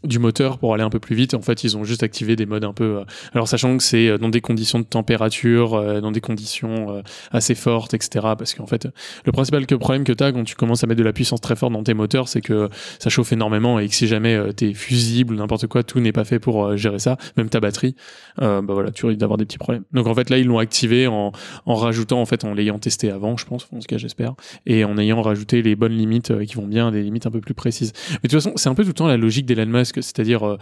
du 0.04 0.18
moteur 0.18 0.58
pour 0.58 0.74
aller 0.74 0.82
un 0.82 0.90
peu 0.90 1.00
plus 1.00 1.16
vite. 1.16 1.34
En 1.34 1.40
fait, 1.40 1.64
ils 1.64 1.76
ont 1.76 1.84
juste 1.84 2.02
activé 2.02 2.36
des 2.36 2.46
modes 2.46 2.64
un 2.64 2.72
peu. 2.72 2.98
euh, 2.98 3.04
alors, 3.32 3.48
sachant 3.48 3.76
que 3.76 3.82
c'est 3.82 4.08
euh, 4.08 4.18
dans 4.18 4.28
des 4.28 4.40
conditions 4.40 4.78
de 4.78 4.84
température, 4.84 5.74
euh, 5.74 6.00
dans 6.00 6.12
des 6.12 6.20
conditions 6.20 6.96
euh, 6.96 7.02
assez 7.30 7.54
fortes, 7.54 7.94
etc. 7.94 8.26
Parce 8.38 8.54
qu'en 8.54 8.66
fait, 8.66 8.88
le 9.24 9.32
principal 9.32 9.66
que- 9.66 9.74
problème 9.74 10.04
que 10.04 10.12
tu 10.12 10.22
as 10.22 10.32
quand 10.32 10.44
tu 10.44 10.54
commences 10.54 10.84
à 10.84 10.86
mettre 10.86 10.98
de 10.98 11.04
la 11.04 11.12
puissance 11.12 11.40
très 11.40 11.56
forte 11.56 11.72
dans 11.72 11.82
tes 11.82 11.94
moteurs, 11.94 12.28
c'est 12.28 12.40
que 12.42 12.68
ça 12.98 13.08
chauffe 13.10 13.32
énormément 13.32 13.78
et 13.78 13.88
que 13.88 13.94
si 13.94 14.06
jamais 14.06 14.34
euh, 14.34 14.52
t'es 14.52 14.74
fusible 14.74 15.34
ou 15.34 15.36
n'importe 15.38 15.66
quoi, 15.66 15.82
tout 15.82 15.98
n'est 16.00 16.12
pas 16.12 16.24
fait 16.24 16.38
pour 16.38 16.64
euh, 16.64 16.76
gérer 16.76 16.98
ça, 16.98 17.16
même 17.36 17.48
ta 17.48 17.60
batterie, 17.60 17.94
bah 18.38 18.60
voilà, 18.68 18.90
tu 18.90 19.06
risques 19.06 19.18
d'avoir 19.18 19.38
des 19.38 19.44
petits 19.46 19.58
problèmes. 19.58 19.84
Donc 19.92 20.06
en 20.06 20.14
fait, 20.14 20.28
là, 20.30 20.38
ils 20.38 20.46
l'ont 20.46 20.58
activé 20.58 21.06
en, 21.06 21.32
en 21.64 21.74
rajoutant, 21.74 22.20
en 22.20 22.26
fait, 22.26 22.44
en 22.44 22.52
l'ayant 22.52 22.78
testé 22.78 23.10
avant, 23.10 23.36
je 23.36 23.46
pense, 23.46 23.66
en 23.72 23.78
tout 23.78 23.86
cas, 23.88 23.96
j'espère, 23.96 24.34
et 24.66 24.84
en 24.84 24.98
ayant 24.98 25.22
rajouté 25.22 25.62
les 25.62 25.74
bonnes 25.74 25.96
limites 25.96 26.44
qui 26.44 26.54
vont 26.56 26.66
bien, 26.66 26.90
des 26.92 27.02
limites 27.02 27.26
un 27.26 27.30
peu 27.30 27.40
plus 27.40 27.54
précises. 27.54 27.92
Mais 28.10 28.16
de 28.24 28.28
toute 28.28 28.32
façon, 28.42 28.52
c'est 28.56 28.68
un 28.68 28.74
peu 28.74 28.82
tout 28.82 28.90
le 28.90 28.94
temps 28.94 29.06
la 29.06 29.16
logique 29.16 29.46
d'Elon 29.46 29.66
Musk, 29.66 29.95
c'est-à-dire 30.02 30.46
euh, 30.46 30.58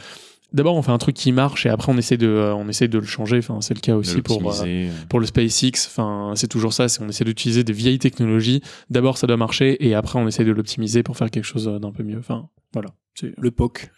d'abord 0.52 0.76
on 0.76 0.82
fait 0.82 0.92
un 0.92 0.98
truc 0.98 1.14
qui 1.16 1.32
marche 1.32 1.66
et 1.66 1.68
après 1.68 1.90
on 1.92 1.98
essaie 1.98 2.16
de, 2.16 2.28
euh, 2.28 2.54
on 2.54 2.68
essaie 2.68 2.88
de 2.88 2.98
le 2.98 3.04
changer. 3.06 3.38
Enfin, 3.38 3.60
c'est 3.60 3.74
le 3.74 3.80
cas 3.80 3.96
aussi 3.96 4.22
pour 4.22 4.40
euh, 4.62 4.88
pour 5.08 5.20
le 5.20 5.26
SpaceX. 5.26 5.86
Enfin, 5.86 6.32
c'est 6.36 6.48
toujours 6.48 6.72
ça. 6.72 6.88
C'est 6.88 7.02
on 7.02 7.08
essaie 7.08 7.24
d'utiliser 7.24 7.64
des 7.64 7.72
vieilles 7.72 7.98
technologies. 7.98 8.62
D'abord, 8.90 9.18
ça 9.18 9.26
doit 9.26 9.36
marcher 9.36 9.84
et 9.86 9.94
après 9.94 10.18
on 10.18 10.26
essaie 10.28 10.44
de 10.44 10.52
l'optimiser 10.52 11.02
pour 11.02 11.16
faire 11.16 11.30
quelque 11.30 11.44
chose 11.44 11.66
d'un 11.80 11.92
peu 11.92 12.02
mieux. 12.02 12.18
Enfin, 12.18 12.48
voilà. 12.72 12.90
C'est- 13.16 13.32
Le 13.38 13.50
POC. 13.52 13.90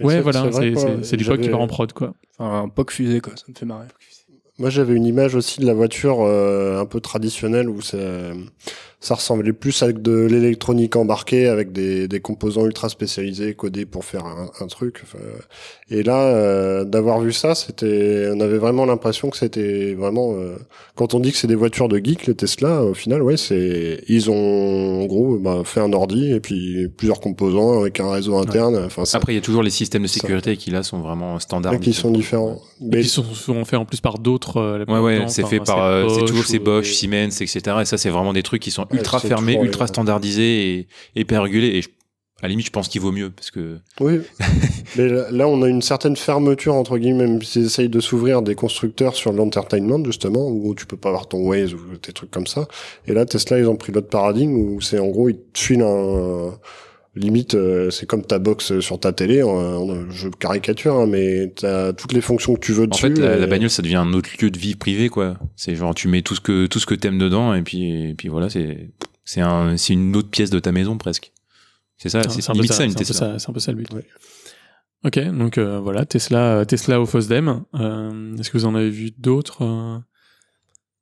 Ouais, 0.00 0.14
c'est- 0.14 0.20
voilà. 0.22 0.48
c'est 0.50 0.74
C'est 0.74 0.76
c'est- 0.76 1.04
c'est 1.04 1.16
du 1.18 1.24
POC 1.26 1.40
qui 1.42 1.48
part 1.50 1.60
en 1.60 1.66
prod, 1.66 1.92
quoi. 1.92 2.14
Enfin, 2.38 2.62
un 2.64 2.68
POC 2.70 2.90
fusée, 2.90 3.20
quoi. 3.20 3.34
Ça 3.36 3.44
me 3.48 3.54
fait 3.54 3.66
marrer. 3.66 3.86
Moi, 4.58 4.70
j'avais 4.70 4.94
une 4.94 5.04
image 5.04 5.34
aussi 5.34 5.60
de 5.60 5.66
la 5.66 5.74
voiture 5.74 6.22
euh, 6.22 6.80
un 6.80 6.86
peu 6.86 7.00
traditionnelle 7.00 7.68
où 7.68 7.82
ça, 7.82 7.98
ça 9.06 9.14
ressemblait 9.14 9.52
plus 9.52 9.82
à 9.82 9.92
de 9.92 10.26
l'électronique 10.26 10.96
embarquée 10.96 11.46
avec 11.48 11.72
des, 11.72 12.08
des 12.08 12.20
composants 12.20 12.64
ultra 12.66 12.88
spécialisés 12.88 13.54
codés 13.54 13.86
pour 13.86 14.04
faire 14.04 14.24
un, 14.26 14.50
un 14.60 14.66
truc. 14.66 15.00
Enfin, 15.04 15.18
et 15.90 16.02
là, 16.02 16.20
euh, 16.24 16.84
d'avoir 16.84 17.20
vu 17.20 17.32
ça, 17.32 17.54
c'était, 17.54 18.28
on 18.34 18.40
avait 18.40 18.58
vraiment 18.58 18.84
l'impression 18.86 19.30
que 19.30 19.36
c'était 19.36 19.94
vraiment. 19.94 20.32
euh, 20.34 20.56
quand 20.96 21.14
on 21.14 21.20
dit 21.20 21.30
que 21.30 21.38
c'est 21.38 21.46
des 21.46 21.54
voitures 21.54 21.88
de 21.88 21.98
geek, 22.02 22.26
les 22.26 22.34
Tesla, 22.34 22.82
au 22.82 22.94
final, 22.94 23.22
ouais, 23.22 23.36
c'est 23.36 24.02
ils 24.08 24.28
ont 24.30 25.02
en 25.02 25.06
gros 25.06 25.36
bah, 25.38 25.62
fait 25.64 25.80
un 25.80 25.92
ordi 25.92 26.32
et 26.32 26.40
puis 26.40 26.88
plusieurs 26.88 27.20
composants 27.20 27.80
avec 27.80 28.00
un 28.00 28.10
réseau 28.10 28.36
interne. 28.36 28.76
Enfin, 28.84 29.04
ça- 29.04 29.18
Après, 29.18 29.32
il 29.32 29.36
y 29.36 29.38
a 29.38 29.42
toujours 29.42 29.62
les 29.62 29.70
systèmes 29.70 30.02
de 30.02 30.08
sécurité 30.08 30.56
qui 30.56 30.70
là 30.70 30.82
sont 30.82 31.00
vraiment 31.00 31.38
standards. 31.38 31.72
Ouais, 31.74 31.78
qui 31.80 31.92
sont 31.92 32.10
différents. 32.10 32.60
Et 32.80 32.84
Mais 32.96 33.02
qui 33.02 33.08
sont 33.08 33.24
souvent 33.24 33.64
faits 33.64 33.78
en 33.78 33.84
plus 33.84 34.00
par 34.00 34.18
d'autres. 34.18 34.56
euh, 34.58 34.84
Ouais, 34.88 34.98
ouais, 34.98 35.24
c'est 35.28 35.42
Enfin, 35.44 35.50
fait 35.50 35.64
par, 35.64 35.82
euh, 35.84 36.08
c'est 36.08 36.24
toujours 36.24 36.44
ces 36.44 36.58
Bosch, 36.58 36.92
Siemens, 36.94 37.40
etc. 37.40 37.60
Et 37.82 37.84
ça, 37.84 37.96
c'est 37.98 38.10
vraiment 38.10 38.32
des 38.32 38.42
trucs 38.42 38.62
qui 38.62 38.70
sont 38.70 38.82
ultra 38.98 39.18
les- 39.18 39.28
ultra 39.64 39.86
standardisés 39.86 40.78
et. 40.78 40.88
Et 41.78 41.82
je- 41.82 41.88
à 42.40 42.42
la 42.42 42.48
limite, 42.50 42.66
je 42.66 42.70
pense 42.70 42.88
qu'il 42.88 43.00
vaut 43.00 43.12
mieux 43.12 43.30
parce 43.30 43.50
que 43.50 43.78
Oui, 44.00 44.20
mais 44.98 45.08
là, 45.08 45.30
là, 45.30 45.48
on 45.48 45.62
a 45.62 45.68
une 45.68 45.80
certaine 45.80 46.16
fermeture, 46.16 46.74
entre 46.74 46.98
guillemets, 46.98 47.26
même 47.26 47.40
s'ils 47.42 47.64
essayent 47.64 47.88
de 47.88 47.98
s'ouvrir 48.00 48.42
des 48.42 48.54
constructeurs 48.54 49.14
sur 49.14 49.32
l'entertainment, 49.32 50.04
justement, 50.04 50.46
où 50.48 50.74
tu 50.74 50.84
peux 50.84 50.98
pas 50.98 51.08
avoir 51.08 51.28
ton 51.28 51.38
Waze 51.46 51.72
ou 51.72 51.78
des 52.02 52.12
trucs 52.12 52.30
comme 52.30 52.46
ça. 52.46 52.68
Et 53.06 53.14
là, 53.14 53.24
Tesla, 53.24 53.58
ils 53.58 53.66
ont 53.68 53.76
pris 53.76 53.90
l'autre 53.90 54.08
paradigme 54.10 54.54
où 54.54 54.80
c'est 54.82 54.98
en 54.98 55.08
gros, 55.08 55.30
ils 55.30 55.38
te 55.52 55.58
filent 55.58 55.80
un, 55.82 56.52
limite, 57.16 57.54
euh, 57.54 57.90
c'est 57.90 58.06
comme 58.06 58.22
ta 58.24 58.38
box 58.38 58.78
sur 58.80 59.00
ta 59.00 59.12
télé. 59.12 59.42
on- 59.42 59.48
on- 59.50 60.10
je 60.10 60.28
caricature, 60.28 60.94
hein, 60.94 61.06
mais 61.06 61.52
t'as 61.56 61.92
toutes 61.92 62.12
les 62.12 62.20
fonctions 62.20 62.54
que 62.54 62.60
tu 62.60 62.72
veux 62.72 62.84
En 62.84 62.88
dessus. 62.88 63.02
fait, 63.02 63.18
la, 63.18 63.36
et- 63.36 63.40
la 63.40 63.46
bagnole, 63.46 63.70
ça 63.70 63.82
devient 63.82 63.96
un 63.96 64.12
autre 64.12 64.30
lieu 64.40 64.50
de 64.50 64.58
vie 64.58 64.74
privé, 64.74 65.08
quoi. 65.08 65.38
C'est 65.56 65.74
genre, 65.74 65.94
tu 65.94 66.08
mets 66.08 66.22
tout 66.22 66.34
ce 66.34 66.40
que, 66.40 66.66
tout 66.66 66.78
ce 66.78 66.86
que 66.86 66.94
t'aimes 66.94 67.18
dedans, 67.18 67.54
et 67.54 67.62
puis, 67.62 68.10
et 68.10 68.14
puis 68.14 68.28
voilà, 68.28 68.48
c'est, 68.50 68.90
c'est 69.24 69.40
un, 69.40 69.76
c'est 69.76 69.92
une 69.94 70.14
autre 70.16 70.28
pièce 70.30 70.50
de 70.50 70.58
ta 70.58 70.72
maison, 70.72 70.96
presque. 70.98 71.32
C'est 71.98 72.08
ça, 72.10 72.22
c'est 72.28 72.42
un 72.50 72.52
peu 72.52 72.58
limite 72.58 72.72
ça, 72.72 72.84
une 72.84 72.94
Tesla. 72.94 73.38
C'est 73.38 73.48
un 73.48 73.52
peu 73.54 73.60
ça 73.60 73.72
le 73.72 73.78
but. 73.78 73.88
Ok, 75.04 75.18
donc 75.18 75.56
euh, 75.58 75.78
voilà, 75.80 76.04
Tesla, 76.04 76.64
Tesla 76.66 77.00
au 77.00 77.06
FOSDEM. 77.06 77.62
Euh, 77.74 78.36
Est-ce 78.38 78.50
que 78.50 78.58
vous 78.58 78.64
en 78.66 78.74
avez 78.74 78.90
vu 78.90 79.12
d'autres 79.16 79.62
euh 79.64 79.98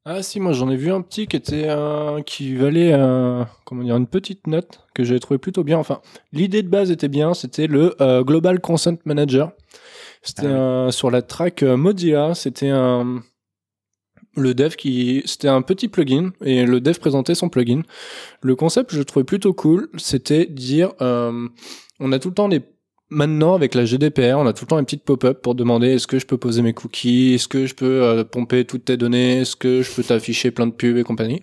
Ah 0.06 0.22
si, 0.22 0.38
moi 0.38 0.52
j'en 0.52 0.68
ai 0.70 0.76
vu 0.76 0.92
un 0.92 1.00
petit 1.00 1.26
qui 1.26 1.36
était 1.36 1.64
euh, 1.66 2.20
qui 2.20 2.54
valait 2.56 2.92
euh, 2.92 3.42
comment 3.64 3.82
dire 3.82 3.96
une 3.96 4.06
petite 4.06 4.46
note 4.46 4.80
que 4.94 5.02
j'avais 5.02 5.18
trouvé 5.18 5.38
plutôt 5.38 5.64
bien. 5.64 5.78
Enfin, 5.78 6.02
l'idée 6.30 6.62
de 6.62 6.68
base 6.68 6.90
était 6.90 7.08
bien, 7.08 7.32
c'était 7.32 7.66
le 7.66 7.94
euh, 8.02 8.22
Global 8.22 8.60
Consent 8.60 8.96
Manager. 9.06 9.52
C'était 10.22 10.46
euh, 10.46 10.90
sur 10.90 11.10
la 11.10 11.22
track 11.22 11.62
euh, 11.62 11.78
Mozilla, 11.78 12.34
c'était 12.34 12.68
un 12.68 13.22
le 14.36 14.52
dev 14.52 14.74
qui 14.74 15.22
c'était 15.24 15.48
un 15.48 15.62
petit 15.62 15.88
plugin 15.88 16.32
et 16.42 16.66
le 16.66 16.82
dev 16.82 16.98
présentait 16.98 17.34
son 17.34 17.48
plugin. 17.48 17.80
Le 18.42 18.56
concept 18.56 18.92
je 18.92 18.98
le 18.98 19.06
trouvais 19.06 19.24
plutôt 19.24 19.54
cool, 19.54 19.88
c'était 19.96 20.44
dire 20.44 20.92
euh, 21.00 21.48
on 21.98 22.12
a 22.12 22.18
tout 22.18 22.28
le 22.28 22.34
temps 22.34 22.48
des 22.50 22.60
Maintenant, 23.14 23.54
avec 23.54 23.76
la 23.76 23.84
GDPR, 23.84 24.38
on 24.38 24.46
a 24.48 24.52
tout 24.52 24.64
le 24.64 24.70
temps 24.70 24.78
une 24.80 24.84
petite 24.84 25.04
pop-up 25.04 25.40
pour 25.40 25.54
demander 25.54 25.90
est-ce 25.90 26.08
que 26.08 26.18
je 26.18 26.26
peux 26.26 26.36
poser 26.36 26.62
mes 26.62 26.72
cookies, 26.72 27.34
est-ce 27.34 27.46
que 27.46 27.64
je 27.64 27.72
peux 27.76 28.02
euh, 28.02 28.24
pomper 28.24 28.64
toutes 28.64 28.86
tes 28.86 28.96
données, 28.96 29.42
est-ce 29.42 29.54
que 29.54 29.82
je 29.82 29.92
peux 29.92 30.02
t'afficher 30.02 30.50
plein 30.50 30.66
de 30.66 30.72
pubs 30.72 30.96
et 30.96 31.04
compagnie. 31.04 31.40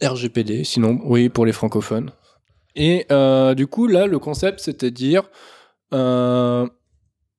RGPD, 0.00 0.62
sinon, 0.62 1.00
oui, 1.02 1.28
pour 1.28 1.44
les 1.44 1.50
francophones. 1.50 2.12
Et 2.76 3.04
euh, 3.10 3.54
du 3.54 3.66
coup, 3.66 3.88
là, 3.88 4.06
le 4.06 4.20
concept, 4.20 4.60
c'était 4.60 4.92
dire, 4.92 5.28
euh, 5.92 6.68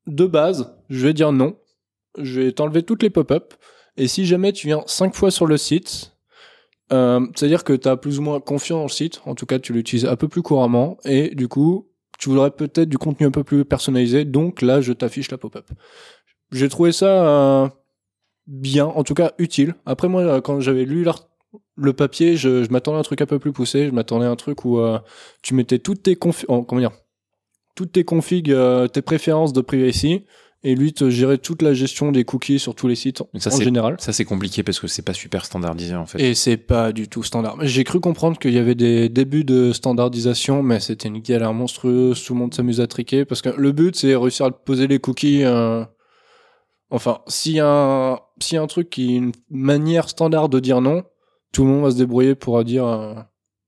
de 0.08 0.26
base, 0.26 0.76
je 0.90 1.08
vais 1.08 1.14
dire 1.14 1.32
non, 1.32 1.56
je 2.18 2.42
vais 2.42 2.52
t'enlever 2.52 2.84
toutes 2.84 3.02
les 3.02 3.10
pop-up, 3.10 3.54
et 3.96 4.10
si 4.10 4.26
jamais 4.26 4.52
tu 4.52 4.68
viens 4.68 4.84
cinq 4.88 5.16
fois 5.16 5.32
sur 5.32 5.46
le 5.46 5.56
site, 5.56 6.12
c'est-à-dire 6.90 7.64
que 7.64 7.72
tu 7.72 7.88
as 7.88 7.96
plus 7.96 8.20
ou 8.20 8.24
moins 8.24 8.42
confiance 8.42 8.78
dans 8.78 8.84
le 8.84 8.90
site, 8.90 9.22
en 9.26 9.36
tout 9.36 9.46
cas 9.46 9.60
tu 9.60 9.72
l'utilises 9.72 10.06
un 10.06 10.18
peu 10.18 10.28
plus 10.28 10.42
couramment, 10.42 10.98
et 11.06 11.34
du 11.34 11.48
coup, 11.48 11.88
tu 12.22 12.30
voudrais 12.30 12.52
peut-être 12.52 12.88
du 12.88 13.00
contenu 13.00 13.26
un 13.26 13.32
peu 13.32 13.44
plus 13.44 13.66
personnalisé, 13.66 14.26
donc 14.26 14.62
là, 14.62 14.80
je 14.80 14.94
t'affiche 14.94 15.32
la 15.32 15.40
pop-up. 15.40 15.68
J'ai 16.52 16.70
trouvé 16.70 16.92
ça 16.92 17.08
euh, 17.08 17.68
bien, 18.46 18.86
en 18.86 19.04
tout 19.04 19.16
cas 19.16 19.32
utile. 19.40 19.74
Après, 19.88 20.08
moi, 20.08 20.22
euh, 20.22 20.40
quand 20.40 20.60
j'avais 20.60 20.86
lu 20.86 21.04
le 21.78 21.94
papier, 21.94 22.38
je, 22.38 22.70
m'attendais 22.72 22.98
à 22.98 23.00
un 23.00 23.04
truc 23.04 23.22
un 23.22 23.26
peu 23.26 23.40
plus 23.40 23.52
poussé, 23.52 23.88
je 23.88 23.92
m'attendais 23.92 24.28
à 24.28 24.30
un 24.30 24.36
truc 24.36 24.66
où 24.66 24.78
euh, 24.78 25.00
tu 25.42 25.56
mettais 25.56 25.80
toutes 25.80 26.04
tes 26.04 26.14
confi- 26.14 26.46
toutes 27.76 27.92
tes 27.92 28.04
configs, 28.04 28.56
tes 28.94 29.02
préférences 29.02 29.52
de 29.52 29.62
privacy, 29.62 30.26
et 30.64 30.76
lui 30.76 30.94
te 30.94 31.10
gérait 31.10 31.38
toute 31.40 31.62
la 31.62 31.74
gestion 31.74 32.12
des 32.12 32.24
cookies 32.24 32.60
sur 32.60 32.76
tous 32.76 32.88
les 32.88 32.96
sites 32.96 33.24
ça, 33.40 33.54
en 33.54 33.60
général. 33.60 33.96
Ça, 34.00 34.14
c'est 34.14 34.26
compliqué 34.26 34.62
parce 34.62 34.80
que 34.80 34.88
c'est 34.88 35.02
pas 35.02 35.14
super 35.14 35.44
standardisé, 35.46 35.96
en 35.96 36.06
fait. 36.06 36.22
Et 36.22 36.36
c'est 36.36 36.58
pas 36.58 36.92
du 36.92 37.08
tout 37.08 37.24
standard. 37.24 37.58
J'ai 37.62 37.84
cru 37.84 38.00
comprendre 38.00 38.38
qu'il 38.38 38.54
y 38.54 38.60
avait 38.60 38.76
des 38.76 39.10
débuts 39.10 39.44
de 39.44 39.74
standardisation, 39.74 40.62
mais 40.62 40.80
c'était 40.80 41.08
une 41.08 41.20
galère 41.20 41.54
monstrueuse. 41.54 42.24
Tout 42.24 42.34
le 42.34 42.40
monde 42.40 42.54
s'amuse 42.54 42.80
à 42.80 42.88
triquer 42.88 43.26
parce 43.26 43.42
que 43.42 43.50
le 43.50 43.72
but 43.72 43.96
c'est 43.96 44.16
réussir 44.16 44.46
à 44.46 44.52
poser 44.52 44.88
les 44.88 45.00
cookies. 45.00 45.44
euh, 45.44 45.84
Enfin, 46.94 47.20
s'il 47.28 47.54
y 47.54 47.60
a 47.62 47.68
un, 47.68 48.14
a 48.16 48.58
un 48.62 48.68
truc 48.68 48.90
qui 48.90 49.14
est 49.14 49.18
une 49.18 49.32
manière 49.50 50.10
standard 50.10 50.50
de 50.50 50.60
dire 50.60 50.82
non, 50.82 51.04
tout 51.54 51.64
le 51.64 51.70
monde 51.70 51.84
va 51.84 51.92
se 51.92 51.96
débrouiller 51.96 52.36
pour 52.36 52.62
dire 52.66 52.86
euh, 52.86 53.14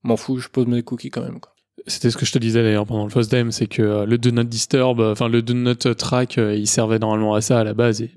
m'en 0.04 0.18
fous, 0.18 0.40
je 0.40 0.50
pose 0.50 0.68
mes 0.68 0.84
cookies 0.84 1.10
quand 1.10 1.22
même. 1.22 1.40
Quoi. 1.40 1.53
C'était 1.88 2.10
ce 2.12 2.18
que 2.18 2.26
je 2.26 2.32
te 2.32 2.38
disais 2.40 2.64
d'ailleurs 2.64 2.86
pendant 2.86 3.04
le 3.04 3.10
FOSDEM, 3.10 3.52
c'est 3.52 3.68
que 3.68 3.82
euh, 3.82 4.06
le 4.06 4.18
Do 4.18 4.32
Not 4.32 4.44
Disturb, 4.46 5.00
euh, 5.02 5.12
enfin 5.12 5.28
le 5.28 5.42
Do 5.42 5.54
Not 5.54 5.76
Track, 5.76 6.38
euh, 6.38 6.56
il 6.56 6.68
servait 6.68 7.00
normalement 7.00 7.34
à 7.34 7.42
ça 7.42 7.60
à 7.60 7.64
la 7.64 7.74
base 7.74 8.02
et 8.02 8.12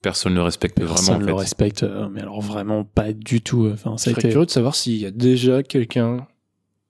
Personne 0.00 0.32
ne 0.32 0.38
le 0.38 0.42
respecte 0.42 0.76
personne 0.78 0.96
vraiment, 0.96 1.16
en 1.16 1.20
ne 1.20 1.24
fait. 1.24 1.30
le 1.30 1.34
respecte, 1.36 1.86
mais 2.12 2.22
alors 2.22 2.40
vraiment 2.40 2.82
pas 2.84 3.12
du 3.12 3.40
tout. 3.40 3.70
Enfin, 3.72 3.92
Je 3.96 4.02
ça 4.02 4.10
serais 4.10 4.20
été. 4.20 4.30
curieux 4.30 4.46
de 4.46 4.50
savoir 4.50 4.74
s'il 4.74 4.96
y 4.96 5.06
a 5.06 5.12
déjà 5.12 5.62
quelqu'un. 5.62 6.26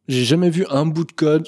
J'ai 0.09 0.25
jamais 0.25 0.49
vu 0.49 0.65
un 0.71 0.87
bout 0.87 1.05
de 1.05 1.13
code 1.13 1.47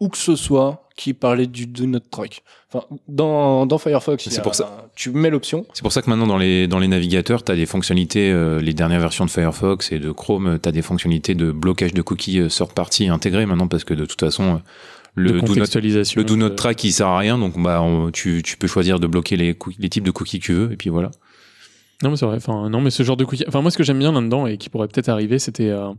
où 0.00 0.08
que 0.08 0.18
ce 0.18 0.36
soit 0.36 0.82
qui 0.96 1.12
parlait 1.14 1.46
du 1.46 1.66
Do 1.66 1.86
Not 1.86 2.00
Track. 2.10 2.42
Enfin, 2.72 2.86
dans, 3.08 3.66
dans 3.66 3.78
Firefox, 3.78 4.28
C'est 4.28 4.42
pour 4.42 4.54
ça. 4.54 4.88
tu 4.96 5.10
mets 5.10 5.30
l'option. 5.30 5.66
C'est 5.74 5.82
pour 5.82 5.92
ça 5.92 6.00
que 6.02 6.08
maintenant 6.10 6.26
dans 6.26 6.38
les 6.38 6.66
dans 6.68 6.78
les 6.78 6.88
navigateurs, 6.88 7.42
tu 7.44 7.52
as 7.52 7.56
des 7.56 7.66
fonctionnalités 7.66 8.30
euh, 8.30 8.60
les 8.60 8.72
dernières 8.74 9.00
versions 9.00 9.24
de 9.24 9.30
Firefox 9.30 9.92
et 9.92 9.98
de 9.98 10.10
Chrome, 10.10 10.58
tu 10.62 10.68
as 10.68 10.72
des 10.72 10.82
fonctionnalités 10.82 11.34
de 11.34 11.52
blocage 11.52 11.92
de 11.94 12.02
cookies 12.02 12.40
euh, 12.40 12.48
third 12.48 12.72
party 12.72 13.08
intégrées 13.08 13.46
maintenant 13.46 13.68
parce 13.68 13.84
que 13.84 13.94
de 13.94 14.04
toute 14.06 14.20
façon 14.20 14.54
euh, 14.56 14.58
le 15.14 15.32
do 15.32 15.36
not, 15.40 15.46
contextualisation, 15.46 16.18
le 16.20 16.24
do 16.24 16.36
not 16.36 16.50
de- 16.50 16.54
track 16.54 16.82
il 16.84 16.92
sert 16.92 17.06
à 17.08 17.18
rien 17.18 17.38
donc 17.38 17.58
bah 17.62 17.80
on- 17.82 18.10
tu, 18.10 18.42
tu 18.42 18.56
peux 18.58 18.66
choisir 18.66 19.00
de 19.00 19.06
bloquer 19.06 19.36
les 19.36 19.54
cookies- 19.54 19.76
les 19.80 19.88
types 19.88 20.04
de 20.04 20.10
cookies 20.10 20.40
que 20.40 20.44
tu 20.44 20.52
veux 20.54 20.72
et 20.72 20.76
puis 20.76 20.90
voilà. 20.90 21.10
Non, 22.02 22.10
mais 22.10 22.16
c'est 22.18 22.26
vrai. 22.26 22.36
Enfin, 22.36 22.68
non, 22.68 22.82
mais 22.82 22.90
ce 22.90 23.02
genre 23.02 23.16
de 23.16 23.24
cookie. 23.24 23.44
Enfin, 23.48 23.62
moi, 23.62 23.70
ce 23.70 23.78
que 23.78 23.82
j'aime 23.84 23.98
bien 23.98 24.12
là-dedans 24.12 24.46
et 24.46 24.58
qui 24.58 24.68
pourrait 24.68 24.86
peut-être 24.86 25.08
arriver, 25.08 25.38
c'était. 25.38 25.70
euh, 25.70 25.92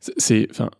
c'est- 0.00 0.14
c'est. 0.16 0.48
Enfin. 0.50 0.70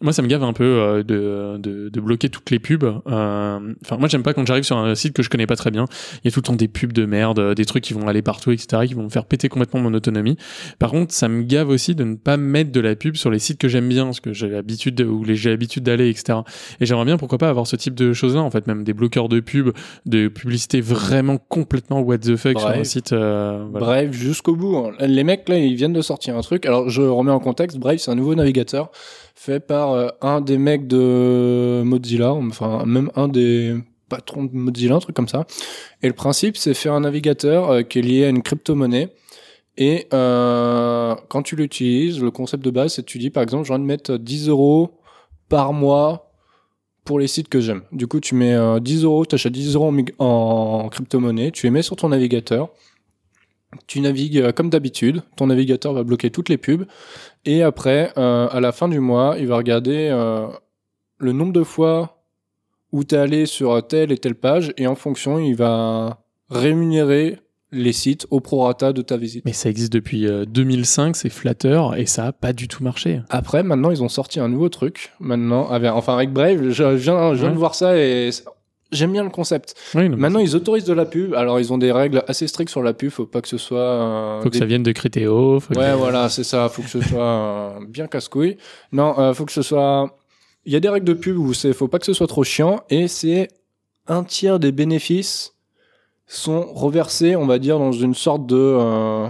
Moi, 0.00 0.12
ça 0.12 0.22
me 0.22 0.28
gave 0.28 0.44
un 0.44 0.52
peu 0.52 0.62
euh, 0.64 1.02
de, 1.02 1.58
de, 1.58 1.88
de 1.88 2.00
bloquer 2.00 2.28
toutes 2.28 2.50
les 2.52 2.60
pubs. 2.60 2.84
Euh, 2.84 3.58
Enfin, 3.84 3.96
moi, 3.98 4.06
j'aime 4.08 4.22
pas 4.22 4.32
quand 4.32 4.46
j'arrive 4.46 4.62
sur 4.62 4.76
un 4.76 4.94
site 4.94 5.12
que 5.12 5.22
je 5.24 5.28
connais 5.30 5.46
pas 5.46 5.56
très 5.56 5.72
bien. 5.72 5.86
Il 6.22 6.26
y 6.26 6.28
a 6.28 6.30
tout 6.30 6.38
le 6.38 6.44
temps 6.44 6.54
des 6.54 6.68
pubs 6.68 6.92
de 6.92 7.04
merde, 7.04 7.40
euh, 7.40 7.54
des 7.54 7.64
trucs 7.64 7.82
qui 7.82 7.94
vont 7.94 8.06
aller 8.06 8.22
partout, 8.22 8.52
etc., 8.52 8.82
qui 8.86 8.94
vont 8.94 9.02
me 9.04 9.08
faire 9.08 9.24
péter 9.24 9.48
complètement 9.48 9.80
mon 9.80 9.92
autonomie. 9.94 10.36
Par 10.78 10.90
contre, 10.92 11.12
ça 11.12 11.28
me 11.28 11.42
gave 11.42 11.68
aussi 11.68 11.96
de 11.96 12.04
ne 12.04 12.14
pas 12.14 12.36
mettre 12.36 12.70
de 12.70 12.80
la 12.80 12.94
pub 12.94 13.16
sur 13.16 13.30
les 13.30 13.40
sites 13.40 13.58
que 13.58 13.66
j'aime 13.66 13.88
bien, 13.88 14.04
parce 14.04 14.20
que 14.20 14.32
j'ai 14.32 14.48
l'habitude 14.48 14.94
de- 14.94 15.04
où 15.04 15.24
les- 15.24 15.34
j'ai 15.34 15.50
l'habitude 15.50 15.82
d'aller, 15.82 16.08
etc. 16.10 16.38
Et 16.80 16.86
j'aimerais 16.86 17.04
bien, 17.04 17.16
pourquoi 17.16 17.38
pas, 17.38 17.48
avoir 17.48 17.66
ce 17.66 17.74
type 17.74 17.94
de 17.96 18.12
choses-là, 18.12 18.40
en 18.42 18.50
fait, 18.52 18.66
même 18.68 18.84
des 18.84 18.92
bloqueurs 18.92 19.28
de 19.28 19.40
pub, 19.40 19.70
de 20.06 20.28
publicité 20.28 20.80
vraiment 20.80 21.38
complètement 21.38 22.00
what 22.00 22.18
the 22.18 22.36
fuck 22.36 22.58
sur 22.58 22.68
un 22.68 22.72
Bref. 22.74 22.86
site. 22.86 23.12
euh, 23.12 23.66
voilà. 23.72 23.86
Bref, 23.86 24.12
jusqu'au 24.12 24.54
bout. 24.54 24.76
hein. 24.76 24.92
Les 25.00 25.24
mecs, 25.24 25.48
là, 25.48 25.58
ils 25.58 25.74
viennent 25.74 25.92
de 25.92 26.02
sortir 26.02 26.36
un 26.36 26.40
truc. 26.42 26.66
Alors, 26.66 26.88
je 26.88 27.02
remets 27.02 27.32
en 27.32 27.40
contexte. 27.40 27.78
Brave, 27.78 27.98
c'est 27.98 28.10
un 28.12 28.14
nouveau 28.14 28.34
navigateur 28.36 28.90
fait 29.38 29.60
par 29.60 29.92
euh, 29.92 30.08
un 30.20 30.40
des 30.40 30.58
mecs 30.58 30.88
de 30.88 31.82
Mozilla, 31.84 32.32
enfin, 32.32 32.84
même 32.84 33.10
un 33.14 33.28
des 33.28 33.76
patrons 34.08 34.44
de 34.44 34.50
Mozilla, 34.52 34.96
un 34.96 34.98
truc 34.98 35.14
comme 35.14 35.28
ça. 35.28 35.46
Et 36.02 36.08
le 36.08 36.12
principe, 36.12 36.56
c'est 36.56 36.74
faire 36.74 36.92
un 36.92 37.00
navigateur 37.00 37.70
euh, 37.70 37.82
qui 37.82 38.00
est 38.00 38.02
lié 38.02 38.24
à 38.24 38.30
une 38.30 38.42
crypto-monnaie. 38.42 39.14
Et 39.76 40.08
euh, 40.12 41.14
quand 41.28 41.42
tu 41.42 41.54
l'utilises, 41.54 42.20
le 42.20 42.32
concept 42.32 42.64
de 42.64 42.70
base, 42.70 42.94
c'est 42.94 43.04
tu 43.04 43.18
dis, 43.18 43.30
par 43.30 43.44
exemple, 43.44 43.64
j'ai 43.64 43.72
envie 43.72 43.82
de 43.82 43.86
mettre 43.86 44.16
10 44.16 44.48
euros 44.48 44.98
par 45.48 45.72
mois 45.72 46.32
pour 47.04 47.20
les 47.20 47.28
sites 47.28 47.48
que 47.48 47.60
j'aime. 47.60 47.82
Du 47.92 48.08
coup, 48.08 48.18
tu 48.18 48.34
mets 48.34 48.54
euh, 48.54 48.80
10 48.80 49.04
euros, 49.04 49.24
tu 49.24 49.36
achètes 49.36 49.52
10 49.52 49.76
euros 49.76 49.94
en, 50.18 50.24
en 50.24 50.88
crypto-monnaie, 50.88 51.52
tu 51.52 51.64
les 51.66 51.70
mets 51.70 51.82
sur 51.82 51.94
ton 51.94 52.08
navigateur, 52.08 52.70
tu 53.86 54.00
navigues 54.00 54.38
euh, 54.38 54.52
comme 54.52 54.70
d'habitude, 54.70 55.22
ton 55.36 55.46
navigateur 55.46 55.92
va 55.92 56.02
bloquer 56.02 56.30
toutes 56.30 56.48
les 56.48 56.56
pubs, 56.56 56.86
et 57.44 57.62
après, 57.62 58.12
euh, 58.18 58.48
à 58.50 58.60
la 58.60 58.72
fin 58.72 58.88
du 58.88 59.00
mois, 59.00 59.36
il 59.38 59.46
va 59.46 59.56
regarder 59.56 60.08
euh, 60.10 60.46
le 61.18 61.32
nombre 61.32 61.52
de 61.52 61.62
fois 61.64 62.22
où 62.92 63.04
tu 63.04 63.14
es 63.14 63.18
allé 63.18 63.46
sur 63.46 63.86
telle 63.86 64.12
et 64.12 64.18
telle 64.18 64.34
page, 64.34 64.72
et 64.76 64.86
en 64.86 64.94
fonction, 64.94 65.38
il 65.38 65.54
va 65.54 66.18
rémunérer 66.50 67.38
les 67.70 67.92
sites 67.92 68.26
au 68.30 68.40
prorata 68.40 68.94
de 68.94 69.02
ta 69.02 69.18
visite. 69.18 69.44
Mais 69.44 69.52
ça 69.52 69.68
existe 69.68 69.92
depuis 69.92 70.26
euh, 70.26 70.46
2005, 70.46 71.14
c'est 71.14 71.28
Flatter, 71.28 71.82
et 71.98 72.06
ça 72.06 72.26
a 72.28 72.32
pas 72.32 72.54
du 72.54 72.66
tout 72.66 72.82
marché. 72.82 73.20
Après, 73.28 73.62
maintenant, 73.62 73.90
ils 73.90 74.02
ont 74.02 74.08
sorti 74.08 74.40
un 74.40 74.48
nouveau 74.48 74.70
truc. 74.70 75.12
Maintenant, 75.20 75.68
avec, 75.68 75.90
enfin 75.92 76.14
avec 76.14 76.32
Brave, 76.32 76.70
je, 76.70 76.72
je 76.72 76.86
viens, 76.96 77.34
je 77.34 77.40
viens 77.40 77.48
Ouais. 77.48 77.52
de 77.54 77.58
voir 77.58 77.74
ça 77.74 77.98
et 77.98 78.30
j'aime 78.92 79.12
bien 79.12 79.24
le 79.24 79.30
concept. 79.30 79.74
Oui, 79.94 80.08
non, 80.08 80.16
Maintenant, 80.16 80.38
ils 80.40 80.54
autorisent 80.56 80.84
de 80.84 80.92
la 80.92 81.04
pub. 81.04 81.34
Alors, 81.34 81.58
ils 81.60 81.72
ont 81.72 81.78
des 81.78 81.92
règles 81.92 82.22
assez 82.28 82.46
strictes 82.46 82.70
sur 82.70 82.82
la 82.82 82.92
pub. 82.94 83.10
Faut 83.10 83.26
pas 83.26 83.40
que 83.40 83.48
ce 83.48 83.58
soit. 83.58 83.78
euh, 83.78 84.38
faut 84.40 84.48
que 84.48 84.52
des- 84.54 84.58
ça 84.60 84.64
vienne 84.66 84.82
de. 84.82 84.92
Faut 85.60 85.74
que- 85.74 85.78
Ouais, 85.78 85.94
voilà, 85.94 86.28
c'est 86.28 86.44
ça. 86.44 86.68
Faut 86.68 86.82
que 86.82 86.88
ce 86.88 87.00
soit 87.00 87.22
euh, 87.22 87.70
bien 87.88 88.06
casse-couille. 88.06 88.56
Non, 88.92 89.18
euh, 89.18 89.32
faut 89.34 89.44
que 89.44 89.52
ce 89.52 89.62
soit. 89.62 90.16
Il 90.64 90.72
y 90.72 90.76
a 90.76 90.80
des 90.80 90.88
règles 90.88 91.06
de 91.06 91.14
pub 91.14 91.38
où 91.38 91.54
c'est. 91.54 91.72
Faut 91.72 91.88
pas 91.88 91.98
que 91.98 92.06
ce 92.06 92.12
soit 92.12 92.26
trop 92.26 92.44
chiant 92.44 92.80
et 92.90 93.08
c'est 93.08 93.48
un 94.06 94.24
tiers 94.24 94.58
des 94.58 94.72
bénéfices 94.72 95.54
sont 96.26 96.62
reversés, 96.74 97.36
on 97.36 97.46
va 97.46 97.58
dire, 97.58 97.78
dans 97.78 97.92
une 97.92 98.14
sorte 98.14 98.46
de. 98.46 98.56
euh, 98.58 99.26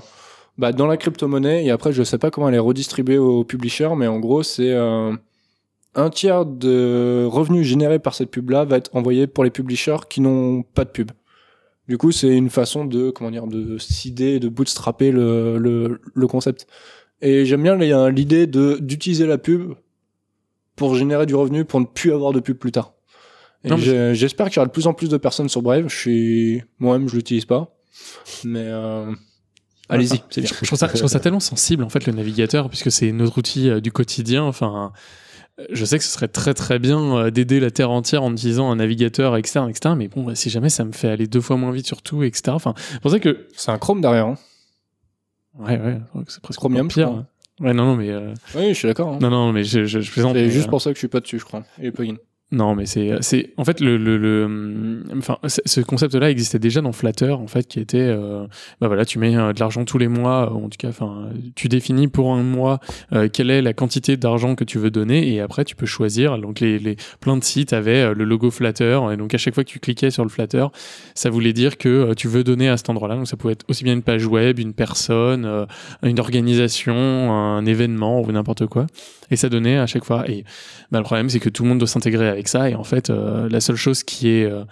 bah, 0.57 0.73
dans 0.73 0.87
la 0.89 0.97
crypto-monnaie. 0.97 1.65
Et 1.65 1.71
après, 1.71 1.93
je 1.93 2.03
sais 2.03 2.19
pas 2.19 2.31
comment 2.33 2.49
elle 2.49 2.57
est 2.57 2.59
redistribuée 2.59 3.19
aux 3.19 3.45
publishers, 3.45 3.91
mais 3.97 4.09
en 4.09 4.19
gros, 4.19 4.43
c'est. 4.43 4.73
Un 5.99 6.11
tiers 6.11 6.47
de 6.47 7.25
revenus 7.29 7.67
générés 7.67 7.99
par 7.99 8.15
cette 8.15 8.31
pub-là 8.31 8.65
va 8.65 8.77
être 8.77 8.95
envoyé 8.95 9.27
pour 9.27 9.45
les 9.45 9.51
publishers 9.51 9.99
qui 10.09 10.21
n'ont 10.21 10.63
pas 10.63 10.85
de 10.85 10.91
pub. 10.91 11.11
Du 11.89 11.97
coup, 11.99 12.13
c'est 12.13 12.29
une 12.37 12.51
façon 12.51 12.85
de, 12.85 13.11
comment 13.11 13.31
dire, 13.31 13.47
de 13.47 13.79
s'idée, 13.79 14.39
de 14.41 14.49
bootstrapper 14.49 15.11
le, 15.11 15.59
le, 15.59 16.01
le 16.15 16.27
concept. 16.27 16.67
Et 17.23 17.45
j'aime 17.47 17.63
bien 17.63 17.77
les- 17.77 18.11
l'idée 18.13 18.47
de, 18.47 18.79
d'utiliser 18.81 19.27
la 19.27 19.39
pub 19.39 19.73
pour 20.77 20.95
générer 20.95 21.27
du 21.27 21.35
revenu 21.35 21.65
pour 21.65 21.81
ne 21.81 21.87
plus 21.87 22.13
avoir 22.13 22.33
de 22.33 22.41
pub 22.41 22.57
plus 22.59 22.73
tard. 22.73 22.93
Mais- 23.65 24.15
j'espère 24.15 24.47
qu'il 24.49 24.57
y 24.57 24.59
aura 24.61 24.67
de 24.67 24.73
plus 24.73 24.87
en 24.87 24.95
plus 24.95 25.09
de 25.09 25.17
personnes 25.17 25.49
sur 25.49 25.63
Brave. 25.63 25.89
Je 25.89 25.97
suis, 25.97 26.63
moi-même, 26.79 27.09
je 27.09 27.17
l'utilise 27.17 27.45
pas. 27.47 27.75
Mais, 28.45 28.63
euh, 28.67 29.11
allez-y, 29.89 30.23
c'est 30.31 30.43
bien. 30.43 30.51
Je 30.61 30.65
trouve, 30.67 30.79
ça, 30.79 30.89
je 30.93 30.99
trouve 30.99 31.11
ça 31.11 31.19
tellement 31.21 31.41
sensible 31.41 31.83
en 31.83 31.89
fait 31.89 32.07
le 32.07 32.13
navigateur 32.13 32.69
puisque 32.69 32.93
c'est 32.93 33.11
notre 33.11 33.39
outil 33.39 33.69
euh, 33.69 33.81
du 33.81 33.91
quotidien. 33.91 34.45
Enfin, 34.45 34.93
je 35.71 35.85
sais 35.85 35.99
que 35.99 36.05
ce 36.05 36.11
serait 36.11 36.29
très 36.29 36.55
très 36.55 36.79
bien 36.79 37.17
euh, 37.17 37.31
d'aider 37.31 37.61
la 37.61 37.71
Terre 37.71 37.91
entière 37.91 38.23
en 38.23 38.33
utilisant 38.33 38.71
un 38.71 38.77
navigateur 38.77 39.37
externe, 39.37 39.69
etc. 39.71 39.95
Mais 39.97 40.09
bon, 40.09 40.23
bah, 40.25 40.35
si 40.35 40.51
jamais 40.51 40.69
ça 40.69 40.85
me 40.85 40.93
fait 40.93 41.09
aller 41.09 41.27
deux 41.27 41.41
fois 41.41 41.57
moins 41.57 41.73
vite 41.73 41.87
sur 41.87 42.03
tout, 42.03 42.23
etc. 42.23 42.43
Enfin, 42.51 42.75
c'est 42.77 43.01
pour 43.01 43.11
ça 43.11 43.19
que. 43.19 43.47
C'est 43.57 43.71
un 43.71 43.79
Chrome 43.79 44.01
derrière. 44.01 44.27
Hein. 44.27 44.39
Ouais, 45.59 45.79
ouais, 45.81 45.99
c'est 46.29 46.41
presque 46.41 46.61
Chromium, 46.61 46.89
pire. 46.89 47.25
Ouais, 47.61 47.73
non, 47.75 47.87
non, 47.87 47.97
mais. 47.97 48.11
euh, 48.11 48.33
Oui, 48.55 48.69
je 48.69 48.75
suis 48.75 48.87
d'accord. 48.89 49.15
hein. 49.15 49.19
Non, 49.21 49.31
non, 49.31 49.53
mais 49.53 49.65
je, 49.65 49.85
je, 49.85 50.01
je 50.01 50.13
plaisante. 50.13 50.35
C'est 50.37 50.51
juste 50.51 50.69
euh, 50.69 50.71
pour 50.71 50.81
ça 50.81 50.91
que 50.91 50.95
je 50.95 51.01
suis 51.01 51.09
pas 51.09 51.19
dessus, 51.21 51.41
je 51.41 51.45
crois. 51.45 51.65
Et 51.79 51.83
les 51.85 51.91
plugins. 51.93 52.19
Non, 52.51 52.75
mais 52.75 52.87
c'est, 52.87 53.11
c'est, 53.21 53.53
en 53.59 53.65
fait, 53.67 53.79
le, 53.81 53.99
le, 53.99 55.05
enfin, 55.19 55.37
ce 55.45 55.83
concept-là 55.83 56.31
existait 56.31 56.59
déjà 56.59 56.81
dans 56.81 56.93
Flutter, 56.93 57.33
en 57.33 57.47
fait, 57.47 57.69
qui 57.69 57.79
était, 57.79 57.99
euh, 58.01 58.47
bah 58.81 58.87
voilà, 58.87 59.05
tu 59.05 59.19
mets 59.19 59.37
euh, 59.37 59.53
de 59.53 59.61
l'argent 59.61 59.85
tous 59.85 59.99
les 59.99 60.09
mois, 60.09 60.51
ou 60.55 60.65
en 60.65 60.71
tout 60.71 60.79
cas, 60.79 60.89
enfin, 60.89 61.29
tu 61.55 61.69
définis 61.69 62.09
pour 62.09 62.33
un 62.33 62.43
mois 62.43 62.81
euh, 63.13 63.29
quelle 63.31 63.51
est 63.51 63.61
la 63.61 63.75
quantité 63.75 64.17
d'argent 64.17 64.55
que 64.55 64.65
tu 64.65 64.79
veux 64.79 64.91
donner, 64.91 65.31
et 65.31 65.43
après, 65.43 65.67
tu 65.67 65.77
peux 65.77 65.85
choisir. 65.85 66.39
Donc, 66.39 66.61
les, 66.61 66.79
les 66.79 66.97
plein 67.21 67.37
de 67.37 67.45
sites 67.45 67.75
avaient 67.75 68.01
euh, 68.01 68.15
le 68.15 68.25
logo 68.25 68.51
Flutter, 68.51 68.99
et 69.13 69.19
donc 69.19 69.35
à 69.35 69.39
chaque 69.39 69.55
fois 69.55 69.63
que 69.63 69.69
tu 69.69 69.79
cliquais 69.79 70.11
sur 70.11 70.23
le 70.23 70.31
Flutter, 70.31 70.65
ça 71.15 71.29
voulait 71.29 71.53
dire 71.53 71.77
que 71.77 71.91
euh, 71.91 72.15
tu 72.15 72.29
veux 72.29 72.45
donner 72.45 72.71
à 72.71 72.79
cet 72.79 72.89
endroit-là. 72.89 73.17
Donc, 73.17 73.29
ça 73.29 73.37
pouvait 73.37 73.53
être 73.53 73.67
aussi 73.69 73.85
bien 73.85 73.93
une 73.93 74.03
page 74.03 74.25
web, 74.25 74.59
une 74.59 74.73
personne, 74.73 75.45
euh, 75.45 75.67
une 76.03 76.19
organisation, 76.19 76.95
un 76.97 77.67
événement 77.67 78.23
ou 78.23 78.33
n'importe 78.33 78.65
quoi, 78.65 78.87
et 79.31 79.37
ça 79.37 79.51
donnait 79.51 79.77
à 79.77 79.87
chaque 79.87 80.05
fois. 80.07 80.27
Et 80.31 80.45
bah, 80.91 80.97
le 80.99 81.05
problème, 81.05 81.29
c'est 81.29 81.41
que 81.41 81.51
tout 81.51 81.63
le 81.65 81.69
monde 81.69 81.79
doit 81.79 81.87
s'intégrer 81.87 82.38
avec 82.39 82.49
ça. 82.49 82.71
Et 82.71 82.75
en 82.75 82.85
fait, 82.85 83.11
euh, 83.11 83.49
la 83.51 83.61
seule 83.61 83.77
chose 83.77 84.03
qui 84.03 84.29
est, 84.29 84.45
euh, 84.45 84.65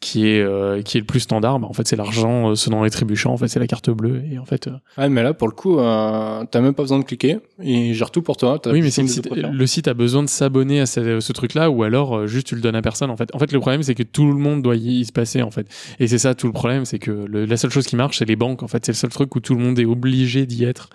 qui 0.00 0.26
est, 0.28 0.42
euh, 0.42 0.82
qui 0.82 0.98
est 0.98 1.00
le 1.00 1.06
plus 1.06 1.20
standard, 1.20 1.58
bah, 1.60 1.66
en 1.66 1.72
fait, 1.72 1.88
c'est 1.88 1.96
l'argent 1.96 2.50
euh, 2.50 2.54
selon 2.56 2.82
les 2.82 2.90
trébuchants. 2.90 3.32
En 3.32 3.36
fait, 3.38 3.48
c'est 3.48 3.60
la 3.60 3.66
carte 3.66 3.88
bleue. 3.88 4.22
Et 4.30 4.38
en 4.38 4.44
fait, 4.44 4.66
euh, 4.68 4.72
Ouais, 4.98 5.08
mais 5.08 5.22
là, 5.22 5.32
pour 5.32 5.48
le 5.48 5.54
coup, 5.54 5.76
t'as 5.76 6.60
même 6.60 6.74
pas 6.74 6.82
besoin 6.82 6.98
de 6.98 7.04
cliquer. 7.04 7.38
Il 7.62 7.94
gère 7.94 8.10
tout 8.10 8.20
pour 8.20 8.36
toi. 8.36 8.60
oui, 8.66 8.80
mais 8.82 8.90
le 8.90 8.90
site, 8.90 9.28
le 9.52 9.66
site 9.66 9.88
a 9.88 9.94
besoin 9.94 10.22
de 10.22 10.28
s'abonner 10.28 10.80
à 10.80 10.86
ce, 10.86 11.20
ce 11.20 11.32
truc-là, 11.32 11.70
ou 11.70 11.84
alors 11.84 12.26
juste 12.26 12.48
tu 12.48 12.54
le 12.54 12.60
donnes 12.60 12.76
à 12.76 12.82
personne. 12.82 13.08
En 13.10 13.16
fait, 13.16 13.30
en 13.34 13.38
fait, 13.38 13.50
le 13.52 13.60
problème, 13.60 13.82
c'est 13.82 13.94
que 13.94 14.02
tout 14.02 14.26
le 14.26 14.34
monde 14.38 14.60
doit 14.62 14.76
y, 14.76 15.00
y 15.00 15.04
se 15.06 15.12
passer. 15.12 15.40
En 15.40 15.50
fait, 15.50 15.66
et 15.98 16.06
c'est 16.06 16.18
ça 16.18 16.34
tout 16.34 16.48
le 16.48 16.52
problème, 16.52 16.84
c'est 16.84 16.98
que 16.98 17.10
le- 17.10 17.46
la 17.46 17.56
seule 17.56 17.70
chose 17.70 17.86
qui 17.86 17.96
marche, 17.96 18.18
c'est 18.18 18.24
les 18.28 18.36
banques. 18.36 18.62
En 18.62 18.68
fait, 18.68 18.84
c'est 18.84 18.92
le 18.92 18.96
seul 18.96 19.10
truc 19.10 19.34
où 19.36 19.40
tout 19.40 19.54
le 19.54 19.62
monde 19.62 19.78
est 19.78 19.86
obligé 19.86 20.44
d'y 20.44 20.64
être. 20.64 20.90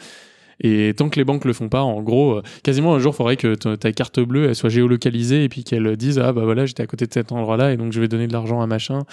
Et 0.61 0.93
tant 0.95 1.09
que 1.09 1.15
les 1.17 1.23
banques 1.23 1.45
le 1.45 1.53
font 1.53 1.69
pas, 1.69 1.81
en 1.81 2.01
gros, 2.01 2.37
euh, 2.37 2.43
quasiment 2.63 2.93
un 2.95 2.99
jour, 2.99 3.13
il 3.13 3.17
faudrait 3.17 3.37
que 3.37 3.55
ta 3.55 3.91
carte 3.91 4.19
bleue 4.19 4.47
elle 4.47 4.55
soit 4.55 4.69
géolocalisée 4.69 5.43
et 5.43 5.49
puis 5.49 5.63
qu'elle 5.63 5.95
dise 5.95 6.19
ah 6.19 6.33
bah 6.33 6.43
voilà, 6.43 6.65
j'étais 6.65 6.83
à 6.83 6.87
côté 6.87 7.05
de 7.07 7.13
cet 7.13 7.31
endroit-là 7.31 7.71
et 7.71 7.77
donc 7.77 7.93
je 7.93 8.01
vais 8.01 8.07
donner 8.07 8.27
de 8.27 8.33
l'argent 8.33 8.61
à 8.61 8.67
machin. 8.67 9.03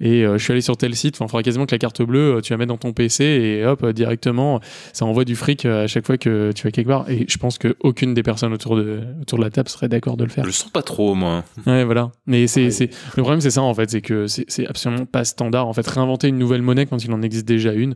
Et 0.00 0.24
euh, 0.24 0.38
je 0.38 0.42
suis 0.42 0.52
allé 0.52 0.60
sur 0.60 0.76
tel 0.76 0.94
site. 0.96 1.16
Enfin, 1.16 1.26
il 1.26 1.28
faudrait 1.28 1.42
quasiment 1.44 1.66
que 1.66 1.74
la 1.74 1.78
carte 1.78 2.02
bleue, 2.02 2.36
euh, 2.36 2.40
tu 2.40 2.52
la 2.52 2.56
mets 2.56 2.66
dans 2.66 2.76
ton 2.76 2.92
PC 2.92 3.24
et 3.24 3.64
hop, 3.64 3.86
directement, 3.90 4.60
ça 4.92 5.04
envoie 5.04 5.24
du 5.24 5.36
fric 5.36 5.64
à 5.66 5.86
chaque 5.86 6.04
fois 6.04 6.18
que 6.18 6.50
tu 6.52 6.64
vas 6.64 6.72
quelque 6.72 6.88
part. 6.88 7.08
Et 7.08 7.26
je 7.28 7.38
pense 7.38 7.58
qu'aucune 7.58 8.12
des 8.12 8.22
personnes 8.22 8.52
autour 8.52 8.76
de, 8.76 9.02
autour 9.20 9.38
de 9.38 9.44
la 9.44 9.50
table 9.50 9.68
serait 9.68 9.88
d'accord 9.88 10.16
de 10.16 10.24
le 10.24 10.30
faire. 10.30 10.44
Je 10.44 10.48
le 10.48 10.52
sens 10.52 10.70
pas 10.70 10.82
trop, 10.82 11.14
moi. 11.14 11.44
Ouais, 11.66 11.84
voilà. 11.84 12.10
Mais 12.26 12.48
c'est, 12.48 12.70
c'est, 12.70 12.90
le 13.16 13.22
problème, 13.22 13.40
c'est 13.40 13.50
ça, 13.50 13.62
en 13.62 13.72
fait, 13.74 13.90
c'est 13.90 14.02
que 14.02 14.26
c'est, 14.26 14.66
absolument 14.66 15.06
pas 15.06 15.24
standard. 15.24 15.68
En 15.68 15.72
fait, 15.72 15.86
réinventer 15.86 16.28
une 16.28 16.38
nouvelle 16.38 16.62
monnaie 16.62 16.86
quand 16.86 17.04
il 17.04 17.12
en 17.12 17.22
existe 17.22 17.46
déjà 17.46 17.72
une, 17.72 17.94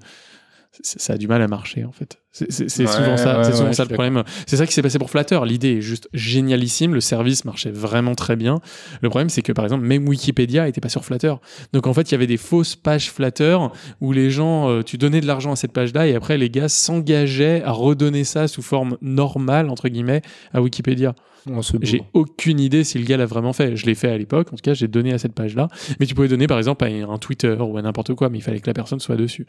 ça 0.82 1.14
a 1.14 1.16
du 1.16 1.26
mal 1.26 1.42
à 1.42 1.48
marcher, 1.48 1.84
en 1.84 1.92
fait. 1.92 2.18
C'est, 2.30 2.46
Ouais, 2.48 2.86
souvent 2.86 3.16
ça, 3.16 3.38
ouais, 3.38 3.44
c'est 3.44 3.52
souvent 3.52 3.68
ouais, 3.68 3.72
ça 3.72 3.84
le 3.84 3.94
problème. 3.94 4.22
C'est 4.46 4.56
ça 4.56 4.66
qui 4.66 4.72
s'est 4.72 4.82
passé 4.82 4.98
pour 4.98 5.10
Flutter. 5.10 5.40
L'idée 5.44 5.78
est 5.78 5.80
juste 5.80 6.08
génialissime. 6.12 6.94
Le 6.94 7.00
service 7.00 7.44
marchait 7.44 7.70
vraiment 7.70 8.14
très 8.14 8.36
bien. 8.36 8.60
Le 9.00 9.08
problème, 9.08 9.30
c'est 9.30 9.42
que, 9.42 9.52
par 9.52 9.64
exemple, 9.64 9.84
même 9.84 10.06
Wikipédia 10.06 10.68
était 10.68 10.80
pas 10.80 10.90
sur 10.90 11.04
Flutter. 11.04 11.34
Donc, 11.72 11.86
en 11.86 11.94
fait, 11.94 12.10
il 12.10 12.12
y 12.12 12.14
avait 12.14 12.26
des 12.26 12.36
fausses 12.36 12.76
pages 12.76 13.10
Flutter 13.10 13.58
où 14.00 14.12
les 14.12 14.30
gens, 14.30 14.68
euh, 14.68 14.82
tu 14.82 14.98
donnais 14.98 15.20
de 15.20 15.26
l'argent 15.26 15.52
à 15.52 15.56
cette 15.56 15.72
page-là 15.72 16.06
et 16.06 16.14
après, 16.14 16.36
les 16.36 16.50
gars 16.50 16.68
s'engageaient 16.68 17.62
à 17.62 17.72
redonner 17.72 18.24
ça 18.24 18.46
sous 18.46 18.62
forme 18.62 18.98
normale, 19.00 19.70
entre 19.70 19.88
guillemets, 19.88 20.22
à 20.52 20.60
Wikipédia. 20.60 21.14
Oh. 21.50 21.60
J'ai 21.82 22.02
aucune 22.12 22.60
idée 22.60 22.84
si 22.84 22.98
le 22.98 23.04
gars 23.04 23.16
l'a 23.16 23.26
vraiment 23.26 23.52
fait. 23.52 23.76
Je 23.76 23.86
l'ai 23.86 23.94
fait 23.94 24.10
à 24.10 24.18
l'époque, 24.18 24.52
en 24.52 24.56
tout 24.56 24.62
cas, 24.62 24.74
j'ai 24.74 24.88
donné 24.88 25.12
à 25.12 25.18
cette 25.18 25.34
page-là. 25.34 25.68
Mais 26.00 26.06
tu 26.06 26.14
pouvais 26.14 26.28
donner, 26.28 26.46
par 26.46 26.58
exemple, 26.58 26.84
à 26.84 26.88
un 26.88 27.18
Twitter 27.18 27.56
ou 27.58 27.76
à 27.78 27.82
n'importe 27.82 28.14
quoi, 28.14 28.28
mais 28.28 28.38
il 28.38 28.42
fallait 28.42 28.60
que 28.60 28.66
la 28.66 28.74
personne 28.74 29.00
soit 29.00 29.16
dessus. 29.16 29.46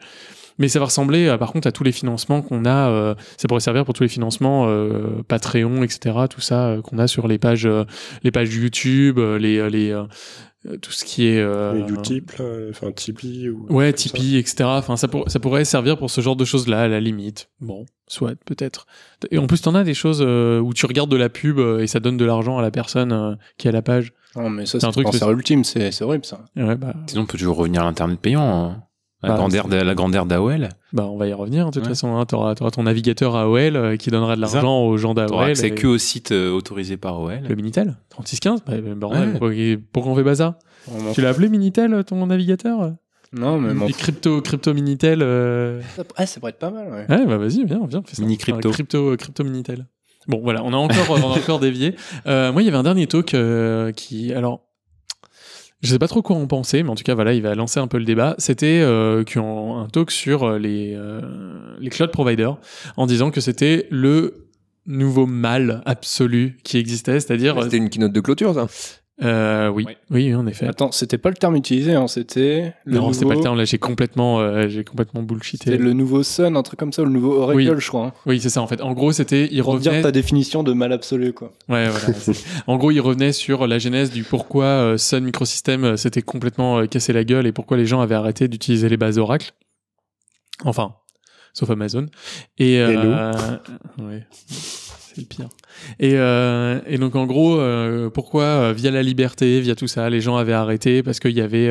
Mais 0.58 0.68
ça 0.68 0.78
va 0.78 0.86
ressembler, 0.86 1.26
euh, 1.26 1.38
par 1.38 1.52
contre, 1.52 1.68
à 1.68 1.72
tous 1.72 1.84
les 1.84 1.92
financements 1.92 2.42
qu'on 2.42 2.64
a. 2.64 2.79
euh, 2.88 3.14
ça 3.36 3.46
pourrait 3.48 3.60
servir 3.60 3.84
pour 3.84 3.94
tous 3.94 4.02
les 4.02 4.08
financements 4.08 4.66
euh, 4.68 5.22
Patreon, 5.28 5.82
etc. 5.82 6.16
Tout 6.30 6.40
ça 6.40 6.68
euh, 6.68 6.82
qu'on 6.82 6.98
a 6.98 7.06
sur 7.06 7.28
les 7.28 7.38
pages, 7.38 7.66
euh, 7.66 7.84
les 8.22 8.30
pages 8.30 8.54
YouTube, 8.54 9.18
euh, 9.18 9.38
les, 9.38 9.58
euh, 9.58 9.68
les 9.68 9.90
euh, 9.90 10.04
euh, 10.66 10.76
tout 10.76 10.92
ce 10.92 11.04
qui 11.04 11.26
est. 11.26 11.38
euh, 11.40 11.86
Utip, 11.88 12.32
là, 12.38 12.44
enfin 12.70 12.92
Tipeee 12.92 13.48
ou. 13.48 13.66
Ouais. 13.70 13.92
Tipeee, 13.92 14.36
etc. 14.36 14.64
Enfin, 14.64 14.96
ça, 14.96 15.08
pour- 15.08 15.30
ça 15.30 15.40
pourrait 15.40 15.64
servir 15.64 15.96
pour 15.96 16.10
ce 16.10 16.20
genre 16.20 16.36
de 16.36 16.44
choses-là, 16.44 16.82
à 16.82 16.88
la 16.88 17.00
limite. 17.00 17.48
Bon, 17.60 17.86
soit, 18.08 18.34
peut-être. 18.44 18.86
Et 19.30 19.38
en 19.38 19.46
plus, 19.46 19.62
t'en 19.62 19.74
as 19.74 19.84
des 19.84 19.94
choses 19.94 20.22
euh, 20.22 20.60
où 20.60 20.74
tu 20.74 20.84
regardes 20.84 21.10
de 21.10 21.16
la 21.16 21.30
pub 21.30 21.58
euh, 21.58 21.80
et 21.80 21.86
ça 21.86 21.98
donne 21.98 22.18
de 22.18 22.24
l'argent 22.26 22.58
à 22.58 22.62
la 22.62 22.70
personne 22.70 23.10
euh, 23.12 23.34
qui 23.56 23.68
a 23.68 23.72
la 23.72 23.80
page. 23.80 24.12
Non, 24.36 24.50
mais 24.50 24.66
ça, 24.66 24.78
C'est 24.78 24.86
un 24.86 24.92
truc 24.92 25.06
ultime. 25.28 25.64
C'est 25.64 25.90
c'est 25.92 26.04
horrible, 26.04 26.24
ça. 26.26 26.44
Ouais, 26.56 26.76
bah, 26.76 26.94
Sinon, 27.06 27.22
on 27.22 27.26
peut 27.26 27.38
toujours 27.38 27.56
revenir 27.56 27.80
à 27.82 27.84
l'internet 27.86 28.20
payant. 28.20 28.42
hein. 28.42 28.82
La, 29.22 29.28
Bah, 29.30 29.34
grandeur 29.36 29.68
de, 29.68 29.76
la 29.76 29.94
grandeur 29.94 30.24
d'AOL. 30.24 30.70
bah, 30.94 31.06
on 31.10 31.18
va 31.18 31.26
y 31.28 31.32
revenir. 31.34 31.66
De 31.66 31.70
toute 31.72 31.82
Ouais. 31.82 31.88
façon, 31.90 32.16
hein, 32.16 32.24
t'auras, 32.24 32.54
t'auras 32.54 32.70
ton 32.70 32.84
navigateur 32.84 33.36
AOL 33.36 33.76
euh, 33.76 33.96
qui 33.96 34.10
donnera 34.10 34.34
de 34.34 34.44
C'est 34.46 34.54
l'argent 34.54 34.80
aux 34.84 34.96
gens 34.96 35.12
d'AOL. 35.12 35.50
et- 35.62 35.74
que 35.74 35.86
au 35.86 35.98
site 35.98 36.32
euh, 36.32 36.50
autorisé 36.50 36.96
par 36.96 37.20
OL. 37.20 37.40
Le 37.46 37.54
Minitel 37.54 37.96
3615 38.08 38.62
bah, 38.66 38.72
bah, 38.80 38.94
bordel, 38.96 39.20
Ouais. 39.20 39.30
pourquoi, 39.32 39.50
pourquoi 39.92 40.12
on 40.12 40.16
fait 40.16 40.24
pas 40.24 40.36
ça 40.36 40.58
On 40.90 41.02
m'en 41.02 41.12
Tu 41.12 41.20
l'as 41.20 41.28
appelé 41.30 41.48
Minitel, 41.50 42.02
ton 42.04 42.24
navigateur 42.24 42.94
Non, 43.34 43.58
mais 43.60 43.74
mon... 43.74 43.88
Crypto, 43.88 44.40
crypto 44.40 44.72
Minitel 44.72 45.20
euh, 45.22 45.82
ça, 45.96 46.02
ah, 46.16 46.24
ça 46.24 46.40
pourrait 46.40 46.50
être 46.52 46.58
pas 46.58 46.70
mal, 46.70 46.88
ouais. 46.90 47.04
Ouais, 47.14 47.26
bah 47.26 47.36
vas-y, 47.36 47.64
viens, 47.66 47.82
viens, 47.86 48.02
fais 48.06 48.16
ça. 48.16 48.22
Mini 48.22 48.38
crypto. 48.38 48.70
Crypto, 48.70 49.16
crypto 49.18 49.44
Minitel. 49.44 49.86
Bon, 50.28 50.40
voilà, 50.42 50.62
on 50.64 50.72
a 50.72 50.76
encore, 50.76 51.10
on 51.10 51.16
a 51.16 51.36
encore 51.36 51.60
dévié. 51.60 51.94
Euh, 52.26 52.52
moi, 52.52 52.62
il 52.62 52.64
y 52.64 52.68
avait 52.68 52.76
un 52.78 52.82
dernier 52.82 53.06
talk 53.06 53.34
euh, 53.34 53.92
qui, 53.92 54.32
alors, 54.32 54.62
je 55.82 55.90
sais 55.90 55.98
pas 55.98 56.08
trop 56.08 56.22
quoi 56.22 56.36
en 56.36 56.46
penser, 56.46 56.82
mais 56.82 56.90
en 56.90 56.94
tout 56.94 57.04
cas, 57.04 57.14
voilà, 57.14 57.32
il 57.32 57.42
va 57.42 57.54
lancer 57.54 57.80
un 57.80 57.86
peu 57.86 57.98
le 57.98 58.04
débat. 58.04 58.34
C'était 58.38 58.80
euh, 58.82 59.24
un 59.36 59.88
talk 59.90 60.10
sur 60.10 60.44
euh, 60.44 60.58
les, 60.58 60.94
euh, 60.94 61.20
les 61.78 61.88
cloud 61.88 62.10
providers, 62.10 62.58
en 62.96 63.06
disant 63.06 63.30
que 63.30 63.40
c'était 63.40 63.86
le 63.90 64.46
nouveau 64.86 65.26
mal 65.26 65.82
absolu 65.86 66.58
qui 66.64 66.76
existait, 66.78 67.20
c'est-à-dire, 67.20 67.62
C'était 67.62 67.78
une 67.78 67.88
keynote 67.88 68.12
de 68.12 68.20
clôture, 68.20 68.54
ça. 68.54 68.66
Euh, 69.22 69.68
oui, 69.68 69.86
oui, 70.10 70.34
en 70.34 70.46
effet. 70.46 70.66
Attends, 70.66 70.92
c'était 70.92 71.18
pas 71.18 71.28
le 71.30 71.36
terme 71.36 71.56
utilisé, 71.56 71.94
hein, 71.94 72.06
c'était 72.08 72.74
le 72.84 72.96
non, 72.98 73.12
c'est 73.12 73.20
pas 73.20 73.30
le 73.30 73.34
nouveau- 73.36 73.42
terme. 73.42 73.58
Là, 73.58 73.64
j'ai 73.64 73.78
complètement, 73.78 74.40
euh, 74.40 74.68
j'ai 74.68 74.84
complètement 74.84 75.22
bullshité. 75.22 75.70
C'était 75.70 75.82
le 75.82 75.92
nouveau 75.92 76.22
Sun, 76.22 76.56
un 76.56 76.62
truc 76.62 76.78
comme 76.78 76.92
ça, 76.92 77.02
ou 77.02 77.04
le 77.04 77.10
nouveau 77.12 77.32
Oracle, 77.42 77.56
Oui. 77.58 77.70
je 77.78 77.88
crois. 77.88 78.06
hein. 78.06 78.12
Oui, 78.26 78.40
c'est 78.40 78.48
ça. 78.50 78.62
En 78.62 78.66
fait, 78.66 78.80
en 78.80 78.92
gros, 78.92 79.12
c'était, 79.12 79.48
il 79.52 79.62
Pour 79.62 79.78
dire 79.78 79.92
revenait. 79.92 80.02
ta 80.02 80.12
définition 80.12 80.62
de 80.62 80.72
mal 80.72 80.92
absolu, 80.92 81.32
quoi. 81.32 81.52
Ouais, 81.68 81.88
voilà. 81.88 82.06
en 82.66 82.76
gros, 82.76 82.90
il 82.90 83.00
revenait 83.00 83.32
sur 83.32 83.66
la 83.66 83.78
genèse 83.78 84.10
du 84.10 84.22
pourquoi 84.24 84.64
euh, 84.64 84.96
Sun 84.96 85.24
Microsystem 85.24 85.84
euh, 85.84 85.96
s'était 85.96 86.22
complètement 86.22 86.78
euh, 86.78 86.86
cassé 86.86 87.12
la 87.12 87.24
gueule 87.24 87.46
et 87.46 87.52
pourquoi 87.52 87.76
les 87.76 87.86
gens 87.86 88.00
avaient 88.00 88.14
arrêté 88.14 88.48
d'utiliser 88.48 88.88
les 88.88 88.96
bases 88.96 89.18
Oracle. 89.18 89.52
Enfin, 90.64 90.94
sauf 91.54 91.70
Amazon. 91.70 92.06
Et, 92.58 92.74
Et 92.74 92.80
euh, 92.80 93.32
ouais, 93.98 94.26
pire. 95.26 95.48
Et, 95.98 96.12
euh, 96.14 96.80
et 96.86 96.98
donc 96.98 97.16
en 97.16 97.26
gros, 97.26 97.58
euh, 97.58 98.10
pourquoi 98.10 98.42
euh, 98.42 98.72
via 98.72 98.90
la 98.90 99.02
liberté, 99.02 99.60
via 99.60 99.74
tout 99.74 99.86
ça, 99.86 100.10
les 100.10 100.20
gens 100.20 100.36
avaient 100.36 100.52
arrêté? 100.52 101.02
Parce 101.02 101.20
qu'il 101.20 101.32
y 101.32 101.40
avait 101.40 101.70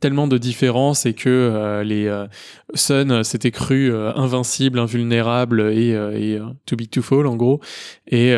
tellement 0.00 0.28
de 0.28 0.38
différences 0.38 1.06
et 1.06 1.14
que 1.14 1.82
les 1.84 2.26
Sun 2.74 3.24
s'étaient 3.24 3.50
cru 3.50 3.92
euh, 3.92 4.12
invincible, 4.14 4.78
invulnérable 4.78 5.60
et, 5.72 6.38
too 6.66 6.76
big 6.76 6.90
to 6.90 7.02
fall 7.02 7.26
en 7.26 7.36
gros. 7.36 7.60
Et, 8.08 8.34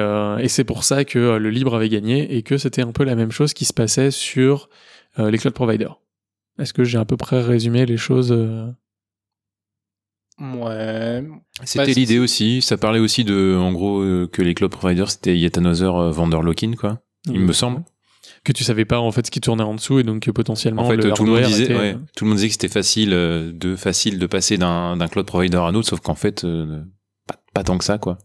c'est 0.48 0.64
pour 0.64 0.84
ça 0.84 1.04
que 1.04 1.36
le 1.36 1.50
libre 1.50 1.74
avait 1.74 1.88
gagné 1.88 2.36
et 2.36 2.42
que 2.42 2.56
c'était 2.56 2.82
un 2.82 2.92
peu 2.92 3.04
la 3.04 3.14
même 3.14 3.30
chose 3.30 3.52
qui 3.52 3.64
se 3.64 3.72
passait 3.72 4.10
sur 4.10 4.68
les 5.18 5.38
cloud 5.38 5.54
providers. 5.54 6.00
Est-ce 6.58 6.72
que 6.72 6.84
j'ai 6.84 6.98
à 6.98 7.04
peu 7.04 7.16
près 7.16 7.40
résumé 7.40 7.86
les 7.86 7.96
choses 7.96 8.34
Ouais. 10.40 11.24
C'était 11.64 11.86
Bah, 11.86 11.92
l'idée 11.92 12.18
aussi. 12.18 12.62
Ça 12.62 12.76
parlait 12.76 13.00
aussi 13.00 13.24
de, 13.24 13.56
en 13.58 13.72
gros, 13.72 14.00
euh, 14.00 14.28
que 14.32 14.42
les 14.42 14.54
cloud 14.54 14.70
providers, 14.70 15.10
c'était 15.10 15.36
yet 15.36 15.58
another 15.58 15.94
euh, 15.96 16.10
vendor 16.10 16.42
lock-in, 16.42 16.72
quoi. 16.74 17.00
Il 17.26 17.40
me 17.40 17.52
semble. 17.52 17.82
que 18.44 18.52
tu 18.52 18.62
savais 18.64 18.84
pas 18.84 19.00
en 19.00 19.10
fait 19.10 19.26
ce 19.26 19.30
qui 19.30 19.40
tournait 19.40 19.64
en 19.64 19.74
dessous 19.74 19.98
et 19.98 20.02
donc 20.04 20.22
que 20.22 20.30
potentiellement 20.30 20.82
En 20.86 20.88
fait, 20.90 20.96
le 20.96 21.12
tout 21.12 21.24
le 21.24 21.32
monde 21.32 21.42
disait, 21.42 21.64
était- 21.64 21.74
ouais, 21.76 21.96
tout 22.16 22.24
le 22.24 22.28
monde 22.30 22.36
disait 22.36 22.48
que 22.48 22.52
c'était 22.54 22.68
facile 22.68 23.12
euh, 23.12 23.50
de 23.52 23.74
facile 23.76 24.18
de 24.18 24.26
passer 24.26 24.56
d'un 24.56 24.96
d'un 24.96 25.08
cloud 25.08 25.26
provider 25.26 25.56
à 25.58 25.62
un 25.62 25.74
autre, 25.74 25.88
sauf 25.88 26.00
qu'en 26.00 26.14
fait, 26.14 26.44
euh, 26.44 26.82
pas, 27.26 27.36
pas 27.52 27.64
tant 27.64 27.76
que 27.76 27.84
ça, 27.84 27.98
quoi. 27.98 28.16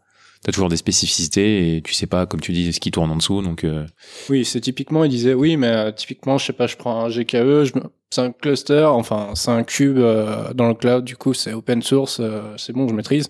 T'as 0.44 0.52
toujours 0.52 0.68
des 0.70 0.78
spécificités 0.78 1.78
et 1.78 1.82
tu 1.82 1.94
sais 1.94 2.06
pas, 2.08 2.26
comme 2.26 2.42
tu 2.42 2.52
dis, 2.52 2.74
ce 2.74 2.80
qui 2.82 2.92
tourne 2.92 3.10
en 3.12 3.16
dessous, 3.16 3.42
donc. 3.42 3.64
euh, 3.64 3.86
Oui, 4.30 4.44
c'est 4.44 4.60
typiquement, 4.60 5.06
il 5.06 5.10
disait, 5.10 5.34
oui, 5.34 5.56
mais 5.56 5.68
euh, 5.68 5.92
typiquement, 5.92 6.38
je 6.38 6.46
sais 6.46 6.54
pas, 6.54 6.68
je 6.68 6.76
prends 6.76 7.06
un 7.06 7.10
GKE, 7.10 7.64
je 7.64 7.76
me- 7.78 7.84
c'est 8.10 8.22
un 8.22 8.32
cluster, 8.32 8.84
enfin, 8.84 9.32
c'est 9.36 9.52
un 9.52 9.64
cube 9.64 9.98
euh, 9.98 10.54
dans 10.54 10.68
le 10.68 10.74
cloud, 10.74 11.06
du 11.06 11.16
coup, 11.16 11.34
c'est 11.34 11.54
open 11.54 11.82
source, 11.82 12.20
c'est 12.58 12.74
bon, 12.74 12.88
je 12.90 12.94
maîtrise. 12.94 13.30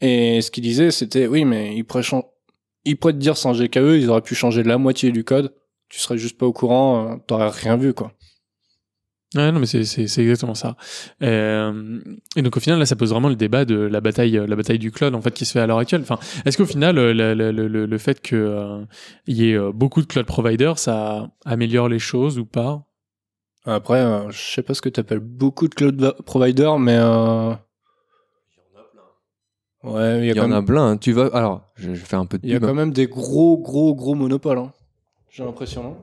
Et 0.00 0.40
ce 0.42 0.50
qu'il 0.50 0.62
disait, 0.62 0.90
c'était, 0.92 1.26
oui, 1.26 1.44
mais 1.44 1.76
il 1.76 1.84
pourrait, 1.84 2.02
chan- 2.04 2.24
il 2.84 2.96
pourrait 2.96 3.14
te 3.14 3.18
dire 3.18 3.36
sans 3.36 3.52
GKE, 3.54 3.96
ils 3.98 4.08
auraient 4.10 4.20
pu 4.22 4.34
changer 4.34 4.62
la 4.62 4.78
moitié 4.78 5.10
du 5.10 5.24
code, 5.24 5.52
tu 5.88 5.98
serais 5.98 6.18
juste 6.18 6.38
pas 6.38 6.46
au 6.46 6.52
courant, 6.52 7.18
t'aurais 7.26 7.50
rien 7.50 7.76
vu, 7.76 7.94
quoi. 7.94 8.12
Ouais, 9.34 9.50
non, 9.50 9.58
mais 9.58 9.66
c'est, 9.66 9.84
c'est, 9.84 10.06
c'est 10.06 10.22
exactement 10.22 10.54
ça. 10.54 10.76
Euh, 11.22 12.00
et 12.36 12.42
donc 12.42 12.56
au 12.56 12.60
final, 12.60 12.78
là, 12.78 12.86
ça 12.86 12.94
pose 12.94 13.10
vraiment 13.10 13.28
le 13.28 13.34
débat 13.36 13.64
de 13.64 13.74
la 13.74 14.00
bataille, 14.00 14.40
la 14.46 14.54
bataille 14.56 14.78
du 14.78 14.92
cloud 14.92 15.14
en 15.14 15.20
fait 15.20 15.32
qui 15.32 15.44
se 15.44 15.52
fait 15.52 15.60
à 15.60 15.66
l'heure 15.66 15.78
actuelle. 15.78 16.02
Enfin, 16.02 16.18
est-ce 16.44 16.56
qu'au 16.56 16.66
final, 16.66 16.94
le, 16.94 17.12
le, 17.12 17.34
le, 17.50 17.86
le 17.86 17.98
fait 17.98 18.20
que 18.20 18.36
euh, 18.36 18.84
il 19.26 19.36
y 19.36 19.50
ait 19.50 19.54
euh, 19.54 19.72
beaucoup 19.72 20.00
de 20.02 20.06
cloud 20.06 20.26
providers, 20.26 20.78
ça 20.78 21.30
améliore 21.44 21.88
les 21.88 21.98
choses 21.98 22.38
ou 22.38 22.44
pas? 22.46 22.84
Après, 23.66 23.98
euh, 24.00 24.30
je 24.30 24.38
sais 24.38 24.62
pas 24.62 24.74
ce 24.74 24.82
que 24.82 24.88
tu 24.88 25.00
appelles 25.00 25.20
beaucoup 25.20 25.66
de 25.68 25.74
cloud 25.74 26.14
providers, 26.26 26.78
mais 26.78 26.96
euh... 26.98 27.50
ouais, 29.82 30.18
il 30.20 30.26
y, 30.26 30.30
a 30.30 30.34
Il 30.34 30.36
y 30.36 30.40
en 30.40 30.52
a 30.52 30.62
plein. 30.62 30.90
hein. 30.90 30.96
Tu 30.96 31.12
vas. 31.12 31.26
Alors, 31.32 31.62
je, 31.74 31.94
je 31.94 32.04
fais 32.04 32.16
un 32.16 32.26
peu 32.26 32.38
de 32.38 32.46
Il 32.46 32.52
y 32.52 32.54
a 32.54 32.60
quand 32.60 32.74
même 32.74 32.92
des 32.92 33.06
gros, 33.06 33.58
gros, 33.58 33.94
gros 33.94 34.14
monopoles. 34.14 34.58
Hein. 34.58 34.72
J'ai 35.36 35.42
l'impression, 35.44 35.82
non? 35.82 35.96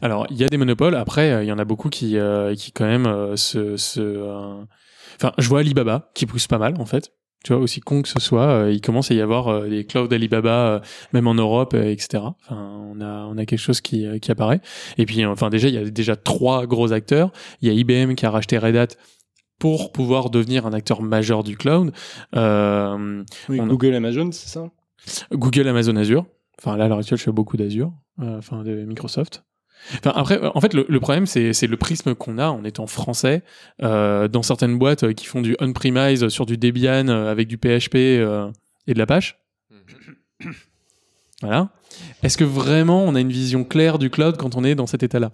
Alors, 0.00 0.26
il 0.30 0.36
y 0.36 0.44
a 0.44 0.48
des 0.48 0.56
monopoles. 0.58 0.94
Après, 0.94 1.32
euh, 1.32 1.42
il 1.42 1.46
y 1.48 1.52
en 1.52 1.58
a 1.58 1.64
beaucoup 1.64 1.88
qui, 1.88 2.16
euh, 2.18 2.54
qui 2.54 2.70
quand 2.70 2.84
même 2.86 3.06
euh, 3.06 3.36
se, 3.36 3.76
se, 3.76 4.00
euh, 4.00 4.62
Enfin, 5.16 5.32
je 5.38 5.48
vois 5.48 5.60
Alibaba 5.60 6.10
qui 6.14 6.26
pousse 6.26 6.46
pas 6.46 6.58
mal 6.58 6.74
en 6.78 6.84
fait. 6.86 7.10
Tu 7.42 7.52
vois, 7.52 7.62
aussi 7.62 7.80
con 7.80 8.02
que 8.02 8.08
ce 8.08 8.20
soit, 8.20 8.66
il 8.70 8.80
commence 8.80 9.10
à 9.10 9.14
y 9.14 9.20
avoir 9.20 9.62
des 9.62 9.84
clouds 9.84 10.12
Alibaba, 10.12 10.82
même 11.12 11.26
en 11.26 11.34
Europe, 11.34 11.74
etc. 11.74 12.22
Enfin, 12.44 12.56
on 12.92 13.00
a, 13.00 13.24
on 13.26 13.36
a 13.38 13.44
quelque 13.46 13.58
chose 13.60 13.80
qui, 13.80 14.06
qui 14.20 14.30
apparaît. 14.30 14.60
Et 14.98 15.06
puis, 15.06 15.24
enfin, 15.24 15.48
déjà, 15.48 15.68
il 15.68 15.74
y 15.74 15.78
a 15.78 15.84
déjà 15.84 16.16
trois 16.16 16.66
gros 16.66 16.92
acteurs. 16.92 17.30
Il 17.62 17.68
y 17.68 17.70
a 17.70 17.74
IBM 17.74 18.14
qui 18.14 18.26
a 18.26 18.30
racheté 18.30 18.58
Red 18.58 18.76
Hat 18.76 18.88
pour 19.58 19.90
pouvoir 19.92 20.30
devenir 20.30 20.66
un 20.66 20.72
acteur 20.72 21.02
majeur 21.02 21.44
du 21.44 21.56
cloud. 21.56 21.92
Oui, 23.48 23.60
a- 23.60 23.64
Google, 23.66 23.94
Amazon, 23.94 24.30
c'est 24.32 24.48
ça? 24.48 24.68
Google, 25.32 25.68
Amazon, 25.68 25.96
Azure. 25.96 26.26
Enfin, 26.60 26.76
là, 26.76 26.84
à 26.84 26.88
l'heure 26.88 26.98
actuelle, 26.98 27.18
je 27.18 27.24
fais 27.24 27.32
beaucoup 27.32 27.56
d'Azure, 27.56 27.92
euh, 28.20 28.38
enfin, 28.38 28.64
de 28.64 28.84
Microsoft. 28.84 29.44
Enfin, 29.98 30.12
après, 30.14 30.40
en 30.42 30.60
fait, 30.60 30.74
le, 30.74 30.86
le 30.88 31.00
problème, 31.00 31.26
c'est 31.26 31.66
le 31.66 31.76
prisme 31.76 32.14
qu'on 32.14 32.38
a 32.38 32.48
en 32.48 32.64
étant 32.64 32.86
français. 32.86 33.42
Euh, 33.82 34.26
dans 34.28 34.42
certaines 34.42 34.78
boîtes 34.78 35.04
euh, 35.04 35.12
qui 35.12 35.26
font 35.26 35.42
du 35.42 35.56
on-premise 35.60 36.28
sur 36.28 36.46
du 36.46 36.56
Debian 36.56 37.08
euh, 37.08 37.30
avec 37.30 37.46
du 37.46 37.58
PHP 37.58 37.94
et 37.96 38.94
de 38.94 38.98
l'Apache. 38.98 39.38
Voilà. 41.42 41.70
Est-ce 42.22 42.38
que 42.38 42.44
vraiment 42.44 43.04
on 43.04 43.14
a 43.14 43.20
une 43.20 43.30
vision 43.30 43.64
claire 43.64 43.98
du 43.98 44.10
cloud 44.10 44.36
quand 44.38 44.56
on 44.56 44.64
est 44.64 44.74
dans 44.74 44.86
cet 44.86 45.02
état-là? 45.02 45.30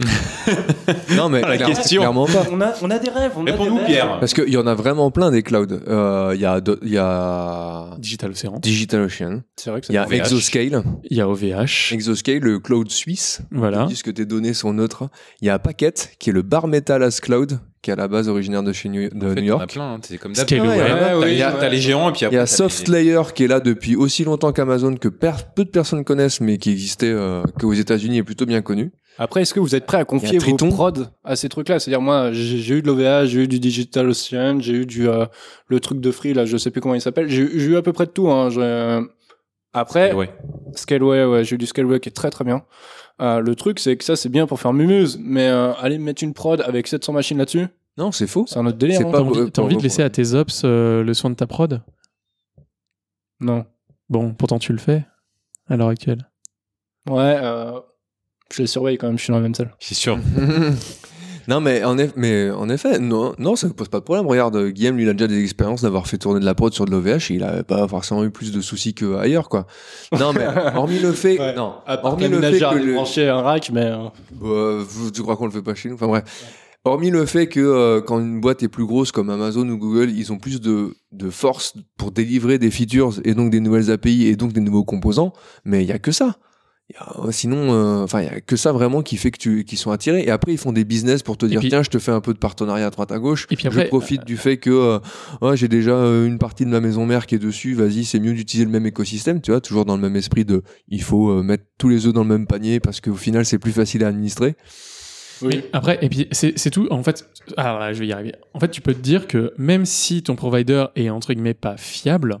Non, 1.16 1.28
mais 1.28 1.40
La 1.40 1.56
clairement- 1.56 1.74
question. 1.74 2.00
clairement 2.00 2.26
pas. 2.26 2.46
on 2.50 2.60
a, 2.60 2.72
on 2.82 2.90
a 2.90 2.98
des 2.98 3.10
rêves. 3.10 3.32
On 3.36 3.44
Réponds-nous, 3.44 3.78
Pierre. 3.86 4.18
Parce 4.20 4.34
qu'il 4.34 4.48
y 4.48 4.56
en 4.56 4.66
a 4.66 4.74
vraiment 4.74 5.10
plein 5.10 5.30
des 5.30 5.42
clouds. 5.42 5.66
Euh, 5.88 6.32
Il 6.34 6.40
y, 6.40 6.46
a 6.46 6.60
il 6.82 6.88
y 6.92 6.98
a 6.98 7.90
Digital 7.98 8.30
Ocean. 8.30 8.58
DigitalOcean. 8.60 9.42
C'est 9.56 9.70
vrai 9.70 9.80
que 9.80 9.86
Il 9.88 9.94
y 9.94 9.98
a 9.98 10.06
OVH. 10.06 10.14
Exoscale. 10.14 10.82
Il 11.10 11.16
y 11.16 11.20
a 11.20 11.28
OVH. 11.28 11.92
Exoscale, 11.92 12.38
le 12.40 12.58
cloud 12.58 12.90
suisse. 12.90 13.40
Voilà. 13.50 13.82
Ils 13.82 13.88
disent 13.88 14.02
que 14.02 14.10
tes 14.10 14.26
données 14.26 14.54
sont 14.54 14.72
neutres. 14.72 15.08
Il 15.40 15.46
y 15.46 15.50
a 15.50 15.58
Packet, 15.58 16.10
qui 16.18 16.30
est 16.30 16.32
le 16.32 16.42
Bar 16.42 16.66
Metal 16.66 17.02
as 17.02 17.20
Cloud, 17.20 17.58
qui 17.82 17.90
est 17.90 17.94
à 17.94 17.96
la 17.96 18.08
base 18.08 18.28
originaire 18.28 18.62
de 18.62 18.72
chez 18.72 18.88
New, 18.88 19.08
de 19.08 19.26
En 19.26 19.34
fait, 19.34 19.40
New 19.40 19.54
as 19.54 19.58
York. 19.58 19.72
plein, 19.72 19.94
hein. 19.94 20.00
c'est 20.02 20.18
comme 20.18 20.34
Scaleway. 20.34 20.66
d'hab. 20.76 20.78
Ouais, 20.78 21.00
T'as 21.00 21.18
oui, 21.18 21.24
les- 21.36 21.42
ouais. 21.42 21.52
T'as 21.60 21.68
les 21.68 21.78
géants 21.80 22.08
et 22.08 22.12
puis 22.12 22.20
Il 22.22 22.24
après. 22.26 22.36
y 22.36 22.40
a 22.40 22.42
t'as 22.42 22.46
SoftLayer 22.46 23.22
qui 23.34 23.44
est 23.44 23.48
là 23.48 23.60
depuis 23.60 23.96
aussi 23.96 24.24
longtemps 24.24 24.52
qu'Amazon, 24.52 24.94
que 24.96 25.08
per- 25.08 25.32
peu 25.54 25.64
de 25.64 25.70
personnes 25.70 26.04
connaissent, 26.04 26.40
mais 26.40 26.58
qui 26.58 26.70
existait 26.70 27.10
euh, 27.10 27.42
qu'aux 27.58 27.72
États-Unis 27.72 28.18
et 28.18 28.22
plutôt 28.22 28.46
bien 28.46 28.60
connu. 28.62 28.92
Après, 29.22 29.42
est-ce 29.42 29.52
que 29.52 29.60
vous 29.60 29.74
êtes 29.74 29.84
prêt 29.84 29.98
à 29.98 30.06
confier 30.06 30.38
vos 30.38 30.56
prods 30.56 31.04
à 31.24 31.36
ces 31.36 31.50
trucs-là? 31.50 31.78
C'est-à-dire, 31.78 32.00
moi, 32.00 32.32
j'ai 32.32 32.74
eu 32.74 32.80
de 32.80 32.86
l'OVH, 32.86 33.26
j'ai 33.26 33.40
eu 33.42 33.48
du 33.48 33.60
Digital 33.60 34.08
Ocean, 34.08 34.60
j'ai 34.60 34.72
eu 34.72 34.86
du 34.86 35.08
euh, 35.10 35.26
le 35.66 35.78
truc 35.78 36.00
de 36.00 36.10
Free, 36.10 36.32
là, 36.32 36.46
je 36.46 36.56
sais 36.56 36.70
plus 36.70 36.80
comment 36.80 36.94
il 36.94 37.02
s'appelle. 37.02 37.28
J'ai 37.28 37.42
eu- 37.42 37.76
à 37.76 37.82
peu 37.82 37.92
près 37.92 38.06
de 38.06 38.10
tout. 38.12 38.30
Hein. 38.30 38.48
Je- 38.48 39.06
Après, 39.74 40.14
Ouais. 40.14 40.30
Scaleway, 40.74 41.24
ouais, 41.26 41.44
j'ai 41.44 41.56
eu 41.56 41.58
du 41.58 41.66
Scaleway 41.66 42.00
qui 42.00 42.08
est 42.08 42.12
très 42.12 42.30
très 42.30 42.44
bien. 42.44 42.64
Euh, 43.20 43.40
le 43.40 43.54
truc, 43.54 43.78
c'est 43.78 43.94
que 43.98 44.04
ça, 44.04 44.16
c'est 44.16 44.30
bien 44.30 44.46
pour 44.46 44.58
faire 44.58 44.72
mumuse, 44.72 45.18
mais 45.22 45.48
euh, 45.48 45.74
aller 45.74 45.98
mettre 45.98 46.24
une 46.24 46.32
prod 46.32 46.60
avec 46.62 46.86
700 46.86 47.12
machines 47.12 47.36
là-dessus, 47.36 47.66
Non, 47.98 48.12
c'est 48.12 48.26
faux. 48.26 48.46
c'est 48.48 48.58
un 48.58 48.64
autre 48.64 48.78
délire. 48.78 49.00
Hein. 49.06 49.10
T'as 49.12 49.18
envie, 49.20 49.50
envie 49.58 49.76
de 49.76 49.82
laisser 49.82 50.02
à 50.02 50.08
tes 50.08 50.32
ops 50.32 50.62
euh, 50.64 51.04
le 51.04 51.12
soin 51.12 51.28
de 51.28 51.34
ta 51.36 51.46
prod? 51.46 51.82
Non. 53.40 53.66
Bon, 54.08 54.32
pourtant 54.32 54.58
tu 54.58 54.72
le 54.72 54.78
fais 54.78 55.04
à 55.68 55.76
l'heure 55.76 55.88
actuelle. 55.88 56.26
Ouais, 57.08 57.36
euh, 57.42 57.78
je 58.52 58.62
les 58.62 58.66
surveille 58.66 58.98
quand 58.98 59.06
même, 59.06 59.18
je 59.18 59.24
suis 59.24 59.30
dans 59.32 59.38
la 59.38 59.42
même 59.42 59.54
salle. 59.54 59.74
C'est 59.78 59.94
sûr. 59.94 60.18
non, 61.48 61.60
mais 61.60 61.82
en, 61.84 61.96
eff- 61.96 62.12
mais 62.16 62.50
en 62.50 62.68
effet, 62.68 62.98
non, 62.98 63.34
non, 63.38 63.56
ça 63.56 63.66
ne 63.68 63.72
pose 63.72 63.88
pas 63.88 63.98
de 63.98 64.04
problème. 64.04 64.26
Regarde, 64.26 64.56
euh, 64.56 64.70
Guillaume, 64.70 64.96
lui, 64.96 65.04
il 65.04 65.08
a 65.08 65.12
déjà 65.14 65.26
des 65.26 65.42
expériences 65.42 65.82
d'avoir 65.82 66.06
fait 66.06 66.18
tourner 66.18 66.38
de 66.40 66.44
la 66.44 66.54
prod 66.54 66.72
sur 66.72 66.84
de 66.84 66.90
l'OVH 66.90 67.30
et 67.30 67.34
il 67.34 67.42
a 67.42 67.62
pas 67.64 67.86
forcément 67.88 68.24
eu 68.24 68.30
plus 68.30 68.52
de 68.52 68.60
soucis 68.60 68.94
qu'ailleurs, 68.94 69.48
quoi. 69.48 69.66
Non, 70.18 70.32
mais 70.32 70.46
hormis 70.74 70.98
le 70.98 71.12
fait, 71.12 71.38
Ouais. 71.38 71.54
non, 71.54 71.74
À 71.86 71.96
part 71.96 72.12
hormis 72.12 72.28
le 72.28 72.40
fait 72.40 72.58
que 72.60 72.74
le- 72.76 72.94
brancher 72.94 73.28
un 73.28 73.40
rack, 73.42 73.70
mais... 73.72 73.90
euh, 74.42 74.82
vous- 74.86 75.10
tu 75.10 75.22
crois 75.22 75.36
qu'on 75.36 75.46
le 75.46 75.52
fait 75.52 75.62
pas 75.62 75.74
chez 75.74 75.88
nous? 75.88 75.94
Enfin 75.96 76.06
bref. 76.08 76.24
Hormis 76.84 77.10
le 77.10 77.26
fait 77.26 77.46
que 77.46 77.60
euh, 77.60 78.00
quand 78.00 78.20
une 78.20 78.40
boîte 78.40 78.62
est 78.62 78.68
plus 78.68 78.86
grosse 78.86 79.12
comme 79.12 79.28
Amazon 79.28 79.68
ou 79.68 79.76
Google, 79.76 80.08
ils 80.10 80.32
ont 80.32 80.38
plus 80.38 80.62
de, 80.62 80.94
de 81.12 81.28
force 81.28 81.74
pour 81.98 82.10
délivrer 82.10 82.58
des 82.58 82.70
features 82.70 83.20
et 83.24 83.34
donc 83.34 83.50
des 83.50 83.60
nouvelles 83.60 83.90
API 83.90 84.28
et 84.28 84.34
donc 84.36 84.54
des 84.54 84.60
nouveaux 84.62 84.84
composants, 84.84 85.34
mais 85.66 85.82
il 85.84 85.88
y 85.88 85.92
a 85.92 85.98
que 85.98 86.10
ça. 86.10 86.36
Euh, 87.24 87.30
sinon, 87.30 87.72
euh, 87.72 88.02
enfin, 88.02 88.20
il 88.20 88.24
y 88.26 88.28
a 88.28 88.40
que 88.40 88.56
ça 88.56 88.72
vraiment 88.72 89.02
qui 89.02 89.16
fait 89.16 89.30
que 89.30 89.38
tu, 89.38 89.64
qu'ils 89.64 89.78
sont 89.78 89.90
attirés. 89.90 90.22
Et 90.22 90.30
après, 90.30 90.52
ils 90.52 90.58
font 90.58 90.72
des 90.72 90.84
business 90.84 91.22
pour 91.22 91.36
te 91.36 91.46
dire 91.46 91.60
puis- 91.60 91.68
tiens, 91.68 91.82
je 91.82 91.90
te 91.90 91.98
fais 91.98 92.10
un 92.12 92.20
peu 92.20 92.32
de 92.34 92.38
partenariat 92.38 92.86
à 92.86 92.90
droite 92.90 93.12
à 93.12 93.18
gauche. 93.18 93.46
Et 93.50 93.56
puis 93.56 93.66
après, 93.68 93.84
je 93.84 93.88
profite 93.88 94.24
du 94.24 94.36
fait 94.36 94.56
que 94.56 94.70
euh, 94.70 94.98
ouais, 95.40 95.56
j'ai 95.56 95.68
déjà 95.68 95.92
euh, 95.92 96.26
une 96.26 96.38
partie 96.38 96.64
de 96.64 96.70
ma 96.70 96.80
maison 96.80 97.06
mère 97.06 97.26
qui 97.26 97.34
est 97.36 97.38
dessus. 97.38 97.74
Vas-y, 97.74 98.04
c'est 98.04 98.18
mieux 98.18 98.32
d'utiliser 98.34 98.64
le 98.64 98.70
même 98.72 98.86
écosystème. 98.86 99.40
Tu 99.40 99.50
vois, 99.50 99.60
toujours 99.60 99.84
dans 99.84 99.96
le 99.96 100.02
même 100.02 100.16
esprit 100.16 100.44
de 100.44 100.62
il 100.88 101.02
faut 101.02 101.30
euh, 101.30 101.42
mettre 101.42 101.64
tous 101.78 101.88
les 101.88 102.06
œufs 102.06 102.12
dans 102.12 102.22
le 102.22 102.28
même 102.28 102.46
panier 102.46 102.80
parce 102.80 103.00
qu'au 103.00 103.14
final, 103.14 103.44
c'est 103.46 103.58
plus 103.58 103.72
facile 103.72 104.04
à 104.04 104.08
administrer. 104.08 104.56
Mais 105.42 105.64
après, 105.72 105.98
et 106.02 106.08
puis 106.08 106.28
c'est 106.32 106.70
tout. 106.70 106.86
En 106.90 107.02
fait, 107.02 107.26
alors 107.56 107.78
là, 107.78 107.92
je 107.92 108.00
vais 108.00 108.06
y 108.06 108.12
arriver. 108.12 108.34
En 108.54 108.60
fait, 108.60 108.68
tu 108.70 108.80
peux 108.80 108.94
te 108.94 109.00
dire 109.00 109.26
que 109.26 109.52
même 109.56 109.84
si 109.86 110.22
ton 110.22 110.36
provider 110.36 110.86
est 110.96 111.08
entre 111.10 111.32
guillemets 111.32 111.54
pas 111.54 111.76
fiable, 111.76 112.38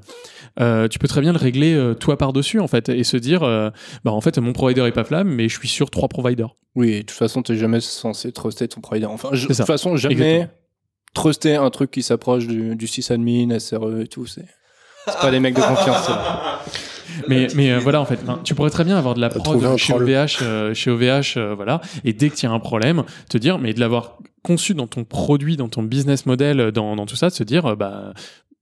euh, 0.60 0.88
tu 0.88 0.98
peux 0.98 1.08
très 1.08 1.20
bien 1.20 1.32
le 1.32 1.38
régler 1.38 1.74
euh, 1.74 1.94
toi 1.94 2.18
par 2.18 2.32
dessus 2.32 2.60
en 2.60 2.66
fait 2.68 2.88
et 2.88 3.04
se 3.04 3.16
dire, 3.16 3.42
euh, 3.42 3.70
bah 4.04 4.12
en 4.12 4.20
fait 4.20 4.38
mon 4.38 4.52
provider 4.52 4.82
est 4.82 4.92
pas 4.92 5.04
fiable, 5.04 5.30
mais 5.30 5.48
je 5.48 5.58
suis 5.58 5.68
sur 5.68 5.90
trois 5.90 6.08
providers. 6.08 6.54
Oui, 6.76 6.90
et 6.90 6.96
de 7.00 7.06
toute 7.06 7.10
façon, 7.12 7.42
t'es 7.42 7.56
jamais 7.56 7.80
censé 7.80 8.30
truster 8.32 8.68
ton 8.68 8.80
provider. 8.80 9.06
Enfin, 9.06 9.30
je- 9.32 9.48
de 9.48 9.54
toute 9.54 9.66
façon, 9.66 9.96
jamais 9.96 10.14
Exactement. 10.14 10.50
truster 11.14 11.56
un 11.56 11.70
truc 11.70 11.90
qui 11.90 12.02
s'approche 12.02 12.46
du, 12.46 12.76
du 12.76 12.86
sysadmin, 12.86 13.58
SRE 13.58 14.00
et 14.02 14.06
tout. 14.06 14.26
C'est 14.26 14.44
c'est 15.06 15.18
pas 15.20 15.30
des 15.30 15.40
mecs 15.40 15.54
de 15.54 15.60
confiance. 15.60 16.10
Mais, 17.28 17.48
mais 17.54 17.72
euh, 17.72 17.78
voilà, 17.78 18.00
en 18.00 18.04
fait, 18.04 18.18
enfin, 18.22 18.40
tu 18.44 18.54
pourrais 18.54 18.70
très 18.70 18.84
bien 18.84 18.96
avoir 18.96 19.14
de 19.14 19.20
la 19.20 19.28
prod 19.28 19.76
chez. 19.76 19.92
OVH, 19.92 20.38
euh, 20.42 20.74
chez 20.74 20.90
OVH, 20.90 21.36
euh, 21.36 21.54
voilà, 21.54 21.80
et 22.04 22.12
dès 22.12 22.30
que 22.30 22.36
tu 22.36 22.46
as 22.46 22.50
un 22.50 22.60
problème, 22.60 23.04
te 23.28 23.38
dire, 23.38 23.58
mais 23.58 23.74
de 23.74 23.80
l'avoir 23.80 24.18
conçu 24.42 24.74
dans 24.74 24.86
ton 24.86 25.04
produit, 25.04 25.56
dans 25.56 25.68
ton 25.68 25.82
business 25.82 26.26
model, 26.26 26.70
dans, 26.72 26.96
dans 26.96 27.06
tout 27.06 27.16
ça, 27.16 27.28
de 27.28 27.34
se 27.34 27.44
dire, 27.44 27.66
euh, 27.66 27.76
bah, 27.76 28.12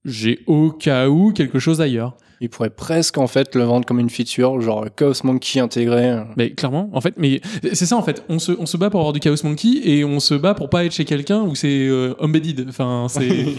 j'ai 0.05 0.39
au 0.47 0.71
cas 0.71 1.07
où 1.07 1.31
quelque 1.31 1.59
chose 1.59 1.81
ailleurs. 1.81 2.15
Ils 2.41 2.49
pourraient 2.49 2.69
presque 2.69 3.17
en 3.17 3.27
fait 3.27 3.55
le 3.55 3.63
vendre 3.63 3.85
comme 3.85 3.99
une 3.99 4.09
feature, 4.09 4.59
genre 4.61 4.85
Chaos 4.95 5.13
Monkey 5.23 5.59
intégré. 5.59 6.19
Mais 6.37 6.51
clairement, 6.51 6.89
en 6.93 7.01
fait, 7.01 7.13
mais 7.17 7.41
c'est 7.73 7.85
ça 7.85 7.97
en 7.97 8.01
fait. 8.03 8.23
On 8.29 8.39
se, 8.39 8.51
on 8.57 8.65
se 8.65 8.77
bat 8.77 8.89
pour 8.89 8.99
avoir 9.01 9.13
du 9.13 9.19
Chaos 9.19 9.35
Monkey 9.43 9.81
et 9.83 10.05
on 10.05 10.19
se 10.19 10.33
bat 10.33 10.53
pour 10.53 10.69
pas 10.69 10.85
être 10.85 10.93
chez 10.93 11.05
quelqu'un 11.05 11.41
où 11.41 11.55
c'est 11.55 11.87
euh, 11.87 12.13
embedded. 12.19 12.65
Enfin, 12.69 13.07
c'est. 13.09 13.27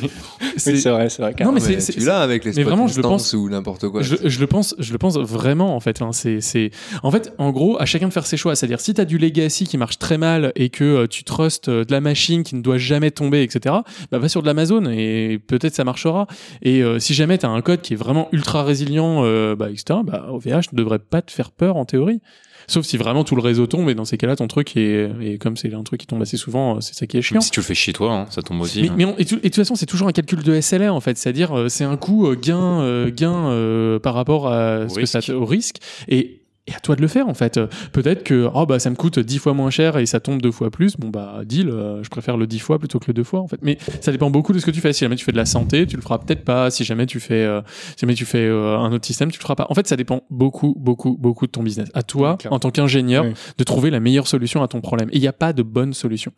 Oui, 0.66 0.78
c'est 0.78 0.90
vrai, 0.90 1.08
c'est 1.08 1.22
vrai. 1.22 1.34
Non, 1.40 1.52
mais 1.52 1.60
Mais 1.68 1.80
c'est. 1.80 1.98
l'as 2.00 2.20
avec 2.20 2.44
les 2.44 2.52
mais 2.56 2.64
vraiment, 2.64 2.86
je 2.86 2.94
le 3.00 3.04
instance 3.06 3.30
pense- 3.30 3.34
ou 3.34 3.48
n'importe 3.48 3.88
quoi. 3.88 4.02
Je, 4.02 4.16
je 4.24 4.40
le 4.40 4.46
pense, 4.46 4.74
je 4.78 4.92
le 4.92 4.98
pense 4.98 5.16
vraiment 5.16 5.74
en 5.76 5.80
fait. 5.80 6.02
hein. 6.02 6.10
c'est, 6.12 6.40
c'est, 6.40 6.70
en 7.02 7.10
fait, 7.10 7.32
en 7.38 7.50
gros, 7.50 7.80
à 7.80 7.86
chacun 7.86 8.08
de 8.08 8.12
faire 8.12 8.26
ses 8.26 8.36
choix. 8.36 8.54
C'est-à-dire, 8.56 8.80
si 8.80 8.92
tu 8.92 9.00
as 9.00 9.04
du 9.04 9.16
legacy 9.18 9.64
qui 9.64 9.78
marche 9.78 9.98
très 9.98 10.18
mal 10.18 10.52
et 10.56 10.68
que 10.68 10.84
euh, 10.84 11.06
tu 11.06 11.24
trustes 11.24 11.68
euh, 11.68 11.84
de 11.84 11.92
la 11.92 12.00
machine 12.00 12.42
qui 12.42 12.56
ne 12.56 12.62
doit 12.62 12.78
jamais 12.78 13.10
tomber, 13.10 13.42
etc. 13.42 13.74
Bah, 14.10 14.18
va 14.18 14.28
sur 14.28 14.42
de 14.42 14.46
l'Amazon 14.46 14.84
et 14.90 15.38
peut-être 15.46 15.74
ça 15.74 15.84
marchera. 15.84 16.26
Et 16.62 16.82
euh, 16.82 16.98
si 16.98 17.14
jamais 17.14 17.38
tu 17.38 17.46
as 17.46 17.50
un 17.50 17.60
code 17.62 17.80
qui 17.80 17.94
est 17.94 17.96
vraiment 17.96 18.28
ultra 18.32 18.62
résilient, 18.70 19.22
euh, 19.24 19.56
bah, 19.56 19.68
etc. 19.70 20.00
Bah, 20.04 20.26
OVH 20.30 20.72
ne 20.72 20.76
devrait 20.78 20.98
pas 20.98 21.22
te 21.22 21.30
faire 21.32 21.50
peur 21.50 21.76
en 21.76 21.84
théorie. 21.84 22.20
Sauf 22.66 22.84
si 22.86 22.96
vraiment 22.96 23.24
tout 23.24 23.34
le 23.34 23.42
réseau 23.42 23.66
tombe 23.66 23.88
et 23.90 23.94
dans 23.94 24.04
ces 24.04 24.16
cas-là, 24.16 24.36
ton 24.36 24.46
truc 24.46 24.76
est, 24.76 25.10
et 25.20 25.38
comme 25.38 25.56
c'est 25.56 25.72
un 25.74 25.82
truc 25.82 26.00
qui 26.02 26.06
tombe 26.06 26.22
assez 26.22 26.36
souvent, 26.36 26.76
euh, 26.76 26.80
c'est 26.80 26.94
ça 26.94 27.06
qui 27.06 27.16
est 27.18 27.22
chiant. 27.22 27.40
Si 27.40 27.50
tu 27.50 27.58
le 27.60 27.64
fais 27.64 27.74
chez 27.74 27.92
toi, 27.92 28.12
hein, 28.12 28.26
ça 28.30 28.42
tombe 28.42 28.60
aussi. 28.60 28.82
Mais, 28.82 28.88
hein. 28.90 28.94
mais 28.96 29.04
on- 29.06 29.16
et, 29.18 29.24
tout- 29.24 29.36
et 29.36 29.38
de 29.38 29.42
toute 29.48 29.56
façon, 29.56 29.74
c'est 29.74 29.86
toujours 29.86 30.06
un 30.08 30.12
calcul 30.12 30.42
de 30.42 30.54
SLA 30.60 30.92
en 30.92 31.00
fait, 31.00 31.18
c'est-à-dire 31.18 31.52
euh, 31.56 31.68
c'est 31.68 31.84
un 31.84 31.96
coût 31.96 32.28
euh, 32.28 32.36
gain 32.36 33.08
gain 33.10 33.48
euh, 33.50 33.98
par 33.98 34.14
rapport 34.14 34.46
à 34.48 34.84
Au 34.84 34.88
ce 34.88 35.00
que 35.00 35.06
ça 35.06 35.18
au 35.34 35.44
risque 35.46 35.76
et, 36.08 36.39
et 36.66 36.74
à 36.74 36.80
toi 36.80 36.94
de 36.94 37.00
le 37.00 37.08
faire 37.08 37.28
en 37.28 37.34
fait. 37.34 37.58
Peut-être 37.92 38.22
que 38.22 38.48
oh 38.54 38.66
bah 38.66 38.78
ça 38.78 38.90
me 38.90 38.94
coûte 38.96 39.18
10 39.18 39.38
fois 39.38 39.54
moins 39.54 39.70
cher 39.70 39.96
et 39.96 40.06
ça 40.06 40.20
tombe 40.20 40.40
deux 40.42 40.52
fois 40.52 40.70
plus. 40.70 40.96
Bon 40.96 41.08
bah 41.08 41.40
deal, 41.44 41.68
euh, 41.70 42.02
je 42.02 42.10
préfère 42.10 42.36
le 42.36 42.46
10 42.46 42.58
fois 42.58 42.78
plutôt 42.78 42.98
que 42.98 43.06
le 43.08 43.14
deux 43.14 43.24
fois 43.24 43.40
en 43.40 43.48
fait. 43.48 43.58
Mais 43.62 43.78
ça 44.00 44.12
dépend 44.12 44.30
beaucoup 44.30 44.52
de 44.52 44.58
ce 44.58 44.66
que 44.66 44.70
tu 44.70 44.80
fais. 44.80 44.92
Si 44.92 45.00
jamais 45.00 45.16
tu 45.16 45.24
fais 45.24 45.32
de 45.32 45.36
la 45.36 45.46
santé, 45.46 45.86
tu 45.86 45.96
le 45.96 46.02
feras 46.02 46.18
peut-être 46.18 46.44
pas. 46.44 46.70
Si 46.70 46.84
jamais 46.84 47.06
tu 47.06 47.18
fais 47.20 47.42
euh, 47.44 47.62
si 47.66 48.00
jamais 48.02 48.14
tu 48.14 48.24
fais 48.24 48.44
euh, 48.46 48.76
un 48.78 48.92
autre 48.92 49.06
système, 49.06 49.30
tu 49.30 49.38
le 49.38 49.42
feras 49.42 49.54
pas. 49.56 49.66
En 49.70 49.74
fait, 49.74 49.86
ça 49.86 49.96
dépend 49.96 50.22
beaucoup 50.30 50.74
beaucoup 50.78 51.16
beaucoup 51.18 51.46
de 51.46 51.50
ton 51.52 51.62
business. 51.62 51.88
À 51.94 52.02
toi 52.02 52.36
en 52.50 52.58
tant 52.58 52.70
qu'ingénieur 52.70 53.24
Oui. 53.24 53.32
de 53.58 53.64
trouver 53.64 53.90
la 53.90 54.00
meilleure 54.00 54.26
solution 54.28 54.62
à 54.62 54.68
ton 54.68 54.80
problème. 54.80 55.08
Et 55.12 55.16
il 55.16 55.20
n'y 55.20 55.28
a 55.28 55.32
pas 55.32 55.52
de 55.52 55.62
bonne 55.62 55.94
solution. 55.94 56.32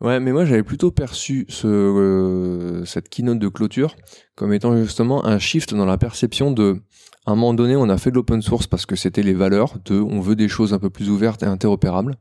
Ouais, 0.00 0.20
mais 0.20 0.30
moi 0.30 0.44
j'avais 0.44 0.62
plutôt 0.62 0.92
perçu 0.92 1.44
ce, 1.48 2.82
cette 2.86 3.08
keynote 3.08 3.40
de 3.40 3.48
clôture 3.48 3.96
comme 4.36 4.52
étant 4.52 4.76
justement 4.76 5.24
un 5.26 5.38
shift 5.40 5.74
dans 5.74 5.86
la 5.86 5.98
perception 5.98 6.52
de. 6.52 6.80
À 7.28 7.32
un 7.32 7.34
moment 7.34 7.52
donné, 7.52 7.76
on 7.76 7.90
a 7.90 7.98
fait 7.98 8.10
de 8.10 8.14
l'open 8.14 8.40
source 8.40 8.66
parce 8.66 8.86
que 8.86 8.96
c'était 8.96 9.22
les 9.22 9.34
valeurs 9.34 9.74
de 9.84 10.00
on 10.00 10.18
veut 10.18 10.34
des 10.34 10.48
choses 10.48 10.72
un 10.72 10.78
peu 10.78 10.88
plus 10.88 11.10
ouvertes 11.10 11.42
et 11.42 11.46
interopérables. 11.46 12.14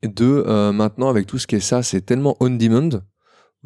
Et 0.00 0.08
deux, 0.08 0.44
euh, 0.46 0.72
maintenant 0.72 1.10
avec 1.10 1.26
tout 1.26 1.36
ce 1.36 1.46
qui 1.46 1.56
est 1.56 1.60
ça, 1.60 1.82
c'est 1.82 2.00
tellement 2.00 2.38
on 2.40 2.48
demand 2.48 3.02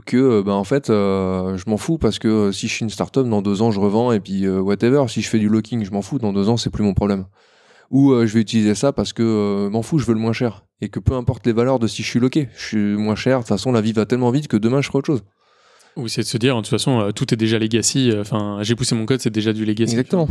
que 0.04 0.16
euh, 0.16 0.42
bah, 0.42 0.54
en 0.54 0.64
fait 0.64 0.90
euh, 0.90 1.56
je 1.56 1.70
m'en 1.70 1.76
fous 1.76 1.96
parce 1.96 2.18
que 2.18 2.50
si 2.50 2.66
je 2.66 2.74
suis 2.74 2.82
une 2.82 2.90
startup 2.90 3.22
dans 3.22 3.40
deux 3.40 3.62
ans 3.62 3.70
je 3.70 3.78
revends 3.78 4.10
et 4.10 4.18
puis 4.18 4.48
whatever. 4.48 5.04
Si 5.06 5.22
je 5.22 5.28
fais 5.28 5.38
du 5.38 5.48
locking 5.48 5.84
je 5.84 5.92
m'en 5.92 6.02
fous. 6.02 6.18
Dans 6.18 6.32
deux 6.32 6.48
ans 6.48 6.56
c'est 6.56 6.70
plus 6.70 6.82
mon 6.82 6.92
problème. 6.92 7.26
Ou 7.92 8.12
je 8.26 8.34
vais 8.34 8.40
utiliser 8.40 8.74
ça 8.74 8.92
parce 8.92 9.12
que 9.12 9.68
m'en 9.68 9.82
fous 9.82 10.00
je 10.00 10.06
veux 10.06 10.14
le 10.14 10.18
moins 10.18 10.32
cher. 10.32 10.66
Et 10.80 10.88
que 10.88 10.98
peu 10.98 11.14
importe 11.14 11.46
les 11.46 11.52
valeurs 11.52 11.78
de 11.78 11.86
si 11.86 12.02
je 12.02 12.08
suis 12.08 12.18
loqué 12.18 12.48
je 12.56 12.66
suis 12.66 12.96
moins 12.96 13.14
cher. 13.14 13.38
De 13.38 13.42
toute 13.44 13.48
façon 13.50 13.70
la 13.70 13.80
vie 13.80 13.92
va 13.92 14.06
tellement 14.06 14.32
vite 14.32 14.48
que 14.48 14.56
demain 14.56 14.80
je 14.80 14.88
ferai 14.88 14.98
autre 14.98 15.06
chose 15.06 15.22
Ou 15.96 16.08
c'est 16.08 16.22
de 16.22 16.26
se 16.26 16.36
dire, 16.38 16.56
de 16.56 16.60
toute 16.60 16.68
façon, 16.70 17.00
euh, 17.00 17.10
tout 17.12 17.32
est 17.32 17.36
déjà 17.36 17.58
legacy. 17.58 18.10
euh, 18.10 18.20
Enfin, 18.22 18.58
j'ai 18.62 18.74
poussé 18.74 18.94
mon 18.96 19.06
code, 19.06 19.20
c'est 19.20 19.30
déjà 19.30 19.52
du 19.52 19.64
legacy. 19.64 19.92
Exactement. 19.92 20.28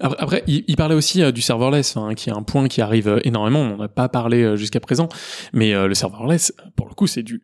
Après, 0.00 0.16
après, 0.20 0.44
il, 0.48 0.64
il 0.66 0.76
parlait 0.76 0.96
aussi 0.96 1.22
euh, 1.22 1.30
du 1.30 1.40
serverless, 1.40 1.96
hein, 1.96 2.14
qui 2.14 2.30
est 2.30 2.32
un 2.32 2.42
point 2.42 2.66
qui 2.66 2.80
arrive 2.80 3.20
énormément. 3.24 3.60
On 3.60 3.76
n'en 3.76 3.80
a 3.84 3.88
pas 3.88 4.08
parlé 4.08 4.56
jusqu'à 4.56 4.80
présent, 4.80 5.08
mais 5.52 5.72
le 5.72 5.94
serverless, 5.94 6.52
pour 6.76 6.88
le 6.88 6.94
coup, 6.94 7.06
c'est 7.06 7.22
du 7.22 7.42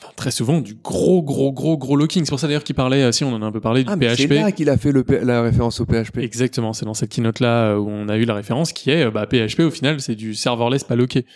enfin, 0.00 0.12
très 0.16 0.30
souvent 0.30 0.60
du 0.60 0.74
gros, 0.76 1.22
gros, 1.22 1.52
gros, 1.52 1.76
gros 1.76 1.96
locking. 1.96 2.24
C'est 2.24 2.30
pour 2.30 2.40
ça 2.40 2.46
d'ailleurs 2.46 2.64
qu'il 2.64 2.74
parlait, 2.74 3.12
si 3.12 3.22
on 3.24 3.34
en 3.34 3.42
a 3.42 3.44
un 3.46 3.52
peu 3.52 3.60
parlé, 3.60 3.84
du 3.84 3.90
ah 3.92 3.96
mais 3.96 4.14
c'est 4.16 4.26
PHP. 4.26 4.32
là 4.34 4.52
qu'il 4.52 4.70
a 4.70 4.78
fait 4.78 4.92
le 4.92 5.04
la 5.22 5.42
référence 5.42 5.80
au 5.80 5.84
PHP 5.84 6.18
Exactement, 6.18 6.72
c'est 6.72 6.84
dans 6.86 6.94
cette 6.94 7.10
keynote 7.10 7.40
là 7.40 7.76
où 7.78 7.88
on 7.90 8.08
a 8.08 8.16
eu 8.16 8.24
la 8.24 8.34
référence 8.34 8.72
qui 8.72 8.90
est 8.90 9.10
bah, 9.10 9.26
PHP 9.26 9.60
au 9.60 9.70
final 9.70 10.00
c'est 10.00 10.14
du 10.14 10.34
serverless 10.34 10.84
pas 10.84 10.96
loqué. 10.96 11.26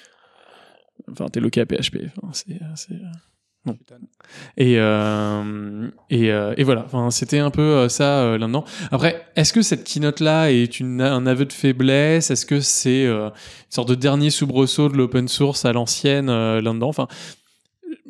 Enfin, 1.10 1.26
t'es 1.28 1.40
loqué 1.40 1.60
à 1.60 1.66
PHP. 1.66 1.96
Enfin, 2.22 2.28
c'est, 2.32 2.58
c'est, 2.76 2.94
non. 3.64 3.76
Et, 4.56 4.74
euh, 4.78 5.88
et, 6.10 6.32
euh, 6.32 6.54
et 6.56 6.64
voilà, 6.64 6.82
enfin, 6.84 7.10
c'était 7.10 7.38
un 7.38 7.50
peu 7.50 7.62
euh, 7.62 7.88
ça 7.88 8.22
euh, 8.22 8.38
là-dedans. 8.38 8.64
Après, 8.90 9.24
est-ce 9.36 9.52
que 9.52 9.62
cette 9.62 9.84
keynote-là 9.84 10.50
est 10.50 10.80
une, 10.80 11.00
un 11.00 11.26
aveu 11.26 11.44
de 11.44 11.52
faiblesse? 11.52 12.30
Est-ce 12.30 12.44
que 12.44 12.60
c'est 12.60 13.06
euh, 13.06 13.26
une 13.28 13.32
sorte 13.70 13.88
de 13.88 13.94
dernier 13.94 14.30
soubresaut 14.30 14.88
de 14.88 14.96
l'open 14.96 15.28
source 15.28 15.64
à 15.64 15.72
l'ancienne 15.72 16.28
euh, 16.28 16.60
là-dedans? 16.60 16.88
Enfin, 16.88 17.06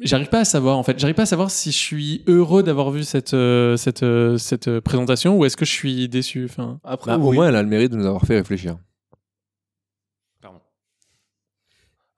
j'arrive 0.01 0.29
pas 0.29 0.41
à 0.41 0.45
savoir 0.47 0.79
en 0.79 0.83
fait. 0.83 0.99
J'arrive 0.99 1.17
pas 1.17 1.25
à 1.25 1.27
savoir 1.27 1.51
si 1.51 1.71
je 1.71 1.79
suis 1.79 2.25
heureux 2.27 2.63
d'avoir 2.63 2.91
vu 2.91 3.05
cette, 3.05 3.35
euh, 3.35 3.77
cette, 3.77 4.03
euh, 4.03 4.39
cette 4.39 4.81
présentation 4.81 5.37
ou 5.37 5.45
est-ce 5.45 5.59
que 5.59 5.67
je 5.67 5.73
suis 5.73 6.09
déçu? 6.09 6.47
Enfin, 6.47 6.81
Après, 6.83 7.11
Bah, 7.11 7.23
au 7.23 7.33
moins 7.33 7.49
elle 7.49 7.57
a 7.57 7.63
le 7.63 7.69
mérite 7.69 7.93
de 7.93 7.97
nous 7.97 8.07
avoir 8.07 8.23
fait 8.23 8.37
réfléchir 8.37 8.77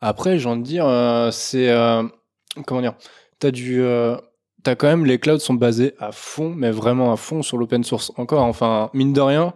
Après, 0.01 0.39
j'ai 0.39 0.47
envie 0.51 0.61
de 0.61 0.66
dire, 0.66 0.86
euh, 0.86 1.31
c'est 1.31 1.70
euh, 1.70 2.02
comment 2.66 2.82
dire, 2.82 2.94
t'as 3.39 3.51
du, 3.51 3.82
euh, 3.82 4.16
t'as 4.62 4.74
quand 4.74 4.86
même 4.86 5.06
les 5.06 5.19
clouds 5.19 5.39
sont 5.39 5.55
basés 5.55 5.94
à 5.98 6.12
fond, 6.12 6.55
mais 6.56 6.70
vraiment 6.70 7.12
à 7.12 7.16
fond 7.16 7.43
sur 7.43 7.59
l'open 7.59 7.85
source. 7.85 8.12
Encore, 8.16 8.43
enfin, 8.43 8.90
mine 8.94 9.12
de 9.12 9.20
rien, 9.20 9.55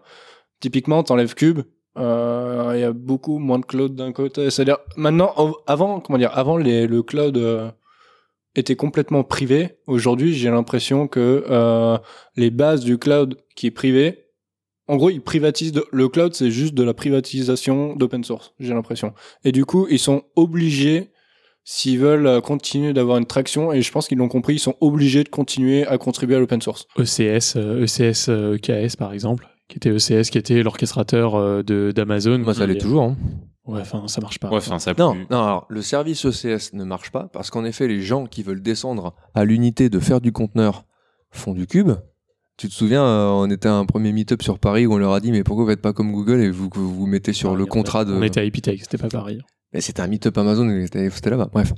typiquement, 0.60 1.02
t'enlèves 1.02 1.34
Cube, 1.34 1.60
euh, 1.98 2.72
il 2.74 2.80
y 2.80 2.84
a 2.84 2.92
beaucoup 2.92 3.38
moins 3.38 3.58
de 3.58 3.64
cloud 3.64 3.94
d'un 3.94 4.12
côté. 4.12 4.50
C'est-à-dire, 4.50 4.78
maintenant, 4.96 5.32
av- 5.36 5.54
avant, 5.66 6.00
comment 6.00 6.18
dire, 6.18 6.36
avant 6.36 6.56
le 6.56 7.00
cloud 7.02 7.36
euh, 7.36 7.70
était 8.54 8.76
complètement 8.76 9.24
privé. 9.24 9.78
Aujourd'hui, 9.86 10.34
j'ai 10.34 10.50
l'impression 10.50 11.08
que 11.08 11.44
les 12.36 12.50
bases 12.50 12.84
du 12.84 12.98
cloud 12.98 13.36
qui 13.56 13.66
est 13.66 13.72
privé, 13.72 14.24
en 14.90 14.96
gros, 14.96 15.10
ils 15.10 15.20
privatisent 15.20 15.74
le 15.92 16.08
cloud, 16.08 16.34
c'est 16.34 16.50
juste 16.50 16.72
de 16.72 16.82
la 16.82 16.94
privatisation 16.94 17.94
d'open 17.94 18.24
source, 18.24 18.54
j'ai 18.58 18.72
l'impression. 18.72 19.12
Et 19.44 19.52
du 19.52 19.66
coup, 19.66 19.86
ils 19.90 19.98
sont 19.98 20.22
obligés, 20.34 21.10
s'ils 21.70 21.98
veulent 21.98 22.26
euh, 22.26 22.40
continuer 22.40 22.94
d'avoir 22.94 23.18
une 23.18 23.26
traction, 23.26 23.74
et 23.74 23.82
je 23.82 23.92
pense 23.92 24.08
qu'ils 24.08 24.16
l'ont 24.16 24.28
compris, 24.28 24.54
ils 24.54 24.58
sont 24.58 24.76
obligés 24.80 25.22
de 25.22 25.28
continuer 25.28 25.86
à 25.86 25.98
contribuer 25.98 26.36
à 26.36 26.38
l'open 26.38 26.62
source. 26.62 26.86
ECS, 26.96 27.56
euh, 27.56 27.84
ECS 27.84 28.30
euh, 28.30 28.56
KS 28.56 28.96
par 28.96 29.12
exemple, 29.12 29.46
qui 29.68 29.76
était 29.76 29.90
ECS, 29.90 30.30
qui 30.30 30.38
était 30.38 30.62
l'orchestrateur 30.62 31.62
de 31.62 31.92
d'Amazon. 31.94 32.38
moi 32.38 32.54
ça 32.54 32.66
l'est 32.66 32.78
toujours 32.78 33.02
hein. 33.02 33.16
Ouais, 33.66 33.82
enfin 33.82 34.08
ça 34.08 34.22
marche 34.22 34.38
pas. 34.38 34.48
Ouais, 34.48 34.56
enfin, 34.56 34.78
ça 34.78 34.92
a 34.92 34.94
Non, 34.94 35.14
non, 35.30 35.42
alors, 35.42 35.66
le 35.68 35.82
service 35.82 36.24
ECS 36.24 36.72
ne 36.72 36.84
marche 36.84 37.10
pas 37.10 37.28
parce 37.34 37.50
qu'en 37.50 37.66
effet, 37.66 37.86
les 37.86 38.00
gens 38.00 38.24
qui 38.24 38.42
veulent 38.42 38.62
descendre 38.62 39.14
à 39.34 39.44
l'unité 39.44 39.90
de 39.90 40.00
faire 40.00 40.22
du 40.22 40.32
conteneur 40.32 40.86
font 41.30 41.52
du 41.52 41.66
cube. 41.66 41.92
Tu 42.56 42.68
te 42.68 42.72
souviens, 42.72 43.04
euh, 43.04 43.28
on 43.28 43.50
était 43.50 43.68
à 43.68 43.74
un 43.74 43.84
premier 43.84 44.12
meet-up 44.12 44.40
sur 44.42 44.58
Paris 44.58 44.86
où 44.86 44.94
on 44.94 44.96
leur 44.96 45.12
a 45.12 45.20
dit 45.20 45.32
mais 45.32 45.44
pourquoi 45.44 45.64
vous 45.64 45.70
faites 45.70 45.82
pas 45.82 45.92
comme 45.92 46.12
Google 46.12 46.40
et 46.40 46.50
vous 46.50 46.70
vous, 46.74 46.94
vous 46.94 47.06
mettez 47.06 47.34
sur 47.34 47.54
le 47.54 47.66
contrat 47.66 48.06
de. 48.06 48.14
On 48.14 48.22
était 48.22 48.40
à 48.40 48.44
Epitech, 48.44 48.80
c'était 48.80 48.96
pas 48.96 49.08
pareil. 49.08 49.42
Mais 49.72 49.80
c'était 49.80 50.00
un 50.00 50.06
meet-up 50.06 50.36
Amazon, 50.38 50.68
c'était 50.90 51.30
là-bas. 51.30 51.50
Bref. 51.52 51.72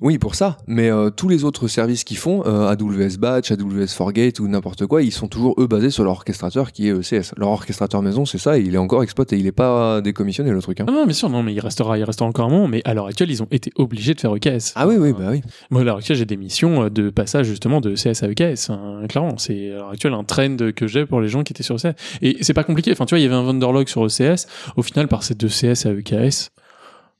Oui, 0.00 0.16
pour 0.18 0.36
ça. 0.36 0.58
Mais 0.68 0.90
euh, 0.92 1.10
tous 1.10 1.28
les 1.28 1.42
autres 1.42 1.66
services 1.66 2.04
qu'ils 2.04 2.18
font, 2.18 2.44
euh, 2.46 2.68
AWS 2.68 3.18
Batch, 3.18 3.50
AWS 3.50 3.88
Forgate 3.88 4.38
ou 4.38 4.46
n'importe 4.46 4.86
quoi, 4.86 5.02
ils 5.02 5.10
sont 5.10 5.26
toujours 5.26 5.60
eux 5.60 5.66
basés 5.66 5.90
sur 5.90 6.04
leur 6.04 6.12
orchestrateur 6.12 6.70
qui 6.70 6.88
est 6.88 6.92
ECS. 6.92 7.32
Leur 7.36 7.48
orchestrateur 7.48 8.00
maison, 8.00 8.24
c'est 8.24 8.38
ça, 8.38 8.58
et 8.58 8.62
il 8.62 8.76
est 8.76 8.78
encore 8.78 9.02
exploité. 9.02 9.36
Il 9.36 9.46
est 9.48 9.52
pas 9.52 10.00
décommissionné 10.00 10.52
le 10.52 10.62
truc. 10.62 10.80
Hein. 10.80 10.84
Ah 10.86 10.92
non, 10.92 11.04
bien 11.04 11.14
sûr, 11.14 11.28
non, 11.28 11.42
mais 11.42 11.52
il 11.52 11.58
restera, 11.58 11.98
il 11.98 12.04
restera 12.04 12.28
encore 12.28 12.46
un 12.46 12.50
moment, 12.50 12.68
mais 12.68 12.80
à 12.84 12.94
l'heure 12.94 13.08
actuelle, 13.08 13.30
ils 13.32 13.42
ont 13.42 13.48
été 13.50 13.72
obligés 13.74 14.14
de 14.14 14.20
faire 14.20 14.32
EKS. 14.32 14.74
Ah 14.76 14.86
oui, 14.86 14.94
oui, 14.98 15.12
bah 15.12 15.30
oui. 15.30 15.42
Moi, 15.70 15.80
à 15.80 15.84
l'heure 15.84 15.96
actuelle, 15.96 16.16
j'ai 16.16 16.26
des 16.26 16.36
missions 16.36 16.84
euh, 16.84 16.90
de 16.90 17.10
passage 17.10 17.46
justement 17.46 17.80
de 17.80 17.96
CS 17.96 18.22
à 18.22 18.28
EKS. 18.28 18.70
hein, 18.70 19.02
clairement, 19.08 19.36
c'est 19.36 19.72
à 19.72 19.78
l'heure 19.78 19.90
actuelle 19.90 20.14
un 20.14 20.22
trend 20.22 20.56
que 20.76 20.86
j'ai 20.86 21.06
pour 21.06 21.20
les 21.20 21.28
gens 21.28 21.42
qui 21.42 21.52
étaient 21.52 21.64
sur 21.64 21.74
ECS. 21.74 21.96
Et 22.22 22.36
c'est 22.42 22.54
pas 22.54 22.64
compliqué. 22.64 22.92
Enfin, 22.92 23.04
tu 23.04 23.16
vois, 23.16 23.18
il 23.18 23.24
y 23.24 23.26
avait 23.26 23.34
un 23.34 23.42
vendor 23.42 23.72
log 23.72 23.88
sur 23.88 24.06
ECS. 24.06 24.46
Au 24.76 24.82
final, 24.82 25.08
par 25.08 25.24
ces 25.24 25.34
deux 25.34 25.48
CS 25.48 25.86
à 25.86 25.90
EKS, 25.90 26.50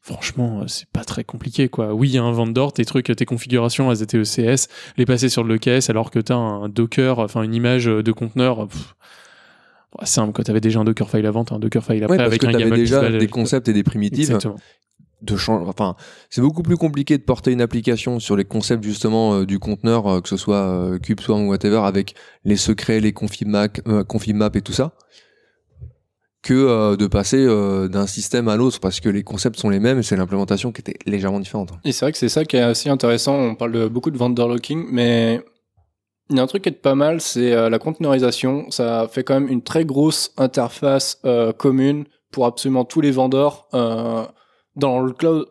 franchement, 0.08 0.60
euh, 0.60 0.66
c'est 0.66 0.88
pas 0.88 1.04
très 1.04 1.24
compliqué, 1.24 1.68
quoi. 1.68 1.94
Oui, 1.94 2.08
il 2.08 2.14
y 2.14 2.18
a 2.18 2.22
un 2.22 2.32
vendor, 2.32 2.72
tes 2.72 2.84
trucs, 2.84 3.14
tes 3.14 3.24
configurations, 3.24 3.90
elles 3.92 4.02
étaient 4.02 4.18
ECS, 4.18 4.68
les 4.96 5.06
passer 5.06 5.28
sur 5.28 5.44
le 5.44 5.56
EKS 5.56 5.90
alors 5.90 6.10
que 6.10 6.18
t'as 6.18 6.36
un 6.36 6.68
Docker, 6.68 7.18
enfin 7.18 7.42
une 7.42 7.54
image 7.54 7.84
de 7.86 8.12
conteneur. 8.12 8.68
pff, 8.68 8.94
simple, 10.04 10.32
quoi. 10.32 10.44
T'avais 10.44 10.60
déjà 10.60 10.80
un 10.80 10.84
Dockerfile 10.84 11.26
avant, 11.26 11.44
t'as 11.44 11.56
un 11.56 11.58
Dockerfile 11.58 12.04
après 12.04 12.16
Ouais, 12.16 12.18
parce 12.18 12.28
avec 12.28 12.40
que 12.40 12.46
un 12.46 12.76
déjà 12.76 13.10
des 13.10 13.28
concepts 13.28 13.68
et 13.68 13.72
des 13.72 13.82
primitives. 13.82 14.20
Exactement. 14.20 14.56
de 15.22 15.36
changer. 15.36 15.64
Enfin, 15.66 15.96
c'est 16.30 16.40
beaucoup 16.40 16.62
plus 16.62 16.76
compliqué 16.76 17.18
de 17.18 17.22
porter 17.22 17.52
une 17.52 17.60
application 17.60 18.20
sur 18.20 18.36
les 18.36 18.44
concepts 18.44 18.84
justement 18.84 19.34
euh, 19.34 19.46
du 19.46 19.58
conteneur, 19.58 20.06
euh, 20.06 20.20
que 20.20 20.28
ce 20.28 20.36
soit 20.36 20.56
euh, 20.56 20.98
CubeSwarm 20.98 21.42
ou 21.46 21.48
whatever, 21.50 21.80
avec 21.84 22.14
les 22.44 22.56
secrets, 22.56 23.00
les 23.00 23.12
config-mac, 23.12 23.80
euh, 23.88 24.04
config-map 24.04 24.50
et 24.54 24.62
tout 24.62 24.72
ça, 24.72 24.92
que 26.42 26.54
euh, 26.54 26.96
de 26.96 27.06
passer 27.06 27.44
euh, 27.44 27.88
d'un 27.88 28.06
système 28.06 28.48
à 28.48 28.56
l'autre, 28.56 28.80
parce 28.80 29.00
que 29.00 29.08
les 29.08 29.22
concepts 29.22 29.58
sont 29.58 29.70
les 29.70 29.80
mêmes 29.80 29.98
et 29.98 30.02
c'est 30.02 30.16
l'implémentation 30.16 30.72
qui 30.72 30.80
était 30.80 30.98
légèrement 31.06 31.40
différente. 31.40 31.70
Et 31.84 31.92
c'est 31.92 32.04
vrai 32.04 32.12
que 32.12 32.18
c'est 32.18 32.28
ça 32.28 32.44
qui 32.44 32.56
est 32.56 32.62
assez 32.62 32.88
intéressant. 32.88 33.34
On 33.34 33.54
parle 33.54 33.88
beaucoup 33.88 34.10
de 34.10 34.18
vendor 34.18 34.48
locking, 34.48 34.86
mais 34.90 35.42
il 36.30 36.36
y 36.36 36.40
a 36.40 36.42
un 36.42 36.46
truc 36.46 36.62
qui 36.62 36.68
est 36.68 36.72
pas 36.72 36.94
mal, 36.94 37.20
c'est 37.20 37.52
euh, 37.52 37.68
la 37.70 37.78
conteneurisation. 37.78 38.70
Ça 38.70 39.08
fait 39.10 39.24
quand 39.24 39.34
même 39.34 39.48
une 39.48 39.62
très 39.62 39.84
grosse 39.84 40.32
interface 40.36 41.20
commune 41.58 42.04
pour 42.30 42.46
absolument 42.46 42.84
tous 42.84 43.00
les 43.00 43.10
vendors 43.10 43.68
euh, 43.74 44.24
dans 44.76 45.00
le 45.00 45.12
cloud. 45.12 45.46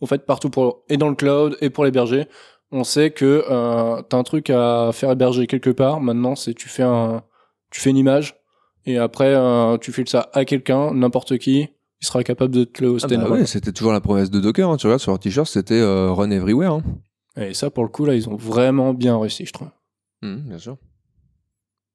En 0.00 0.06
fait, 0.06 0.26
partout 0.26 0.50
pour 0.50 0.82
et 0.88 0.96
dans 0.96 1.08
le 1.08 1.14
cloud 1.14 1.56
et 1.60 1.70
pour 1.70 1.84
l'héberger. 1.84 2.26
On 2.70 2.84
sait 2.84 3.10
que 3.10 3.44
euh, 3.50 4.02
t'as 4.02 4.16
un 4.16 4.22
truc 4.22 4.50
à 4.50 4.90
faire 4.92 5.10
héberger 5.10 5.46
quelque 5.46 5.70
part. 5.70 6.00
Maintenant, 6.00 6.34
c'est 6.34 6.54
tu 6.54 6.68
fais 6.68 6.82
un, 6.82 7.22
tu 7.70 7.80
fais 7.80 7.90
une 7.90 7.98
image 7.98 8.41
et 8.86 8.98
après 8.98 9.34
euh, 9.34 9.76
tu 9.78 9.92
files 9.92 10.08
ça 10.08 10.28
à 10.32 10.44
quelqu'un, 10.44 10.92
n'importe 10.94 11.38
qui, 11.38 11.68
il 12.00 12.06
sera 12.06 12.22
capable 12.24 12.54
de 12.54 12.64
te 12.64 12.82
le 12.82 12.90
Ah 12.90 12.92
hoster. 12.94 13.16
bah 13.16 13.28
ouais, 13.30 13.46
c'était 13.46 13.72
toujours 13.72 13.92
la 13.92 14.00
promesse 14.00 14.30
de 14.30 14.40
Docker. 14.40 14.68
hein. 14.68 14.76
Tu 14.76 14.86
regardes 14.86 15.00
sur 15.00 15.12
leur 15.12 15.18
t-shirt, 15.20 15.46
c'était 15.48 15.80
euh, 15.80 16.10
Run 16.12 16.30
Everywhere. 16.30 16.72
hein. 16.74 16.82
Et 17.36 17.54
ça, 17.54 17.70
pour 17.70 17.82
le 17.84 17.88
coup, 17.88 18.04
là, 18.04 18.14
ils 18.14 18.28
ont 18.28 18.36
vraiment 18.36 18.92
bien 18.92 19.18
réussi, 19.18 19.46
je 19.46 19.52
trouve. 19.52 19.68
Mhm, 20.22 20.40
bien 20.48 20.58
sûr. 20.58 20.76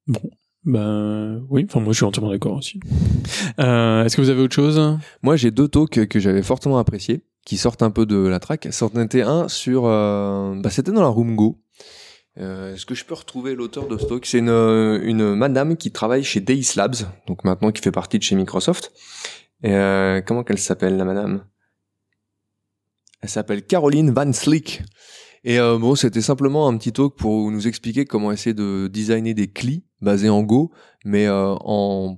Bon. 0.07 0.19
Ben 0.65 1.45
oui, 1.49 1.65
enfin 1.69 1.79
moi 1.79 1.93
je 1.93 1.97
suis 1.97 2.05
entièrement 2.05 2.31
d'accord 2.31 2.57
aussi. 2.57 2.79
Euh, 3.59 4.03
Est-ce 4.03 4.15
que 4.15 4.21
vous 4.21 4.29
avez 4.29 4.41
autre 4.41 4.53
chose? 4.55 4.79
Moi, 5.23 5.35
j'ai 5.35 5.51
deux 5.51 5.67
talks 5.67 6.07
que 6.07 6.19
j'avais 6.19 6.43
fortement 6.43 6.77
appréciés, 6.77 7.23
qui 7.45 7.57
sortent 7.57 7.81
un 7.83 7.89
peu 7.91 8.05
de 8.05 8.15
la 8.17 8.39
track. 8.39 8.67
C'en 8.71 8.89
était 9.01 9.21
un 9.23 9.47
sur... 9.47 9.83
euh, 9.85 10.55
bah, 10.61 10.69
c'était 10.69 10.91
dans 10.91 11.01
la 11.01 11.07
Room 11.07 11.35
Go. 11.35 11.59
Euh, 12.39 12.73
Est-ce 12.73 12.85
que 12.85 12.95
je 12.95 13.03
peux 13.03 13.15
retrouver 13.15 13.55
l'auteur 13.55 13.87
de 13.87 13.97
ce 13.97 14.05
talk 14.05 14.25
C'est 14.25 14.39
une, 14.39 14.49
euh, 14.49 14.99
une 15.03 15.33
madame 15.35 15.75
qui 15.75 15.91
travaille 15.91 16.23
chez 16.23 16.39
Deis 16.39 16.73
Labs, 16.75 16.95
donc 17.27 17.43
maintenant 17.43 17.71
qui 17.71 17.81
fait 17.81 17.91
partie 17.91 18.19
de 18.19 18.23
chez 18.23 18.35
Microsoft. 18.35 18.91
Et, 19.63 19.71
euh, 19.71 20.21
comment 20.21 20.43
qu'elle 20.43 20.59
s'appelle, 20.59 20.97
la 20.97 21.05
madame? 21.05 21.43
Elle 23.21 23.29
s'appelle 23.29 23.65
Caroline 23.65 24.11
Van 24.11 24.31
Slick. 24.31 24.83
Et 25.43 25.59
euh, 25.59 25.77
bon, 25.77 25.95
c'était 25.95 26.21
simplement 26.21 26.67
un 26.67 26.77
petit 26.77 26.91
talk 26.91 27.15
pour 27.15 27.49
nous 27.51 27.67
expliquer 27.67 28.05
comment 28.05 28.31
essayer 28.31 28.53
de 28.53 28.87
designer 28.87 29.33
des 29.33 29.47
CLI 29.47 29.85
basés 30.01 30.29
en 30.29 30.43
Go, 30.43 30.71
mais 31.05 31.25
euh, 31.25 31.55
en 31.61 32.17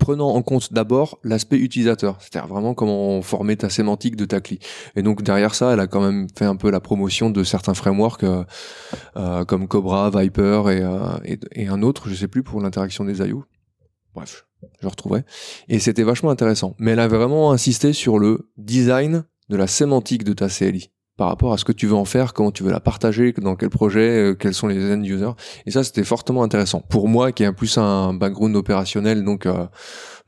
prenant 0.00 0.30
en 0.30 0.42
compte 0.42 0.72
d'abord 0.72 1.20
l'aspect 1.22 1.58
utilisateur, 1.58 2.16
c'est-à-dire 2.18 2.48
vraiment 2.48 2.74
comment 2.74 3.22
former 3.22 3.56
ta 3.56 3.70
sémantique 3.70 4.16
de 4.16 4.24
ta 4.24 4.40
CLI. 4.40 4.58
Et 4.96 5.02
donc 5.02 5.22
derrière 5.22 5.54
ça, 5.54 5.72
elle 5.72 5.78
a 5.78 5.86
quand 5.86 6.00
même 6.00 6.26
fait 6.36 6.46
un 6.46 6.56
peu 6.56 6.70
la 6.70 6.80
promotion 6.80 7.30
de 7.30 7.44
certains 7.44 7.74
frameworks 7.74 8.24
euh, 8.24 8.44
euh, 9.16 9.44
comme 9.44 9.68
Cobra, 9.68 10.10
Viper 10.10 10.62
et, 10.70 10.80
euh, 10.82 11.36
et, 11.52 11.68
un 11.68 11.82
autre, 11.82 12.08
je 12.08 12.14
sais 12.14 12.26
plus 12.26 12.42
pour 12.42 12.60
l'interaction 12.60 13.04
des 13.04 13.20
IO. 13.20 13.44
Bref, 14.14 14.46
je 14.80 14.88
retrouverai. 14.88 15.22
Et 15.68 15.78
c'était 15.78 16.02
vachement 16.02 16.30
intéressant. 16.30 16.74
Mais 16.78 16.92
elle 16.92 17.00
avait 17.00 17.18
vraiment 17.18 17.52
insisté 17.52 17.92
sur 17.92 18.18
le 18.18 18.50
design 18.56 19.24
de 19.50 19.56
la 19.56 19.68
sémantique 19.68 20.24
de 20.24 20.32
ta 20.32 20.48
CLI 20.48 20.90
par 21.20 21.28
rapport 21.28 21.52
à 21.52 21.58
ce 21.58 21.66
que 21.66 21.72
tu 21.72 21.86
veux 21.86 21.96
en 21.96 22.06
faire, 22.06 22.32
comment 22.32 22.50
tu 22.50 22.62
veux 22.62 22.70
la 22.70 22.80
partager, 22.80 23.34
dans 23.34 23.54
quel 23.54 23.68
projet, 23.68 24.30
euh, 24.30 24.34
quels 24.34 24.54
sont 24.54 24.68
les 24.68 24.90
end 24.90 25.02
users. 25.02 25.32
Et 25.66 25.70
ça, 25.70 25.84
c'était 25.84 26.02
fortement 26.02 26.42
intéressant. 26.42 26.80
Pour 26.80 27.08
moi, 27.08 27.30
qui 27.30 27.44
un 27.44 27.52
plus 27.52 27.76
un 27.76 28.14
background 28.14 28.56
opérationnel, 28.56 29.22
donc 29.22 29.44
euh, 29.44 29.66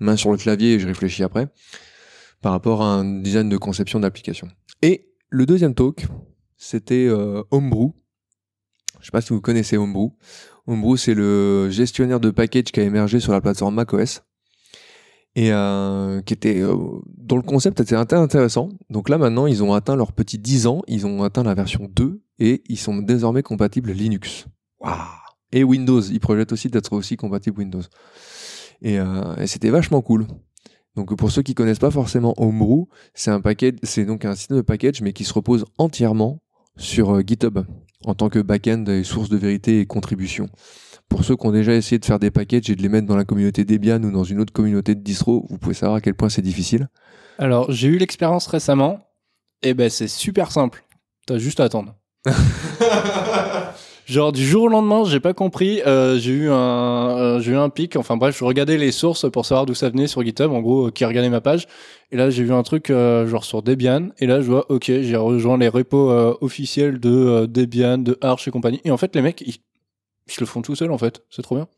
main 0.00 0.16
sur 0.16 0.30
le 0.30 0.36
clavier, 0.36 0.74
et 0.74 0.78
je 0.78 0.86
réfléchis 0.86 1.22
après, 1.22 1.48
par 2.42 2.52
rapport 2.52 2.82
à 2.82 2.92
un 2.92 3.22
design 3.22 3.48
de 3.48 3.56
conception 3.56 4.00
d'application. 4.00 4.48
Et 4.82 5.08
le 5.30 5.46
deuxième 5.46 5.74
talk, 5.74 6.04
c'était 6.58 7.06
euh, 7.08 7.42
Homebrew. 7.50 7.94
Je 9.00 9.06
sais 9.06 9.12
pas 9.12 9.22
si 9.22 9.30
vous 9.30 9.40
connaissez 9.40 9.78
Homebrew. 9.78 10.10
Homebrew, 10.66 10.98
c'est 10.98 11.14
le 11.14 11.70
gestionnaire 11.70 12.20
de 12.20 12.28
package 12.28 12.64
qui 12.64 12.80
a 12.80 12.82
émergé 12.82 13.18
sur 13.18 13.32
la 13.32 13.40
plateforme 13.40 13.76
macOS 13.76 14.20
et 15.34 15.52
euh, 15.52 16.20
qui 16.22 16.34
était 16.34 16.60
euh, 16.60 16.76
dont 17.16 17.36
le 17.36 17.42
concept 17.42 17.80
était 17.80 17.94
intéressant. 17.94 18.68
Donc 18.90 19.08
là 19.08 19.18
maintenant, 19.18 19.46
ils 19.46 19.62
ont 19.62 19.72
atteint 19.72 19.96
leur 19.96 20.12
petit 20.12 20.38
10 20.38 20.66
ans, 20.66 20.82
ils 20.86 21.06
ont 21.06 21.22
atteint 21.22 21.42
la 21.42 21.54
version 21.54 21.88
2 21.94 22.22
et 22.38 22.62
ils 22.68 22.78
sont 22.78 22.98
désormais 22.98 23.42
compatibles 23.42 23.92
Linux. 23.92 24.46
Et 25.52 25.64
Windows, 25.64 26.00
ils 26.00 26.20
projettent 26.20 26.52
aussi 26.52 26.68
d'être 26.68 26.92
aussi 26.92 27.16
compatibles 27.16 27.58
Windows. 27.58 27.82
Et, 28.82 28.98
euh, 28.98 29.36
et 29.36 29.46
c'était 29.46 29.70
vachement 29.70 30.02
cool. 30.02 30.26
Donc 30.96 31.14
pour 31.16 31.30
ceux 31.30 31.42
qui 31.42 31.54
connaissent 31.54 31.78
pas 31.78 31.90
forcément 31.90 32.34
Homebrew, 32.36 32.88
c'est 33.14 33.30
un 33.30 33.40
package, 33.40 33.74
c'est 33.82 34.04
donc 34.04 34.24
un 34.24 34.34
système 34.34 34.58
de 34.58 34.62
package 34.62 35.00
mais 35.00 35.12
qui 35.12 35.24
se 35.24 35.32
repose 35.32 35.64
entièrement 35.78 36.42
sur 36.76 37.14
euh, 37.14 37.22
GitHub 37.26 37.60
en 38.04 38.14
tant 38.14 38.28
que 38.28 38.40
backend 38.40 38.88
et 38.88 39.04
source 39.04 39.28
de 39.28 39.36
vérité 39.36 39.80
et 39.80 39.86
contribution. 39.86 40.48
Pour 41.12 41.24
ceux 41.26 41.36
qui 41.36 41.46
ont 41.46 41.52
déjà 41.52 41.74
essayé 41.74 41.98
de 41.98 42.04
faire 42.06 42.18
des 42.18 42.30
packages 42.30 42.70
et 42.70 42.74
de 42.74 42.80
les 42.80 42.88
mettre 42.88 43.06
dans 43.06 43.16
la 43.16 43.24
communauté 43.26 43.66
Debian 43.66 44.02
ou 44.02 44.10
dans 44.10 44.24
une 44.24 44.40
autre 44.40 44.52
communauté 44.52 44.94
de 44.94 45.00
distro, 45.02 45.44
vous 45.50 45.58
pouvez 45.58 45.74
savoir 45.74 45.96
à 45.98 46.00
quel 46.00 46.14
point 46.14 46.30
c'est 46.30 46.40
difficile. 46.40 46.88
Alors, 47.38 47.70
j'ai 47.70 47.88
eu 47.88 47.98
l'expérience 47.98 48.46
récemment. 48.46 48.98
Et 49.62 49.74
ben, 49.74 49.90
c'est 49.90 50.08
super 50.08 50.50
simple. 50.50 50.82
T'as 51.26 51.36
juste 51.36 51.60
à 51.60 51.64
attendre. 51.64 51.94
Genre 54.06 54.32
du 54.32 54.44
jour 54.44 54.64
au 54.64 54.68
lendemain, 54.68 55.04
j'ai 55.04 55.20
pas 55.20 55.34
compris. 55.34 55.82
euh, 55.86 56.18
j'ai 56.18 56.32
eu 56.32 56.50
un, 56.50 57.16
euh, 57.18 57.40
j'ai 57.40 57.52
eu 57.52 57.56
un 57.56 57.68
pic. 57.68 57.96
Enfin 57.96 58.16
bref, 58.16 58.36
je 58.38 58.44
regardais 58.44 58.78
les 58.78 58.90
sources 58.90 59.30
pour 59.30 59.44
savoir 59.44 59.66
d'où 59.66 59.74
ça 59.74 59.90
venait 59.90 60.06
sur 60.06 60.22
GitHub. 60.24 60.50
En 60.50 60.60
gros, 60.60 60.88
euh, 60.88 60.90
qui 60.90 61.04
regardait 61.04 61.28
ma 61.30 61.40
page. 61.42 61.68
Et 62.10 62.16
là, 62.16 62.30
j'ai 62.30 62.42
vu 62.42 62.52
un 62.52 62.62
truc 62.62 62.90
euh, 62.90 63.26
genre 63.28 63.44
sur 63.44 63.62
Debian. 63.62 64.08
Et 64.18 64.26
là, 64.26 64.40
je 64.40 64.46
vois, 64.50 64.70
ok, 64.70 64.86
j'ai 64.86 65.16
rejoint 65.16 65.58
les 65.58 65.68
repos 65.68 66.10
euh, 66.10 66.34
officiels 66.40 66.98
de 67.00 67.10
euh, 67.10 67.46
Debian, 67.46 67.98
de 67.98 68.18
Arch 68.22 68.48
et 68.48 68.50
compagnie. 68.50 68.80
Et 68.84 68.90
en 68.90 68.96
fait, 68.96 69.14
les 69.14 69.22
mecs, 69.22 69.42
ils, 69.42 69.58
ils 70.36 70.40
le 70.40 70.46
font 70.46 70.62
tout 70.62 70.74
seuls 70.74 70.90
en 70.90 70.98
fait. 70.98 71.22
C'est 71.30 71.42
trop 71.42 71.56
bien. 71.56 71.68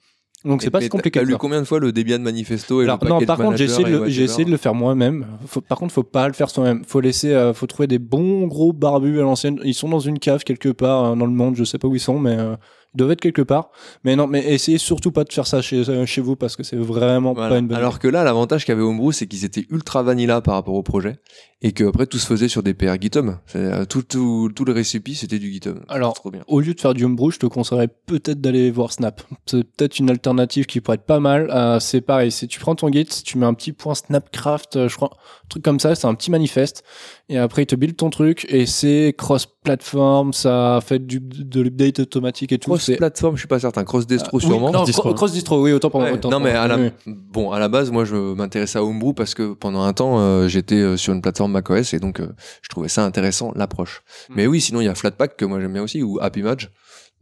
Donc 0.44 0.62
c'est 0.62 0.70
pas 0.70 0.80
si 0.80 0.88
compliqué. 0.90 1.20
T'as 1.20 1.24
lu 1.24 1.36
combien 1.38 1.60
de 1.60 1.66
fois 1.66 1.80
le 1.80 1.90
Debian 1.90 2.18
Manifesto 2.18 2.82
et 2.82 2.84
Alors, 2.84 2.98
le 3.02 3.08
non, 3.08 3.20
par 3.20 3.38
contre, 3.38 3.56
j'ai 3.56 3.64
essayé, 3.64 3.84
de 3.84 3.90
le, 3.90 3.94
j'ai 3.94 4.00
whatever 4.00 4.24
essayé 4.24 4.44
de 4.44 4.50
le 4.50 4.56
faire 4.58 4.74
moi-même. 4.74 5.26
Par 5.68 5.78
contre, 5.78 5.94
faut 5.94 6.02
pas 6.02 6.26
le 6.28 6.34
faire 6.34 6.50
soi-même. 6.50 6.84
Faut 6.84 7.00
laisser, 7.00 7.32
euh, 7.32 7.54
faut 7.54 7.66
trouver 7.66 7.86
des 7.86 7.98
bons 7.98 8.46
gros 8.46 8.74
barbus 8.74 9.20
à 9.20 9.22
l'ancienne. 9.22 9.58
Ils 9.64 9.74
sont 9.74 9.88
dans 9.88 10.00
une 10.00 10.18
cave 10.18 10.44
quelque 10.44 10.68
part 10.68 11.04
euh, 11.04 11.16
dans 11.16 11.24
le 11.24 11.32
monde. 11.32 11.56
Je 11.56 11.64
sais 11.64 11.78
pas 11.78 11.88
où 11.88 11.94
ils 11.94 12.00
sont, 12.00 12.18
mais 12.18 12.36
euh, 12.38 12.56
doivent 12.94 13.12
être 13.12 13.20
quelque 13.20 13.42
part. 13.42 13.70
Mais 14.04 14.16
non, 14.16 14.26
mais 14.26 14.44
essayez 14.52 14.78
surtout 14.78 15.10
pas 15.12 15.24
de 15.24 15.32
faire 15.32 15.46
ça 15.46 15.62
chez, 15.62 15.88
euh, 15.88 16.06
chez 16.06 16.20
vous 16.20 16.36
parce 16.36 16.56
que 16.56 16.62
c'est 16.62 16.76
vraiment 16.76 17.32
Voilà. 17.34 17.50
pas 17.50 17.58
une 17.58 17.66
bonne 17.68 17.76
Alors 17.76 17.98
que 17.98 18.08
là, 18.08 18.24
l'avantage 18.24 18.64
qu'avait 18.64 18.82
Homebrew, 18.82 19.12
c'est 19.12 19.26
qu'ils 19.26 19.44
étaient 19.44 19.66
ultra 19.70 20.02
vanilla 20.02 20.40
par 20.40 20.54
rapport 20.54 20.74
au 20.74 20.82
projet 20.82 21.18
et 21.62 21.72
que 21.72 21.84
après 21.84 22.06
tout 22.06 22.18
se 22.18 22.26
faisait 22.26 22.48
sur 22.48 22.62
des 22.62 22.74
PR 22.74 23.00
GitHub. 23.00 23.30
Euh, 23.56 23.84
Tout, 23.86 24.02
tout, 24.02 24.50
tout 24.54 24.64
le 24.64 24.72
récipi, 24.72 25.14
c'était 25.14 25.38
du 25.38 25.50
GitHub. 25.50 25.78
Alors, 25.88 26.12
trop 26.14 26.30
bien. 26.30 26.42
au 26.46 26.60
lieu 26.60 26.74
de 26.74 26.80
faire 26.80 26.92
du 26.94 27.04
homebrew, 27.04 27.30
je 27.30 27.38
te 27.38 27.46
conseillerais 27.46 27.88
peut-être 27.88 28.40
d'aller 28.40 28.70
voir 28.70 28.92
Snap. 28.92 29.22
C'est 29.46 29.64
peut-être 29.64 29.98
une 29.98 30.10
alternative 30.10 30.66
qui 30.66 30.80
pourrait 30.80 30.96
être 30.96 31.06
pas 31.06 31.20
mal. 31.20 31.50
Euh, 31.50 31.80
c'est 31.80 32.00
pareil, 32.02 32.30
c'est 32.30 32.46
tu 32.46 32.60
prends 32.60 32.74
ton 32.74 32.92
Git, 32.92 33.06
tu 33.24 33.38
mets 33.38 33.46
un 33.46 33.54
petit 33.54 33.72
point 33.72 33.94
Snapcraft, 33.94 34.88
je 34.88 34.94
crois, 34.96 35.10
un 35.12 35.48
truc 35.48 35.62
comme 35.64 35.80
ça, 35.80 35.94
c'est 35.94 36.06
un 36.06 36.14
petit 36.14 36.30
manifeste, 36.30 36.84
et 37.28 37.38
après 37.38 37.62
il 37.62 37.66
te 37.66 37.74
build 37.74 37.96
ton 37.96 38.10
truc, 38.10 38.46
et 38.48 38.66
c'est 38.66 39.14
cross-platform, 39.16 40.32
ça 40.32 40.80
fait 40.84 40.98
du, 40.98 41.20
de 41.20 41.60
l'update 41.60 42.00
automatique 42.00 42.52
et 42.52 42.58
tout. 42.58 42.70
Cross 42.70 42.90
plateforme, 42.96 43.36
je 43.36 43.40
suis 43.40 43.48
pas 43.48 43.58
certain. 43.60 43.84
Cross 43.84 44.06
distro 44.06 44.36
Euh, 44.38 44.40
oui, 44.42 44.46
sûrement. 44.46 44.70
non, 44.70 44.84
cro- 44.84 45.14
cross 45.14 45.32
distro, 45.32 45.62
oui, 45.62 45.72
autant 45.72 45.90
pour 45.90 46.00
Ouais, 46.00 46.12
autant 46.12 46.30
non 46.30 46.40
mais 46.40 46.50
à 46.50 46.66
la, 46.68 46.76
oui. 46.78 46.90
bon 47.06 47.50
à 47.52 47.58
la 47.58 47.68
base 47.68 47.90
moi 47.90 48.04
je 48.04 48.34
m'intéressais 48.34 48.78
à 48.78 48.84
Homebrew 48.84 49.14
parce 49.14 49.34
que 49.34 49.54
pendant 49.54 49.82
un 49.82 49.92
temps 49.92 50.18
euh, 50.18 50.48
j'étais 50.48 50.76
euh, 50.76 50.96
sur 50.96 51.12
une 51.14 51.22
plateforme 51.22 51.52
macOS 51.52 51.94
et 51.94 51.98
donc 51.98 52.20
euh, 52.20 52.28
je 52.62 52.68
trouvais 52.68 52.88
ça 52.88 53.04
intéressant 53.04 53.52
l'approche. 53.56 54.02
Hmm. 54.28 54.34
Mais 54.36 54.46
oui 54.46 54.60
sinon 54.60 54.80
il 54.80 54.84
y 54.84 54.88
a 54.88 54.94
Flatpak 54.94 55.36
que 55.36 55.44
moi 55.44 55.60
j'aime 55.60 55.72
bien 55.72 55.82
aussi 55.82 56.02
ou 56.02 56.18
Happy 56.20 56.42
Match, 56.42 56.70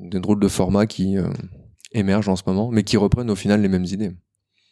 des 0.00 0.20
drôles 0.20 0.40
de 0.40 0.48
formats 0.48 0.86
qui 0.86 1.16
euh, 1.16 1.24
émergent 1.92 2.28
en 2.28 2.36
ce 2.36 2.42
moment 2.46 2.70
mais 2.72 2.82
qui 2.82 2.96
reprennent 2.96 3.30
au 3.30 3.36
final 3.36 3.60
les 3.62 3.68
mêmes 3.68 3.84
idées. 3.84 4.12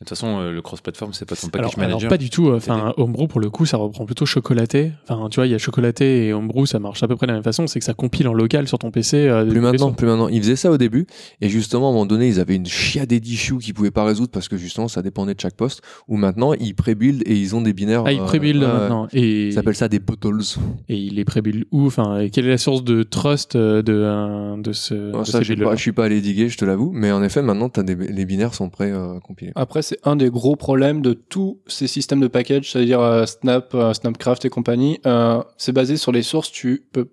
De 0.01 0.07
toute 0.07 0.17
façon, 0.17 0.39
euh, 0.41 0.51
le 0.51 0.63
cross-platform, 0.63 1.13
c'est 1.13 1.27
pas 1.29 1.37
ton 1.37 1.49
package 1.49 1.73
Alors, 1.75 1.79
alors, 1.79 1.89
manager. 1.91 2.09
pas 2.09 2.17
du 2.17 2.31
tout. 2.31 2.51
Enfin, 2.51 2.95
Homebrew 2.97 3.29
pour 3.29 3.39
le 3.39 3.51
coup, 3.51 3.67
ça 3.67 3.77
reprend 3.77 4.07
plutôt 4.07 4.25
chocolaté. 4.25 4.93
Enfin, 5.07 5.29
tu 5.29 5.37
vois, 5.37 5.47
il 5.47 5.51
y 5.51 5.55
a 5.55 5.59
chocolaté 5.59 6.27
et 6.29 6.33
Homebrew, 6.33 6.65
ça 6.65 6.79
marche 6.79 7.03
à 7.03 7.09
peu 7.09 7.17
près 7.17 7.27
de 7.27 7.33
la 7.33 7.37
même 7.37 7.45
façon. 7.45 7.67
C'est 7.67 7.81
que 7.81 7.85
ça 7.85 7.93
compile 7.93 8.27
en 8.27 8.33
local 8.33 8.67
sur 8.67 8.79
ton 8.79 8.91
PC. 8.91 9.19
euh, 9.29 9.45
Plus 9.45 9.61
maintenant, 9.61 9.93
plus 9.93 10.07
maintenant. 10.07 10.29
Ils 10.29 10.41
faisaient 10.41 10.57
ça 10.57 10.71
au 10.71 10.79
début, 10.79 11.07
et 11.43 11.51
justement, 11.51 11.89
à 11.89 11.91
un 11.91 11.93
moment 11.93 12.07
donné, 12.07 12.29
ils 12.29 12.41
avaient 12.41 12.57
une 12.57 12.65
chiadée 12.65 13.21
d'issues 13.21 13.59
qu'ils 13.59 13.75
pouvaient 13.75 13.91
pas 13.91 14.05
résoudre 14.05 14.31
parce 14.31 14.49
que 14.49 14.57
justement, 14.57 14.89
ça 14.89 15.03
dépendait 15.03 15.35
de 15.35 15.41
chaque 15.41 15.55
poste. 15.55 15.83
Ou 16.09 16.17
maintenant, 16.17 16.55
ils 16.55 16.75
pré-build 16.75 17.23
et 17.27 17.35
ils 17.37 17.55
ont 17.55 17.61
des 17.61 17.75
binaires. 17.75 18.05
Ah, 18.07 18.13
ils 18.13 18.21
euh, 18.21 18.25
pré-build 18.25 18.63
ouais, 18.63 18.69
maintenant. 18.69 19.07
Et 19.13 19.49
Ils 19.49 19.59
appellent 19.59 19.75
ça 19.77 19.89
des 19.89 19.99
bottles. 19.99 20.41
Et 20.89 20.97
il 20.97 21.17
les 21.17 21.27
pré-build 21.27 21.67
où? 21.73 21.85
Enfin, 21.87 22.27
quelle 22.33 22.47
est 22.47 22.51
la 22.51 22.57
source 22.59 22.85
de 22.85 23.03
trust 23.03 23.55
euh, 23.55 23.83
de, 23.83 23.93
euh, 23.93 24.57
de 24.57 24.73
ce. 24.73 25.13
Bon, 25.13 25.21
de 25.21 25.25
ça, 25.27 25.41
je 25.43 25.53
suis 25.53 25.57
pas, 25.63 25.77
je 25.77 25.81
suis 25.83 25.93
pas 25.93 26.07
allé 26.07 26.23
diguer, 26.23 26.49
je 26.49 26.57
te 26.57 26.65
l'avoue. 26.65 26.91
Mais 26.95 27.13
en 27.13 27.23
effet, 27.23 27.43
maintenant, 27.43 27.69
t'as 27.69 27.83
des, 27.83 27.95
les 27.95 28.25
binaires 28.25 28.55
sont 28.55 28.71
prêts 28.71 28.91
euh, 28.91 29.21
compilés. 29.21 29.53
Après, 29.57 29.83
c'est 29.91 29.99
un 30.05 30.15
des 30.15 30.31
gros 30.31 30.55
problèmes 30.55 31.03
de 31.03 31.15
tous 31.15 31.59
ces 31.67 31.89
systèmes 31.89 32.21
de 32.21 32.29
package, 32.29 32.71
c'est-à-dire 32.71 33.01
euh, 33.01 33.27
Snap, 33.27 33.75
euh, 33.75 33.93
Snapcraft 33.93 34.45
et 34.45 34.49
compagnie. 34.49 35.01
Euh, 35.05 35.43
c'est 35.57 35.73
basé 35.73 35.97
sur 35.97 36.13
les 36.13 36.23
sources, 36.23 36.53
tu 36.53 36.85
peux 36.93 37.09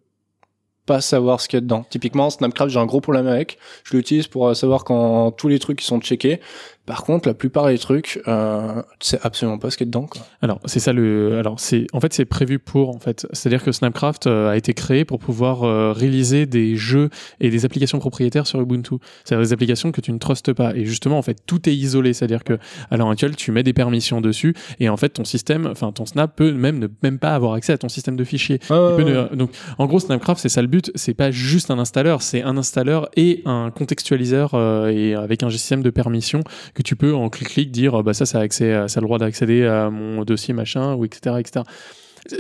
pas 0.86 1.02
savoir 1.02 1.42
ce 1.42 1.48
qu'il 1.48 1.58
y 1.58 1.60
a 1.60 1.62
dedans. 1.62 1.88
Typiquement, 1.90 2.30
Snapcraft, 2.30 2.70
j'ai 2.72 2.80
un 2.80 2.86
gros 2.86 3.02
problème 3.02 3.26
avec. 3.26 3.58
Je 3.84 3.98
l'utilise 3.98 4.28
pour 4.28 4.56
savoir 4.56 4.84
quand 4.84 5.32
tous 5.32 5.48
les 5.48 5.58
trucs 5.58 5.82
sont 5.82 6.00
checkés. 6.00 6.40
Par 6.88 7.04
contre, 7.04 7.28
la 7.28 7.34
plupart 7.34 7.68
des 7.68 7.78
trucs, 7.78 8.22
euh, 8.30 8.82
tu 9.00 9.10
sais 9.10 9.20
absolument 9.22 9.58
pas 9.58 9.70
ce 9.70 9.78
qu'il 9.78 9.86
y 9.86 9.90
a 9.90 9.92
dedans. 9.92 10.08
Quoi. 10.08 10.22
Alors 10.42 10.62
c'est 10.64 10.80
ça 10.80 10.94
le. 10.94 11.38
Alors 11.38 11.60
c'est 11.60 11.86
en 11.92 12.00
fait 12.00 12.14
c'est 12.14 12.24
prévu 12.24 12.60
pour 12.60 12.96
en 12.96 13.00
fait. 13.00 13.28
C'est-à-dire 13.34 13.62
que 13.62 13.74
Snapcraft 13.74 14.26
euh, 14.28 14.50
a 14.50 14.56
été 14.56 14.74
créé 14.74 15.04
pour 15.04 15.20
pouvoir 15.20 15.64
euh, 15.64 15.92
réaliser 15.92 16.46
des 16.46 16.78
jeux 16.78 17.10
et 17.42 17.50
des 17.50 17.66
applications 17.66 18.00
propriétaires 18.00 18.48
sur 18.48 18.62
Ubuntu. 18.62 18.96
C'est-à-dire 19.26 19.46
des 19.46 19.52
applications 19.52 19.92
que 19.92 20.00
tu 20.00 20.14
ne 20.14 20.18
trustes 20.18 20.54
pas. 20.54 20.74
Et 20.78 20.86
justement 20.86 21.18
en 21.18 21.22
fait 21.22 21.38
tout 21.46 21.68
est 21.68 21.76
isolé. 21.76 22.14
C'est-à-dire 22.14 22.46
que 22.46 22.58
à 22.90 22.96
l'heure 22.96 23.10
actuelle 23.10 23.36
tu 23.36 23.52
mets 23.52 23.64
des 23.64 23.74
permissions 23.74 24.22
dessus 24.22 24.56
et 24.80 24.88
en 24.88 24.96
fait 24.96 25.10
ton 25.10 25.26
système, 25.26 25.68
enfin 25.68 25.92
ton 25.92 26.06
Snap 26.06 26.38
peut 26.38 26.54
même 26.54 26.80
ne 26.80 26.88
même 27.04 27.20
pas 27.20 27.36
avoir 27.36 27.52
accès 27.56 27.74
à 27.74 27.78
ton 27.78 27.90
système 27.90 28.16
de 28.16 28.24
fichiers. 28.24 28.60
Ne- 28.70 29.36
donc 29.36 29.52
en 29.78 29.88
gros 29.88 30.00
Snapcraft 30.00 30.40
c'est 30.40 30.48
ça 30.48 30.62
le 30.62 30.70
but. 30.70 30.90
C'est 30.96 31.14
pas 31.14 31.32
juste 31.32 31.70
un 31.70 31.80
installeur, 31.80 32.22
c'est 32.22 32.44
un 32.44 32.56
installeur 32.56 33.10
et 33.18 33.42
un 33.46 33.72
contextualiseur 33.72 34.52
euh, 34.54 34.88
et 34.88 35.16
avec 35.16 35.44
un 35.44 35.50
système 35.50 35.84
de 35.84 35.90
permissions 35.90 36.44
que 36.78 36.84
tu 36.84 36.96
peux 36.96 37.14
en 37.14 37.30
clic-clic 37.30 37.72
dire 37.72 38.00
euh, 38.00 38.04
bah 38.04 38.14
ça 38.14 38.26
ça 38.26 38.40
a 38.40 38.42
accès 38.44 38.72
à- 38.74 38.88
ça 38.88 39.00
a 39.00 39.02
le 39.02 39.08
droit 39.08 39.18
d'accéder 39.20 39.66
à 39.66 39.90
mon 39.90 40.24
dossier 40.24 40.54
machin 40.54 40.94
ou 40.94 41.04
etc 41.06 41.36
etc 41.40 41.66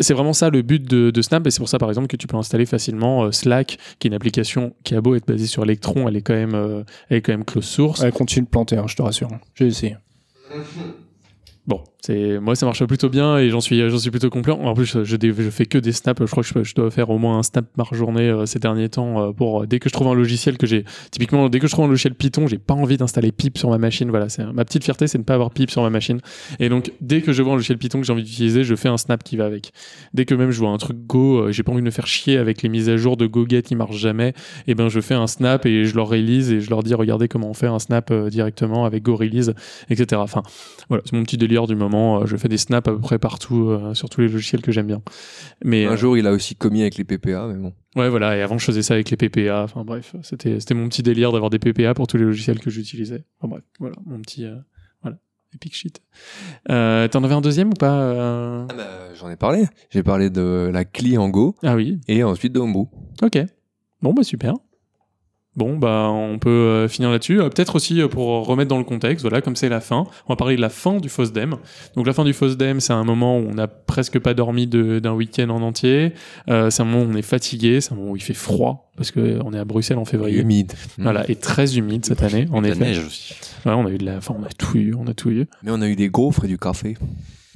c'est 0.01 0.14
vraiment 0.14 0.34
ça 0.34 0.49
le 0.49 0.61
but 0.64 0.84
de, 0.84 1.11
de 1.11 1.22
Snap 1.22 1.47
et 1.47 1.51
c'est 1.51 1.59
pour 1.59 1.69
ça 1.69 1.77
par 1.77 1.88
exemple 1.89 2.07
que 2.07 2.18
tu 2.18 2.27
peux 2.27 2.35
installer 2.38 2.65
facilement 2.65 3.23
euh, 3.23 3.31
Slack 3.31 3.77
qui 3.99 4.07
est 4.07 4.09
une 4.09 4.14
application 4.15 4.73
qui 4.84 4.95
a 4.95 5.01
beau 5.01 5.15
être 5.15 5.26
basée 5.27 5.47
sur 5.47 5.64
Electron 5.64 6.07
elle 6.07 6.15
est 6.18 6.22
quand 6.22 6.34
même 6.34 6.55
euh, 6.55 6.84
elle 7.09 7.18
est 7.18 7.22
quand 7.22 7.31
même 7.34 7.45
close 7.45 7.65
source 7.65 8.01
Elle 8.03 8.11
continue 8.11 8.45
de 8.45 8.49
planter, 8.49 8.77
hein, 8.77 8.85
je 8.88 8.95
te 8.95 9.01
rassure. 9.01 9.30
J'ai 9.55 9.68
essayé. 9.68 9.95
Bon, 11.65 11.84
moi 12.42 12.56
ça 12.56 12.66
marche 12.66 12.84
plutôt 12.86 13.10
bien 13.10 13.38
et 13.38 13.50
j'en 13.50 13.60
suis 13.60 13.82
plutôt 14.12 14.30
complet. 14.30 14.54
En 14.54 14.74
plus, 14.74 14.86
je, 14.86 15.04
je 15.04 15.50
fais 15.50 15.66
que 15.66 15.78
des 15.78 15.92
snaps. 15.92 16.22
Je 16.22 16.32
crois 16.32 16.44
que 16.44 16.64
je, 16.64 16.76
dois 16.76 16.92
faire 16.92 17.10
au 17.10 17.18
moins 17.18 17.40
un 17.40 17.44
snap 17.44 17.66
par 17.76 17.94
journée 17.94 18.30
euh, 18.30 18.46
ces 18.46 18.60
derniers 18.60 18.90
temps 18.90 19.22
euh, 19.22 19.32
pour 19.32 19.68
dès 19.68 19.80
que 19.80 19.90
je 19.90 19.94
trouve 19.94 20.08
un 20.08 20.14
logiciel 20.14 20.58
que 20.58 20.68
j'ai 20.68 20.86
typiquement 21.12 21.50
dès 21.50 21.60
que 21.60 21.68
je 21.68 21.72
trouve 21.72 21.86
un 21.86 21.90
logiciel 21.90 22.16
Python, 22.16 22.48
j'ai 22.48 22.58
pas 22.58 22.74
envie 22.74 22.98
d'installer 22.98 23.32
Pip 23.32 23.58
sur 23.58 23.70
ma 23.70 23.78
machine. 23.78 24.10
Voilà, 24.10 24.30
c'est 24.30 24.46
ma 24.46 24.66
petite 24.66 24.84
fierté, 24.84 25.08
c'est 25.08 25.18
de 25.18 25.24
ne 25.24 25.26
pas 25.26 25.34
avoir 25.34 25.52
Pip 25.52 25.70
sur 25.70 25.82
ma 25.82 25.90
machine. 25.90 26.20
Et 26.60 26.70
donc 26.70 26.92
dès 27.02 27.22
que 27.22 27.34
je 27.34 27.42
vois 27.42 27.54
un 27.54 27.56
logiciel 27.56 27.78
Python 27.78 28.00
que 28.00 28.06
j'ai 28.06 28.14
envie 28.14 28.24
d'utiliser, 28.24 28.64
je 28.64 28.76
fais 28.76 28.90
un 28.90 28.98
snap 28.98 29.24
qui 29.24 29.38
va 29.38 29.46
avec. 29.46 29.72
Dès 30.14 30.26
que 30.26 30.36
même 30.36 30.52
je 30.52 30.60
vois 30.60 30.70
un 30.70 30.78
truc 30.78 30.98
Go, 31.08 31.38
euh, 31.38 31.52
j'ai 31.52 31.64
pas 31.64 31.72
envie 31.72 31.82
de 31.82 31.86
me 31.86 31.92
faire 31.92 32.08
chier 32.08 32.38
avec 32.38 32.62
les 32.62 32.70
mises 32.70 32.90
à 32.90 32.98
jour 32.98 33.18
de 33.18 33.28
GoGet 33.28 33.64
qui 33.64 33.76
marchent 33.76 33.98
jamais. 33.98 34.34
Et 34.68 34.76
ben 34.76 34.90
je 34.90 35.00
fais 35.00 35.16
un 35.16 35.28
snap 35.28 35.66
et 35.66 35.86
je 35.86 35.96
leur 35.96 36.10
release 36.10 36.52
et 36.52 36.62
je 36.62 36.70
leur 36.70 36.84
dis 36.84 36.94
regardez 36.94 37.28
comment 37.28 37.50
on 37.50 37.54
fait 37.54 37.68
un 37.68 37.80
snap 37.80 38.12
euh, 38.12 38.30
directement 38.30 38.86
avec 38.86 39.04
Go 39.04 39.16
Release, 39.16 39.54
etc. 39.90 40.22
Enfin 40.24 40.44
voilà, 40.90 41.04
c'est 41.06 41.14
mon 41.14 41.24
petit 41.24 41.38
délire 41.38 41.68
du 41.68 41.76
moment. 41.76 41.97
Euh, 42.22 42.26
Je 42.26 42.38
fais 42.38 42.48
des 42.48 42.57
snaps 42.57 42.88
à 42.88 42.91
peu 42.91 42.99
près 42.99 43.19
partout 43.19 43.69
euh, 43.69 43.94
sur 43.94 44.10
tous 44.10 44.22
les 44.22 44.28
logiciels 44.28 44.61
que 44.61 44.72
j'aime 44.72 44.88
bien. 44.88 45.02
Mais 45.64 45.86
Un 45.86 45.91
euh, 45.94 45.98
jour, 45.98 46.18
il 46.18 46.26
a 46.28 46.32
aussi 46.32 46.56
commis 46.56 46.82
avec 46.82 46.98
les 46.98 47.03
PPA, 47.03 47.48
mais 47.48 47.56
bon. 47.56 47.74
ouais 47.95 48.10
voilà, 48.10 48.38
et 48.38 48.41
avant 48.41 48.57
je 48.57 48.65
faisais 48.65 48.82
ça 48.82 48.94
avec 48.94 49.10
les 49.10 49.18
PPA. 49.18 49.64
Enfin 49.64 49.84
bref, 49.84 50.15
c'était 50.24 50.60
c'était 50.60 50.74
mon 50.74 50.88
petit 50.90 51.03
délire 51.03 51.32
d'avoir 51.32 51.49
des 51.49 51.60
PPA 51.60 51.94
pour 51.94 52.07
tous 52.07 52.18
les 52.18 52.24
logiciels 52.26 52.60
que 52.60 52.69
j'utilisais. 52.69 53.24
Enfin 53.40 53.49
bref, 53.49 53.64
voilà, 53.80 53.95
mon 54.06 54.19
petit 54.19 54.45
voilà, 55.02 55.18
epic 55.53 55.76
shit. 55.76 56.02
Euh, 56.69 57.07
T'en 57.07 57.24
avais 57.24 57.36
un 57.36 57.41
deuxième 57.41 57.69
ou 57.69 57.74
pas 57.80 58.65
Ah 58.69 58.74
bah, 58.76 59.14
J'en 59.15 59.30
ai 59.30 59.36
parlé. 59.36 59.65
J'ai 59.90 60.03
parlé 60.03 60.30
de 60.30 60.69
la 60.72 60.86
CLI 60.86 61.18
en 61.18 61.30
Go. 61.30 61.56
Ah 61.64 61.76
oui. 61.76 61.99
Et 62.07 62.24
ensuite 62.24 62.53
de 62.53 62.60
Homebrew. 62.60 62.88
Ok. 63.22 63.40
Bon, 64.02 64.14
bah 64.14 64.24
super. 64.24 64.53
Bon, 65.58 65.76
bah 65.76 66.10
on 66.14 66.38
peut 66.38 66.50
euh, 66.50 66.88
finir 66.88 67.10
là-dessus. 67.10 67.42
Euh, 67.42 67.50
Peut-être 67.50 67.76
aussi 67.76 68.00
euh, 68.00 68.08
pour 68.08 68.46
remettre 68.46 68.70
dans 68.70 68.78
le 68.78 68.84
contexte, 68.84 69.24
voilà, 69.24 69.42
comme 69.42 69.56
c'est 69.56 69.70
la 69.70 69.82
fin, 69.82 70.06
on 70.28 70.34
va 70.34 70.36
parler 70.36 70.56
de 70.56 70.62
la 70.62 70.70
fin 70.70 70.98
du 71.00 71.10
FOSDEM. 71.10 71.56
Donc 71.96 72.06
la 72.06 72.14
fin 72.14 72.24
du 72.24 72.32
FOSDEM, 72.34 72.80
c'est 72.80 72.94
un 72.94 73.04
moment 73.04 73.40
où 73.40 73.48
on 73.50 73.56
n'a 73.56 73.68
presque 73.68 74.20
pas 74.20 74.36
dormi 74.36 74.68
de- 74.68 75.00
d'un 75.00 75.14
week-end 75.14 75.50
en 75.50 75.64
entier. 75.64 76.14
Euh, 76.48 76.70
c'est 76.70 76.84
un 76.84 76.86
moment 76.86 77.04
où 77.04 77.12
on 77.12 77.16
est 77.18 77.24
fatigué, 77.24 77.82
c'est 77.82 77.94
un 77.94 77.96
moment 77.96 78.12
où 78.12 78.16
il 78.16 78.22
fait 78.22 78.36
froid, 78.36 78.92
parce 78.98 79.10
qu'on 79.10 79.52
est 79.54 79.58
à 79.60 79.66
Bruxelles 79.66 79.98
en 79.98 80.06
février. 80.06 80.40
Humide. 80.40 80.74
Voilà, 81.00 81.28
et 81.30 81.36
très 81.36 81.76
humide 81.78 82.06
cette 82.06 82.22
année, 82.22 82.46
en 82.52 82.60
Avec 82.64 82.78
la 82.80 82.86
effet. 82.86 82.86
neige 83.00 83.06
aussi. 83.08 83.34
Ouais, 83.66 83.74
on 83.74 83.86
a 83.88 83.90
eu 83.90 83.98
de 83.98 84.06
la... 84.06 84.18
Enfin, 84.18 84.36
on 84.40 84.44
a 84.44 84.50
tout 84.58 84.78
eu, 84.78 84.94
on 84.94 85.08
a 85.08 85.14
tout 85.16 85.32
eu. 85.32 85.48
Mais 85.64 85.72
on 85.72 85.82
a 85.82 85.88
eu 85.88 85.96
des 85.96 86.10
gaufres 86.10 86.46
et 86.46 86.48
du 86.48 86.60
café. 86.60 86.96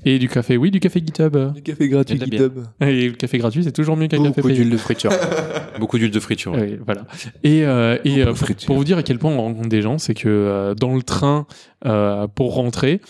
Et 0.04 0.18
du 0.18 0.28
café, 0.28 0.58
oui, 0.58 0.72
du 0.72 0.80
café 0.80 1.02
GitHub. 1.06 1.54
Du 1.54 1.62
café 1.62 1.88
gratuit 1.88 2.18
Et. 2.18 2.26
GitHub. 2.26 2.54
Et 2.82 3.10
le 3.10 3.14
café 3.14 3.38
gratuit, 3.38 3.64
c'est 3.64 3.72
toujours 3.72 3.96
mieux 3.98 4.08
qu'un 4.08 4.18
café 4.18 4.42
Beaucoup 4.42 4.52
d'huile 4.52 4.70
de 4.70 4.78
friture. 4.78 5.12
Beaucoup 5.80 5.98
d'huile 5.98 6.12
de 6.12 6.20
friture. 6.20 6.54
ouais. 6.54 6.72
Oui, 6.72 6.80
voilà. 6.86 7.06
Et, 7.44 7.64
euh, 7.66 7.98
euh, 8.06 8.26
pour, 8.26 8.38
friture. 8.38 8.68
pour 8.68 8.78
vous 8.78 8.84
dire 8.84 8.98
à 8.98 9.04
quel 9.04 9.20
point 9.20 9.32
on 9.32 9.42
rencontre 9.42 9.70
des 9.70 9.82
gens, 9.82 9.98
c'est 9.98 10.14
que 10.14 10.28
euh, 10.28 10.74
dans 10.74 10.96
le 10.96 11.04
train 11.04 11.46
euh, 11.86 12.28
pour 12.28 12.56
rentrer, 12.56 13.02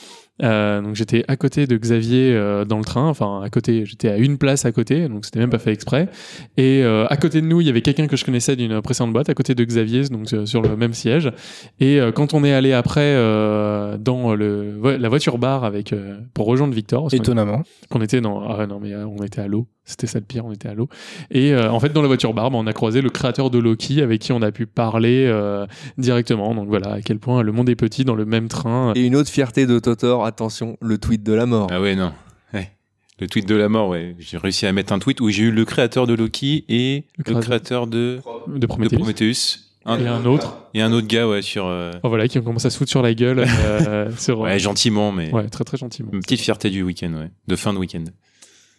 euh, 0.41 0.81
donc 0.81 0.95
j'étais 0.95 1.23
à 1.27 1.35
côté 1.35 1.67
de 1.67 1.77
Xavier 1.77 2.33
euh, 2.33 2.65
dans 2.65 2.77
le 2.77 2.83
train, 2.83 3.07
enfin 3.07 3.41
à 3.43 3.49
côté, 3.49 3.85
j'étais 3.85 4.09
à 4.09 4.17
une 4.17 4.37
place 4.37 4.65
à 4.65 4.71
côté, 4.71 5.07
donc 5.07 5.25
c'était 5.25 5.39
même 5.39 5.49
pas 5.49 5.59
fait 5.59 5.73
exprès. 5.73 6.09
Et 6.57 6.81
euh, 6.83 7.05
à 7.09 7.17
côté 7.17 7.41
de 7.41 7.47
nous, 7.47 7.61
il 7.61 7.67
y 7.67 7.69
avait 7.69 7.81
quelqu'un 7.81 8.07
que 8.07 8.15
je 8.15 8.25
connaissais 8.25 8.55
d'une 8.55 8.81
précédente 8.81 9.13
boîte, 9.13 9.29
à 9.29 9.33
côté 9.33 9.55
de 9.55 9.63
Xavier, 9.63 10.03
donc 10.09 10.31
euh, 10.33 10.45
sur 10.45 10.61
le 10.61 10.75
même 10.75 10.93
siège. 10.93 11.31
Et 11.79 11.99
euh, 11.99 12.11
quand 12.11 12.33
on 12.33 12.43
est 12.43 12.53
allé 12.53 12.73
après 12.73 13.01
euh, 13.01 13.97
dans 13.97 14.33
le 14.33 14.79
la 14.99 15.09
voiture 15.09 15.37
bar 15.37 15.63
avec 15.63 15.93
euh, 15.93 16.19
pour 16.33 16.45
rejoindre 16.45 16.73
Victor, 16.73 17.13
Étonnamment. 17.13 17.63
qu'on 17.89 18.01
était 18.01 18.21
dans 18.21 18.41
ah 18.47 18.65
non 18.67 18.79
mais 18.81 18.95
on 18.95 19.23
était 19.23 19.41
à 19.41 19.47
l'eau 19.47 19.67
c'était 19.83 20.07
ça 20.07 20.19
le 20.19 20.25
pire 20.25 20.45
on 20.45 20.51
était 20.51 20.67
à 20.69 20.73
l'eau 20.73 20.87
et 21.31 21.53
euh, 21.53 21.71
en 21.71 21.79
fait 21.79 21.89
dans 21.89 22.01
la 22.01 22.07
voiture 22.07 22.33
barbe 22.33 22.53
on 22.53 22.67
a 22.67 22.73
croisé 22.73 23.01
le 23.01 23.09
créateur 23.09 23.49
de 23.49 23.57
Loki 23.59 24.01
avec 24.01 24.21
qui 24.21 24.31
on 24.31 24.41
a 24.41 24.51
pu 24.51 24.65
parler 24.67 25.25
euh, 25.27 25.65
directement 25.97 26.53
donc 26.55 26.67
voilà 26.67 26.93
à 26.93 27.01
quel 27.01 27.17
point 27.19 27.41
le 27.41 27.51
monde 27.51 27.67
est 27.69 27.75
petit 27.75 28.05
dans 28.05 28.15
le 28.15 28.25
même 28.25 28.47
train 28.47 28.93
Et 28.95 29.01
une 29.01 29.15
autre 29.15 29.29
fierté 29.29 29.65
de 29.65 29.79
Totor, 29.79 30.23
attention, 30.25 30.77
le 30.81 30.97
tweet 30.97 31.23
de 31.23 31.33
la 31.33 31.45
mort. 31.45 31.67
Ah 31.71 31.81
ouais, 31.81 31.95
non. 31.95 32.11
Ouais. 32.53 32.71
Le 33.19 33.27
tweet 33.27 33.47
de 33.47 33.55
la 33.55 33.69
mort, 33.69 33.89
ouais. 33.89 34.15
J'ai 34.19 34.37
réussi 34.37 34.65
à 34.65 34.71
mettre 34.73 34.93
un 34.93 34.99
tweet 34.99 35.19
où 35.21 35.29
j'ai 35.29 35.43
eu 35.43 35.51
le 35.51 35.65
créateur 35.65 36.05
de 36.07 36.13
Loki 36.13 36.63
et 36.69 37.05
Le 37.25 37.33
le 37.33 37.39
créateur- 37.39 37.87
de, 37.87 38.19
Prometheus 38.67 38.97
Prometheus. 38.97 39.59
et 39.87 40.07
un 40.07 40.25
autre 40.25 40.57
Et 40.73 40.81
un 40.81 40.91
autre 40.93 41.07
gars, 41.07 41.27
ouais, 41.27 41.41
sur. 41.41 41.65
euh, 41.65 41.91
oh, 42.03 42.09
voilà 42.09 42.27
qui 42.27 42.37
ont 42.39 42.43
commencé 42.43 42.67
à 42.67 42.69
se 42.69 42.77
foutre 42.77 42.91
sur 42.91 43.01
la 43.01 43.13
gueule 43.13 43.43
euh, 43.47 44.11
sur 44.17 44.39
Ouais, 44.41 44.59
gentiment, 44.59 45.11
mais. 45.11 45.31
ouais 45.33 45.47
très 45.49 45.63
très 45.63 45.77
gentiment 45.77 46.09
Une 46.13 46.19
petite 46.21 46.41
fierté 46.41 46.69
du 46.69 46.83
week-end, 46.83 47.13
ouais. 47.13 47.31
De 47.47 47.55
fin 47.55 47.73
de 47.73 47.79
week-end. 47.79 48.03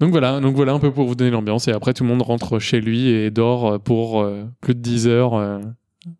Donc 0.02 0.10
voilà 0.10 0.40
donc 0.40 0.56
voilà 0.56 0.72
un 0.72 0.80
peu 0.80 0.90
pour 0.90 1.06
vous 1.06 1.14
donner 1.14 1.30
l'ambiance. 1.30 1.68
Et 1.68 1.70
après 1.70 1.94
tout 1.94 2.02
le 2.02 2.08
monde 2.08 2.22
rentre 2.22 2.58
chez 2.58 2.80
lui 2.80 3.06
et 3.06 3.30
dort 3.30 3.74
euh, 3.74 3.78
pour 3.78 4.20
euh, 4.20 4.42
plus 4.60 4.74
de 4.74 4.80
10 4.80 5.06
heures 5.06 5.34
euh, 5.34 5.60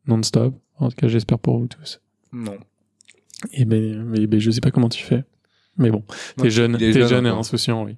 non-stop. 0.07 0.55
En 0.79 0.89
tout 0.89 0.95
cas 0.95 1.09
j'espère 1.09 1.41
pour 1.41 1.59
vous 1.59 1.67
tous. 1.67 2.01
Non. 2.33 2.59
et 3.53 3.65
ben, 3.65 4.05
mais, 4.05 4.29
ben, 4.29 4.39
je 4.39 4.53
sais 4.53 4.61
pas 4.61 4.71
comment 4.71 4.89
tu 4.89 5.03
fais 5.03 5.25
mais 5.79 5.91
bon 5.91 6.05
T'es 6.37 6.51
jeune, 6.51 6.77
t'es 6.77 6.93
jeune 6.93 7.09
jeune 7.09 7.27
et 7.27 7.31
insouciant, 7.31 7.85
oui. 7.85 7.97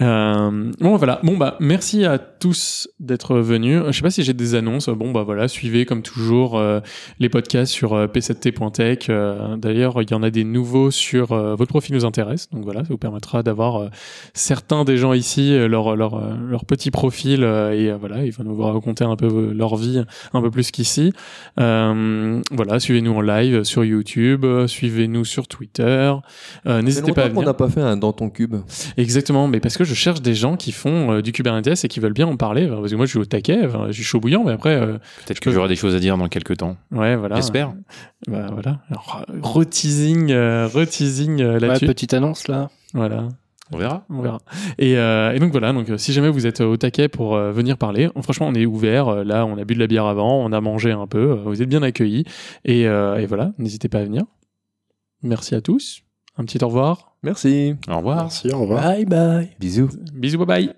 Euh, 0.00 0.70
bon 0.80 0.96
voilà, 0.96 1.18
bon 1.24 1.36
bah 1.36 1.56
merci 1.58 2.04
à 2.04 2.18
tous 2.18 2.88
d'être 3.00 3.36
venus. 3.36 3.82
Je 3.88 3.92
sais 3.92 4.02
pas 4.02 4.10
si 4.10 4.22
j'ai 4.22 4.32
des 4.32 4.54
annonces. 4.54 4.88
Bon 4.88 5.10
bah 5.10 5.24
voilà, 5.24 5.48
suivez 5.48 5.84
comme 5.84 6.02
toujours 6.02 6.58
euh, 6.58 6.80
les 7.18 7.28
podcasts 7.28 7.72
sur 7.72 7.94
euh, 7.94 8.06
p7t.tech. 8.06 9.06
Euh, 9.08 9.56
D'ailleurs, 9.56 10.00
il 10.00 10.10
y 10.10 10.14
en 10.14 10.22
a 10.22 10.30
des 10.30 10.44
nouveaux 10.44 10.90
sur 10.90 11.32
euh, 11.32 11.54
votre 11.54 11.70
profil 11.70 11.94
nous 11.94 12.04
intéresse. 12.04 12.48
Donc 12.50 12.64
voilà, 12.64 12.80
ça 12.80 12.88
vous 12.90 12.98
permettra 12.98 13.42
d'avoir 13.42 13.76
euh, 13.76 13.88
certains 14.32 14.84
des 14.84 14.96
gens 14.96 15.12
ici 15.12 15.52
euh, 15.52 15.66
leur 15.66 15.96
leur 15.96 16.14
euh, 16.14 16.34
leur 16.48 16.64
petit 16.64 16.90
profil 16.90 17.42
euh, 17.42 17.72
et 17.72 17.90
euh, 17.90 17.96
voilà, 17.98 18.24
ils 18.24 18.32
vont 18.32 18.44
nous 18.44 18.56
raconter 18.62 19.04
un 19.04 19.16
peu 19.16 19.26
euh, 19.26 19.52
leur 19.52 19.76
vie 19.76 20.02
un 20.32 20.40
peu 20.40 20.50
plus 20.50 20.70
qu'ici. 20.70 21.12
Euh, 21.58 22.40
voilà, 22.52 22.78
suivez-nous 22.78 23.12
en 23.12 23.20
live 23.20 23.64
sur 23.64 23.84
YouTube, 23.84 24.44
euh, 24.44 24.66
suivez-nous 24.68 25.24
sur 25.24 25.48
Twitter. 25.48 26.14
N'hésitez 26.90 27.12
pas 27.12 27.24
à 27.24 27.28
venir. 27.28 27.44
n'a 27.46 27.54
pas 27.54 27.68
fait 27.68 27.80
un 27.80 27.96
dans 27.96 28.12
ton 28.12 28.30
cube. 28.30 28.56
Exactement, 28.96 29.46
mais 29.48 29.60
parce 29.60 29.76
que 29.76 29.84
je 29.84 29.94
cherche 29.94 30.20
des 30.22 30.34
gens 30.34 30.56
qui 30.56 30.72
font 30.72 31.12
euh, 31.12 31.22
du 31.22 31.32
Kubernetes 31.32 31.84
et 31.84 31.88
qui 31.88 32.00
veulent 32.00 32.12
bien 32.12 32.26
en 32.26 32.36
parler. 32.36 32.66
Enfin, 32.70 32.80
Parce 32.80 32.90
que 32.92 32.96
moi, 32.96 33.06
je 33.06 33.10
suis 33.10 33.18
au 33.18 33.24
taquet, 33.24 33.60
enfin, 33.66 33.86
je 33.88 33.92
suis 33.92 34.02
chaud 34.04 34.20
bouillant, 34.20 34.44
mais 34.44 34.52
après, 34.52 34.74
euh, 34.76 34.98
Peut-être 35.26 35.40
que 35.40 35.50
j'aurai 35.50 35.68
des 35.68 35.76
choses 35.76 35.94
à 35.94 35.98
dire 36.00 36.16
dans 36.18 36.28
quelques 36.28 36.56
temps. 36.58 36.76
ouais, 36.92 37.16
voilà. 37.16 37.36
J'espère. 37.36 37.72
Bah, 38.28 38.46
voilà. 38.52 38.80
Euh, 38.92 38.96
Reteasing, 39.42 40.30
euh, 40.32 40.66
reteasing 40.66 41.40
euh, 41.40 41.54
Ouais, 41.54 41.60
là-dessus. 41.60 41.86
petite 41.86 42.14
annonce 42.14 42.48
là. 42.48 42.68
Voilà. 42.94 43.28
On 43.72 43.76
verra. 43.78 44.04
On 44.10 44.20
verra. 44.20 44.38
Et, 44.78 44.96
euh, 44.98 45.32
et 45.32 45.38
donc 45.38 45.52
voilà, 45.52 45.72
donc 45.72 45.86
si 45.96 46.12
jamais 46.12 46.28
vous 46.28 46.46
êtes 46.48 46.60
au 46.60 46.76
taquet 46.76 47.06
pour 47.08 47.36
euh, 47.36 47.52
venir 47.52 47.78
parler, 47.78 48.08
on- 48.16 48.22
franchement, 48.22 48.48
on 48.48 48.54
est 48.54 48.66
ouvert. 48.66 49.24
Là, 49.24 49.46
on 49.46 49.56
a 49.58 49.64
bu 49.64 49.74
de 49.74 49.78
la 49.78 49.86
bière 49.86 50.06
avant, 50.06 50.44
on 50.44 50.50
a 50.50 50.60
mangé 50.60 50.90
un 50.90 51.06
peu. 51.06 51.34
vous 51.44 51.62
êtes 51.62 51.68
bien 51.68 51.82
accueillis. 51.82 52.24
Et, 52.64 52.88
euh, 52.88 53.16
et 53.18 53.26
voilà, 53.26 53.52
n'hésitez 53.58 53.88
pas 53.88 53.98
à 54.00 54.04
venir. 54.04 54.24
Merci 55.22 55.54
à 55.54 55.60
tous. 55.60 56.02
Un 56.40 56.44
petit 56.44 56.64
au 56.64 56.68
revoir. 56.68 57.12
Merci. 57.22 57.74
Au 57.86 57.98
revoir. 57.98 58.22
Merci, 58.22 58.50
au 58.50 58.60
revoir. 58.60 58.82
Bye 58.82 59.04
bye. 59.04 59.50
Bisous. 59.58 59.90
Bisous, 60.14 60.38
bye 60.38 60.46
bye. 60.46 60.74